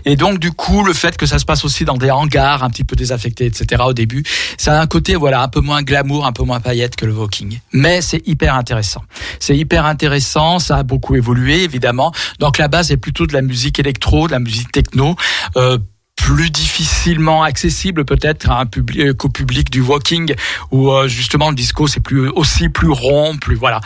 Et 0.05 0.17
donc, 0.17 0.39
du 0.39 0.53
coup, 0.53 0.85
le 0.85 0.93
fait 0.93 1.17
que 1.17 1.27
ça 1.27 1.39
se 1.39 1.45
passe 1.45 1.65
aussi 1.65 1.85
dans 1.85 1.97
des 1.97 2.11
hangars 2.11 2.63
un 2.63 2.71
petit 2.71 2.85
peu 2.85 2.95
désaffectés, 2.95 3.47
etc. 3.47 3.83
au 3.87 3.93
début, 3.93 4.23
ça 4.59 4.79
a 4.79 4.83
un 4.83 4.87
côté, 4.87 5.17
voilà, 5.17 5.43
un 5.43 5.49
peu 5.49 5.61
moins 5.61 5.83
glamour, 5.83 6.27
un 6.27 6.33
peu 6.33 6.45
moins 6.45 6.61
paillette 6.61 6.97
que 6.97 7.07
le 7.07 7.13
Voking. 7.13 7.59
Mais 7.73 8.01
c'est 8.01 8.27
hyper 8.29 8.55
intéressant. 8.55 9.03
C'est 9.41 9.57
hyper 9.57 9.87
intéressant, 9.87 10.59
ça 10.59 10.77
a 10.79 10.83
beaucoup 10.83 11.17
évolué, 11.17 11.65
évidemment. 11.65 12.13
Donc, 12.39 12.59
la 12.59 12.69
base 12.69 12.91
est 12.93 12.97
plutôt 12.97 13.27
de 13.27 13.33
la 13.33 13.43
musique 13.43 13.79
électro, 13.79 14.27
de 14.27 14.33
la 14.33 14.39
musique 14.41 14.71
techno, 14.71 15.17
euh, 15.57 15.79
plus 16.25 16.49
difficilement 16.49 17.43
accessible 17.43 18.07
peut-être 18.07 18.49
public 18.71 18.99
euh, 18.99 19.13
qu'au 19.13 19.29
public 19.29 19.71
du 19.71 19.83
walking 19.83 20.35
où 20.71 20.91
euh, 20.91 21.07
justement 21.07 21.51
le 21.51 21.55
disco 21.55 21.87
c'est 21.87 22.01
plus 22.01 22.31
aussi 22.31 22.71
plus 22.71 22.89
rond 22.89 23.37
plus 23.37 23.57
voilà. 23.57 23.83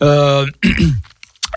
Euh, 0.00 0.46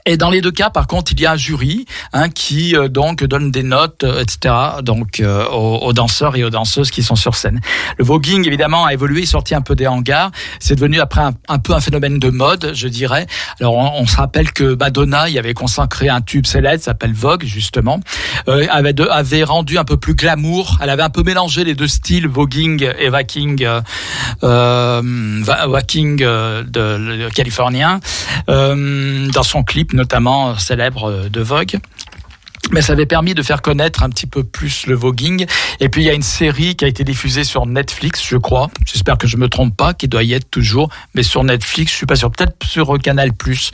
Et 0.05 0.17
dans 0.17 0.29
les 0.29 0.41
deux 0.41 0.51
cas, 0.51 0.69
par 0.69 0.87
contre, 0.87 1.13
il 1.13 1.21
y 1.21 1.25
a 1.25 1.31
un 1.31 1.37
jury 1.37 1.85
hein, 2.11 2.27
qui 2.29 2.75
euh, 2.75 2.89
donc 2.89 3.23
donne 3.23 3.51
des 3.51 3.63
notes, 3.63 4.03
euh, 4.03 4.21
etc. 4.21 4.53
Donc 4.81 5.21
euh, 5.21 5.45
aux, 5.47 5.77
aux 5.77 5.93
danseurs 5.93 6.35
et 6.35 6.43
aux 6.43 6.49
danseuses 6.49 6.91
qui 6.91 7.03
sont 7.03 7.15
sur 7.15 7.35
scène. 7.35 7.61
Le 7.97 8.03
voguing, 8.03 8.45
évidemment, 8.45 8.85
a 8.85 8.93
évolué, 8.93 9.21
est 9.21 9.25
sorti 9.25 9.55
un 9.55 9.61
peu 9.61 9.75
des 9.75 9.87
hangars. 9.87 10.31
C'est 10.59 10.75
devenu 10.75 10.99
après 10.99 11.21
un, 11.47 11.59
peu 11.59 11.73
un 11.73 11.79
phénomène 11.79 12.19
de 12.19 12.29
mode, 12.29 12.71
je 12.73 12.87
dirais. 12.89 13.27
Alors 13.61 13.75
on, 13.75 14.01
on 14.01 14.05
se 14.05 14.17
rappelle 14.17 14.51
que 14.51 14.75
Madonna 14.75 15.29
y 15.29 15.39
avait 15.39 15.53
consacré 15.53 16.09
un 16.09 16.19
tube 16.19 16.45
célèbre, 16.45 16.83
s'appelle 16.83 17.13
Vogue 17.13 17.45
justement, 17.45 18.01
euh, 18.49 18.67
avait, 18.71 18.93
de- 18.93 19.07
avait 19.07 19.43
rendu 19.43 19.77
un 19.77 19.85
peu 19.85 19.95
plus 19.95 20.15
glamour. 20.15 20.79
Elle 20.81 20.89
avait 20.89 21.03
un 21.03 21.09
peu 21.09 21.23
mélangé 21.23 21.63
les 21.63 21.75
deux 21.75 21.87
styles, 21.87 22.27
voguing 22.27 22.85
et 22.99 23.09
waking, 23.09 23.65
euh, 24.43 25.41
waking 25.67 26.21
euh, 26.23 26.63
de, 26.63 26.97
le 26.97 27.29
californien, 27.29 28.01
dans 28.47 29.43
son 29.43 29.63
clip 29.63 29.92
notamment 29.93 30.49
euh, 30.49 30.55
célèbre 30.57 31.09
euh, 31.09 31.29
de 31.29 31.41
Vogue. 31.41 31.79
Mais 32.71 32.81
ça 32.81 32.93
avait 32.93 33.05
permis 33.05 33.33
de 33.33 33.43
faire 33.43 33.61
connaître 33.61 34.03
un 34.03 34.09
petit 34.09 34.25
peu 34.25 34.43
plus 34.43 34.87
le 34.87 34.95
voguing. 34.95 35.45
Et 35.79 35.89
puis 35.89 36.01
il 36.01 36.05
y 36.05 36.09
a 36.09 36.13
une 36.13 36.23
série 36.23 36.75
qui 36.75 36.85
a 36.85 36.87
été 36.87 37.03
diffusée 37.03 37.43
sur 37.43 37.65
Netflix, 37.65 38.23
je 38.25 38.37
crois. 38.37 38.69
J'espère 38.85 39.17
que 39.17 39.27
je 39.27 39.35
me 39.35 39.49
trompe 39.49 39.75
pas, 39.75 39.93
qui 39.93 40.07
doit 40.07 40.23
y 40.23 40.33
être 40.33 40.49
toujours. 40.49 40.89
Mais 41.13 41.23
sur 41.23 41.43
Netflix, 41.43 41.91
je 41.91 41.97
suis 41.97 42.05
pas 42.05 42.15
sûr. 42.15 42.31
Peut-être 42.31 42.55
sur 42.65 42.97
Canal 42.99 43.33
Plus, 43.33 43.71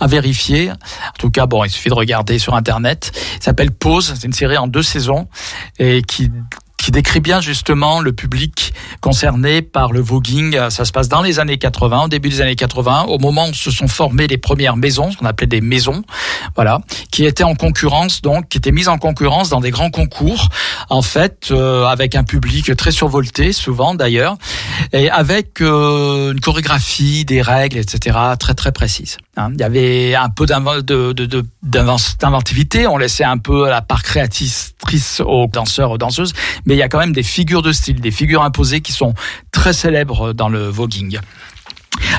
à 0.00 0.06
vérifier. 0.06 0.70
En 0.70 1.18
tout 1.18 1.30
cas, 1.30 1.46
bon, 1.46 1.64
il 1.64 1.70
suffit 1.70 1.88
de 1.88 1.94
regarder 1.94 2.38
sur 2.38 2.54
Internet. 2.54 3.10
Ça 3.40 3.46
s'appelle 3.46 3.70
Pause. 3.70 4.12
C'est 4.14 4.26
une 4.26 4.34
série 4.34 4.58
en 4.58 4.66
deux 4.66 4.82
saisons 4.82 5.28
et 5.78 6.02
qui 6.02 6.30
qui 6.86 6.92
décrit 6.92 7.18
bien 7.18 7.40
justement 7.40 7.98
le 7.98 8.12
public 8.12 8.72
concerné 9.00 9.60
par 9.60 9.90
le 9.90 10.00
voguing. 10.00 10.70
Ça 10.70 10.84
se 10.84 10.92
passe 10.92 11.08
dans 11.08 11.20
les 11.20 11.40
années 11.40 11.58
80, 11.58 12.04
au 12.04 12.08
début 12.08 12.28
des 12.28 12.40
années 12.40 12.54
80, 12.54 13.06
au 13.08 13.18
moment 13.18 13.48
où 13.48 13.54
se 13.54 13.72
sont 13.72 13.88
formées 13.88 14.28
les 14.28 14.38
premières 14.38 14.76
maisons, 14.76 15.10
ce 15.10 15.16
qu'on 15.16 15.26
appelait 15.26 15.48
des 15.48 15.60
maisons, 15.60 16.04
voilà, 16.54 16.78
qui 17.10 17.24
étaient 17.24 17.42
en 17.42 17.56
concurrence, 17.56 18.22
donc 18.22 18.48
qui 18.48 18.58
étaient 18.58 18.70
mises 18.70 18.86
en 18.86 18.98
concurrence 18.98 19.48
dans 19.48 19.58
des 19.58 19.72
grands 19.72 19.90
concours, 19.90 20.48
en 20.88 21.02
fait, 21.02 21.48
euh, 21.50 21.86
avec 21.86 22.14
un 22.14 22.22
public 22.22 22.76
très 22.76 22.92
survolté, 22.92 23.52
souvent 23.52 23.96
d'ailleurs, 23.96 24.36
et 24.92 25.10
avec 25.10 25.60
euh, 25.62 26.30
une 26.34 26.40
chorégraphie, 26.40 27.24
des 27.24 27.42
règles, 27.42 27.78
etc., 27.78 28.16
très 28.38 28.54
très 28.54 28.70
précises. 28.70 29.18
Hein. 29.36 29.50
Il 29.54 29.60
y 29.60 29.64
avait 29.64 30.14
un 30.14 30.28
peu 30.28 30.46
d'inventivité, 30.46 32.86
on 32.86 32.96
laissait 32.96 33.24
un 33.24 33.38
peu 33.38 33.68
la 33.68 33.82
part 33.82 34.02
créatrice 34.02 34.74
aux 35.24 35.46
danseurs, 35.46 35.90
aux 35.90 35.98
danseuses, 35.98 36.32
mais 36.64 36.74
il 36.74 36.78
y 36.78 36.82
a 36.82 36.88
quand 36.88 36.98
même 36.98 37.12
des 37.12 37.22
figures 37.22 37.62
de 37.62 37.72
style, 37.72 38.00
des 38.00 38.10
figures 38.10 38.42
imposées 38.42 38.80
qui 38.80 38.92
sont 38.92 39.14
très 39.52 39.72
célèbres 39.72 40.32
dans 40.32 40.48
le 40.48 40.68
voguing. 40.68 41.18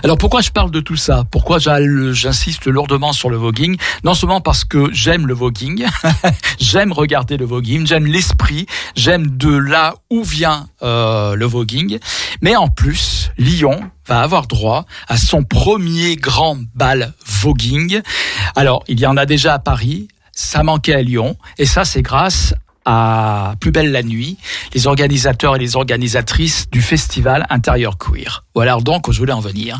Alors 0.03 0.17
pourquoi 0.17 0.41
je 0.41 0.51
parle 0.51 0.71
de 0.71 0.79
tout 0.79 0.95
ça? 0.95 1.23
Pourquoi 1.29 1.59
j'insiste 1.59 2.67
lourdement 2.67 3.13
sur 3.13 3.29
le 3.29 3.37
voguing? 3.37 3.77
Non 4.03 4.13
seulement 4.13 4.41
parce 4.41 4.63
que 4.63 4.89
j'aime 4.91 5.27
le 5.27 5.33
voguing, 5.33 5.85
j'aime 6.59 6.91
regarder 6.91 7.37
le 7.37 7.45
voguing, 7.45 7.85
j'aime 7.85 8.05
l'esprit, 8.05 8.65
j'aime 8.95 9.37
de 9.37 9.55
là 9.55 9.95
où 10.09 10.23
vient 10.23 10.67
euh, 10.83 11.35
le 11.35 11.45
voguing, 11.45 11.99
mais 12.41 12.55
en 12.55 12.67
plus, 12.67 13.31
Lyon 13.37 13.79
va 14.07 14.21
avoir 14.21 14.47
droit 14.47 14.85
à 15.07 15.17
son 15.17 15.43
premier 15.43 16.15
grand 16.15 16.57
bal 16.75 17.13
voguing. 17.25 18.01
Alors, 18.55 18.83
il 18.87 18.99
y 18.99 19.05
en 19.05 19.17
a 19.17 19.25
déjà 19.25 19.55
à 19.55 19.59
Paris, 19.59 20.07
ça 20.31 20.63
manquait 20.63 20.93
à 20.93 21.01
Lyon, 21.01 21.37
et 21.57 21.65
ça 21.65 21.85
c'est 21.85 22.01
grâce 22.01 22.53
à 22.89 23.55
Plus 23.59 23.71
belle 23.71 23.91
la 23.91 24.01
nuit, 24.01 24.37
les 24.73 24.87
organisateurs 24.87 25.57
et 25.57 25.59
les 25.59 25.75
organisatrices 25.75 26.69
du 26.71 26.81
festival 26.81 27.45
Intérieur 27.49 27.97
Queer. 27.97 28.45
Voilà 28.55 28.77
donc 28.77 29.09
où 29.09 29.11
je 29.11 29.19
voulais 29.19 29.33
en 29.33 29.41
venir. 29.41 29.79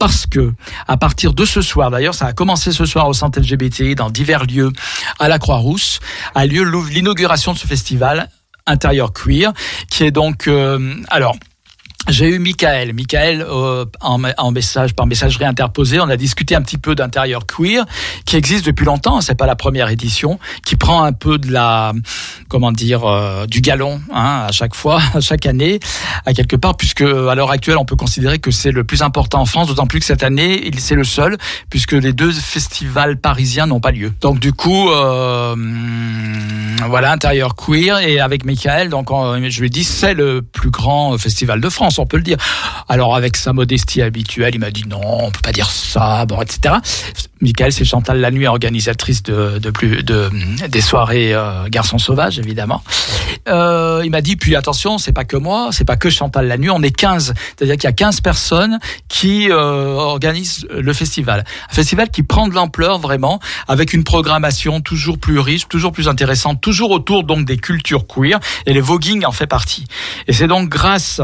Parce 0.00 0.26
que, 0.26 0.52
à 0.88 0.96
partir 0.96 1.34
de 1.34 1.44
ce 1.44 1.62
soir, 1.62 1.90
d'ailleurs, 1.90 2.14
ça 2.14 2.26
a 2.26 2.32
commencé 2.32 2.72
ce 2.72 2.84
soir 2.84 3.06
au 3.08 3.12
centre 3.12 3.38
LGBTI 3.38 3.94
dans 3.94 4.10
divers 4.10 4.44
lieux 4.44 4.72
à 5.20 5.28
la 5.28 5.38
Croix-Rousse, 5.38 6.00
a 6.34 6.46
lieu 6.46 6.64
l'inauguration 6.90 7.52
de 7.52 7.58
ce 7.58 7.66
festival 7.68 8.28
Intérieur 8.66 9.12
Queer, 9.12 9.52
qui 9.88 10.02
est 10.02 10.10
donc, 10.10 10.48
euh, 10.48 10.94
alors, 11.10 11.36
j'ai 12.08 12.28
eu 12.30 12.38
Michael. 12.38 12.92
Michael, 12.94 13.44
euh, 13.48 13.84
en, 14.00 14.22
en 14.38 14.50
message, 14.50 14.94
par 14.94 15.06
messagerie 15.06 15.44
interposée, 15.44 16.00
on 16.00 16.08
a 16.08 16.16
discuté 16.16 16.54
un 16.54 16.62
petit 16.62 16.78
peu 16.78 16.94
d'intérieur 16.94 17.46
queer, 17.46 17.84
qui 18.24 18.36
existe 18.36 18.64
depuis 18.66 18.84
longtemps. 18.86 19.20
C'est 19.20 19.34
pas 19.34 19.46
la 19.46 19.56
première 19.56 19.88
édition, 19.88 20.38
qui 20.64 20.76
prend 20.76 21.02
un 21.04 21.12
peu 21.12 21.38
de 21.38 21.50
la, 21.52 21.92
comment 22.48 22.72
dire, 22.72 23.04
euh, 23.04 23.46
du 23.46 23.60
galon 23.60 24.00
hein, 24.12 24.46
à 24.48 24.52
chaque 24.52 24.74
fois, 24.74 25.00
à 25.14 25.20
chaque 25.20 25.46
année, 25.46 25.80
à 26.26 26.32
quelque 26.32 26.56
part, 26.56 26.76
puisque 26.76 27.02
à 27.02 27.34
l'heure 27.34 27.50
actuelle, 27.50 27.76
on 27.78 27.84
peut 27.84 27.96
considérer 27.96 28.38
que 28.38 28.50
c'est 28.50 28.72
le 28.72 28.84
plus 28.84 29.02
important 29.02 29.40
en 29.40 29.46
France. 29.46 29.68
D'autant 29.68 29.86
plus 29.86 30.00
que 30.00 30.06
cette 30.06 30.22
année, 30.22 30.66
il- 30.66 30.80
c'est 30.80 30.94
le 30.94 31.04
seul, 31.04 31.36
puisque 31.70 31.92
les 31.92 32.12
deux 32.12 32.32
festivals 32.32 33.18
parisiens 33.18 33.66
n'ont 33.66 33.80
pas 33.80 33.90
lieu. 33.90 34.12
Donc 34.20 34.38
du 34.40 34.52
coup, 34.52 34.90
euh, 34.90 35.54
voilà, 36.86 37.12
intérieur 37.12 37.54
queer 37.54 37.98
et 37.98 38.20
avec 38.20 38.44
Michael, 38.44 38.88
donc 38.88 39.10
on- 39.10 39.48
je 39.48 39.60
lui 39.60 39.70
dit 39.70 39.84
c'est 39.84 40.14
le 40.14 40.42
plus 40.42 40.70
grand 40.70 41.16
festival 41.18 41.60
de 41.60 41.68
France, 41.68 41.97
on 41.98 42.06
peut 42.06 42.16
le 42.16 42.22
dire. 42.22 42.38
Alors 42.88 43.16
avec 43.16 43.36
sa 43.36 43.52
modestie 43.52 44.02
habituelle, 44.02 44.54
il 44.54 44.60
m'a 44.60 44.70
dit 44.70 44.84
non, 44.88 45.00
on 45.02 45.30
peut 45.30 45.40
pas 45.42 45.52
dire 45.52 45.70
ça, 45.70 46.26
bon, 46.26 46.40
etc. 46.40 46.76
Michael, 47.40 47.72
c'est 47.72 47.84
Chantal 47.84 48.20
Lanuit, 48.20 48.48
organisatrice 48.48 49.22
de, 49.22 49.70
plus 49.70 50.02
de 50.02 50.28
des 50.68 50.80
soirées 50.80 51.34
euh, 51.34 51.68
Garçons 51.68 51.98
sauvages, 51.98 52.38
évidemment. 52.38 52.82
Euh, 53.48 54.02
il 54.04 54.10
m'a 54.10 54.20
dit 54.20 54.36
puis 54.36 54.56
attention, 54.56 54.98
c'est 54.98 55.12
pas 55.12 55.24
que 55.24 55.36
moi, 55.36 55.68
c'est 55.70 55.84
pas 55.84 55.96
que 55.96 56.10
Chantal 56.10 56.48
Lanuit, 56.48 56.70
on 56.70 56.82
est 56.82 56.90
15, 56.90 57.34
c'est-à-dire 57.56 57.76
qu'il 57.76 57.84
y 57.84 57.86
a 57.86 57.92
15 57.92 58.20
personnes 58.22 58.78
qui 59.08 59.50
euh, 59.50 59.92
organisent 59.94 60.66
le 60.70 60.92
festival. 60.92 61.44
Un 61.70 61.74
festival 61.74 62.10
qui 62.10 62.22
prend 62.22 62.48
de 62.48 62.54
l'ampleur 62.54 62.98
vraiment 62.98 63.38
avec 63.68 63.92
une 63.92 64.04
programmation 64.04 64.80
toujours 64.80 65.18
plus 65.18 65.38
riche, 65.38 65.68
toujours 65.68 65.92
plus 65.92 66.08
intéressante, 66.08 66.60
toujours 66.60 66.90
autour 66.90 67.24
donc 67.24 67.44
des 67.44 67.56
cultures 67.56 68.06
queer 68.06 68.40
et 68.66 68.72
le 68.72 68.80
voguing 68.80 69.24
en 69.24 69.32
fait 69.32 69.46
partie. 69.46 69.86
Et 70.26 70.32
c'est 70.32 70.48
donc 70.48 70.68
grâce 70.68 71.20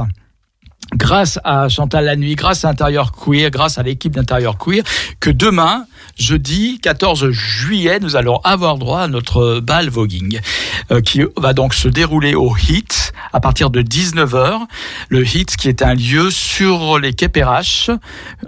grâce 0.94 1.39
à 1.44 1.69
Chantal 1.69 2.05
Lanuit, 2.05 2.35
grâce 2.35 2.65
à 2.65 2.69
Intérieur 2.69 3.12
Queer, 3.12 3.51
grâce 3.51 3.78
à 3.78 3.82
l'équipe 3.82 4.12
d'Intérieur 4.12 4.59
Queer, 4.59 4.82
que 5.20 5.31
demain, 5.31 5.86
jeudi 6.18 6.78
14 6.80 7.30
juillet, 7.30 7.98
nous 8.00 8.16
allons 8.16 8.38
avoir 8.44 8.78
droit 8.78 9.00
à 9.00 9.08
notre 9.08 9.60
bal 9.60 9.88
voguing, 9.88 10.40
euh, 10.90 11.00
qui 11.00 11.22
va 11.36 11.52
donc 11.52 11.74
se 11.74 11.88
dérouler 11.88 12.34
au 12.34 12.54
HIT 12.56 13.12
à 13.32 13.40
partir 13.40 13.70
de 13.70 13.82
19h. 13.82 14.60
Le 15.08 15.24
HIT 15.24 15.56
qui 15.56 15.68
est 15.68 15.82
un 15.82 15.94
lieu 15.94 16.30
sur 16.30 16.98
les 16.98 17.12
quais 17.12 17.28
Perrache, 17.28 17.90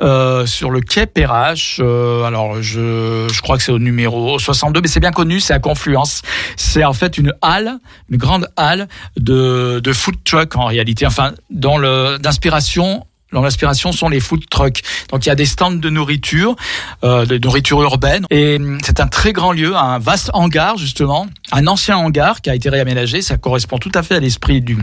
euh, 0.00 0.46
sur 0.46 0.70
le 0.70 0.80
quai 0.80 1.06
Perrache, 1.06 1.80
euh, 1.82 2.24
alors 2.24 2.62
je, 2.62 3.28
je 3.32 3.42
crois 3.42 3.56
que 3.56 3.62
c'est 3.62 3.72
au 3.72 3.78
numéro 3.78 4.38
62, 4.38 4.80
mais 4.80 4.88
c'est 4.88 5.00
bien 5.00 5.12
connu, 5.12 5.40
c'est 5.40 5.54
à 5.54 5.58
Confluence. 5.58 6.22
C'est 6.56 6.84
en 6.84 6.92
fait 6.92 7.18
une 7.18 7.32
halle, 7.42 7.78
une 8.10 8.16
grande 8.16 8.48
halle 8.56 8.88
de, 9.16 9.80
de 9.82 9.92
food 9.92 10.16
truck 10.24 10.56
en 10.56 10.66
réalité, 10.66 11.06
enfin, 11.06 11.32
dans 11.50 11.78
le, 11.78 12.18
d'inspiration 12.18 13.04
dont 13.36 13.42
l'inspiration 13.42 13.92
sont 13.92 14.08
les 14.08 14.18
food 14.18 14.48
trucks. 14.48 14.82
Donc 15.10 15.26
il 15.26 15.28
y 15.28 15.32
a 15.32 15.34
des 15.34 15.44
stands 15.44 15.70
de 15.70 15.90
nourriture, 15.90 16.56
euh, 17.04 17.26
de 17.26 17.36
nourriture 17.36 17.82
urbaine, 17.82 18.24
et 18.30 18.56
hum, 18.56 18.78
c'est 18.82 18.98
un 18.98 19.08
très 19.08 19.34
grand 19.34 19.52
lieu, 19.52 19.76
un 19.76 19.98
vaste 19.98 20.30
hangar 20.32 20.78
justement, 20.78 21.26
un 21.52 21.66
ancien 21.66 21.98
hangar 21.98 22.40
qui 22.40 22.48
a 22.48 22.54
été 22.54 22.70
réaménagé. 22.70 23.20
Ça 23.20 23.36
correspond 23.36 23.76
tout 23.76 23.92
à 23.94 24.02
fait 24.02 24.14
à 24.14 24.20
l'esprit 24.20 24.62
du 24.62 24.78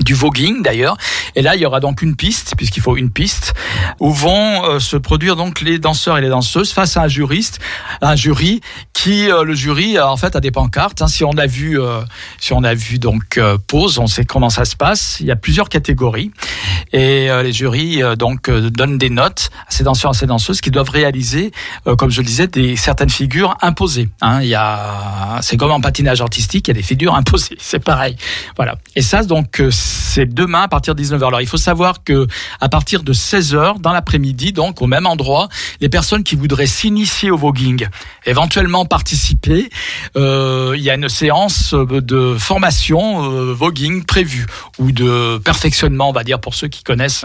du 0.00 0.14
voguing 0.14 0.62
d'ailleurs. 0.62 0.96
Et 1.34 1.42
là, 1.42 1.56
il 1.56 1.60
y 1.62 1.66
aura 1.66 1.80
donc 1.80 2.02
une 2.02 2.14
piste, 2.14 2.54
puisqu'il 2.56 2.82
faut 2.82 2.96
une 2.96 3.10
piste, 3.10 3.54
où 4.00 4.12
vont 4.12 4.64
euh, 4.64 4.78
se 4.80 4.96
produire 4.96 5.34
donc 5.34 5.60
les 5.60 5.78
danseurs 5.78 6.18
et 6.18 6.20
les 6.20 6.28
danseuses 6.28 6.72
face 6.72 6.96
à 6.96 7.02
un 7.02 7.08
juriste, 7.08 7.58
un 8.00 8.14
jury 8.14 8.60
qui, 8.92 9.30
euh, 9.30 9.42
le 9.44 9.54
jury, 9.54 9.96
euh, 9.96 10.06
en 10.06 10.16
fait, 10.16 10.36
a 10.36 10.40
des 10.40 10.50
pancartes. 10.50 11.02
hein. 11.02 11.08
Si 11.08 11.24
on 11.24 11.32
a 11.32 11.46
vu, 11.46 11.80
euh, 11.80 12.00
si 12.38 12.52
on 12.52 12.62
a 12.64 12.74
vu 12.74 12.98
donc 12.98 13.38
euh, 13.38 13.56
pause, 13.66 13.98
on 13.98 14.06
sait 14.06 14.24
comment 14.24 14.50
ça 14.50 14.64
se 14.64 14.76
passe. 14.76 15.16
Il 15.20 15.26
y 15.26 15.30
a 15.32 15.36
plusieurs 15.36 15.68
catégories 15.68 16.30
et 16.92 17.28
les 17.42 17.52
jurys 17.52 18.00
donc 18.16 18.50
donnent 18.50 18.98
des 18.98 19.10
notes 19.10 19.50
à 19.66 19.70
ces 19.70 19.84
danseurs 19.84 20.12
et 20.12 20.16
à 20.16 20.18
ces 20.18 20.26
danseuses 20.26 20.60
qui 20.60 20.70
doivent 20.70 20.88
réaliser, 20.90 21.52
comme 21.98 22.10
je 22.10 22.20
le 22.20 22.26
disais, 22.26 22.46
des 22.46 22.76
certaines 22.76 23.10
figures 23.10 23.56
imposées. 23.60 24.08
hein. 24.22 24.40
Il 24.42 24.48
y 24.48 24.54
a, 24.54 25.38
c'est 25.42 25.56
comme 25.56 25.70
en 25.70 25.80
patinage 25.80 26.20
artistique, 26.20 26.68
il 26.68 26.70
y 26.70 26.72
a 26.72 26.74
des 26.74 26.82
figures 26.82 27.14
imposées. 27.14 27.56
C'est 27.60 27.78
pareil. 27.82 28.16
Voilà. 28.56 28.76
Et 28.96 29.02
ça, 29.02 29.22
donc, 29.22 29.60
euh, 29.60 29.70
c'est 29.88 30.26
demain 30.26 30.62
à 30.62 30.68
partir 30.68 30.94
de 30.94 31.02
19h. 31.02 31.26
Alors, 31.26 31.40
il 31.40 31.46
faut 31.46 31.56
savoir 31.56 32.04
que 32.04 32.26
à 32.60 32.68
partir 32.68 33.02
de 33.02 33.12
16h 33.12 33.80
dans 33.80 33.92
l'après-midi, 33.92 34.52
donc 34.52 34.82
au 34.82 34.86
même 34.86 35.06
endroit, 35.06 35.48
les 35.80 35.88
personnes 35.88 36.24
qui 36.24 36.36
voudraient 36.36 36.66
s'initier 36.66 37.30
au 37.30 37.36
voguing, 37.36 37.86
éventuellement 38.26 38.84
participer, 38.84 39.70
euh, 40.16 40.74
il 40.76 40.82
y 40.82 40.90
a 40.90 40.94
une 40.94 41.08
séance 41.08 41.74
de 41.74 42.36
formation 42.38 43.24
euh, 43.24 43.52
voguing 43.52 44.04
prévue 44.04 44.46
ou 44.78 44.92
de 44.92 45.38
perfectionnement, 45.38 46.10
on 46.10 46.12
va 46.12 46.24
dire, 46.24 46.40
pour 46.40 46.54
ceux 46.54 46.68
qui 46.68 46.82
connaissent 46.82 47.24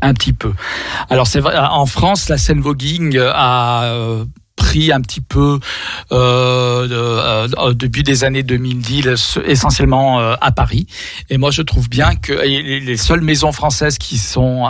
un 0.00 0.14
petit 0.14 0.32
peu. 0.32 0.52
Alors 1.10 1.26
c'est 1.26 1.40
vrai, 1.40 1.56
en 1.56 1.86
France, 1.86 2.28
la 2.28 2.38
scène 2.38 2.60
voguing 2.60 3.18
a 3.18 3.84
euh, 3.84 4.24
pris 4.58 4.92
un 4.92 5.00
petit 5.00 5.20
peu 5.22 5.58
de- 6.10 6.14
euh, 6.16 7.48
euh, 7.58 7.74
depuis 7.74 8.02
des 8.02 8.24
années 8.24 8.42
2010, 8.42 9.38
essentiellement 9.46 10.20
euh, 10.20 10.34
à 10.40 10.50
Paris. 10.52 10.86
Et 11.30 11.38
moi, 11.38 11.50
je 11.50 11.62
trouve 11.62 11.88
bien 11.88 12.14
que 12.16 12.32
les 12.32 12.80
les 12.80 12.96
seules 12.96 13.20
maisons 13.22 13.52
françaises 13.52 13.96
qui 13.98 14.18
sont 14.18 14.66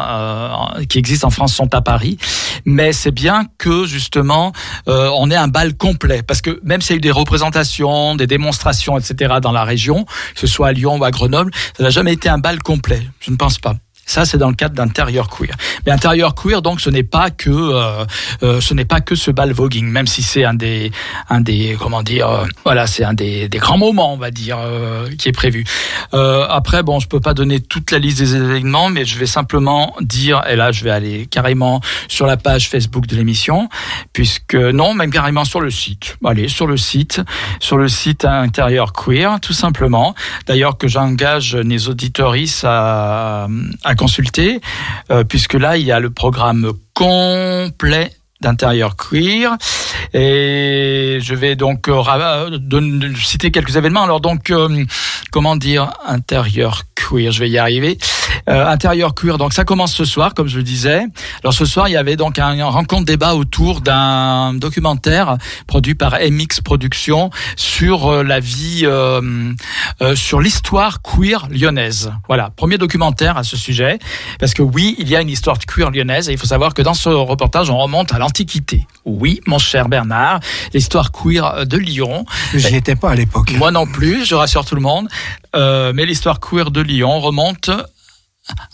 qui 0.88 0.98
existent 0.98 1.26
en 1.28 1.30
France 1.30 1.54
sont 1.54 1.74
à 1.74 1.80
Paris. 1.80 2.18
Mais 2.64 2.92
c'est 2.92 3.10
bien 3.10 3.46
que 3.58 3.86
justement 3.86 4.52
on 4.86 5.30
ait 5.30 5.36
un 5.36 5.48
bal 5.48 5.74
complet, 5.76 6.22
parce 6.22 6.40
que 6.42 6.60
même 6.62 6.80
s'il 6.82 6.92
y 6.92 6.96
a 6.96 6.98
eu 6.98 7.00
des 7.00 7.10
représentations, 7.10 8.14
des 8.14 8.26
démonstrations, 8.26 8.98
etc. 8.98 9.36
dans 9.42 9.52
la 9.52 9.64
région, 9.64 10.04
que 10.34 10.40
ce 10.40 10.46
soit 10.46 10.68
à 10.68 10.72
Lyon 10.72 10.98
ou 10.98 11.04
à 11.04 11.10
Grenoble, 11.10 11.50
ça 11.76 11.82
n'a 11.82 11.90
jamais 11.90 12.12
été 12.12 12.28
un 12.28 12.38
bal 12.38 12.62
complet. 12.62 13.02
Je 13.20 13.30
ne 13.30 13.36
pense 13.36 13.58
pas. 13.58 13.74
Ça, 14.08 14.24
c'est 14.24 14.38
dans 14.38 14.48
le 14.48 14.54
cadre 14.54 14.74
d'intérieur 14.74 15.28
queer. 15.28 15.54
Mais 15.84 15.92
intérieur 15.92 16.34
queer, 16.34 16.62
donc, 16.62 16.80
ce 16.80 16.88
n'est 16.88 17.02
pas 17.02 17.30
que 17.30 17.50
euh, 17.50 18.06
euh, 18.42 18.60
ce 18.62 18.72
n'est 18.72 18.86
pas 18.86 19.02
que 19.02 19.14
ce 19.14 19.30
bal 19.30 19.52
voguing, 19.52 19.86
même 19.86 20.06
si 20.06 20.22
c'est 20.22 20.44
un 20.44 20.54
des 20.54 20.90
un 21.28 21.42
des 21.42 21.76
comment 21.78 22.02
dire, 22.02 22.26
euh, 22.28 22.46
voilà, 22.64 22.86
c'est 22.86 23.04
un 23.04 23.12
des, 23.12 23.50
des 23.50 23.58
grands 23.58 23.76
moments, 23.76 24.14
on 24.14 24.16
va 24.16 24.30
dire, 24.30 24.56
euh, 24.58 25.08
qui 25.18 25.28
est 25.28 25.32
prévu. 25.32 25.64
Euh, 26.14 26.46
après, 26.48 26.82
bon, 26.82 27.00
je 27.00 27.06
peux 27.06 27.20
pas 27.20 27.34
donner 27.34 27.60
toute 27.60 27.90
la 27.90 27.98
liste 27.98 28.18
des 28.18 28.34
événements, 28.34 28.88
mais 28.88 29.04
je 29.04 29.18
vais 29.18 29.26
simplement 29.26 29.94
dire, 30.00 30.42
et 30.48 30.56
là, 30.56 30.72
je 30.72 30.84
vais 30.84 30.90
aller 30.90 31.26
carrément 31.26 31.82
sur 32.08 32.26
la 32.26 32.38
page 32.38 32.70
Facebook 32.70 33.06
de 33.06 33.14
l'émission, 33.14 33.68
puisque 34.14 34.54
non, 34.54 34.94
même 34.94 35.10
carrément 35.10 35.44
sur 35.44 35.60
le 35.60 35.70
site. 35.70 36.16
Allez, 36.24 36.48
sur 36.48 36.66
le 36.66 36.78
site, 36.78 37.20
sur 37.60 37.76
le 37.76 37.88
site 37.88 38.24
intérieur 38.24 38.94
queer, 38.94 39.38
tout 39.40 39.52
simplement. 39.52 40.14
D'ailleurs, 40.46 40.78
que 40.78 40.88
j'engage 40.88 41.56
les 41.56 41.90
auditoristes 41.90 42.64
à, 42.64 43.48
à 43.84 43.94
consulter, 43.98 44.60
euh, 45.10 45.24
puisque 45.24 45.54
là, 45.54 45.76
il 45.76 45.84
y 45.84 45.92
a 45.92 46.00
le 46.00 46.08
programme 46.10 46.72
complet 46.94 48.12
d'intérieur 48.40 48.96
queer. 48.96 49.56
Et 50.14 51.18
je 51.20 51.34
vais 51.34 51.56
donc 51.56 51.88
euh, 51.88 52.58
donner- 52.58 53.14
citer 53.16 53.50
quelques 53.50 53.76
événements. 53.76 54.04
Alors 54.04 54.20
donc 54.20 54.50
euh, 54.50 54.84
comment 55.30 55.56
dire 55.56 55.90
intérieur 56.06 56.82
queer 56.94 57.32
je 57.32 57.40
vais 57.40 57.50
y 57.50 57.58
arriver. 57.58 57.98
Euh, 58.48 58.66
intérieur 58.66 59.14
queer 59.14 59.36
donc 59.38 59.52
ça 59.52 59.64
commence 59.64 59.94
ce 59.94 60.04
soir 60.04 60.34
comme 60.34 60.48
je 60.48 60.56
le 60.56 60.62
disais. 60.62 61.04
Alors 61.42 61.52
ce 61.52 61.64
soir 61.64 61.88
il 61.88 61.92
y 61.92 61.96
avait 61.96 62.16
donc 62.16 62.38
un, 62.38 62.64
rencontre 62.64 63.04
débat 63.04 63.34
autour 63.34 63.80
d'un 63.80 64.54
documentaire 64.54 65.36
produit 65.66 65.94
par 65.94 66.14
MX 66.14 66.60
Productions 66.64 67.30
sur 67.56 68.08
euh, 68.08 68.22
la 68.22 68.40
vie 68.40 68.82
euh, 68.84 69.52
euh, 70.00 70.14
sur 70.14 70.40
l'histoire 70.40 71.02
queer 71.02 71.48
lyonnaise. 71.50 72.12
Voilà 72.26 72.50
premier 72.56 72.78
documentaire 72.78 73.36
à 73.36 73.42
ce 73.42 73.56
sujet. 73.56 73.98
Parce 74.38 74.54
que 74.54 74.62
oui 74.62 74.94
il 74.98 75.08
y 75.08 75.16
a 75.16 75.20
une 75.20 75.30
histoire 75.30 75.58
queer 75.58 75.90
lyonnaise 75.90 76.28
et 76.28 76.32
il 76.32 76.38
faut 76.38 76.46
savoir 76.46 76.74
que 76.74 76.82
dans 76.82 76.94
ce 76.94 77.08
reportage 77.08 77.70
on 77.70 77.78
remonte 77.78 78.12
à 78.14 78.18
l'Antiquité 78.28 78.86
oui 79.06 79.40
mon 79.46 79.58
cher 79.58 79.88
Bernard 79.88 80.40
l'histoire 80.74 81.12
queer 81.12 81.64
de 81.66 81.78
Lyon 81.78 82.26
J'y 82.54 82.76
étais 82.76 82.94
pas 82.94 83.10
à 83.12 83.14
l'époque. 83.14 83.52
moi 83.56 83.70
non 83.70 83.86
plus, 83.86 84.26
je 84.26 84.34
rassure 84.34 84.66
tout 84.66 84.74
le 84.74 84.82
monde. 84.82 85.08
Euh, 85.56 85.92
mais 85.94 86.04
l'histoire 86.04 86.38
queer 86.40 86.70
de 86.70 86.82
Lyon 86.82 87.20
remonte 87.20 87.70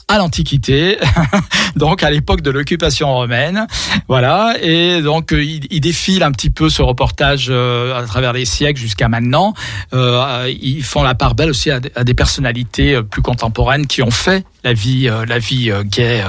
à 0.07 0.19
l'Antiquité, 0.19 0.99
donc 1.77 2.05
à 2.05 2.11
l'époque 2.11 2.43
de 2.43 2.51
l'occupation 2.53 3.13
romaine, 3.13 3.67
voilà. 4.07 4.55
Et 4.63 5.03
donc 5.03 5.33
euh, 5.33 5.43
il, 5.43 5.67
il 5.71 5.81
défile 5.81 6.23
un 6.23 6.31
petit 6.31 6.51
peu 6.51 6.69
ce 6.69 6.81
reportage 6.83 7.47
euh, 7.51 7.97
à 7.99 8.05
travers 8.05 8.33
les 8.33 8.45
siècles 8.45 8.81
jusqu'à 8.81 9.09
maintenant. 9.09 9.53
Euh, 9.93 10.53
ils 10.63 10.85
font 10.85 11.03
la 11.03 11.15
part 11.17 11.35
belle 11.35 11.51
aussi 11.51 11.71
à, 11.73 11.81
des- 11.81 11.91
à 11.97 12.05
des 12.05 12.15
personnalités 12.15 13.01
plus 13.03 13.23
contemporaines 13.23 13.87
qui 13.89 14.01
ont 14.03 14.13
fait 14.13 14.45
la 14.63 14.73
vie, 14.75 15.09
euh, 15.09 15.25
la 15.27 15.39
vie 15.41 15.73
gay. 15.87 16.23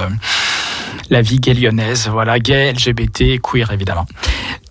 La 1.10 1.22
vie 1.22 1.40
gay 1.40 1.54
lyonnaise, 1.54 2.10
voilà, 2.12 2.40
gay, 2.40 2.74
LGBT, 2.74 3.42
queer 3.42 3.72
évidemment. 3.72 4.06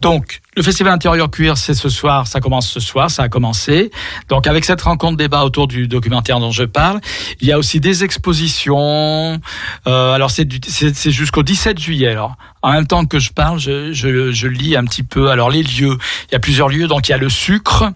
Donc, 0.01 0.43
le 0.57 0.63
festival 0.63 0.93
intérieur 0.93 1.31
queer, 1.31 1.57
c'est 1.57 1.75
ce 1.75 1.89
soir, 1.89 2.27
ça 2.27 2.41
commence 2.41 2.69
ce 2.69 2.79
soir, 2.79 3.11
ça 3.11 3.23
a 3.23 3.29
commencé. 3.29 3.91
Donc, 4.29 4.47
avec 4.47 4.65
cette 4.65 4.83
rencontre 4.83 5.17
débat 5.17 5.45
autour 5.45 5.67
du 5.67 5.89
documentaire 5.89 6.41
dont 6.41 6.51
je 6.51 6.65
parle, 6.65 7.01
il 7.41 7.49
y 7.49 7.53
a 7.53 7.59
aussi 7.59 7.81
des 7.81 8.05
expositions. 8.05 9.41
Euh, 9.87 10.13
alors, 10.13 10.31
c'est 10.31 11.11
jusqu'au 11.11 11.43
17 11.43 11.79
juillet. 11.79 12.09
Alors, 12.09 12.37
en 12.63 12.73
même 12.73 12.87
temps 12.87 13.07
que 13.07 13.19
je 13.19 13.33
parle, 13.33 13.59
je, 13.59 13.93
je, 13.93 14.31
je 14.31 14.47
lis 14.47 14.77
un 14.77 14.85
petit 14.85 15.03
peu. 15.03 15.31
Alors, 15.31 15.51
les 15.51 15.63
lieux, 15.63 15.97
il 16.29 16.33
y 16.33 16.35
a 16.35 16.41
plusieurs 16.41 16.69
lieux. 16.69 16.87
Donc, 16.87 17.09
il 17.09 17.13
y 17.13 17.15
a 17.15 17.19
le 17.19 17.31
sucre, 17.31 17.91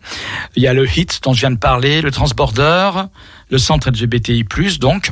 il 0.57 0.63
y 0.63 0.67
a 0.67 0.73
le 0.73 0.87
hit 0.89 1.21
dont 1.23 1.33
je 1.33 1.41
viens 1.41 1.51
de 1.51 1.59
parler, 1.59 2.01
le 2.01 2.11
transborder, 2.11 2.91
le 3.51 3.59
centre 3.59 3.91
LGBTI+, 3.91 4.45
donc. 4.81 5.11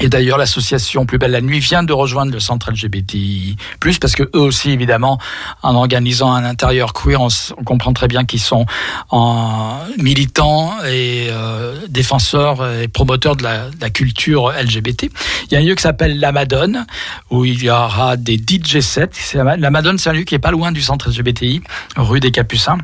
Et 0.00 0.08
d'ailleurs, 0.08 0.38
l'association 0.38 1.04
Plus 1.04 1.18
belle 1.18 1.32
la 1.32 1.42
nuit 1.42 1.60
vient 1.60 1.82
de 1.82 1.92
rejoindre 1.92 2.32
le 2.32 2.40
centre 2.40 2.70
LGBTI+, 2.70 3.56
parce 4.00 4.14
que 4.14 4.22
eux 4.34 4.40
aussi, 4.40 4.70
évidemment, 4.70 5.18
en 5.62 5.74
organisant 5.74 6.32
un 6.32 6.44
intérieur 6.44 6.92
queer, 6.94 7.20
on, 7.20 7.28
comprend 7.64 7.92
très 7.92 8.08
bien 8.08 8.24
qu'ils 8.24 8.40
sont 8.40 8.64
militants 9.98 10.72
et 10.84 11.28
euh, 11.30 11.74
défenseurs 11.88 12.66
et 12.80 12.88
promoteurs 12.88 13.36
de 13.36 13.42
la, 13.42 13.90
culture 13.90 14.52
LGBT. 14.52 15.10
Il 15.50 15.54
y 15.54 15.56
a 15.56 15.58
un 15.58 15.62
lieu 15.62 15.74
qui 15.74 15.82
s'appelle 15.82 16.18
La 16.18 16.32
Madone, 16.32 16.86
où 17.30 17.44
il 17.44 17.62
y 17.62 17.70
aura 17.70 18.16
des 18.16 18.36
DJ 18.36 18.80
sets. 18.80 19.34
La 19.34 19.70
Madone, 19.70 19.98
c'est 19.98 20.10
un 20.10 20.14
lieu 20.14 20.22
qui 20.22 20.34
est 20.34 20.40
pas 20.40 20.52
loin 20.52 20.72
du 20.72 20.80
centre 20.80 21.10
LGBTI, 21.10 21.62
rue 21.96 22.20
des 22.20 22.30
Capucins 22.30 22.78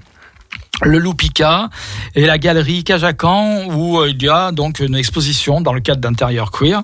le 0.83 0.99
Loupica 0.99 1.71
et 2.15 2.27
la 2.27 2.39
galerie 2.39 2.85
Cajacan 2.85 3.67
où 3.67 3.99
euh, 3.99 4.11
il 4.11 4.23
y 4.23 4.29
a 4.29 4.53
donc 4.53 4.81
une 4.81 4.95
exposition 4.95 5.61
dans 5.61 5.73
le 5.73 5.81
cadre 5.81 6.01
d'intérieur 6.01 6.51
queer. 6.51 6.83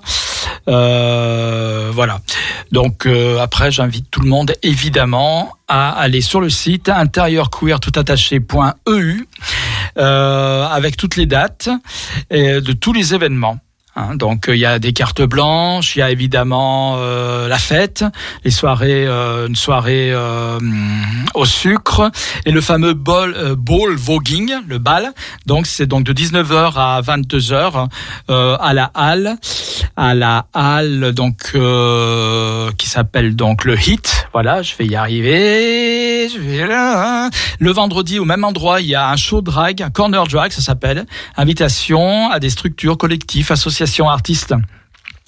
Euh, 0.67 1.91
voilà. 1.93 2.19
Donc 2.71 3.05
euh, 3.05 3.39
après 3.39 3.71
j'invite 3.71 4.09
tout 4.09 4.21
le 4.21 4.29
monde 4.29 4.53
évidemment 4.63 5.53
à 5.67 5.91
aller 5.91 6.21
sur 6.21 6.41
le 6.41 6.49
site 6.49 6.89
intérieurqueer 6.89 7.79
tout 7.79 7.91
attaché.eu 7.95 9.27
euh, 9.97 10.67
avec 10.67 10.97
toutes 10.97 11.15
les 11.15 11.25
dates 11.25 11.69
de 12.31 12.71
tous 12.71 12.93
les 12.93 13.13
événements. 13.13 13.59
Hein, 13.95 14.15
donc 14.15 14.49
euh, 14.49 14.55
il 14.55 14.59
y 14.59 14.65
a 14.65 14.79
des 14.79 14.91
cartes 14.91 15.21
blanches, 15.21 15.95
il 15.95 15.99
y 15.99 16.01
a 16.01 16.09
évidemment 16.09 16.95
euh, 16.97 17.47
la 17.47 17.59
fête, 17.59 18.03
les 18.43 18.49
soirées, 18.49 19.05
euh, 19.05 19.47
une 19.47 19.55
soirée 19.55 20.11
euh, 20.11 20.57
au 21.35 21.45
sucre 21.45 22.09
et 22.45 22.51
le 22.51 22.59
fameux 22.59 22.95
ball, 22.95 23.35
euh, 23.37 23.55
ball 23.55 23.93
voguing, 23.93 24.51
le 24.67 24.79
bal. 24.79 25.13
Donc 25.45 25.67
c'est 25.67 25.85
donc 25.85 26.05
de 26.05 26.13
19h 26.13 26.73
à 26.75 27.01
22h 27.01 27.87
euh, 28.31 28.57
à 28.59 28.73
la 28.73 28.89
halle, 28.95 29.37
à 29.95 30.15
la 30.15 30.47
halle 30.53 31.11
donc 31.11 31.51
qui 32.77 32.89
s'appelle 32.89 33.35
donc 33.35 33.63
le 33.63 33.77
Hit. 33.77 34.27
Voilà, 34.33 34.63
je 34.63 34.75
vais 34.75 34.87
y 34.87 34.95
arriver. 34.95 36.29
Le 37.59 37.71
vendredi 37.71 38.17
au 38.17 38.25
même 38.25 38.43
endroit, 38.43 38.81
il 38.81 38.87
y 38.87 38.95
a 38.95 39.09
un 39.09 39.15
show 39.15 39.41
drag, 39.41 39.83
un 39.83 39.91
corner 39.91 40.25
drag, 40.25 40.51
ça 40.51 40.61
s'appelle. 40.61 41.05
Invitation 41.37 42.31
à 42.31 42.39
des 42.39 42.49
structures, 42.49 42.97
collectifs, 42.97 43.51
artistes 44.07 44.55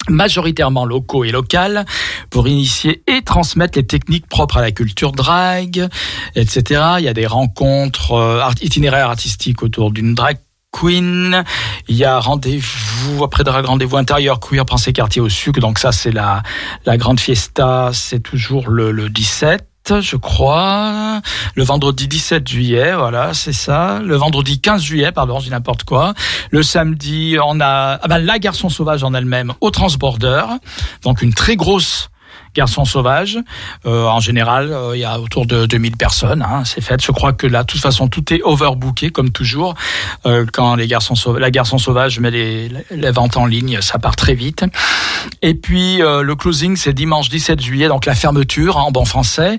majoritairement 0.08 0.84
locaux 0.84 1.24
et 1.24 1.30
locales 1.30 1.84
pour 2.30 2.48
initier 2.48 3.02
et 3.06 3.22
transmettre 3.22 3.78
les 3.78 3.86
techniques 3.86 4.28
propres 4.28 4.58
à 4.58 4.60
la 4.60 4.70
culture 4.70 5.12
drag, 5.12 5.88
etc. 6.34 6.82
Il 6.98 7.04
y 7.04 7.08
a 7.08 7.14
des 7.14 7.26
rencontres 7.26 8.12
euh, 8.12 8.48
itinéraires 8.62 9.08
artistiques 9.08 9.62
autour 9.62 9.90
d'une 9.90 10.14
drag 10.14 10.38
queen. 10.70 11.44
Il 11.88 11.96
y 11.96 12.04
a 12.04 12.20
rendez-vous 12.20 13.24
après 13.24 13.44
drag 13.44 13.64
rendez-vous 13.64 13.96
intérieur 13.96 14.40
queer 14.40 14.64
pensée 14.64 14.92
quartier 14.92 15.20
au 15.20 15.28
sucre. 15.28 15.60
Donc 15.60 15.78
ça 15.78 15.92
c'est 15.92 16.12
la 16.12 16.42
la 16.84 16.96
grande 16.96 17.20
fiesta, 17.20 17.90
c'est 17.92 18.20
toujours 18.20 18.68
le 18.68 19.08
17 19.08 19.66
je 20.00 20.16
crois, 20.16 21.20
le 21.54 21.64
vendredi 21.64 22.08
17 22.08 22.48
juillet, 22.48 22.94
voilà, 22.94 23.34
c'est 23.34 23.52
ça. 23.52 24.00
Le 24.02 24.16
vendredi 24.16 24.60
15 24.60 24.82
juillet, 24.82 25.12
pardon, 25.12 25.38
dis 25.38 25.50
n'importe 25.50 25.84
quoi. 25.84 26.14
Le 26.50 26.62
samedi, 26.62 27.36
on 27.42 27.60
a 27.60 27.98
ah 28.02 28.08
ben, 28.08 28.18
la 28.18 28.38
garçon 28.38 28.68
sauvage 28.68 29.04
en 29.04 29.14
elle-même 29.14 29.52
au 29.60 29.70
transborder, 29.70 30.44
donc 31.02 31.22
une 31.22 31.34
très 31.34 31.56
grosse 31.56 32.10
garçon 32.56 32.84
sauvage. 32.84 33.38
Euh, 33.84 34.06
en 34.06 34.20
général, 34.20 34.72
euh, 34.72 34.96
il 34.96 35.00
y 35.00 35.04
a 35.04 35.20
autour 35.20 35.46
de 35.46 35.66
2000 35.66 35.96
personnes. 35.96 36.42
Hein, 36.42 36.62
c'est 36.64 36.80
fait. 36.80 37.02
Je 37.02 37.12
crois 37.12 37.32
que 37.32 37.46
là, 37.46 37.62
de 37.62 37.66
toute 37.66 37.80
façon, 37.80 38.08
tout 38.08 38.32
est 38.32 38.40
overbooké 38.42 39.10
comme 39.10 39.30
toujours. 39.30 39.74
Euh, 40.24 40.46
quand 40.52 40.74
les 40.74 40.86
garçons 40.86 41.14
sauvages, 41.14 41.40
la 41.40 41.50
garçon 41.50 41.78
sauvage 41.78 42.18
met 42.18 42.30
les, 42.30 42.70
les 42.90 43.10
ventes 43.10 43.36
en 43.36 43.46
ligne, 43.46 43.80
ça 43.80 43.98
part 43.98 44.16
très 44.16 44.34
vite. 44.34 44.64
Et 45.42 45.54
puis 45.54 46.02
euh, 46.02 46.22
le 46.22 46.34
closing, 46.36 46.76
c'est 46.76 46.92
dimanche 46.92 47.28
17 47.28 47.60
juillet, 47.60 47.88
donc 47.88 48.06
la 48.06 48.14
fermeture 48.14 48.78
hein, 48.78 48.82
en 48.82 48.90
bon 48.90 49.04
français, 49.04 49.58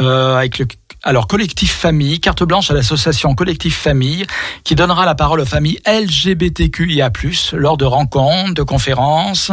euh, 0.00 0.36
avec 0.36 0.58
le 0.58 0.66
alors 1.06 1.28
collectif 1.28 1.72
famille, 1.72 2.18
carte 2.18 2.42
blanche 2.42 2.70
à 2.72 2.74
l'association 2.74 3.34
collectif 3.36 3.76
famille, 3.78 4.26
qui 4.64 4.74
donnera 4.74 5.06
la 5.06 5.14
parole 5.14 5.40
aux 5.40 5.46
familles 5.46 5.78
LGBTQIA+ 5.86 7.10
lors 7.52 7.76
de 7.76 7.84
rencontres, 7.84 8.54
de 8.54 8.62
conférences 8.64 9.52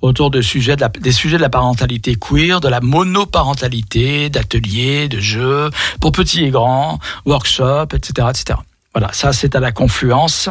autour 0.00 0.30
de 0.30 0.40
sujets 0.40 0.76
de 0.76 0.80
la- 0.80 0.88
des 0.88 1.12
sujets 1.12 1.36
de 1.36 1.42
la 1.42 1.50
parentalité 1.50 2.16
queer, 2.16 2.60
de 2.60 2.68
la 2.68 2.80
monoparentalité, 2.80 4.30
d'ateliers, 4.30 5.08
de 5.08 5.20
jeux 5.20 5.70
pour 6.00 6.12
petits 6.12 6.44
et 6.44 6.50
grands, 6.50 6.98
workshops, 7.26 7.92
etc., 7.94 8.28
etc. 8.30 8.58
Voilà, 8.94 9.12
ça 9.12 9.34
c'est 9.34 9.54
à 9.54 9.60
la 9.60 9.72
confluence. 9.72 10.48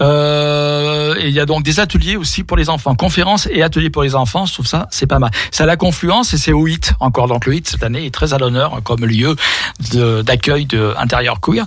Euh, 0.00 1.14
il 1.22 1.30
y 1.30 1.40
a 1.40 1.46
donc 1.46 1.62
des 1.62 1.78
ateliers 1.80 2.16
aussi 2.16 2.42
pour 2.42 2.56
les 2.56 2.70
enfants, 2.70 2.94
conférences 2.94 3.46
et 3.50 3.62
ateliers 3.62 3.90
pour 3.90 4.02
les 4.02 4.14
enfants. 4.14 4.46
Je 4.46 4.54
trouve 4.54 4.66
ça 4.66 4.88
c'est 4.90 5.06
pas 5.06 5.18
mal. 5.18 5.30
C'est 5.50 5.62
à 5.62 5.66
la 5.66 5.76
confluence 5.76 6.32
et 6.32 6.38
c'est 6.38 6.52
au 6.52 6.66
HIT 6.66 6.92
encore. 7.00 7.26
Donc 7.28 7.46
le 7.46 7.54
HIT 7.54 7.68
cette 7.68 7.82
année 7.82 8.06
est 8.06 8.14
très 8.14 8.32
à 8.34 8.38
l'honneur 8.38 8.80
comme 8.82 9.04
lieu 9.04 9.36
de- 9.92 10.22
d'accueil 10.22 10.64
de 10.66 10.94
intérieur 10.98 11.40
queer. 11.40 11.66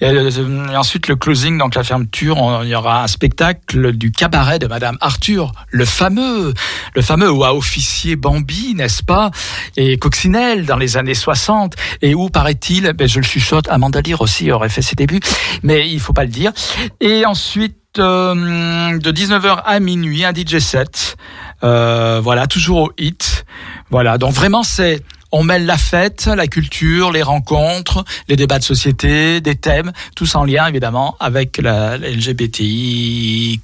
Et, 0.00 0.06
euh, 0.06 0.30
et 0.72 0.76
ensuite 0.76 1.08
le 1.08 1.16
closing, 1.16 1.58
donc 1.58 1.74
la 1.74 1.82
fermeture, 1.84 2.38
on- 2.40 2.62
il 2.62 2.68
y 2.68 2.74
aura 2.74 3.02
un 3.02 3.06
spectacle 3.08 3.92
du 3.92 4.12
cabaret 4.12 4.58
de 4.58 4.66
Madame 4.66 4.96
Arthur, 5.00 5.52
le 5.70 5.84
fameux, 5.84 6.54
le 6.94 7.02
fameux 7.02 7.30
où 7.30 7.44
a 7.44 7.54
officié 7.54 8.16
Bambi, 8.16 8.74
n'est-ce 8.74 9.02
pas, 9.02 9.30
et 9.76 9.98
Coccinelle 9.98 10.66
dans 10.66 10.76
les 10.76 10.96
années 10.96 11.14
60, 11.14 11.74
et 12.00 12.14
où 12.14 12.28
paraît-il, 12.30 12.92
ben 12.92 13.08
je 13.08 13.18
le 13.18 13.24
chuchote, 13.24 13.68
Amanda 13.68 14.00
Lear 14.00 14.20
aussi 14.20 14.50
aurait 14.52 14.68
fait 14.68 14.82
ses 14.82 14.94
débuts, 14.94 15.20
mais 15.62 15.88
il 15.88 15.98
faut 16.00 16.12
pas 16.12 16.24
le 16.24 16.30
dire. 16.30 16.52
Et 17.00 17.26
ensuite 17.26 17.76
euh, 17.98 18.98
de 18.98 19.12
19h 19.12 19.62
à 19.64 19.80
minuit 19.80 20.24
un 20.24 20.32
DJ 20.32 20.58
set, 20.58 21.16
euh, 21.62 22.20
voilà 22.22 22.46
toujours 22.46 22.78
au 22.78 22.92
hit, 22.98 23.44
voilà 23.90 24.18
donc 24.18 24.32
vraiment 24.32 24.62
c'est 24.62 25.02
on 25.32 25.42
mêle 25.42 25.66
la 25.66 25.78
fête, 25.78 26.26
la 26.26 26.46
culture, 26.46 27.10
les 27.10 27.22
rencontres, 27.22 28.04
les 28.28 28.36
débats 28.36 28.58
de 28.58 28.64
société, 28.64 29.40
des 29.40 29.56
thèmes, 29.56 29.92
tout 30.14 30.26
en 30.36 30.44
lien 30.44 30.66
évidemment 30.66 31.16
avec 31.20 31.56
la, 31.58 31.98
la 31.98 32.10
LGBTIQ+++++++++++ 32.10 33.54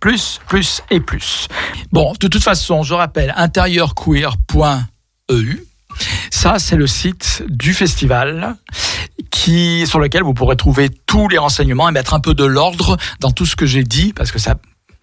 plus 0.00 0.40
et 0.90 1.00
plus. 1.00 1.48
Bon, 1.92 2.14
de 2.20 2.28
toute 2.28 2.42
façon, 2.42 2.84
je 2.84 2.94
rappelle 2.94 3.34
intérieurqueer.eu. 3.36 5.67
Ça, 6.30 6.58
c'est 6.58 6.76
le 6.76 6.86
site 6.86 7.42
du 7.48 7.74
festival 7.74 8.56
qui, 9.30 9.86
sur 9.86 9.98
lequel 9.98 10.22
vous 10.22 10.34
pourrez 10.34 10.56
trouver 10.56 10.88
tous 10.88 11.28
les 11.28 11.38
renseignements 11.38 11.88
et 11.88 11.92
mettre 11.92 12.14
un 12.14 12.20
peu 12.20 12.34
de 12.34 12.44
l'ordre 12.44 12.96
dans 13.20 13.30
tout 13.30 13.46
ce 13.46 13.56
que 13.56 13.66
j'ai 13.66 13.84
dit, 13.84 14.12
parce 14.12 14.32
que 14.32 14.38
ça, 14.38 14.56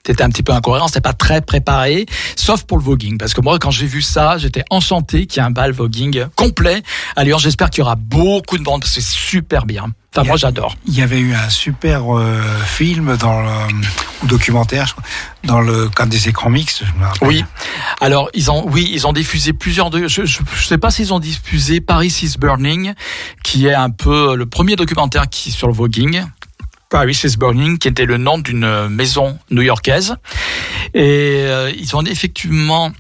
c'était 0.06 0.24
un 0.24 0.30
petit 0.30 0.44
peu 0.44 0.54
incohérent, 0.54 0.88
c'était 0.88 1.02
pas 1.02 1.14
très 1.14 1.42
préparé, 1.42 2.06
sauf 2.36 2.64
pour 2.64 2.78
le 2.78 2.84
voguing. 2.84 3.18
Parce 3.18 3.34
que 3.34 3.42
moi, 3.42 3.58
quand 3.60 3.72
j'ai 3.72 3.88
vu 3.88 4.02
ça, 4.02 4.38
j'étais 4.38 4.64
enchanté 4.70 5.26
qu'il 5.26 5.42
y 5.42 5.44
ait 5.44 5.48
un 5.48 5.52
bal 5.52 5.72
voguing 5.72 6.26
complet 6.36 6.84
à 7.16 7.24
Lyon. 7.24 7.38
J'espère 7.38 7.70
qu'il 7.70 7.80
y 7.80 7.84
aura 7.84 7.96
beaucoup 7.96 8.58
de 8.58 8.64
monde, 8.64 8.82
parce 8.82 8.94
que 8.94 9.02
c'est 9.02 9.08
super 9.08 9.66
bien. 9.66 9.94
Enfin, 10.16 10.28
moi, 10.28 10.38
j'adore. 10.38 10.76
Il 10.88 10.98
y 10.98 11.02
avait 11.02 11.20
eu 11.20 11.34
un 11.34 11.50
super 11.50 12.18
euh, 12.18 12.42
film 12.66 13.18
dans 13.18 13.42
le 13.42 13.50
ou 14.24 14.28
documentaire 14.28 14.88
je 14.88 14.94
crois, 14.94 15.04
dans 15.44 15.60
le 15.60 15.90
cadre 15.90 16.10
des 16.10 16.30
écrans. 16.30 16.50
Je 16.56 16.86
rappelle. 17.02 17.28
Oui. 17.28 17.44
Alors 18.00 18.30
ils 18.34 18.50
ont, 18.50 18.66
oui, 18.70 18.90
ils 18.94 19.08
ont 19.08 19.14
diffusé 19.14 19.52
plusieurs. 19.52 19.90
De, 19.90 20.08
je, 20.08 20.26
je, 20.26 20.40
je 20.56 20.66
sais 20.66 20.78
pas 20.78 20.92
s'ils 20.92 21.14
ont 21.14 21.20
diffusé 21.20 21.82
Paris 21.82 22.16
is 22.22 22.36
Burning, 22.40 22.94
qui 23.44 23.68
est 23.68 23.74
un 23.74 23.90
peu 23.90 24.36
le 24.36 24.46
premier 24.46 24.76
documentaire 24.76 25.28
qui 25.30 25.52
sur 25.52 25.68
le 25.68 25.74
voguing. 25.74 26.24
Paris 26.90 27.22
is 27.24 27.38
Burning, 27.38 27.78
qui 27.78 27.88
était 27.88 28.06
le 28.06 28.18
nom 28.18 28.38
d'une 28.38 28.88
maison 28.90 29.38
new-yorkaise. 29.50 30.16
Et 30.94 31.46
euh, 31.48 31.72
ils 31.76 31.96
ont 31.96 32.04
effectivement 32.06 32.92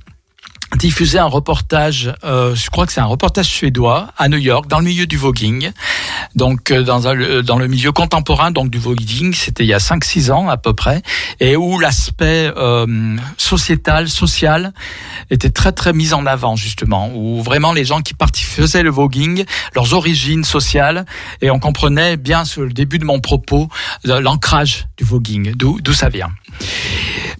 diffusé 0.76 1.20
un 1.20 1.26
reportage, 1.26 2.14
euh, 2.24 2.56
je 2.56 2.70
crois 2.70 2.86
que 2.86 2.94
c'est 2.94 3.02
un 3.02 3.06
reportage 3.06 3.46
suédois 3.46 4.08
à 4.18 4.30
New 4.30 4.38
York, 4.38 4.68
dans 4.68 4.80
le 4.80 4.86
milieu 4.86 5.08
du 5.08 5.18
voguing, 5.18 5.72
donc 6.36 6.72
euh, 6.72 6.84
dans, 6.84 7.06
euh, 7.06 7.42
le 7.42 7.68
milieu 7.68 7.92
contemporain 7.92 8.52
donc 8.52 8.70
du 8.70 8.80
voguing, 8.80 9.34
c'était 9.34 9.64
il 9.64 9.68
y 9.68 9.74
a 9.74 9.80
5-6 9.80 10.32
ans 10.32 10.50
à 10.50 10.58
peu 10.58 10.74
près, 10.74 11.02
et 11.40 11.56
où 11.56 11.80
l'aspect 11.80 12.52
euh, 12.58 13.18
sociétal, 13.38 14.10
social 14.10 14.74
était 15.30 15.50
très 15.50 15.72
très 15.72 15.94
mis 15.94 16.14
en 16.14 16.26
avant 16.26 16.56
justement, 16.56 17.12
où 17.14 17.42
vraiment 17.42 17.74
les 17.74 17.86
gens 17.86 18.02
qui 18.02 18.14
faisaient 18.44 18.84
le 18.84 18.92
voguing, 18.92 19.46
leurs 19.76 19.94
origines 19.94 20.44
sociales, 20.44 21.06
et 21.42 21.52
on 21.52 21.60
comprenait 21.60 22.18
bien 22.18 22.46
sur 22.46 22.62
le 22.62 22.74
début 22.74 23.00
de 23.00 23.06
mon 23.06 23.20
propos 23.20 23.70
euh, 24.08 24.20
l'ancrage 24.20 24.88
du 24.98 25.04
voguing, 25.04 25.54
d'où 25.56 25.94
ça 25.94 26.10
vient. 26.10 26.32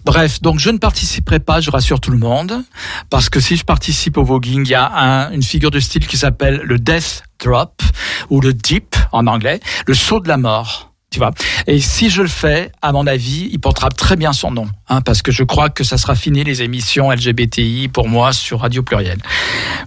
Bref, 0.04 0.40
donc 0.40 0.60
je 0.60 0.70
ne 0.70 0.78
participerai 0.78 1.40
pas, 1.40 1.60
je 1.60 1.70
rassure 1.70 2.00
tout 2.00 2.12
le 2.12 2.18
monde, 2.18 2.62
parce 3.10 3.28
que 3.28 3.40
si 3.40 3.56
je 3.56 3.64
participe 3.64 4.16
au 4.18 4.24
voguing, 4.24 4.62
il 4.64 4.70
y 4.70 4.74
a 4.74 4.86
un- 4.86 5.32
une 5.32 5.42
figure 5.42 5.70
de 5.72 5.80
style 5.80 6.06
qui 6.06 6.16
s'appelle 6.16 6.60
le 6.64 6.78
death 6.78 7.24
drop 7.42 7.82
ou 8.30 8.40
le 8.40 8.52
dip 8.54 8.94
en 9.12 9.26
anglais, 9.26 9.58
le 9.86 9.94
saut 9.94 10.20
de 10.20 10.28
la 10.28 10.36
mort. 10.36 10.92
Tu 11.10 11.18
vois. 11.18 11.30
Et 11.66 11.80
si 11.80 12.10
je 12.10 12.22
le 12.22 12.28
fais, 12.28 12.70
à 12.82 12.92
mon 12.92 13.06
avis, 13.06 13.48
il 13.50 13.58
portera 13.60 13.88
très 13.88 14.16
bien 14.16 14.32
son 14.32 14.50
nom, 14.50 14.68
hein, 14.88 15.00
parce 15.00 15.22
que 15.22 15.32
je 15.32 15.44
crois 15.44 15.70
que 15.70 15.82
ça 15.82 15.98
sera 15.98 16.14
fini 16.14 16.44
les 16.44 16.62
émissions 16.62 17.10
LGBTI 17.10 17.88
pour 17.88 18.08
moi 18.08 18.32
sur 18.32 18.60
Radio 18.60 18.82
Pluriel. 18.82 19.18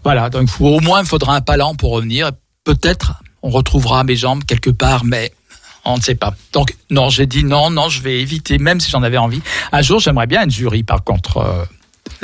Voilà, 0.03 0.29
donc 0.29 0.49
au 0.59 0.79
moins 0.79 1.01
il 1.01 1.05
faudra 1.05 1.35
un 1.35 1.41
palan 1.41 1.75
pour 1.75 1.91
revenir. 1.91 2.31
Peut-être 2.63 3.21
on 3.43 3.49
retrouvera 3.49 4.03
mes 4.03 4.15
jambes 4.15 4.43
quelque 4.45 4.69
part, 4.69 5.03
mais 5.05 5.31
on 5.93 5.97
ne 5.97 6.01
sait 6.01 6.15
pas. 6.15 6.33
Donc 6.53 6.75
non, 6.89 7.09
j'ai 7.09 7.25
dit 7.25 7.43
non, 7.43 7.69
non, 7.69 7.89
je 7.89 8.01
vais 8.01 8.19
éviter, 8.19 8.57
même 8.57 8.79
si 8.79 8.89
j'en 8.91 9.03
avais 9.03 9.17
envie. 9.17 9.41
Un 9.71 9.81
jour, 9.81 9.99
j'aimerais 9.99 10.27
bien 10.27 10.43
être 10.43 10.51
jury, 10.51 10.83
par 10.83 11.03
contre, 11.03 11.37
euh, 11.37 11.65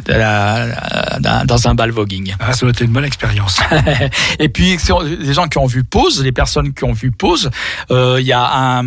la- 0.08 1.44
dans 1.46 1.68
un 1.68 1.76
bal 1.76 1.92
voguing. 1.92 2.34
Ah, 2.40 2.54
ça 2.54 2.62
doit 2.62 2.70
être 2.72 2.82
une 2.82 2.92
bonne 2.92 3.06
expérience. 3.06 3.60
Et 4.40 4.50
puis, 4.50 4.78
les 5.20 5.34
gens 5.34 5.48
qui 5.48 5.58
ont 5.58 5.66
vu 5.66 5.84
Pause, 5.84 6.24
les 6.24 6.32
personnes 6.32 6.74
qui 6.74 6.84
ont 6.84 6.94
vu 6.94 7.12
Pause, 7.12 7.50
euh, 7.92 8.18
il 8.20 8.26
y 8.26 8.34
a 8.34 8.44
un, 8.80 8.86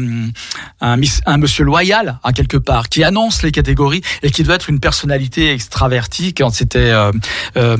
un, 0.80 1.00
un 1.26 1.36
monsieur 1.38 1.64
loyal, 1.64 2.18
à 2.22 2.32
quelque 2.32 2.56
part, 2.56 2.88
qui 2.88 3.04
annonce 3.04 3.42
les 3.42 3.52
catégories 3.52 4.02
et 4.22 4.30
qui 4.30 4.42
doit 4.42 4.54
être 4.56 4.68
une 4.70 4.80
personnalité 4.80 5.52
extravertie. 5.52 6.34
Quand 6.34 6.50
c'était 6.50 6.78
euh, 6.90 7.12
euh, 7.56 7.76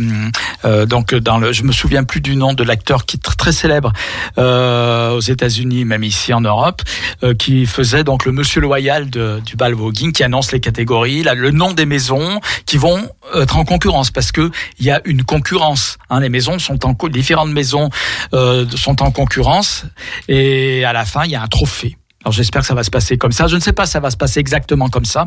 euh, 0.65 0.87
donc 0.87 1.15
dans 1.15 1.39
le, 1.39 1.53
je 1.53 1.63
me 1.65 1.73
souviens 1.73 2.05
plus 2.05 2.21
du 2.21 2.37
nom 2.37 2.55
de 2.55 2.65
l'acteur 2.65 3.05
qui 3.07 3.17
est 3.17 3.21
tr- 3.27 3.37
très 3.37 3.53
célèbre 3.53 3.93
euh, 4.39 5.11
aux 5.13 5.21
États-Unis, 5.21 5.85
même 5.85 6.05
ici 6.05 6.33
en 6.33 6.41
Europe, 6.41 6.83
euh, 7.23 7.35
qui 7.35 7.67
faisait 7.67 8.05
donc 8.05 8.25
le 8.25 8.33
monsieur 8.33 8.61
loyal 8.61 9.11
de, 9.11 9.41
du 9.45 9.57
bal 9.57 9.75
voguing, 9.75 10.13
qui 10.13 10.23
annonce 10.25 10.53
les 10.53 10.61
catégories, 10.61 11.23
là, 11.23 11.35
le 11.35 11.51
nom 11.51 11.73
des 11.73 11.87
maisons 11.87 12.41
qui 12.67 12.77
vont 12.77 13.09
être 13.35 13.57
en 13.57 13.65
concurrence 13.65 14.11
parce 14.11 14.33
que 14.33 14.51
il 14.79 14.87
y 14.87 14.91
a 14.91 15.01
une 15.05 15.25
concurrence. 15.25 15.99
Hein, 16.11 16.21
les 16.21 16.29
maisons 16.29 16.59
sont 16.59 16.87
en 16.87 16.95
différentes 17.09 17.51
maisons 17.51 17.91
euh, 18.35 18.67
sont 18.71 19.03
en 19.03 19.11
concurrence 19.11 19.85
et 20.29 20.85
à 20.85 20.93
la 20.93 21.05
fin 21.05 21.25
il 21.25 21.31
y 21.31 21.37
a 21.37 21.43
un 21.43 21.49
trophée. 21.49 21.97
Alors 22.25 22.33
j'espère 22.33 22.63
que 22.63 22.67
ça 22.67 22.75
va 22.75 22.83
se 22.83 22.91
passer 22.91 23.17
comme 23.17 23.33
ça. 23.33 23.47
Je 23.47 23.57
ne 23.57 23.61
sais 23.61 23.73
pas 23.73 23.87
si 23.87 23.93
ça 23.93 24.01
va 24.01 24.11
se 24.11 24.17
passer 24.17 24.41
exactement 24.41 24.89
comme 24.89 25.05
ça. 25.05 25.27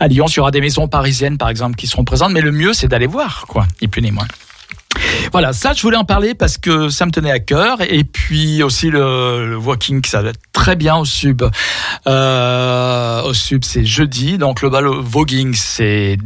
À 0.00 0.08
Lyon, 0.08 0.26
il 0.26 0.36
y 0.36 0.40
aura 0.40 0.50
des 0.50 0.60
maisons 0.60 0.88
parisiennes 0.88 1.38
par 1.38 1.48
exemple 1.48 1.76
qui 1.76 1.86
seront 1.86 2.04
présentes, 2.04 2.32
mais 2.32 2.40
le 2.40 2.52
mieux 2.52 2.72
c'est 2.72 2.88
d'aller 2.88 3.06
voir 3.06 3.46
quoi, 3.48 3.66
ni 3.80 3.88
plus 3.88 4.02
ni 4.02 4.10
moins. 4.10 4.26
Voilà, 5.32 5.52
ça 5.52 5.72
je 5.72 5.82
voulais 5.82 5.96
en 5.96 6.04
parler 6.04 6.34
parce 6.34 6.58
que 6.58 6.88
ça 6.88 7.06
me 7.06 7.10
tenait 7.10 7.30
à 7.30 7.38
cœur 7.38 7.80
et 7.80 8.04
puis 8.04 8.62
aussi 8.62 8.90
le, 8.90 9.50
le 9.50 9.56
walking 9.56 10.04
ça 10.04 10.22
va 10.22 10.30
être 10.30 10.40
très 10.52 10.76
bien 10.76 10.96
au 10.96 11.04
sub. 11.04 11.42
Euh, 12.06 13.22
au 13.22 13.34
sub 13.34 13.64
c'est 13.64 13.84
jeudi, 13.84 14.38
donc 14.38 14.62
le 14.62 14.70
bal 14.70 14.86
voguing 14.86 15.54
c'est 15.54 16.18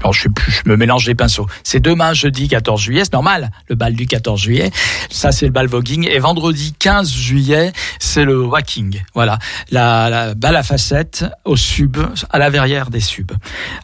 alors 0.00 0.12
je 0.12 0.22
sais 0.22 0.28
plus, 0.28 0.62
je 0.64 0.70
me 0.70 0.76
mélange 0.76 1.06
les 1.06 1.14
pinceaux. 1.14 1.46
C'est 1.64 1.80
demain 1.80 2.12
jeudi 2.12 2.48
14 2.48 2.80
juillet, 2.80 3.02
c'est 3.04 3.12
normal, 3.12 3.50
le 3.68 3.74
bal 3.74 3.94
du 3.94 4.06
14 4.06 4.40
juillet. 4.40 4.70
Ça 5.10 5.32
c'est 5.32 5.46
le 5.46 5.52
bal 5.52 5.66
voguing 5.66 6.06
et 6.08 6.18
vendredi 6.18 6.74
15 6.78 7.12
juillet 7.12 7.72
c'est 7.98 8.24
le 8.24 8.42
walking. 8.44 9.02
Voilà, 9.14 9.38
la, 9.70 10.10
la 10.10 10.34
bal 10.34 10.56
à 10.56 10.62
facettes 10.62 11.24
au 11.44 11.56
sub, 11.56 11.96
à 12.30 12.38
la 12.38 12.50
verrière 12.50 12.90
des 12.90 13.00
subs, 13.00 13.32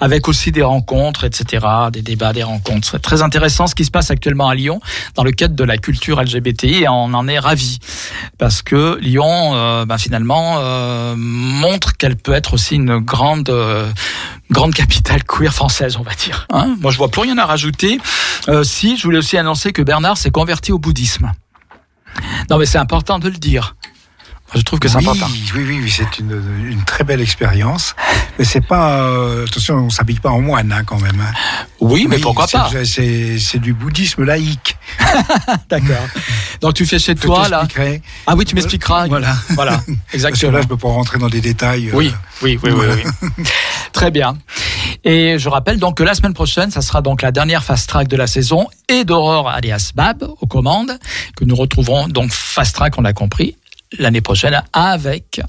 avec 0.00 0.28
aussi 0.28 0.52
des 0.52 0.62
rencontres, 0.62 1.24
etc., 1.24 1.66
des 1.92 2.02
débats, 2.02 2.32
des 2.32 2.42
rencontres. 2.42 2.88
C'est 2.92 3.02
très 3.02 3.22
intéressant 3.22 3.66
ce 3.66 3.74
qui 3.74 3.84
se 3.84 3.90
passe 3.90 4.03
actuellement 4.10 4.48
à 4.48 4.54
Lyon 4.54 4.80
dans 5.14 5.24
le 5.24 5.32
cadre 5.32 5.54
de 5.54 5.64
la 5.64 5.76
culture 5.76 6.22
LGBTI 6.22 6.82
et 6.82 6.88
on 6.88 7.14
en 7.14 7.28
est 7.28 7.38
ravi 7.38 7.78
parce 8.38 8.62
que 8.62 8.98
Lyon, 9.00 9.54
euh, 9.54 9.84
ben, 9.84 9.98
finalement, 9.98 10.56
euh, 10.58 11.14
montre 11.16 11.96
qu'elle 11.96 12.16
peut 12.16 12.32
être 12.32 12.54
aussi 12.54 12.76
une 12.76 12.98
grande 12.98 13.48
euh, 13.50 13.90
grande 14.50 14.74
capitale 14.74 15.24
queer 15.24 15.52
française, 15.52 15.96
on 15.98 16.02
va 16.02 16.14
dire. 16.14 16.46
Hein 16.52 16.76
Moi, 16.80 16.90
je 16.90 16.98
vois 16.98 17.08
plus 17.08 17.22
rien 17.22 17.38
à 17.38 17.46
rajouter. 17.46 17.98
Euh, 18.48 18.62
si, 18.62 18.96
je 18.96 19.02
voulais 19.04 19.18
aussi 19.18 19.36
annoncer 19.36 19.72
que 19.72 19.82
Bernard 19.82 20.16
s'est 20.16 20.30
converti 20.30 20.72
au 20.72 20.78
bouddhisme. 20.78 21.32
Non, 22.50 22.58
mais 22.58 22.66
c'est 22.66 22.78
important 22.78 23.18
de 23.18 23.28
le 23.28 23.36
dire. 23.36 23.76
Je 24.54 24.60
trouve 24.62 24.78
que 24.78 24.88
c'est 24.88 24.98
oui, 24.98 25.04
important. 25.04 25.26
Oui, 25.56 25.64
oui, 25.66 25.80
oui, 25.82 25.90
c'est 25.90 26.18
une, 26.20 26.40
une 26.70 26.84
très 26.84 27.02
belle 27.04 27.20
expérience. 27.20 27.94
Mais 28.38 28.44
c'est 28.44 28.60
pas. 28.64 29.00
euh, 29.00 29.46
attention, 29.46 29.74
on 29.76 29.90
s'habille 29.90 30.20
pas 30.20 30.30
en 30.30 30.40
moine 30.40 30.72
hein, 30.72 30.82
quand 30.84 31.00
même. 31.00 31.20
hein. 31.20 31.32
Oui, 31.80 32.06
mais 32.08 32.18
pourquoi 32.18 32.46
pas? 32.46 32.70
c'est- 32.84 33.58
du 33.58 33.72
bouddhisme 33.72 34.24
laïque. 34.24 34.76
D'accord. 35.68 36.06
Donc 36.60 36.74
tu 36.74 36.86
fais 36.86 36.98
chez 36.98 37.14
toi 37.14 37.48
là? 37.48 37.66
Ah 38.26 38.34
oui, 38.36 38.44
tu 38.44 38.54
m'expliqueras. 38.54 39.06
Voilà. 39.08 39.34
Voilà, 39.50 39.72
Parce 39.76 39.86
que 39.86 40.14
exactement. 40.14 40.52
là, 40.52 40.62
je 40.62 40.66
peux 40.68 40.76
pas 40.76 40.88
rentrer 40.88 41.18
dans 41.18 41.28
des 41.28 41.40
détails. 41.40 41.88
euh, 41.88 41.92
Oui, 41.94 42.12
oui, 42.42 42.58
oui, 42.62 42.70
oui, 42.70 42.76
voilà. 42.76 42.94
oui. 42.94 43.44
Très 43.92 44.10
bien. 44.10 44.36
Et 45.04 45.38
je 45.38 45.48
rappelle 45.48 45.78
donc 45.78 45.98
que 45.98 46.02
la 46.02 46.14
semaine 46.14 46.32
prochaine, 46.34 46.70
ça 46.70 46.80
sera 46.80 47.02
donc 47.02 47.22
la 47.22 47.30
dernière 47.32 47.62
fast 47.64 47.88
track 47.88 48.08
de 48.08 48.16
la 48.16 48.26
saison 48.26 48.66
et 48.88 49.04
d'Aurore 49.04 49.48
alias 49.48 49.90
Bab 49.94 50.22
aux 50.40 50.46
commandes 50.46 50.98
que 51.36 51.44
nous 51.44 51.54
retrouverons 51.56 52.08
donc 52.08 52.30
fast 52.32 52.74
track, 52.74 52.94
on 52.98 53.02
l'a 53.02 53.12
compris, 53.12 53.56
l'année 53.98 54.20
prochaine 54.20 54.62
avec 54.72 55.40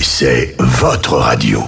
c'est 0.00 0.54
votre 0.58 1.16
radio. 1.16 1.64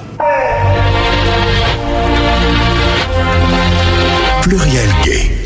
Pluriel 4.43 4.91
Gay. 5.05 5.38